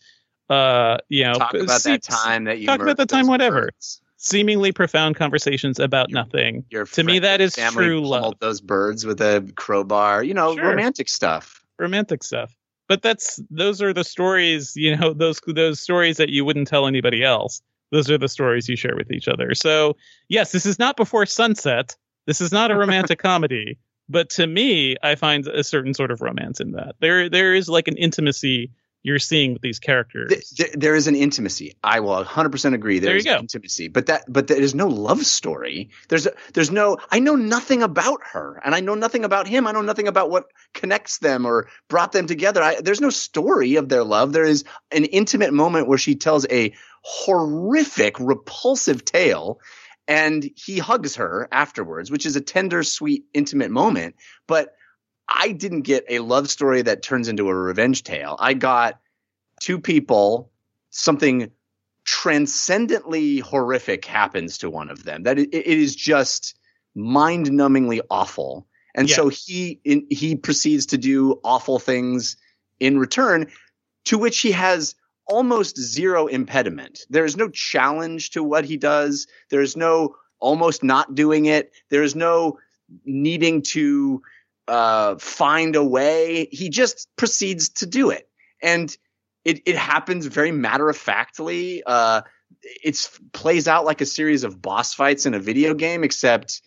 uh, 0.50 0.98
you 1.10 1.24
know, 1.24 1.34
Talk 1.34 1.54
about 1.54 1.82
se- 1.82 1.92
that 1.92 2.04
time 2.04 2.44
that 2.46 2.60
you 2.60 2.66
talk 2.68 2.82
about 2.82 2.98
the 2.98 3.06
time, 3.06 3.28
whatever. 3.28 3.62
birds. 3.64 4.02
seemingly 4.22 4.74
profound 4.74 5.16
conversations 5.16 5.80
about 5.80 6.10
Your- 6.10 6.16
nothing. 6.24 6.66
Your 6.70 6.86
To 6.86 7.04
me, 7.04 7.20
that 7.20 7.40
is 7.40 7.56
true 7.56 8.02
love. 8.06 8.34
Those 8.40 8.60
birds 8.60 9.06
with 9.06 9.22
a 9.22 9.50
crowbar. 9.56 10.24
You 10.24 10.34
know, 10.34 10.56
Sure. 10.56 10.66
romantic 10.66 11.08
stuff. 11.08 11.64
romantic 11.80 12.24
stuff. 12.24 12.54
But 12.90 13.02
that's 13.02 13.40
those 13.50 13.82
are 13.82 13.94
the 13.94 14.04
stories, 14.04 14.74
you 14.76 14.98
know, 14.98 15.14
those 15.14 15.40
those 15.48 15.80
stories 15.80 16.18
that 16.18 16.28
you 16.30 16.44
wouldn't 16.44 16.68
tell 16.68 16.86
anybody 16.88 17.24
else. 17.24 17.62
Those 17.92 18.12
are 18.12 18.18
the 18.18 18.28
stories 18.28 18.68
you 18.68 18.76
share 18.76 18.96
with 18.98 19.10
each 19.12 19.28
other. 19.30 19.56
So, 19.56 19.96
yes, 20.28 20.52
this 20.52 20.66
is 20.66 20.78
not 20.80 20.98
before 20.98 21.26
sunset. 21.26 21.96
This 22.28 22.42
is 22.42 22.52
not 22.52 22.70
a 22.72 22.76
romantic 22.76 23.20
comedy, 23.24 23.78
but 24.10 24.32
to 24.32 24.48
me, 24.48 24.98
I 25.02 25.16
find 25.16 25.48
a 25.48 25.64
certain 25.64 25.94
sort 25.94 26.12
of 26.12 26.22
romance 26.22 26.60
in 26.60 26.72
that. 26.72 26.96
There 27.00 27.30
there 27.30 27.54
is 27.54 27.70
like 27.70 27.88
an 27.88 27.98
intimacy 27.98 28.72
you're 29.02 29.20
seeing 29.20 29.54
with 29.54 29.62
these 29.62 29.80
characters. 29.80 30.30
Th- 30.30 30.50
th- 30.50 30.72
there 30.74 30.94
is 30.94 31.08
an 31.08 31.16
intimacy. 31.16 31.78
I 31.82 32.02
will 32.02 32.24
100% 32.26 32.74
agree. 32.74 33.00
There 33.00 33.16
you 33.16 33.24
There's 33.24 33.34
go. 33.34 33.40
intimacy, 33.40 33.88
but 33.88 34.08
that 34.08 34.26
but 34.28 34.48
there 34.48 34.60
is 34.60 34.76
no 34.76 34.88
love 34.88 35.26
story. 35.26 35.90
There's 36.10 36.28
there's 36.54 36.72
no. 36.72 36.98
I 37.10 37.20
know 37.20 37.36
nothing 37.36 37.82
about 37.82 38.20
her, 38.34 38.62
and 38.64 38.76
I 38.76 38.82
know 38.82 38.96
nothing 38.96 39.24
about 39.24 39.48
him. 39.48 39.68
I 39.68 39.72
know 39.72 39.82
nothing 39.82 40.08
about 40.10 40.30
what 40.30 40.48
connects 40.74 41.20
them 41.20 41.46
or 41.46 41.70
brought 41.88 42.12
them 42.12 42.28
together. 42.28 42.62
I, 42.62 42.82
there's 42.82 43.00
no 43.02 43.10
story 43.10 43.76
of 43.76 43.88
their 43.88 44.04
love. 44.04 44.34
There 44.34 44.44
is 44.44 44.66
an 44.92 45.06
intimate 45.06 45.54
moment 45.54 45.88
where 45.88 45.98
she 45.98 46.16
tells 46.16 46.46
a 46.50 46.74
horrific, 47.02 48.20
repulsive 48.20 49.06
tale, 49.06 49.60
and 50.10 50.50
he 50.56 50.80
hugs 50.80 51.16
her 51.16 51.48
afterwards, 51.52 52.10
which 52.10 52.26
is 52.26 52.36
a 52.36 52.42
tender, 52.42 52.82
sweet, 52.82 53.26
intimate 53.34 53.70
moment. 53.70 54.16
But 54.48 54.74
I 55.30 55.52
didn't 55.52 55.84
get 55.84 56.04
a 56.10 56.20
love 56.20 56.50
story 56.50 56.82
that 56.82 57.04
turns 57.04 57.28
into 57.28 57.48
a 57.48 57.54
revenge 57.54 58.04
tale. 58.04 58.36
I 58.40 58.56
got 58.56 59.00
two 59.62 59.80
people, 59.80 60.50
something 60.90 61.52
transcendently 62.06 63.38
horrific 63.38 64.04
happens 64.04 64.58
to 64.58 64.70
one 64.70 64.90
of 64.90 65.04
them. 65.04 65.24
That 65.24 65.38
it, 65.38 65.54
it 65.54 65.68
is 65.68 65.96
just 65.96 66.58
mind-numbingly 66.96 68.02
awful. 68.10 68.66
And 68.96 69.08
Yeah. 69.08 69.18
so 69.18 69.30
he 69.30 69.80
in, 69.86 70.08
he 70.10 70.36
proceeds 70.36 70.88
to 70.88 70.98
do 70.98 71.40
awful 71.44 71.78
things 71.78 72.36
in 72.80 72.98
return, 72.98 73.52
to 74.06 74.18
which 74.18 74.40
he 74.40 74.52
has 74.54 74.96
almost 75.30 75.78
zero 75.78 76.28
impediment. 76.28 77.06
There 77.10 77.24
is 77.24 77.38
no 77.38 77.50
challenge 77.50 78.32
to 78.32 78.44
what 78.44 78.66
he 78.66 78.78
does. 78.78 79.28
There 79.50 79.62
is 79.62 79.78
no 79.78 80.16
almost 80.40 80.84
not 80.84 81.16
doing 81.16 81.46
it. 81.46 81.72
There 81.90 82.04
is 82.04 82.16
no 82.16 82.60
needing 83.06 83.62
to 83.62 84.22
uh, 84.68 85.16
find 85.18 85.76
a 85.76 85.84
way. 85.84 86.48
He 86.52 86.70
just 86.70 87.08
proceeds 87.16 87.70
to 87.70 87.86
do 87.86 88.10
it, 88.10 88.28
and 88.62 88.96
it 89.46 89.62
it 89.66 89.78
happens 89.78 90.26
very 90.26 90.52
matter 90.52 90.90
of 90.90 90.98
factly. 90.98 91.84
Uh, 91.86 92.22
it's 92.62 93.20
plays 93.32 93.68
out 93.68 93.86
like 93.86 94.02
a 94.02 94.06
series 94.06 94.44
of 94.44 94.62
boss 94.62 94.94
fights 94.94 95.26
in 95.26 95.34
a 95.34 95.40
video 95.40 95.74
game, 95.74 96.04
except 96.04 96.62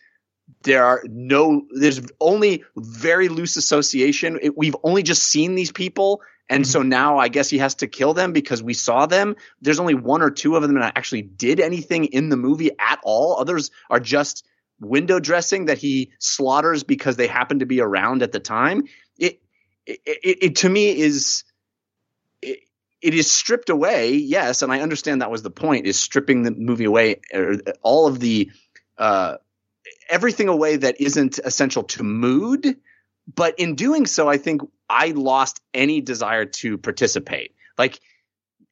there 0.63 0.85
are 0.85 1.03
no 1.09 1.63
there's 1.75 2.01
only 2.21 2.65
very 2.77 3.29
loose 3.29 3.57
association. 3.57 4.39
It, 4.41 4.57
we've 4.57 4.77
only 4.85 5.03
just 5.03 5.25
seen 5.25 5.55
these 5.55 5.73
people. 5.73 6.23
And 6.49 6.67
so 6.67 6.83
now 6.83 7.17
I 7.19 7.29
guess 7.29 7.49
he 7.49 7.59
has 7.59 7.77
to 7.77 7.87
kill 7.87 8.13
them 8.13 8.33
because 8.33 8.63
we 8.63 8.75
saw 8.75 9.07
them. 9.07 9.37
There's 9.63 9.81
only 9.81 9.95
one 9.95 10.21
or 10.21 10.31
two 10.31 10.57
of 10.57 10.63
them 10.63 10.75
that 10.75 10.93
actually 10.97 11.23
did 11.23 11.61
anything 11.61 12.07
in 12.07 12.29
the 12.29 12.37
movie 12.37 12.71
at 12.79 12.99
all. 13.05 13.39
Others 13.39 13.71
are 13.89 14.01
just 14.01 14.47
window 14.79 15.19
dressing 15.19 15.67
that 15.67 15.79
he 15.79 16.11
slaughters 16.19 16.83
because 16.83 17.17
they 17.17 17.27
happen 17.27 17.61
to 17.61 17.67
be 17.67 17.81
around 17.81 18.23
at 18.23 18.33
the 18.33 18.41
time. 18.41 18.83
It, 19.17 19.41
it, 19.87 20.01
it, 20.05 20.39
it 20.43 20.57
to 20.57 20.69
me 20.69 20.99
is, 20.99 21.45
it, 22.43 22.59
it 23.01 23.15
is 23.15 23.31
stripped 23.31 23.71
away. 23.71 24.17
Yes. 24.17 24.61
And 24.61 24.71
I 24.71 24.81
understand 24.81 25.23
that 25.23 25.31
was 25.31 25.43
the 25.43 25.51
point 25.51 25.87
is 25.87 25.99
stripping 25.99 26.43
the 26.43 26.51
movie 26.51 26.85
away, 26.85 27.21
or 27.33 27.57
all 27.81 28.09
of 28.09 28.21
the, 28.21 28.51
uh, 28.99 29.37
everything 30.11 30.49
away 30.49 30.77
that 30.77 31.01
isn't 31.01 31.39
essential 31.39 31.85
to 31.85 32.03
mood. 32.03 32.77
But 33.33 33.59
in 33.59 33.75
doing 33.75 34.07
so, 34.07 34.29
I 34.29 34.37
think 34.37 34.63
I 34.89 35.09
lost 35.09 35.61
any 35.73 36.01
desire 36.01 36.45
to 36.45 36.79
participate. 36.79 37.55
Like, 37.79 38.01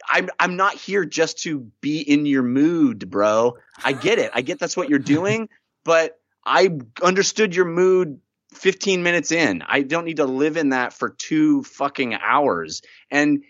I'm 0.08 0.28
I'm 0.38 0.56
not 0.56 0.74
here 0.74 1.04
just 1.04 1.42
to 1.42 1.70
be 1.80 2.00
in 2.00 2.26
your 2.26 2.42
mood, 2.42 3.10
bro. 3.10 3.56
I 3.84 3.92
get 3.92 4.18
it. 4.18 4.30
I 4.34 4.40
get 4.40 4.58
that's 4.58 4.76
what 4.76 4.88
you're 4.88 4.98
doing, 4.98 5.48
but 5.84 6.18
I 6.44 6.70
understood 7.02 7.54
your 7.54 7.66
mood 7.66 8.20
15 8.54 9.02
minutes 9.02 9.30
in. 9.30 9.62
I 9.62 9.82
don't 9.82 10.04
need 10.04 10.16
to 10.16 10.24
live 10.24 10.56
in 10.56 10.70
that 10.70 10.92
for 10.92 11.10
two 11.10 11.62
fucking 11.62 12.14
hours. 12.14 12.82
And 13.10 13.44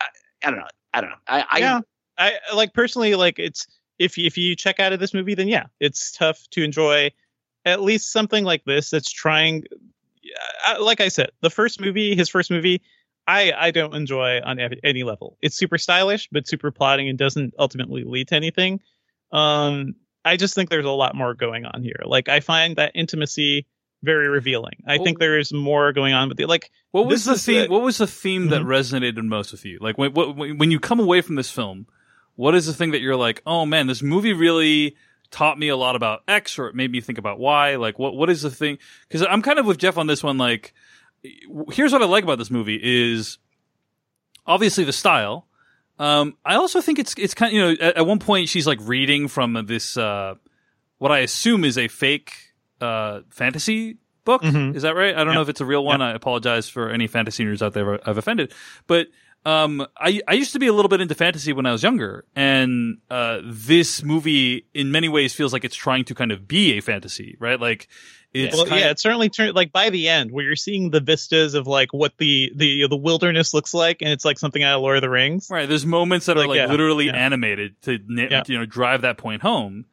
I, 0.00 0.06
I 0.44 0.50
don't 0.50 0.60
know. 0.60 0.66
I 0.94 1.00
don't 1.00 1.10
know. 1.10 1.16
I, 1.26 1.44
I 1.50 1.58
yeah, 1.58 1.80
I 2.16 2.32
like 2.54 2.72
personally 2.72 3.14
like 3.14 3.38
it's 3.38 3.66
if 3.98 4.18
if 4.18 4.36
you 4.36 4.56
check 4.56 4.80
out 4.80 4.92
of 4.92 5.00
this 5.00 5.14
movie, 5.14 5.34
then 5.34 5.48
yeah, 5.48 5.66
it's 5.80 6.12
tough 6.12 6.38
to 6.52 6.62
enjoy 6.62 7.10
at 7.64 7.82
least 7.82 8.12
something 8.12 8.44
like 8.44 8.64
this 8.64 8.90
that's 8.90 9.10
trying. 9.10 9.64
Like 10.80 11.00
I 11.00 11.08
said, 11.08 11.30
the 11.42 11.50
first 11.50 11.80
movie, 11.80 12.14
his 12.16 12.28
first 12.28 12.50
movie, 12.50 12.82
I 13.26 13.52
I 13.56 13.70
don't 13.70 13.94
enjoy 13.94 14.40
on 14.44 14.58
any 14.84 15.02
level. 15.02 15.36
It's 15.42 15.56
super 15.56 15.78
stylish, 15.78 16.28
but 16.32 16.46
super 16.46 16.70
plotting 16.70 17.08
and 17.08 17.18
doesn't 17.18 17.54
ultimately 17.58 18.04
lead 18.04 18.28
to 18.28 18.36
anything. 18.36 18.80
Um, 19.32 19.94
I 20.24 20.36
just 20.36 20.54
think 20.54 20.70
there's 20.70 20.84
a 20.86 20.90
lot 20.90 21.14
more 21.14 21.34
going 21.34 21.64
on 21.66 21.82
here. 21.82 22.00
Like 22.04 22.28
I 22.28 22.40
find 22.40 22.76
that 22.76 22.92
intimacy 22.94 23.66
very 24.02 24.28
revealing. 24.28 24.82
I 24.86 24.98
think 24.98 25.18
there 25.18 25.38
is 25.38 25.52
more 25.52 25.92
going 25.92 26.14
on 26.14 26.28
with 26.28 26.36
the 26.38 26.46
like. 26.46 26.70
What 26.92 27.06
was 27.06 27.24
the 27.24 27.36
theme? 27.36 27.62
the- 27.62 27.68
what 27.72 27.82
was 27.82 27.98
the 27.98 28.06
theme 28.06 28.48
that 28.48 28.62
Mhm. 28.62 28.66
resonated 28.66 29.22
most 29.24 29.52
with 29.52 29.64
you? 29.64 29.78
Like 29.80 29.98
when 29.98 30.12
when 30.58 30.70
you 30.70 30.78
come 30.80 31.00
away 31.00 31.20
from 31.22 31.34
this 31.36 31.50
film, 31.50 31.86
what 32.36 32.54
is 32.54 32.66
the 32.66 32.74
thing 32.74 32.90
that 32.92 33.00
you're 33.00 33.16
like, 33.16 33.42
oh 33.46 33.66
man, 33.66 33.86
this 33.86 34.02
movie 34.02 34.32
really 34.32 34.96
taught 35.30 35.58
me 35.58 35.68
a 35.68 35.76
lot 35.76 35.96
about 35.96 36.22
X, 36.28 36.58
or 36.58 36.68
it 36.68 36.74
made 36.74 36.90
me 36.92 37.00
think 37.00 37.18
about 37.18 37.38
Y. 37.38 37.76
Like 37.76 37.98
what 37.98 38.14
what 38.14 38.30
is 38.30 38.42
the 38.42 38.50
thing? 38.50 38.78
Because 39.08 39.26
I'm 39.28 39.42
kind 39.42 39.58
of 39.58 39.66
with 39.66 39.78
Jeff 39.78 39.96
on 39.98 40.06
this 40.06 40.22
one. 40.22 40.38
Like, 40.38 40.72
here's 41.72 41.92
what 41.92 42.02
I 42.02 42.06
like 42.06 42.24
about 42.24 42.38
this 42.38 42.50
movie 42.50 42.78
is 42.82 43.38
obviously 44.46 44.84
the 44.84 44.92
style. 44.92 45.46
Um, 45.98 46.36
I 46.44 46.56
also 46.56 46.80
think 46.80 46.98
it's 46.98 47.14
it's 47.16 47.34
kind 47.34 47.50
of 47.50 47.54
you 47.54 47.60
know 47.62 47.70
at, 47.88 47.96
at 47.98 48.06
one 48.06 48.18
point 48.18 48.48
she's 48.48 48.66
like 48.66 48.78
reading 48.82 49.28
from 49.28 49.54
this 49.66 49.96
uh, 49.96 50.34
what 50.98 51.10
I 51.10 51.20
assume 51.20 51.64
is 51.64 51.78
a 51.78 51.88
fake 51.88 52.32
uh, 52.80 53.20
fantasy 53.30 53.96
book. 54.24 54.42
Mhm. 54.42 54.74
Is 54.76 54.82
that 54.82 54.94
right? 54.94 55.14
I 55.14 55.18
don't 55.18 55.28
Yeah. 55.28 55.34
know 55.34 55.42
if 55.42 55.48
it's 55.48 55.60
a 55.60 55.64
real 55.64 55.84
one. 55.84 56.02
I 56.02 56.12
apologize 56.12 56.68
for 56.68 56.90
any 56.90 57.06
fantasy 57.06 57.44
nerds 57.44 57.62
out 57.62 57.72
there 57.72 58.00
I've 58.08 58.18
offended, 58.18 58.52
but 58.86 59.06
um, 59.46 59.86
I 59.96 60.20
I 60.26 60.32
used 60.32 60.52
to 60.54 60.58
be 60.58 60.66
a 60.66 60.72
little 60.72 60.88
bit 60.88 61.00
into 61.00 61.14
fantasy 61.14 61.52
when 61.52 61.66
I 61.66 61.72
was 61.72 61.82
younger, 61.84 62.24
and 62.34 62.98
uh, 63.08 63.40
this 63.44 64.02
movie 64.02 64.66
in 64.74 64.90
many 64.90 65.08
ways 65.08 65.34
feels 65.34 65.52
like 65.52 65.64
it's 65.64 65.76
trying 65.76 66.04
to 66.06 66.16
kind 66.16 66.32
of 66.32 66.48
be 66.48 66.72
a 66.76 66.80
fantasy, 66.80 67.36
right? 67.38 67.60
Like 67.60 67.86
it's 68.34 68.56
well, 68.56 68.66
yeah, 68.66 68.86
of, 68.86 68.90
it's 68.90 69.02
certainly 69.02 69.28
turned 69.28 69.54
like 69.54 69.70
by 69.70 69.90
the 69.90 70.08
end 70.08 70.32
where 70.32 70.44
you're 70.44 70.56
seeing 70.56 70.90
the 70.90 70.98
vistas 71.00 71.54
of 71.54 71.68
like 71.68 71.92
what 71.92 72.12
the 72.18 72.50
the 72.56 72.88
the 72.88 72.96
wilderness 72.96 73.54
looks 73.54 73.72
like, 73.72 74.02
and 74.02 74.10
it's 74.10 74.24
like 74.24 74.38
something 74.40 74.64
out 74.64 74.74
of 74.76 74.82
Lord 74.82 74.96
of 74.96 75.02
the 75.02 75.10
Rings. 75.10 75.46
Right. 75.48 75.68
There's 75.68 75.86
moments 75.86 76.26
that 76.26 76.36
are 76.36 76.40
Like, 76.40 76.48
like 76.48 76.56
yeah, 76.56 76.66
literally 76.66 77.06
yeah. 77.06 77.14
animated 77.14 77.80
to 77.82 78.00
Yeah. 78.08 78.42
you 78.48 78.58
know 78.58 78.66
drive 78.66 79.02
that 79.02 79.16
point 79.16 79.42
home. 79.42 79.84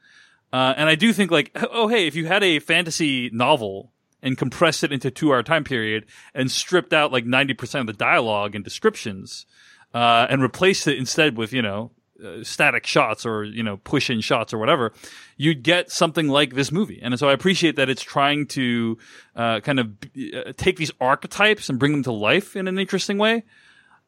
Uh, 0.52 0.74
and 0.76 0.90
I 0.90 0.96
do 0.96 1.14
think 1.14 1.30
like 1.30 1.56
oh 1.72 1.88
hey 1.88 2.08
if 2.08 2.16
you 2.16 2.26
had 2.26 2.44
a 2.44 2.58
fantasy 2.58 3.30
novel 3.32 3.93
and 4.24 4.38
compressed 4.38 4.84
it 4.84 4.92
into 4.92 5.12
two 5.12 5.32
hour 5.32 5.44
time 5.44 5.64
period 5.64 6.06
and 6.34 6.50
stripped 6.50 6.94
out 6.94 7.12
like 7.12 7.26
90% 7.26 7.82
of 7.82 7.88
the 7.88 7.94
dialogue 7.94 8.56
and 8.56 8.64
descriptions 8.64 9.46
uh, 9.94 10.26
and 10.30 10.42
replaced 10.42 10.88
it 10.88 10.98
instead 10.98 11.38
with 11.38 11.54
you 11.54 11.62
know 11.62 11.92
uh, 12.24 12.44
static 12.44 12.88
shots 12.88 13.26
or 13.26 13.44
you 13.44 13.62
know 13.62 13.78
push 13.78 14.10
in 14.10 14.22
shots 14.22 14.54
or 14.54 14.58
whatever, 14.58 14.94
you'd 15.36 15.62
get 15.62 15.92
something 15.92 16.28
like 16.28 16.54
this 16.54 16.72
movie. 16.72 17.00
And 17.04 17.18
so 17.20 17.28
I 17.28 17.34
appreciate 17.34 17.76
that 17.76 17.90
it's 17.90 18.02
trying 18.02 18.48
to 18.48 18.98
uh, 19.36 19.60
kind 19.60 19.80
of 19.80 19.92
uh, 20.36 20.54
take 20.56 20.78
these 20.78 20.92
archetypes 21.02 21.70
and 21.70 21.78
bring 21.78 21.92
them 21.92 22.04
to 22.04 22.12
life 22.12 22.56
in 22.56 22.68
an 22.68 22.80
interesting 22.80 23.18
way. 23.18 23.44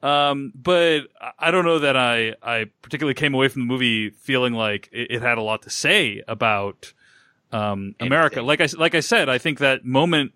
Um, 0.02 0.52
but 0.54 1.08
I 1.40 1.52
don't 1.52 1.66
know 1.66 1.80
that 1.80 1.98
I, 1.98 2.36
I 2.44 2.66
particularly 2.84 3.16
came 3.16 3.34
away 3.34 3.48
from 3.48 3.64
the 3.64 3.66
movie 3.66 4.12
feeling 4.12 4.54
like 4.54 4.88
it, 4.92 5.10
it 5.10 5.22
had 5.22 5.38
a 5.40 5.42
lot 5.42 5.64
to 5.64 5.70
say 5.70 6.22
about 6.28 6.94
um, 7.56 7.95
America. 7.99 8.41
Like 8.41 8.61
I 8.61 8.68
like 8.77 8.95
I 8.95 8.99
said, 8.99 9.30
I 9.30 9.38
think 9.38 9.60
that 9.60 9.86
moment 9.86 10.32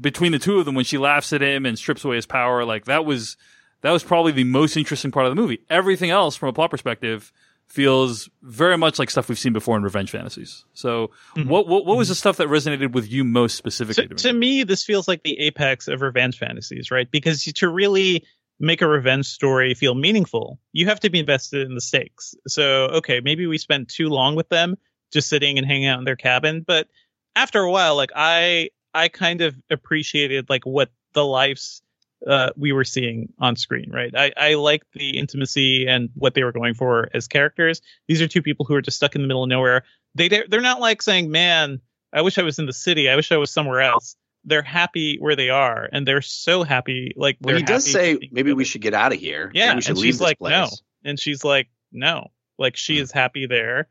between 0.00 0.32
the 0.32 0.38
two 0.38 0.58
of 0.58 0.64
them 0.64 0.74
when 0.74 0.84
she 0.84 0.98
laughs 0.98 1.32
at 1.32 1.42
him 1.42 1.66
and 1.66 1.78
strips 1.78 2.04
away 2.04 2.16
his 2.16 2.26
power, 2.26 2.64
like 2.64 2.86
that 2.86 3.04
was 3.04 3.36
that 3.82 3.90
was 3.90 4.02
probably 4.02 4.32
the 4.32 4.44
most 4.44 4.76
interesting 4.76 5.10
part 5.10 5.26
of 5.26 5.34
the 5.34 5.40
movie. 5.40 5.58
Everything 5.68 6.10
else, 6.10 6.36
from 6.36 6.48
a 6.48 6.52
plot 6.52 6.70
perspective, 6.70 7.32
feels 7.66 8.28
very 8.42 8.76
much 8.76 8.98
like 8.98 9.10
stuff 9.10 9.28
we've 9.28 9.38
seen 9.38 9.52
before 9.52 9.76
in 9.76 9.82
revenge 9.82 10.10
fantasies. 10.10 10.64
So, 10.74 11.10
Mhm. 11.36 11.46
what, 11.46 11.68
what 11.68 11.86
what 11.86 11.96
was 11.96 12.08
the 12.08 12.14
stuff 12.14 12.36
that 12.38 12.48
resonated 12.48 12.92
with 12.92 13.10
you 13.10 13.24
most 13.24 13.56
specifically? 13.56 14.08
to, 14.08 14.14
to 14.14 14.32
me 14.32 14.64
this 14.64 14.82
feels 14.84 15.06
like 15.06 15.22
the 15.22 15.38
apex 15.38 15.86
of 15.88 16.00
revenge 16.02 16.38
fantasies 16.38 16.90
right 16.90 17.10
because 17.10 17.42
to 17.44 17.68
really 17.68 18.24
make 18.58 18.82
a 18.82 18.88
revenge 18.88 19.26
story 19.26 19.72
feel 19.74 19.94
meaningful 19.94 20.58
you 20.72 20.84
have 20.86 21.00
to 21.00 21.08
be 21.08 21.18
invested 21.18 21.66
in 21.66 21.74
the 21.74 21.80
stakes 21.80 22.34
so 22.46 22.86
okay 22.88 23.20
maybe 23.20 23.46
we 23.46 23.56
spent 23.56 23.88
too 23.88 24.08
long 24.08 24.34
with 24.34 24.48
them 24.50 24.76
just 25.10 25.28
sitting 25.28 25.58
and 25.58 25.66
hanging 25.66 25.86
out 25.86 25.98
in 25.98 26.04
their 26.04 26.16
cabin 26.16 26.62
but 26.66 26.88
after 27.36 27.60
a 27.60 27.70
while 27.70 27.96
like 27.96 28.10
i 28.14 28.68
i 28.94 29.08
kind 29.08 29.40
of 29.40 29.54
appreciated 29.70 30.48
like 30.48 30.64
what 30.64 30.90
the 31.12 31.24
lives 31.24 31.82
uh, 32.26 32.50
we 32.56 32.72
were 32.72 32.84
seeing 32.84 33.32
on 33.38 33.56
screen, 33.56 33.90
right? 33.90 34.14
I, 34.14 34.32
I 34.36 34.54
like 34.54 34.82
the 34.92 35.16
intimacy 35.18 35.86
and 35.88 36.10
what 36.14 36.34
they 36.34 36.44
were 36.44 36.52
going 36.52 36.74
for 36.74 37.08
as 37.14 37.26
characters. 37.26 37.80
These 38.08 38.20
are 38.20 38.28
two 38.28 38.42
people 38.42 38.66
who 38.66 38.74
are 38.74 38.82
just 38.82 38.98
stuck 38.98 39.14
in 39.14 39.22
the 39.22 39.26
middle 39.26 39.42
of 39.42 39.48
nowhere. 39.48 39.84
They 40.14 40.28
they're, 40.28 40.60
not 40.60 40.80
like 40.80 41.00
saying, 41.02 41.30
"Man, 41.30 41.80
I 42.12 42.22
wish 42.22 42.36
I 42.36 42.42
was 42.42 42.58
in 42.58 42.66
the 42.66 42.72
city. 42.72 43.08
I 43.08 43.16
wish 43.16 43.32
I 43.32 43.36
was 43.38 43.50
somewhere 43.50 43.80
else." 43.80 44.16
They're 44.44 44.62
happy 44.62 45.16
where 45.18 45.36
they 45.36 45.50
are, 45.50 45.88
and 45.92 46.06
they're 46.06 46.22
so 46.22 46.62
happy. 46.62 47.14
Like 47.16 47.38
Well, 47.40 47.56
he 47.56 47.62
does 47.62 47.90
say 47.90 48.18
maybe 48.32 48.52
we 48.52 48.64
should 48.64 48.82
get 48.82 48.92
out 48.92 49.12
of 49.12 49.18
here. 49.18 49.50
Yeah, 49.54 49.74
we 49.74 49.80
should 49.80 49.90
and 49.92 49.98
leave 49.98 50.08
she's 50.08 50.18
this 50.18 50.26
like, 50.26 50.38
place. 50.38 50.50
no, 50.50 50.68
and 51.04 51.18
she's 51.18 51.42
like, 51.42 51.68
no, 51.92 52.28
like 52.58 52.76
she 52.76 52.96
Hmm. 52.96 53.02
is 53.04 53.12
happy 53.12 53.46
there, 53.46 53.88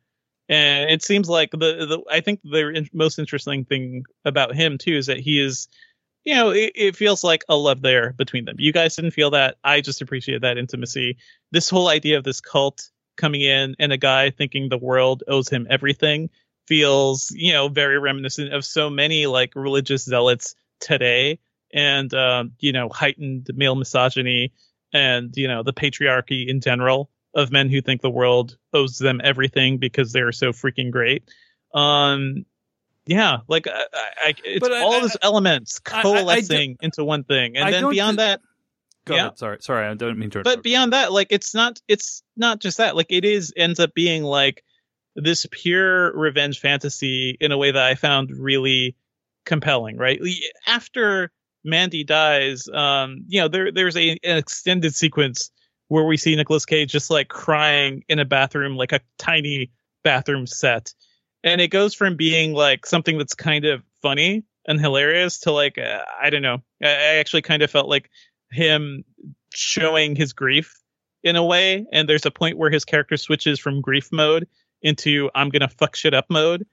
and 0.49 0.89
it 0.89 1.03
seems 1.03 1.29
like 1.29 1.51
the 1.51 1.57
the 1.57 2.03
I 2.09 2.21
think 2.21 2.41
the 2.43 2.69
in- 2.69 2.89
most 2.93 3.19
interesting 3.19 3.65
thing 3.65 4.03
about 4.25 4.55
him 4.55 4.77
too 4.77 4.93
is 4.93 5.05
that 5.05 5.19
he 5.19 5.39
is, 5.39 5.67
you 6.23 6.35
know, 6.35 6.49
it, 6.49 6.71
it 6.75 6.95
feels 6.95 7.23
like 7.23 7.43
a 7.47 7.55
love 7.55 7.81
there 7.81 8.13
between 8.13 8.45
them. 8.45 8.55
You 8.59 8.73
guys 8.73 8.95
didn't 8.95 9.11
feel 9.11 9.31
that. 9.31 9.57
I 9.63 9.81
just 9.81 10.01
appreciate 10.01 10.41
that 10.41 10.57
intimacy. 10.57 11.17
This 11.51 11.69
whole 11.69 11.87
idea 11.87 12.17
of 12.17 12.23
this 12.23 12.41
cult 12.41 12.89
coming 13.15 13.41
in 13.41 13.75
and 13.79 13.93
a 13.93 13.97
guy 13.97 14.31
thinking 14.31 14.69
the 14.69 14.77
world 14.77 15.23
owes 15.27 15.49
him 15.49 15.67
everything 15.69 16.29
feels, 16.67 17.31
you 17.31 17.53
know, 17.53 17.67
very 17.67 17.99
reminiscent 17.99 18.53
of 18.53 18.65
so 18.65 18.89
many 18.89 19.27
like 19.27 19.55
religious 19.55 20.03
zealots 20.03 20.55
today 20.79 21.39
and 21.73 22.13
um, 22.13 22.53
you 22.59 22.71
know 22.71 22.89
heightened 22.89 23.49
male 23.53 23.75
misogyny 23.75 24.53
and 24.93 25.35
you 25.35 25.47
know 25.47 25.63
the 25.63 25.73
patriarchy 25.73 26.47
in 26.47 26.61
general 26.61 27.09
of 27.35 27.51
men 27.51 27.69
who 27.69 27.81
think 27.81 28.01
the 28.01 28.09
world 28.09 28.57
owes 28.73 28.97
them 28.97 29.21
everything 29.23 29.77
because 29.77 30.11
they're 30.11 30.31
so 30.31 30.51
freaking 30.51 30.91
great 30.91 31.23
um 31.73 32.45
yeah 33.05 33.37
like 33.47 33.67
I, 33.67 33.85
I, 33.93 34.33
it's 34.43 34.67
I- 34.67 34.81
all 34.81 34.99
those 35.01 35.17
elements 35.21 35.79
do- 35.83 35.91
coalescing 36.01 36.77
into 36.81 37.03
one 37.03 37.23
thing 37.23 37.55
and 37.57 37.73
then 37.73 37.89
beyond 37.89 38.17
thi- 38.17 38.23
that 38.23 38.41
Go 39.05 39.15
yeah. 39.15 39.21
ahead. 39.27 39.39
Sorry, 39.39 39.57
sorry, 39.61 39.87
I 39.87 39.93
don't 39.95 40.19
mean 40.19 40.29
to. 40.31 40.43
but 40.43 40.61
beyond 40.61 40.93
that 40.93 41.11
like 41.11 41.27
it's 41.31 41.55
not 41.55 41.79
it's 41.87 42.21
not 42.37 42.59
just 42.59 42.77
that 42.77 42.95
like 42.95 43.07
it 43.09 43.25
is 43.25 43.51
ends 43.57 43.79
up 43.79 43.93
being 43.95 44.23
like 44.23 44.63
this 45.15 45.47
pure 45.49 46.15
revenge 46.15 46.59
fantasy 46.59 47.35
in 47.39 47.51
a 47.51 47.57
way 47.57 47.71
that 47.71 47.83
i 47.83 47.95
found 47.95 48.29
really 48.31 48.95
compelling 49.45 49.97
right 49.97 50.19
after 50.67 51.31
mandy 51.63 52.03
dies 52.03 52.67
um 52.69 53.23
you 53.27 53.41
know 53.41 53.47
there 53.47 53.71
there's 53.71 53.97
a 53.97 54.09
an 54.11 54.37
extended 54.37 54.93
sequence 54.93 55.49
where 55.89 56.05
we 56.05 56.17
see 56.17 56.35
Nicolas 56.35 56.65
Cage 56.65 56.91
just 56.91 57.09
like 57.09 57.27
crying 57.27 58.03
in 58.07 58.19
a 58.19 58.25
bathroom 58.25 58.77
like 58.77 58.93
a 58.93 59.01
tiny 59.17 59.71
bathroom 60.03 60.47
set. 60.47 60.93
And 61.43 61.59
it 61.59 61.69
goes 61.69 61.93
from 61.93 62.15
being 62.15 62.53
like 62.53 62.85
something 62.85 63.17
that's 63.17 63.33
kind 63.33 63.65
of 63.65 63.83
funny 64.01 64.43
and 64.65 64.79
hilarious 64.79 65.39
to 65.39 65.51
like 65.51 65.77
uh, 65.77 66.03
i 66.21 66.29
don't 66.29 66.41
know. 66.41 66.59
I, 66.81 66.87
I 66.87 67.15
actually 67.17 67.41
kind 67.41 67.61
of 67.61 67.71
felt 67.71 67.89
like 67.89 68.09
him 68.51 69.03
showing 69.53 70.15
his 70.15 70.31
grief 70.31 70.79
in 71.23 71.35
a 71.35 71.43
way 71.43 71.85
and 71.91 72.07
there's 72.07 72.25
a 72.25 72.31
point 72.31 72.57
where 72.57 72.69
his 72.69 72.85
character 72.85 73.17
switches 73.17 73.59
from 73.59 73.81
grief 73.81 74.09
mode 74.11 74.47
into 74.81 75.29
i'm 75.35 75.49
gonna 75.49 75.67
fuck 75.67 75.95
shit 75.95 76.13
up 76.13 76.25
mode. 76.29 76.65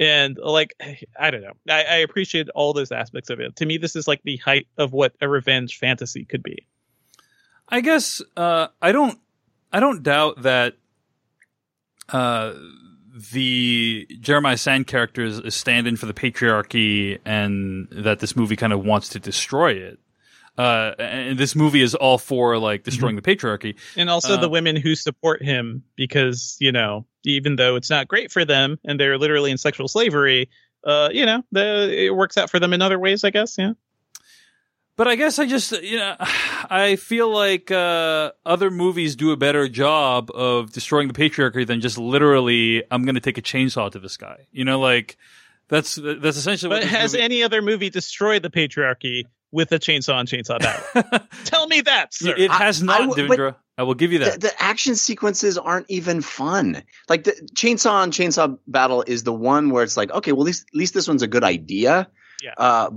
And 0.00 0.36
like 0.42 0.74
i 1.18 1.30
don't 1.30 1.42
know. 1.42 1.52
I, 1.68 1.84
I 1.84 1.96
appreciate 1.96 2.48
all 2.50 2.72
those 2.72 2.90
aspects 2.90 3.30
of 3.30 3.38
it. 3.38 3.54
To 3.56 3.66
me 3.66 3.78
this 3.78 3.94
is 3.94 4.08
like 4.08 4.22
the 4.24 4.36
height 4.38 4.66
of 4.78 4.92
what 4.92 5.14
a 5.20 5.28
revenge 5.28 5.78
fantasy 5.78 6.24
could 6.24 6.42
be 6.42 6.66
I 7.68 7.80
guess 7.80 8.22
uh, 8.36 8.68
I 8.80 8.92
don't. 8.92 9.18
I 9.72 9.80
don't 9.80 10.02
doubt 10.02 10.42
that 10.42 10.74
uh, 12.10 12.52
the 13.32 14.06
Jeremiah 14.20 14.56
Sand 14.56 14.86
character 14.86 15.24
is, 15.24 15.40
is 15.40 15.54
stand-in 15.54 15.96
for 15.96 16.06
the 16.06 16.14
patriarchy, 16.14 17.18
and 17.24 17.88
that 17.90 18.20
this 18.20 18.36
movie 18.36 18.56
kind 18.56 18.72
of 18.72 18.84
wants 18.84 19.08
to 19.10 19.18
destroy 19.18 19.72
it. 19.72 19.98
Uh, 20.56 20.92
and 21.00 21.36
this 21.36 21.56
movie 21.56 21.80
is 21.82 21.96
all 21.96 22.16
for 22.18 22.58
like 22.58 22.84
destroying 22.84 23.16
the 23.16 23.22
patriarchy. 23.22 23.74
and 23.96 24.08
also 24.08 24.34
Uh, 24.34 24.40
the 24.40 24.48
women 24.48 24.76
who 24.76 24.94
support 24.94 25.42
him 25.42 25.82
because 25.96 26.56
you 26.60 26.70
know 26.70 27.04
even 27.24 27.56
though 27.56 27.74
it's 27.74 27.90
not 27.90 28.06
great 28.06 28.30
for 28.30 28.44
them 28.44 28.78
and 28.84 29.00
they're 29.00 29.18
literally 29.18 29.50
in 29.50 29.58
sexual 29.58 29.88
slavery 29.88 30.48
uh 30.84 31.08
you 31.12 31.26
know 31.26 31.42
the 31.50 32.04
it 32.06 32.14
works 32.14 32.36
out 32.38 32.50
for 32.50 32.60
them 32.60 32.72
in 32.72 32.82
other 32.82 33.00
ways 33.00 33.24
i 33.24 33.30
guess 33.30 33.56
yeah 33.58 33.72
But 34.96 35.08
I 35.08 35.16
guess 35.16 35.38
I 35.38 35.46
just, 35.46 35.72
you 35.82 35.96
know, 35.96 36.14
I 36.20 36.96
feel 36.96 37.28
like 37.32 37.70
uh, 37.70 38.32
other 38.46 38.70
movies 38.70 39.16
do 39.16 39.32
a 39.32 39.36
better 39.36 39.68
job 39.68 40.30
of 40.32 40.72
destroying 40.72 41.08
the 41.08 41.14
patriarchy 41.14 41.66
than 41.66 41.80
just 41.80 41.98
literally, 41.98 42.82
I'm 42.90 43.04
going 43.04 43.16
to 43.16 43.20
take 43.20 43.38
a 43.38 43.42
chainsaw 43.42 43.90
to 43.90 43.98
this 43.98 44.16
guy. 44.16 44.46
You 44.52 44.64
know, 44.64 44.78
like 44.80 45.16
that's 45.68 45.96
that's 45.96 46.36
essentially. 46.36 46.68
but 46.70 46.82
what 46.82 46.90
has 46.90 47.12
movie- 47.14 47.24
any 47.24 47.42
other 47.42 47.60
movie 47.62 47.90
destroyed 47.90 48.42
the 48.42 48.50
patriarchy 48.50 49.24
with 49.50 49.70
a 49.72 49.78
chainsaw 49.78 50.18
and 50.18 50.28
chainsaw 50.28 50.58
battle 50.58 51.20
tell 51.44 51.66
me 51.68 51.80
that 51.80 52.12
sir. 52.12 52.34
it 52.36 52.50
has 52.50 52.82
I- 52.82 52.86
not, 52.86 53.00
I 53.02 53.06
w- 53.06 53.28
Devindra. 53.28 53.54
I 53.78 53.82
will 53.84 53.94
give 53.94 54.12
you 54.12 54.18
The, 54.20 54.24
that. 54.26 54.40
the 54.40 54.62
action 54.62 54.94
sequences 54.94 55.58
aren't 55.58 55.86
even 55.90 56.20
fun. 56.22 56.82
Like 57.08 57.24
the 57.24 57.32
chainsaw 57.56 58.04
and 58.04 58.12
chainsaw 58.12 58.56
battle 58.68 59.02
is 59.04 59.24
the 59.24 59.32
one 59.32 59.70
where 59.70 59.82
it's 59.82 59.96
like, 59.96 60.12
okay, 60.12 60.30
well, 60.32 60.42
at 60.42 60.46
least, 60.46 60.66
at 60.72 60.76
least 60.78 60.94
this 60.94 61.08
one's 61.08 61.22
a 61.22 61.26
good 61.26 61.42
idea. 61.42 62.08
Yeah. 62.42 62.54
Uh, 62.56 62.90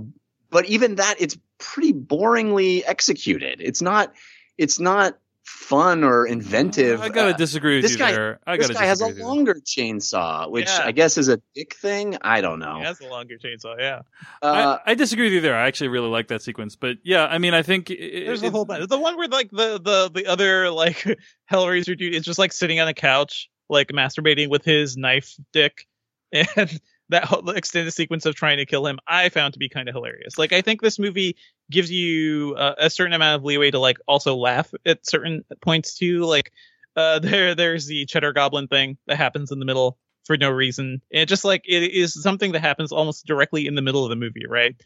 but 0.50 0.66
even 0.66 0.96
that, 0.96 1.16
it's 1.18 1.36
pretty 1.58 1.92
boringly 1.92 2.82
executed. 2.86 3.60
It's 3.60 3.82
not. 3.82 4.12
It's 4.56 4.80
not 4.80 5.18
fun 5.44 6.04
or 6.04 6.26
inventive. 6.26 7.00
I 7.00 7.08
gotta 7.08 7.32
Uh, 7.32 7.36
disagree 7.36 7.76
with 7.76 7.84
this 7.84 7.92
you 7.92 7.98
guy- 7.98 8.12
there. 8.12 8.38
I 8.46 8.56
this 8.58 8.66
gotta 8.66 8.78
guy 8.80 8.84
has 8.86 9.00
a 9.00 9.04
disagree 9.06 9.22
with 9.22 9.28
longer 9.28 9.54
chainsaw, 9.64 10.50
which 10.50 10.66
Yeah. 10.66 10.82
I 10.84 10.92
guess 10.92 11.16
is 11.16 11.28
a 11.28 11.40
dick 11.54 11.74
thing. 11.74 12.18
I 12.20 12.42
don't 12.42 12.58
know. 12.58 12.76
He 12.76 12.82
has 12.84 13.00
a 13.00 13.06
longer 13.08 13.36
chainsaw 13.38 13.74
yeah 13.78 14.00
Uh, 14.42 14.78
I, 14.86 14.90
I 14.90 14.94
disagree 14.94 15.24
with 15.26 15.32
you 15.32 15.40
there. 15.40 15.56
I 15.56 15.66
actually 15.66 15.88
really 15.88 16.08
like 16.08 16.28
that 16.28 16.42
sequence, 16.42 16.76
but 16.76 16.98
yeah, 17.02 17.24
I 17.26 17.38
mean, 17.38 17.54
I 17.54 17.62
think 17.62 17.88
it, 17.90 18.26
there's 18.26 18.42
it- 18.42 18.48
a 18.48 18.50
whole 18.50 18.66
bunch 18.66 18.86
the 18.88 18.98
one 18.98 19.16
where 19.16 19.28
like 19.28 19.50
the 19.50 19.80
the 19.80 20.10
the 20.12 20.26
other 20.26 20.70
like 20.70 21.02
hellraiser 21.50 21.96
dude 21.96 22.14
is 22.14 22.24
just 22.24 22.38
like 22.38 22.52
sitting 22.52 22.78
on 22.80 22.88
a 22.88 22.94
couch 22.94 23.48
like 23.70 23.88
masturbating 23.88 24.50
with 24.50 24.64
his 24.66 24.96
knife 24.98 25.34
dick 25.54 25.86
and 26.32 26.78
that 27.10 27.24
whole 27.24 27.48
extended 27.50 27.92
sequence 27.92 28.26
of 28.26 28.34
trying 28.34 28.58
to 28.58 28.66
kill 28.66 28.86
him 28.86 28.98
i 29.06 29.28
found 29.28 29.54
to 29.54 29.58
be 29.58 29.68
kind 29.68 29.88
of 29.88 29.94
hilarious. 29.94 30.38
Like 30.38 30.52
i 30.52 30.60
think 30.62 30.80
this 30.80 30.98
movie 30.98 31.36
gives 31.70 31.90
you 31.90 32.54
uh, 32.56 32.74
a 32.78 32.90
certain 32.90 33.12
amount 33.12 33.36
of 33.36 33.44
leeway 33.44 33.70
to 33.70 33.78
like 33.78 33.98
also 34.06 34.34
laugh 34.34 34.72
at 34.86 35.06
certain 35.06 35.44
points 35.60 35.96
too. 35.96 36.24
Like 36.24 36.52
uh 36.96 37.18
there 37.20 37.54
there's 37.54 37.86
the 37.86 38.06
cheddar 38.06 38.32
goblin 38.32 38.68
thing 38.68 38.98
that 39.06 39.16
happens 39.16 39.50
in 39.50 39.58
the 39.58 39.64
middle 39.64 39.98
for 40.24 40.36
no 40.36 40.50
reason. 40.50 41.00
And 41.12 41.28
just 41.28 41.44
like 41.44 41.62
it 41.66 41.92
is 41.92 42.20
something 42.22 42.52
that 42.52 42.60
happens 42.60 42.92
almost 42.92 43.26
directly 43.26 43.66
in 43.66 43.74
the 43.74 43.82
middle 43.82 44.04
of 44.04 44.10
the 44.10 44.16
movie 44.16 44.46
right? 44.48 44.76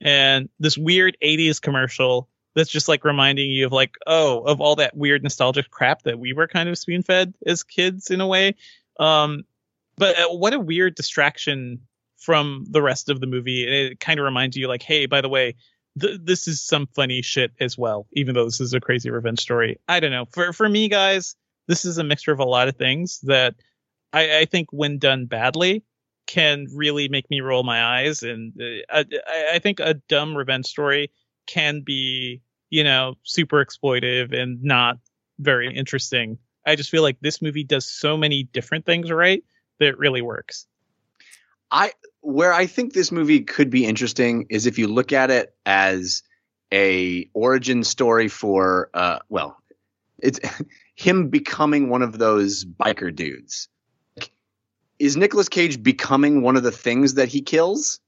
And 0.00 0.48
this 0.58 0.78
weird 0.78 1.16
80s 1.22 1.60
commercial 1.60 2.28
that's 2.56 2.70
just 2.70 2.88
like 2.88 3.04
reminding 3.04 3.50
you 3.50 3.66
of 3.66 3.72
like 3.72 3.94
oh 4.06 4.40
of 4.40 4.60
all 4.60 4.76
that 4.76 4.96
weird 4.96 5.22
nostalgic 5.22 5.70
crap 5.70 6.02
that 6.02 6.18
we 6.18 6.32
were 6.32 6.48
kind 6.48 6.68
of 6.68 6.78
spoon 6.78 7.02
fed 7.02 7.34
as 7.46 7.62
kids 7.62 8.10
in 8.10 8.20
a 8.20 8.26
way. 8.26 8.54
Um 8.98 9.44
but 10.00 10.18
uh, 10.18 10.28
what 10.28 10.54
a 10.54 10.58
weird 10.58 10.94
distraction 10.96 11.78
from 12.18 12.64
the 12.68 12.82
rest 12.82 13.08
of 13.08 13.20
the 13.20 13.26
movie. 13.26 13.64
And 13.64 13.92
it 13.92 14.00
kind 14.00 14.18
of 14.18 14.24
reminds 14.24 14.56
you 14.56 14.66
like 14.66 14.82
hey 14.82 15.06
by 15.06 15.20
the 15.20 15.28
way 15.28 15.54
th- 16.00 16.20
this 16.22 16.48
is 16.48 16.64
some 16.64 16.88
funny 16.96 17.22
shit 17.22 17.52
as 17.60 17.78
well 17.78 18.08
even 18.12 18.34
though 18.34 18.46
this 18.46 18.60
is 18.60 18.74
a 18.74 18.80
crazy 18.80 19.10
revenge 19.10 19.40
story. 19.40 19.78
I 19.86 20.00
don't 20.00 20.10
know. 20.10 20.26
For 20.32 20.52
for 20.52 20.68
me 20.68 20.88
guys 20.88 21.36
this 21.68 21.84
is 21.84 21.98
a 21.98 22.04
mixture 22.04 22.32
of 22.32 22.40
a 22.40 22.44
lot 22.44 22.66
of 22.66 22.76
things 22.76 23.20
that 23.24 23.54
i 24.12 24.38
i 24.38 24.44
think 24.44 24.72
when 24.72 24.98
done 24.98 25.26
badly 25.26 25.84
can 26.26 26.66
really 26.72 27.08
make 27.08 27.28
me 27.28 27.40
roll 27.40 27.64
my 27.64 27.82
eyes. 27.82 28.22
And 28.22 28.52
uh, 28.60 29.02
I, 29.26 29.54
I 29.54 29.58
think 29.58 29.80
a 29.80 29.94
dumb 29.94 30.36
revenge 30.36 30.66
story 30.66 31.10
can 31.46 31.82
be 31.84 32.40
you 32.70 32.84
know 32.84 33.14
super 33.24 33.64
exploitive 33.64 34.32
and 34.32 34.62
not 34.62 34.98
very 35.38 35.74
interesting. 35.74 36.38
I 36.66 36.76
just 36.76 36.90
feel 36.90 37.02
like 37.02 37.18
this 37.20 37.42
movie 37.42 37.64
does 37.64 37.90
so 37.90 38.16
many 38.16 38.44
different 38.44 38.86
things 38.86 39.10
right 39.10 39.42
that 39.80 39.88
it 39.88 39.98
really 39.98 40.22
works. 40.22 40.66
I 41.72 41.92
where 42.20 42.52
I 42.52 42.66
think 42.66 42.92
this 42.92 43.10
movie 43.10 43.40
could 43.40 43.70
be 43.70 43.84
interesting 43.86 44.46
is 44.50 44.66
if 44.66 44.78
you 44.78 44.86
look 44.86 45.12
at 45.12 45.30
it 45.30 45.54
as 45.66 46.22
a 46.72 47.28
origin 47.34 47.82
story 47.82 48.28
for 48.28 48.90
uh 48.94 49.18
well 49.28 49.56
it's 50.20 50.38
him 50.94 51.28
becoming 51.28 51.88
one 51.88 52.02
of 52.02 52.18
those 52.18 52.64
biker 52.64 53.14
dudes. 53.14 53.68
Is 54.98 55.16
Nicolas 55.16 55.48
Cage 55.48 55.82
becoming 55.82 56.42
one 56.42 56.56
of 56.56 56.62
the 56.62 56.70
things 56.72 57.14
that 57.14 57.28
he 57.28 57.40
kills? 57.40 58.00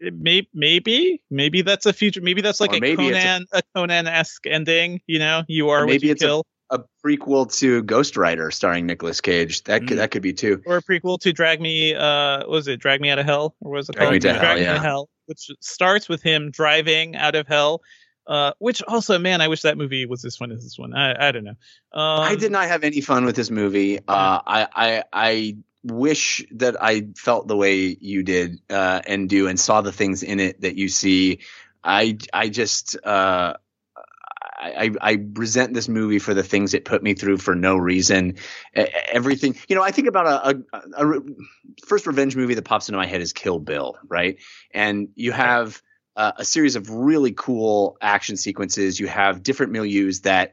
May, 0.00 0.48
maybe, 0.52 1.22
maybe 1.30 1.62
that's 1.62 1.86
a 1.86 1.92
future. 1.92 2.20
Maybe 2.22 2.40
that's 2.40 2.58
like 2.60 2.72
Or 2.72 2.76
a 2.84 2.92
a- 2.92 2.96
Conan, 2.96 3.46
a, 3.52 3.62
Conan 3.76 4.06
esque 4.08 4.46
ending. 4.48 5.00
You 5.06 5.20
know, 5.20 5.42
you 5.46 5.68
are 5.68 5.82
what 5.86 5.92
maybe 5.92 6.06
you 6.08 6.12
it's 6.14 6.22
a- 6.22 6.26
kill, 6.26 6.46
A 6.72 6.80
prequel 7.04 7.52
to 7.58 7.82
Ghost 7.82 8.16
Rider 8.16 8.50
starring 8.50 8.86
Nicolas 8.86 9.20
Cage. 9.20 9.64
That 9.64 9.80
could 9.80 9.90
Mm. 9.90 9.96
that 9.96 10.10
could 10.12 10.22
be 10.22 10.32
too. 10.32 10.62
or 10.66 10.76
a 10.76 10.82
prequel 10.82 11.18
to 11.20 11.32
Drag 11.32 11.60
Me. 11.60 11.94
Uh, 11.94 12.38
what 12.40 12.50
was 12.50 12.68
it 12.68 12.78
Drag 12.78 13.00
Me 13.00 13.10
Out 13.10 13.18
of 13.18 13.26
Hell, 13.26 13.54
or 13.60 13.72
was 13.72 13.88
it 13.88 13.96
Drag 13.96 14.04
called 14.06 14.12
Me 14.14 14.20
to 14.20 14.34
Hell, 14.34 14.54
Me 14.54 14.62
yeah. 14.62 14.74
to 14.74 14.78
Hell, 14.80 15.08
which 15.26 15.50
starts 15.60 16.08
with 16.08 16.22
him 16.22 16.50
driving 16.50 17.16
out 17.16 17.34
of 17.34 17.46
hell. 17.48 17.82
Uh, 18.26 18.52
which 18.60 18.80
also, 18.84 19.18
man, 19.18 19.40
I 19.40 19.48
wish 19.48 19.62
that 19.62 19.76
movie 19.76 20.06
was 20.06 20.22
this 20.22 20.38
one 20.38 20.52
as 20.52 20.62
this 20.62 20.78
one. 20.78 20.94
I, 20.94 21.28
I 21.28 21.32
don't 21.32 21.42
know. 21.42 21.56
Um, 21.92 22.20
I 22.20 22.36
did 22.36 22.52
not 22.52 22.68
have 22.68 22.84
any 22.84 23.00
fun 23.00 23.24
with 23.24 23.34
this 23.34 23.50
movie. 23.50 23.98
Uh, 23.98 24.02
I, 24.46 24.68
I 24.72 25.04
I 25.12 25.56
wish 25.82 26.44
that 26.52 26.80
I 26.80 27.08
felt 27.16 27.48
the 27.48 27.56
way 27.56 27.96
you 28.00 28.22
did 28.22 28.60
uh, 28.70 29.00
and 29.04 29.28
do 29.28 29.48
and 29.48 29.58
saw 29.58 29.80
the 29.80 29.90
things 29.90 30.22
in 30.22 30.38
it 30.38 30.60
that 30.60 30.76
you 30.76 30.88
see. 30.88 31.40
I 31.82 32.18
I 32.32 32.50
just 32.50 32.96
uh, 33.02 33.54
I, 34.60 34.90
I 35.00 35.18
resent 35.34 35.74
this 35.74 35.88
movie 35.88 36.18
for 36.18 36.34
the 36.34 36.42
things 36.42 36.74
it 36.74 36.84
put 36.84 37.02
me 37.02 37.14
through 37.14 37.38
for 37.38 37.54
no 37.54 37.76
reason. 37.76 38.36
Everything 38.74 39.56
you 39.68 39.76
know, 39.76 39.82
I 39.82 39.90
think 39.90 40.08
about 40.08 40.26
a, 40.26 40.64
a, 40.92 41.06
a 41.06 41.20
first 41.86 42.06
revenge 42.06 42.36
movie 42.36 42.54
that 42.54 42.64
pops 42.64 42.88
into 42.88 42.98
my 42.98 43.06
head 43.06 43.20
is 43.20 43.32
Kill 43.32 43.58
Bill, 43.58 43.96
right? 44.06 44.38
And 44.72 45.08
you 45.14 45.32
have 45.32 45.80
uh, 46.16 46.32
a 46.36 46.44
series 46.44 46.76
of 46.76 46.90
really 46.90 47.32
cool 47.32 47.96
action 48.00 48.36
sequences. 48.36 49.00
You 49.00 49.08
have 49.08 49.42
different 49.42 49.72
milieus 49.72 50.22
that 50.22 50.52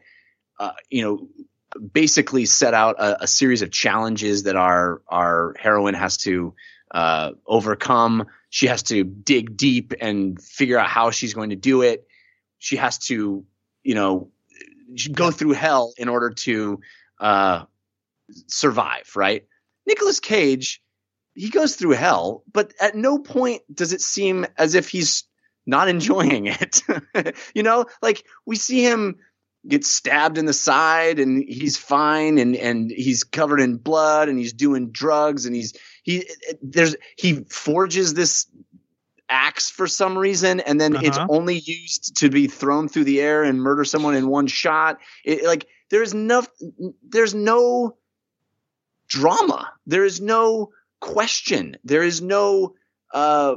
uh, 0.60 0.72
you 0.90 1.04
know 1.04 1.28
basically 1.80 2.46
set 2.46 2.74
out 2.74 2.96
a, 3.00 3.24
a 3.24 3.28
series 3.28 3.62
of 3.62 3.72
challenges 3.72 4.44
that 4.44 4.56
our 4.56 5.02
our 5.08 5.54
heroine 5.60 5.94
has 5.94 6.18
to 6.18 6.56
uh, 6.92 7.32
overcome. 7.46 8.28
She 8.50 8.68
has 8.68 8.84
to 8.84 9.04
dig 9.04 9.58
deep 9.58 9.94
and 10.00 10.42
figure 10.42 10.80
out 10.80 10.88
how 10.88 11.12
she's 11.12 11.34
going 11.34 11.50
to 11.50 11.56
do 11.56 11.82
it. 11.82 12.08
She 12.60 12.78
has 12.78 12.98
to, 13.08 13.46
you 13.88 13.95
know, 13.95 14.30
go 15.14 15.31
through 15.31 15.53
hell 15.53 15.93
in 15.97 16.09
order 16.09 16.31
to 16.31 16.81
uh, 17.22 17.64
survive. 18.47 19.09
Right? 19.15 19.45
Nicolas 19.88 20.19
Cage, 20.19 20.84
he 21.34 21.49
goes 21.49 21.77
through 21.77 21.91
hell, 21.91 22.43
but 22.51 22.73
at 22.81 22.95
no 22.95 23.18
point 23.18 23.61
does 23.73 23.93
it 23.93 24.01
seem 24.01 24.45
as 24.57 24.76
if 24.76 24.89
he's 24.89 25.23
not 25.65 25.88
enjoying 25.88 26.47
it. 26.47 26.81
you 27.55 27.64
know, 27.64 27.85
like 28.01 28.26
we 28.45 28.57
see 28.57 28.84
him 28.84 29.19
get 29.65 29.85
stabbed 29.85 30.38
in 30.38 30.45
the 30.45 30.53
side 30.53 31.19
and 31.19 31.43
he's 31.47 31.77
fine 31.77 32.38
and 32.38 32.55
and 32.55 32.91
he's 32.91 33.23
covered 33.23 33.59
in 33.59 33.77
blood 33.77 34.27
and 34.30 34.38
he's 34.38 34.53
doing 34.53 34.91
drugs 34.91 35.45
and 35.45 35.55
he's 35.55 35.73
he 36.03 36.30
there's 36.61 36.95
he 37.18 37.43
forges 37.49 38.14
this 38.14 38.47
axe 39.30 39.70
for 39.70 39.88
some 39.88 40.18
reason 40.18 40.60
and 40.62 40.80
then 40.80 40.95
it's 41.04 41.18
Uh-huh. 41.18 41.28
only 41.30 41.60
used 41.60 42.16
to 42.18 42.30
be 42.30 42.48
thrown 42.48 42.88
through 42.88 43.04
the 43.04 43.20
air 43.22 43.44
and 43.44 43.62
murder 43.62 43.84
someone 43.84 44.16
in 44.16 44.28
one 44.30 44.48
shot 44.48 44.99
it, 45.26 45.44
like 45.44 45.68
there's 45.90 46.14
no 46.14 46.44
there's 47.10 47.34
no 47.36 47.98
drama 49.08 49.72
there 49.86 50.04
is 50.06 50.20
no 50.20 50.72
question 50.99 51.78
there 51.84 52.04
is 52.04 52.22
no 52.22 52.74
uh 53.14 53.56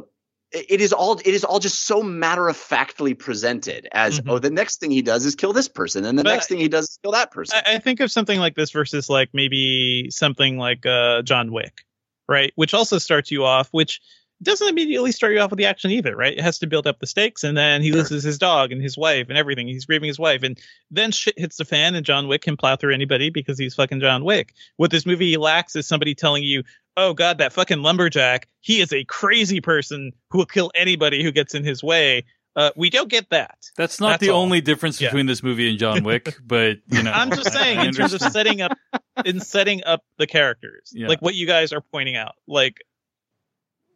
it 0.53 0.81
is 0.81 0.93
all 0.93 1.19
it 1.19 1.27
is 1.27 1.45
all 1.45 1.59
just 1.59 1.87
so 1.87 2.03
matter 2.03 2.49
of 2.49 2.57
factly 2.57 3.15
presented 3.15 3.89
as 3.93 4.21
Mhm. 4.21 4.31
oh 4.31 4.39
the 4.39 4.51
next 4.51 4.79
thing 4.81 4.91
he 4.91 5.03
does 5.03 5.25
is 5.25 5.35
kill 5.35 5.53
this 5.53 5.69
person 5.69 6.05
and 6.05 6.19
the 6.19 6.25
But- 6.25 6.31
next 6.35 6.49
thing 6.49 6.59
he 6.59 6.69
does 6.69 6.85
is 6.91 6.99
kill 7.03 7.13
that 7.13 7.31
person 7.31 7.61
I, 7.67 7.75
I 7.75 7.79
think 7.79 8.01
of 8.01 8.11
something 8.13 8.39
like 8.39 8.55
this 8.55 8.71
versus 8.71 9.09
like 9.09 9.31
maybe 9.33 10.09
something 10.11 10.59
like 10.59 10.85
uh, 10.87 11.23
John 11.23 11.53
Wick, 11.53 11.85
right? 12.29 12.53
Which 12.57 12.75
also 12.75 12.99
starts 12.99 13.31
you 13.31 13.45
off, 13.45 13.69
which 13.73 14.01
doesn't 14.43 14.69
immediately 14.69 15.13
start 15.13 15.33
you 15.35 15.41
off 15.41 15.51
with 15.51 15.59
the 15.59 15.67
action 15.67 15.91
either, 15.91 16.17
right? 16.17 16.33
It 16.37 16.41
has 16.43 16.59
to 16.61 16.67
build 16.67 16.87
up 16.87 16.99
the 16.99 17.07
stakes, 17.07 17.45
and 17.45 17.57
then 17.57 17.83
he 17.83 17.89
Sure. 17.91 17.99
loses 17.99 18.23
his 18.23 18.39
dog 18.39 18.73
and 18.73 18.83
his 18.83 18.97
wife 18.97 19.29
and 19.29 19.37
everything. 19.37 19.69
He's 19.69 19.85
grieving 19.85 20.09
his 20.09 20.19
wife, 20.19 20.43
and 20.43 20.59
then 20.91 21.13
shit 21.13 21.39
hits 21.39 21.57
the 21.57 21.65
fan, 21.65 21.95
and 21.95 22.05
John 22.07 22.27
Wick 22.29 22.43
can 22.43 22.57
plow 22.57 22.77
through 22.77 22.95
anybody 22.95 23.31
because 23.31 23.59
he's 23.59 23.75
fucking 23.75 24.01
John 24.01 24.25
Wick. 24.25 24.55
What 24.77 24.91
this 24.91 25.05
movie 25.05 25.37
lacks 25.37 25.77
is 25.77 25.87
somebody 25.87 26.15
telling 26.15 26.43
you, 26.43 26.63
"Oh 26.97 27.13
God, 27.15 27.39
that 27.39 27.53
fucking 27.53 27.83
lumberjack, 27.83 28.49
he 28.61 28.81
is 28.81 28.93
a 28.93 29.05
crazy 29.05 29.61
person 29.61 30.13
who 30.31 30.39
will 30.39 30.47
kill 30.47 30.71
anybody 30.75 31.23
who 31.23 31.33
gets 31.33 31.55
in 31.55 31.65
his 31.65 31.83
way." 31.83 32.25
Uh, 32.57 32.71
we 32.77 32.91
don't 32.91 33.09
get 33.09 33.31
that. 33.31 33.59
That's 33.77 34.01
not 34.01 34.09
That's 34.11 34.23
the 34.23 34.31
all. 34.31 34.43
only 34.43 34.61
difference 34.61 35.01
Yeah. 35.01 35.09
between 35.09 35.27
this 35.27 35.41
movie 35.41 35.71
and 35.71 35.79
John 35.79 36.03
Wick, 36.03 36.35
but 36.45 36.79
you 36.91 37.03
know, 37.03 37.13
I'm 37.13 37.31
just 37.31 37.53
saying 37.53 37.79
in 37.79 37.93
terms 37.93 38.13
of 38.13 38.21
setting 38.21 38.61
up 38.61 38.77
in 39.25 39.39
setting 39.39 39.85
up 39.85 40.03
the 40.19 40.27
characters, 40.27 40.91
Yeah. 40.93 41.07
like 41.07 41.21
what 41.23 41.37
you 41.37 41.47
guys 41.47 41.73
are 41.73 41.81
pointing 41.81 42.17
out. 42.17 42.35
Like 42.49 42.79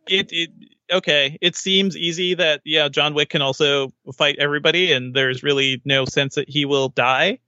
it, 0.08 0.28
it 0.32 0.50
okay, 0.92 1.38
it 1.40 1.56
seems 1.56 1.96
easy 1.96 2.34
that 2.34 2.60
yeah, 2.64 2.88
John 2.88 3.14
Wick 3.14 3.30
can 3.30 3.42
also 3.42 3.92
fight 4.16 4.36
everybody, 4.38 4.92
and 4.92 5.14
there's 5.14 5.42
really 5.42 5.80
no 5.84 6.04
sense 6.04 6.34
that 6.36 6.48
he 6.48 6.64
will 6.64 6.88
die 6.88 7.38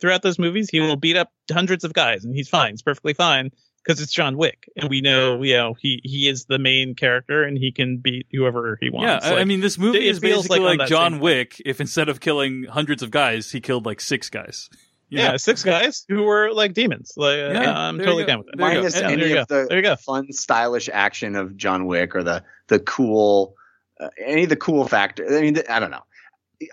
throughout 0.00 0.22
those 0.22 0.38
movies. 0.38 0.68
He 0.70 0.80
will 0.80 0.96
beat 0.96 1.16
up 1.16 1.30
hundreds 1.50 1.84
of 1.84 1.92
guys, 1.92 2.24
and 2.24 2.34
he's 2.34 2.48
fine. 2.48 2.72
It's 2.74 2.82
perfectly 2.82 3.14
fine 3.14 3.50
because 3.84 4.00
it's 4.00 4.12
John 4.12 4.36
Wick, 4.36 4.68
and 4.76 4.88
we 4.90 5.00
know 5.00 5.42
you 5.42 5.56
know 5.56 5.74
he 5.78 6.00
he 6.04 6.28
is 6.28 6.46
the 6.46 6.58
main 6.58 6.94
character, 6.94 7.42
and 7.44 7.56
he 7.56 7.72
can 7.72 7.98
beat 7.98 8.26
whoever 8.32 8.78
he 8.80 8.86
Yeah, 8.86 8.92
wants. 8.92 9.26
I- 9.26 9.36
I 9.36 9.44
mean, 9.44 9.60
this 9.60 9.78
movie 9.78 10.06
is 10.08 10.18
basically 10.20 10.60
like 10.60 10.80
like, 10.80 10.88
John 10.88 11.20
Wick 11.20 11.60
if 11.64 11.80
instead 11.80 12.08
of 12.08 12.20
killing 12.20 12.64
hundreds 12.64 13.02
of 13.02 13.10
guys, 13.10 13.52
he 13.52 13.60
killed 13.60 13.86
like 13.86 14.00
six 14.00 14.28
guys. 14.30 14.68
You 15.08 15.18
yeah, 15.18 15.30
know? 15.32 15.36
six 15.36 15.62
guys 15.62 16.04
who 16.08 16.24
were 16.24 16.52
like 16.52 16.74
demons. 16.74 17.12
Like 17.16 17.38
uh, 17.38 17.52
Yeah, 17.52 17.78
I'm 17.78 17.98
totally 17.98 18.24
down 18.24 18.38
with 18.38 18.48
that. 18.48 18.56
There 18.58 18.68
you 18.68 18.74
go. 18.74 18.80
minus 18.80 18.94
Yeah, 18.94 19.00
there 19.02 19.10
any 19.12 19.28
you 19.28 19.38
of 19.38 19.48
go. 19.48 19.62
the 19.62 19.68
There 19.68 19.78
you 19.78 19.82
go. 19.82 19.96
fun 19.96 20.32
stylish 20.32 20.88
action 20.92 21.36
of 21.36 21.56
John 21.56 21.86
Wick 21.86 22.16
or 22.16 22.22
the 22.24 22.42
the 22.68 22.80
cool 22.80 23.54
uh, 24.00 24.08
any 24.24 24.42
of 24.44 24.48
the 24.48 24.56
cool 24.56 24.86
factor 24.88 25.24
I 25.26 25.40
mean 25.40 25.54
th- 25.54 25.68
I 25.68 25.78
don't 25.80 25.90
know 25.92 26.02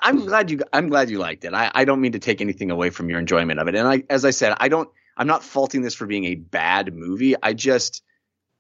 I'm 0.02 0.26
glad 0.26 0.50
you 0.50 0.62
I'm 0.74 0.90
glad 0.90 1.10
you 1.10 1.20
liked 1.20 1.46
it 1.46 1.54
I, 1.54 1.72
I 1.76 1.86
don't 1.86 2.02
mean 2.02 2.14
to 2.14 2.20
take 2.20 2.42
anything 2.42 2.72
away 2.72 2.90
from 2.90 3.10
your 3.10 3.20
enjoyment 3.20 3.60
of 3.60 3.68
it 3.68 3.76
and 3.76 3.88
I 3.88 4.04
as 4.10 4.26
I 4.26 4.32
said 4.32 4.56
I 4.58 4.68
don't 4.68 4.90
I'm 5.16 5.28
not 5.28 5.44
faulting 5.44 5.82
this 5.84 5.94
for 5.94 6.08
being 6.08 6.26
a 6.26 6.36
bad 6.36 6.94
movie 6.94 7.36
I 7.42 7.54
just 7.54 8.02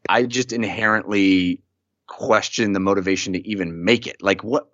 I 0.07 0.23
just 0.23 0.53
inherently 0.53 1.61
question 2.07 2.73
the 2.73 2.79
motivation 2.79 3.33
to 3.33 3.47
even 3.47 3.83
make 3.83 4.05
it 4.05 4.21
like 4.21 4.43
what 4.43 4.67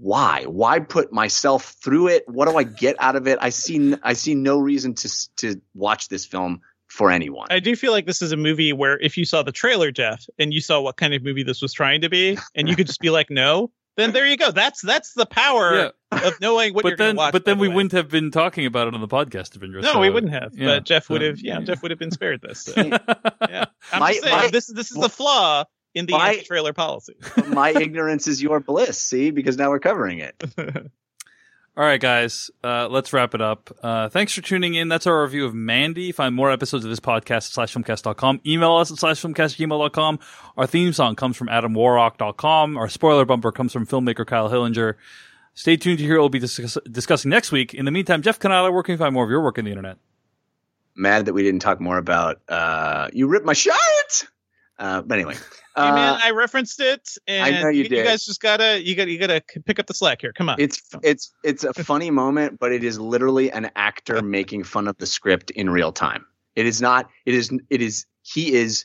why 0.00 0.44
why 0.46 0.78
put 0.80 1.12
myself 1.12 1.74
through 1.82 2.08
it 2.08 2.24
what 2.28 2.48
do 2.48 2.56
I 2.56 2.62
get 2.64 2.96
out 2.98 3.16
of 3.16 3.26
it 3.26 3.38
I 3.40 3.48
see 3.50 3.94
I 4.02 4.12
see 4.14 4.34
no 4.34 4.58
reason 4.58 4.94
to 4.94 5.10
to 5.36 5.60
watch 5.74 6.08
this 6.08 6.24
film 6.26 6.60
for 6.88 7.10
anyone 7.10 7.46
I 7.50 7.60
do 7.60 7.74
feel 7.76 7.92
like 7.92 8.06
this 8.06 8.22
is 8.22 8.32
a 8.32 8.36
movie 8.36 8.72
where 8.72 8.98
if 8.98 9.16
you 9.16 9.24
saw 9.24 9.42
the 9.42 9.52
trailer, 9.52 9.90
Jeff, 9.90 10.24
and 10.38 10.52
you 10.54 10.60
saw 10.60 10.80
what 10.80 10.96
kind 10.96 11.14
of 11.14 11.22
movie 11.22 11.42
this 11.42 11.60
was 11.60 11.72
trying 11.72 12.02
to 12.02 12.08
be, 12.08 12.38
and 12.54 12.68
you 12.68 12.76
could 12.76 12.86
just 12.86 13.00
be 13.00 13.10
like, 13.10 13.28
no, 13.28 13.70
then 13.96 14.12
there 14.12 14.24
you 14.26 14.36
go. 14.36 14.50
That's 14.52 14.82
that's 14.82 15.12
the 15.14 15.26
power 15.26 15.92
Yeah, 16.12 16.26
of 16.26 16.40
knowing 16.40 16.74
what 16.74 16.84
you're 16.84 16.92
but 16.92 16.98
going 16.98 17.08
then 17.08 17.14
to 17.16 17.18
watch. 17.18 17.32
but 17.32 17.44
then 17.44 17.56
by 17.56 17.62
we 17.62 17.68
way. 17.68 17.74
wouldn't 17.74 17.92
have 17.92 18.08
been 18.08 18.30
talking 18.30 18.66
about 18.66 18.86
it 18.88 18.94
on 18.94 19.00
the 19.00 19.08
podcast, 19.08 19.58
Avindra. 19.58 19.82
No, 19.82 19.94
so- 19.94 20.00
we 20.00 20.10
wouldn't 20.10 20.32
have. 20.32 20.52
yeah, 20.54 20.66
but 20.76 20.84
Jeff 20.84 21.10
would 21.10 21.22
have. 21.22 21.40
Yeah, 21.40 21.60
Jeff 21.60 21.82
would 21.82 21.90
have 21.90 21.98
been 21.98 22.12
spared 22.12 22.40
this. 22.40 22.60
So, 22.64 22.72
yeah. 22.80 22.98
yeah, 23.50 23.64
I'm 23.92 24.00
My- 24.00 24.12
just 24.12 24.22
saying 24.24 24.36
my- 24.36 24.48
this 24.50 24.66
this 24.68 24.90
is 24.92 24.96
the 24.96 25.08
flaw 25.08 25.64
in 25.96 26.06
the 26.06 26.12
My- 26.12 26.30
anti-trailer 26.32 26.72
policy. 26.72 27.14
my 27.48 27.70
ignorance 27.70 28.28
is 28.28 28.40
your 28.42 28.60
bliss. 28.60 28.98
See, 28.98 29.30
because 29.30 29.56
now 29.56 29.70
we're 29.70 29.80
covering 29.80 30.20
it. 30.20 30.40
All 31.78 31.84
right, 31.84 32.00
guys, 32.00 32.50
uh, 32.64 32.88
let's 32.88 33.12
wrap 33.12 33.34
it 33.34 33.42
up. 33.42 33.70
Uh, 33.82 34.08
thanks 34.08 34.32
for 34.32 34.40
tuning 34.40 34.74
in. 34.74 34.88
That's 34.88 35.06
our 35.06 35.22
review 35.22 35.44
of 35.44 35.54
Mandy. 35.54 36.10
Find 36.10 36.34
more 36.34 36.50
episodes 36.50 36.84
of 36.86 36.88
this 36.90 37.00
podcast 37.00 37.58
at 37.58 37.68
slashfilmcast.com. 37.68 38.40
Email 38.46 38.76
us 38.76 38.90
at 38.90 38.96
slashfilmcast@gmail.com. 38.96 40.18
Our 40.56 40.66
theme 40.66 40.94
song 40.94 41.16
comes 41.16 41.36
from 41.36 41.48
adamwarrock.com. 41.48 42.78
Our 42.78 42.88
spoiler 42.88 43.26
bumper 43.26 43.52
comes 43.52 43.74
from 43.74 43.86
filmmaker 43.86 44.26
Kyle 44.26 44.48
Hillinger. 44.48 44.94
Stay 45.52 45.76
tuned 45.76 45.98
to 45.98 46.04
hear 46.04 46.14
what 46.16 46.22
we'll 46.22 46.28
be 46.30 46.38
discuss- 46.38 46.78
discussing 46.90 47.30
next 47.30 47.52
week. 47.52 47.74
In 47.74 47.84
the 47.84 47.90
meantime, 47.90 48.22
Jeff 48.22 48.38
Cannata, 48.38 48.72
where 48.72 48.82
can 48.82 48.92
you 48.92 48.98
find 48.98 49.12
more 49.12 49.24
of 49.24 49.30
your 49.30 49.42
work 49.42 49.58
on 49.58 49.64
the 49.66 49.70
internet? 49.70 49.98
Mad 50.94 51.26
that 51.26 51.34
we 51.34 51.42
didn't 51.42 51.60
talk 51.60 51.78
more 51.78 51.98
about 51.98 52.40
uh, 52.48 53.08
you 53.12 53.26
ripped 53.26 53.44
my 53.44 53.52
shirt. 53.52 53.74
Uh, 54.78 55.02
but 55.02 55.18
anyway, 55.18 55.34
hey 55.76 55.90
man, 55.90 56.14
uh, 56.14 56.20
I 56.22 56.30
referenced 56.32 56.80
it, 56.80 57.08
and 57.26 57.56
I 57.56 57.62
know 57.62 57.68
you 57.68 57.84
did. 57.88 57.98
You 57.98 58.04
guys 58.04 58.24
just 58.24 58.40
gotta 58.40 58.82
you 58.84 58.94
gotta 58.94 59.10
you 59.10 59.18
gotta 59.18 59.42
pick 59.64 59.78
up 59.78 59.86
the 59.86 59.94
slack 59.94 60.20
here. 60.20 60.32
Come 60.32 60.48
on. 60.48 60.56
it's 60.58 60.82
it's 61.02 61.32
it's 61.44 61.64
a 61.64 61.72
funny 61.84 62.10
moment, 62.10 62.58
but 62.58 62.72
it 62.72 62.84
is 62.84 62.98
literally 62.98 63.50
an 63.50 63.70
actor 63.76 64.22
making 64.22 64.64
fun 64.64 64.88
of 64.88 64.96
the 64.98 65.06
script 65.06 65.50
in 65.52 65.70
real 65.70 65.92
time. 65.92 66.26
It 66.54 66.66
is 66.66 66.80
not. 66.80 67.08
It 67.24 67.34
is. 67.34 67.50
It 67.70 67.80
is. 67.80 68.06
He 68.22 68.54
is 68.54 68.84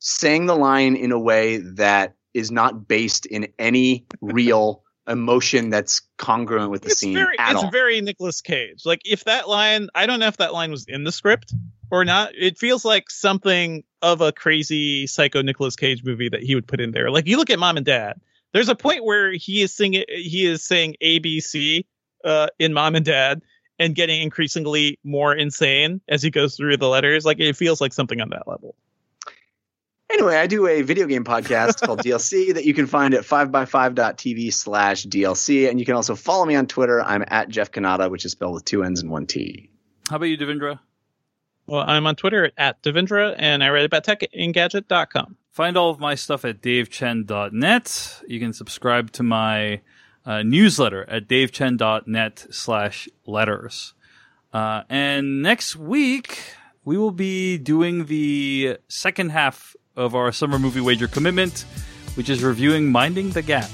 saying 0.00 0.46
the 0.46 0.56
line 0.56 0.96
in 0.96 1.12
a 1.12 1.18
way 1.18 1.58
that 1.58 2.14
is 2.34 2.50
not 2.50 2.86
based 2.86 3.26
in 3.26 3.48
any 3.58 4.06
real 4.20 4.82
emotion 5.08 5.70
that's 5.70 6.02
congruent 6.18 6.70
with 6.70 6.82
the 6.82 6.90
it's 6.90 7.00
scene 7.00 7.14
very 7.14 7.38
at 7.38 7.52
it's 7.52 7.64
all. 7.64 7.70
very 7.70 8.00
Nicolas 8.00 8.40
Cage. 8.40 8.82
Like 8.84 9.00
if 9.04 9.24
that 9.24 9.48
line, 9.48 9.88
I 9.94 10.06
don't 10.06 10.20
know 10.20 10.28
if 10.28 10.36
that 10.36 10.52
line 10.52 10.70
was 10.70 10.84
in 10.86 11.04
the 11.04 11.12
script 11.12 11.52
or 11.90 12.04
not. 12.04 12.32
It 12.34 12.58
feels 12.58 12.84
like 12.84 13.10
something 13.10 13.84
of 14.02 14.20
a 14.20 14.32
crazy 14.32 15.06
psycho 15.06 15.42
Nicolas 15.42 15.76
Cage 15.76 16.02
movie 16.04 16.28
that 16.28 16.42
he 16.42 16.54
would 16.54 16.66
put 16.66 16.80
in 16.80 16.90
there. 16.92 17.10
Like 17.10 17.26
you 17.26 17.36
look 17.36 17.50
at 17.50 17.58
Mom 17.58 17.76
and 17.76 17.86
Dad. 17.86 18.20
There's 18.52 18.68
a 18.68 18.74
point 18.74 19.04
where 19.04 19.32
he 19.32 19.62
is 19.62 19.72
singing 19.72 20.04
he 20.08 20.46
is 20.46 20.64
saying 20.64 20.96
ABC 21.02 21.84
uh, 22.24 22.48
in 22.58 22.72
Mom 22.72 22.96
and 22.96 23.04
Dad 23.04 23.42
and 23.78 23.94
getting 23.94 24.22
increasingly 24.22 24.98
more 25.04 25.34
insane 25.34 26.00
as 26.08 26.22
he 26.22 26.30
goes 26.30 26.56
through 26.56 26.76
the 26.76 26.88
letters. 26.88 27.24
Like 27.24 27.40
it 27.40 27.56
feels 27.56 27.80
like 27.80 27.92
something 27.92 28.20
on 28.20 28.30
that 28.30 28.48
level. 28.48 28.74
Anyway, 30.12 30.34
I 30.34 30.48
do 30.48 30.66
a 30.66 30.82
video 30.82 31.06
game 31.06 31.24
podcast 31.24 31.80
called 31.86 32.00
DLC 32.00 32.54
that 32.54 32.64
you 32.64 32.74
can 32.74 32.86
find 32.86 33.14
at 33.14 33.22
5by5.tv 33.22 34.52
slash 34.52 35.06
DLC. 35.06 35.70
And 35.70 35.78
you 35.78 35.86
can 35.86 35.94
also 35.94 36.16
follow 36.16 36.44
me 36.44 36.56
on 36.56 36.66
Twitter. 36.66 37.00
I'm 37.00 37.24
at 37.28 37.48
Jeff 37.48 37.70
Cannata, 37.70 38.10
which 38.10 38.24
is 38.24 38.32
spelled 38.32 38.54
with 38.54 38.64
two 38.64 38.82
N's 38.82 39.02
and 39.02 39.10
one 39.10 39.26
T. 39.26 39.70
How 40.08 40.16
about 40.16 40.26
you, 40.26 40.36
Devindra? 40.36 40.80
Well, 41.70 41.84
I'm 41.86 42.04
on 42.08 42.16
Twitter 42.16 42.50
at 42.58 42.82
Devindra 42.82 43.36
and 43.38 43.62
I 43.62 43.70
write 43.70 43.84
about 43.84 44.02
tech. 44.02 44.22
Find 45.52 45.76
all 45.76 45.88
of 45.88 46.00
my 46.00 46.16
stuff 46.16 46.44
at 46.44 46.60
davechen.net. 46.60 48.22
You 48.26 48.40
can 48.40 48.52
subscribe 48.52 49.12
to 49.12 49.22
my 49.22 49.80
uh, 50.26 50.42
newsletter 50.42 51.08
at 51.08 51.28
davechen.net 51.28 52.46
slash 52.50 53.08
letters. 53.24 53.94
Uh, 54.52 54.82
and 54.88 55.42
next 55.42 55.76
week, 55.76 56.40
we 56.84 56.98
will 56.98 57.12
be 57.12 57.56
doing 57.56 58.06
the 58.06 58.78
second 58.88 59.30
half 59.30 59.76
of 59.94 60.16
our 60.16 60.32
summer 60.32 60.58
movie 60.58 60.80
wager 60.80 61.06
commitment, 61.06 61.66
which 62.16 62.28
is 62.28 62.42
reviewing 62.42 62.90
Minding 62.90 63.30
the 63.30 63.42
Gap, 63.42 63.70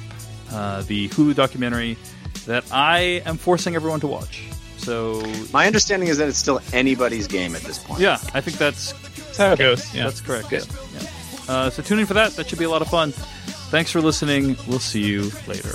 uh, 0.53 0.83
the 0.83 1.09
Hulu 1.09 1.35
documentary 1.35 1.97
that 2.45 2.71
I 2.71 3.23
am 3.25 3.39
forcing 3.39 3.75
everyone 3.75 4.01
to 4.01 4.07
watch. 4.07 4.51
So, 4.79 5.23
My 5.53 5.67
understanding 5.67 6.09
is 6.09 6.19
that 6.19 6.29
it's 6.29 6.39
still 6.39 6.61
anybody's 6.73 7.27
game 7.27 7.55
at 7.57 7.63
this 7.63 7.79
point. 7.79 8.01
yeah, 8.01 8.19
I 8.35 8.41
think 8.41 8.59
that's 8.59 8.93
That's 8.93 9.37
how 9.37 9.53
it 9.53 9.59
goes. 9.59 9.95
Yeah. 9.95 10.05
that's 10.05 10.21
correct. 10.21 10.53
Yeah. 10.53 10.61
yeah. 10.95 11.09
Uh, 11.49 11.71
so 11.71 11.83
tune 11.83 11.99
in 11.99 12.07
for 12.07 12.15
that. 12.15 12.33
That 12.33 12.49
should 12.49 12.59
be 12.59 12.65
a 12.65 12.71
lot 12.71 12.83
of 12.83 12.89
fun. 12.89 13.13
Thanks 13.71 13.91
for 13.91 14.01
listening. 14.01 14.57
We'll 14.69 14.79
see 14.79 15.03
you 15.03 15.31
later. 15.47 15.75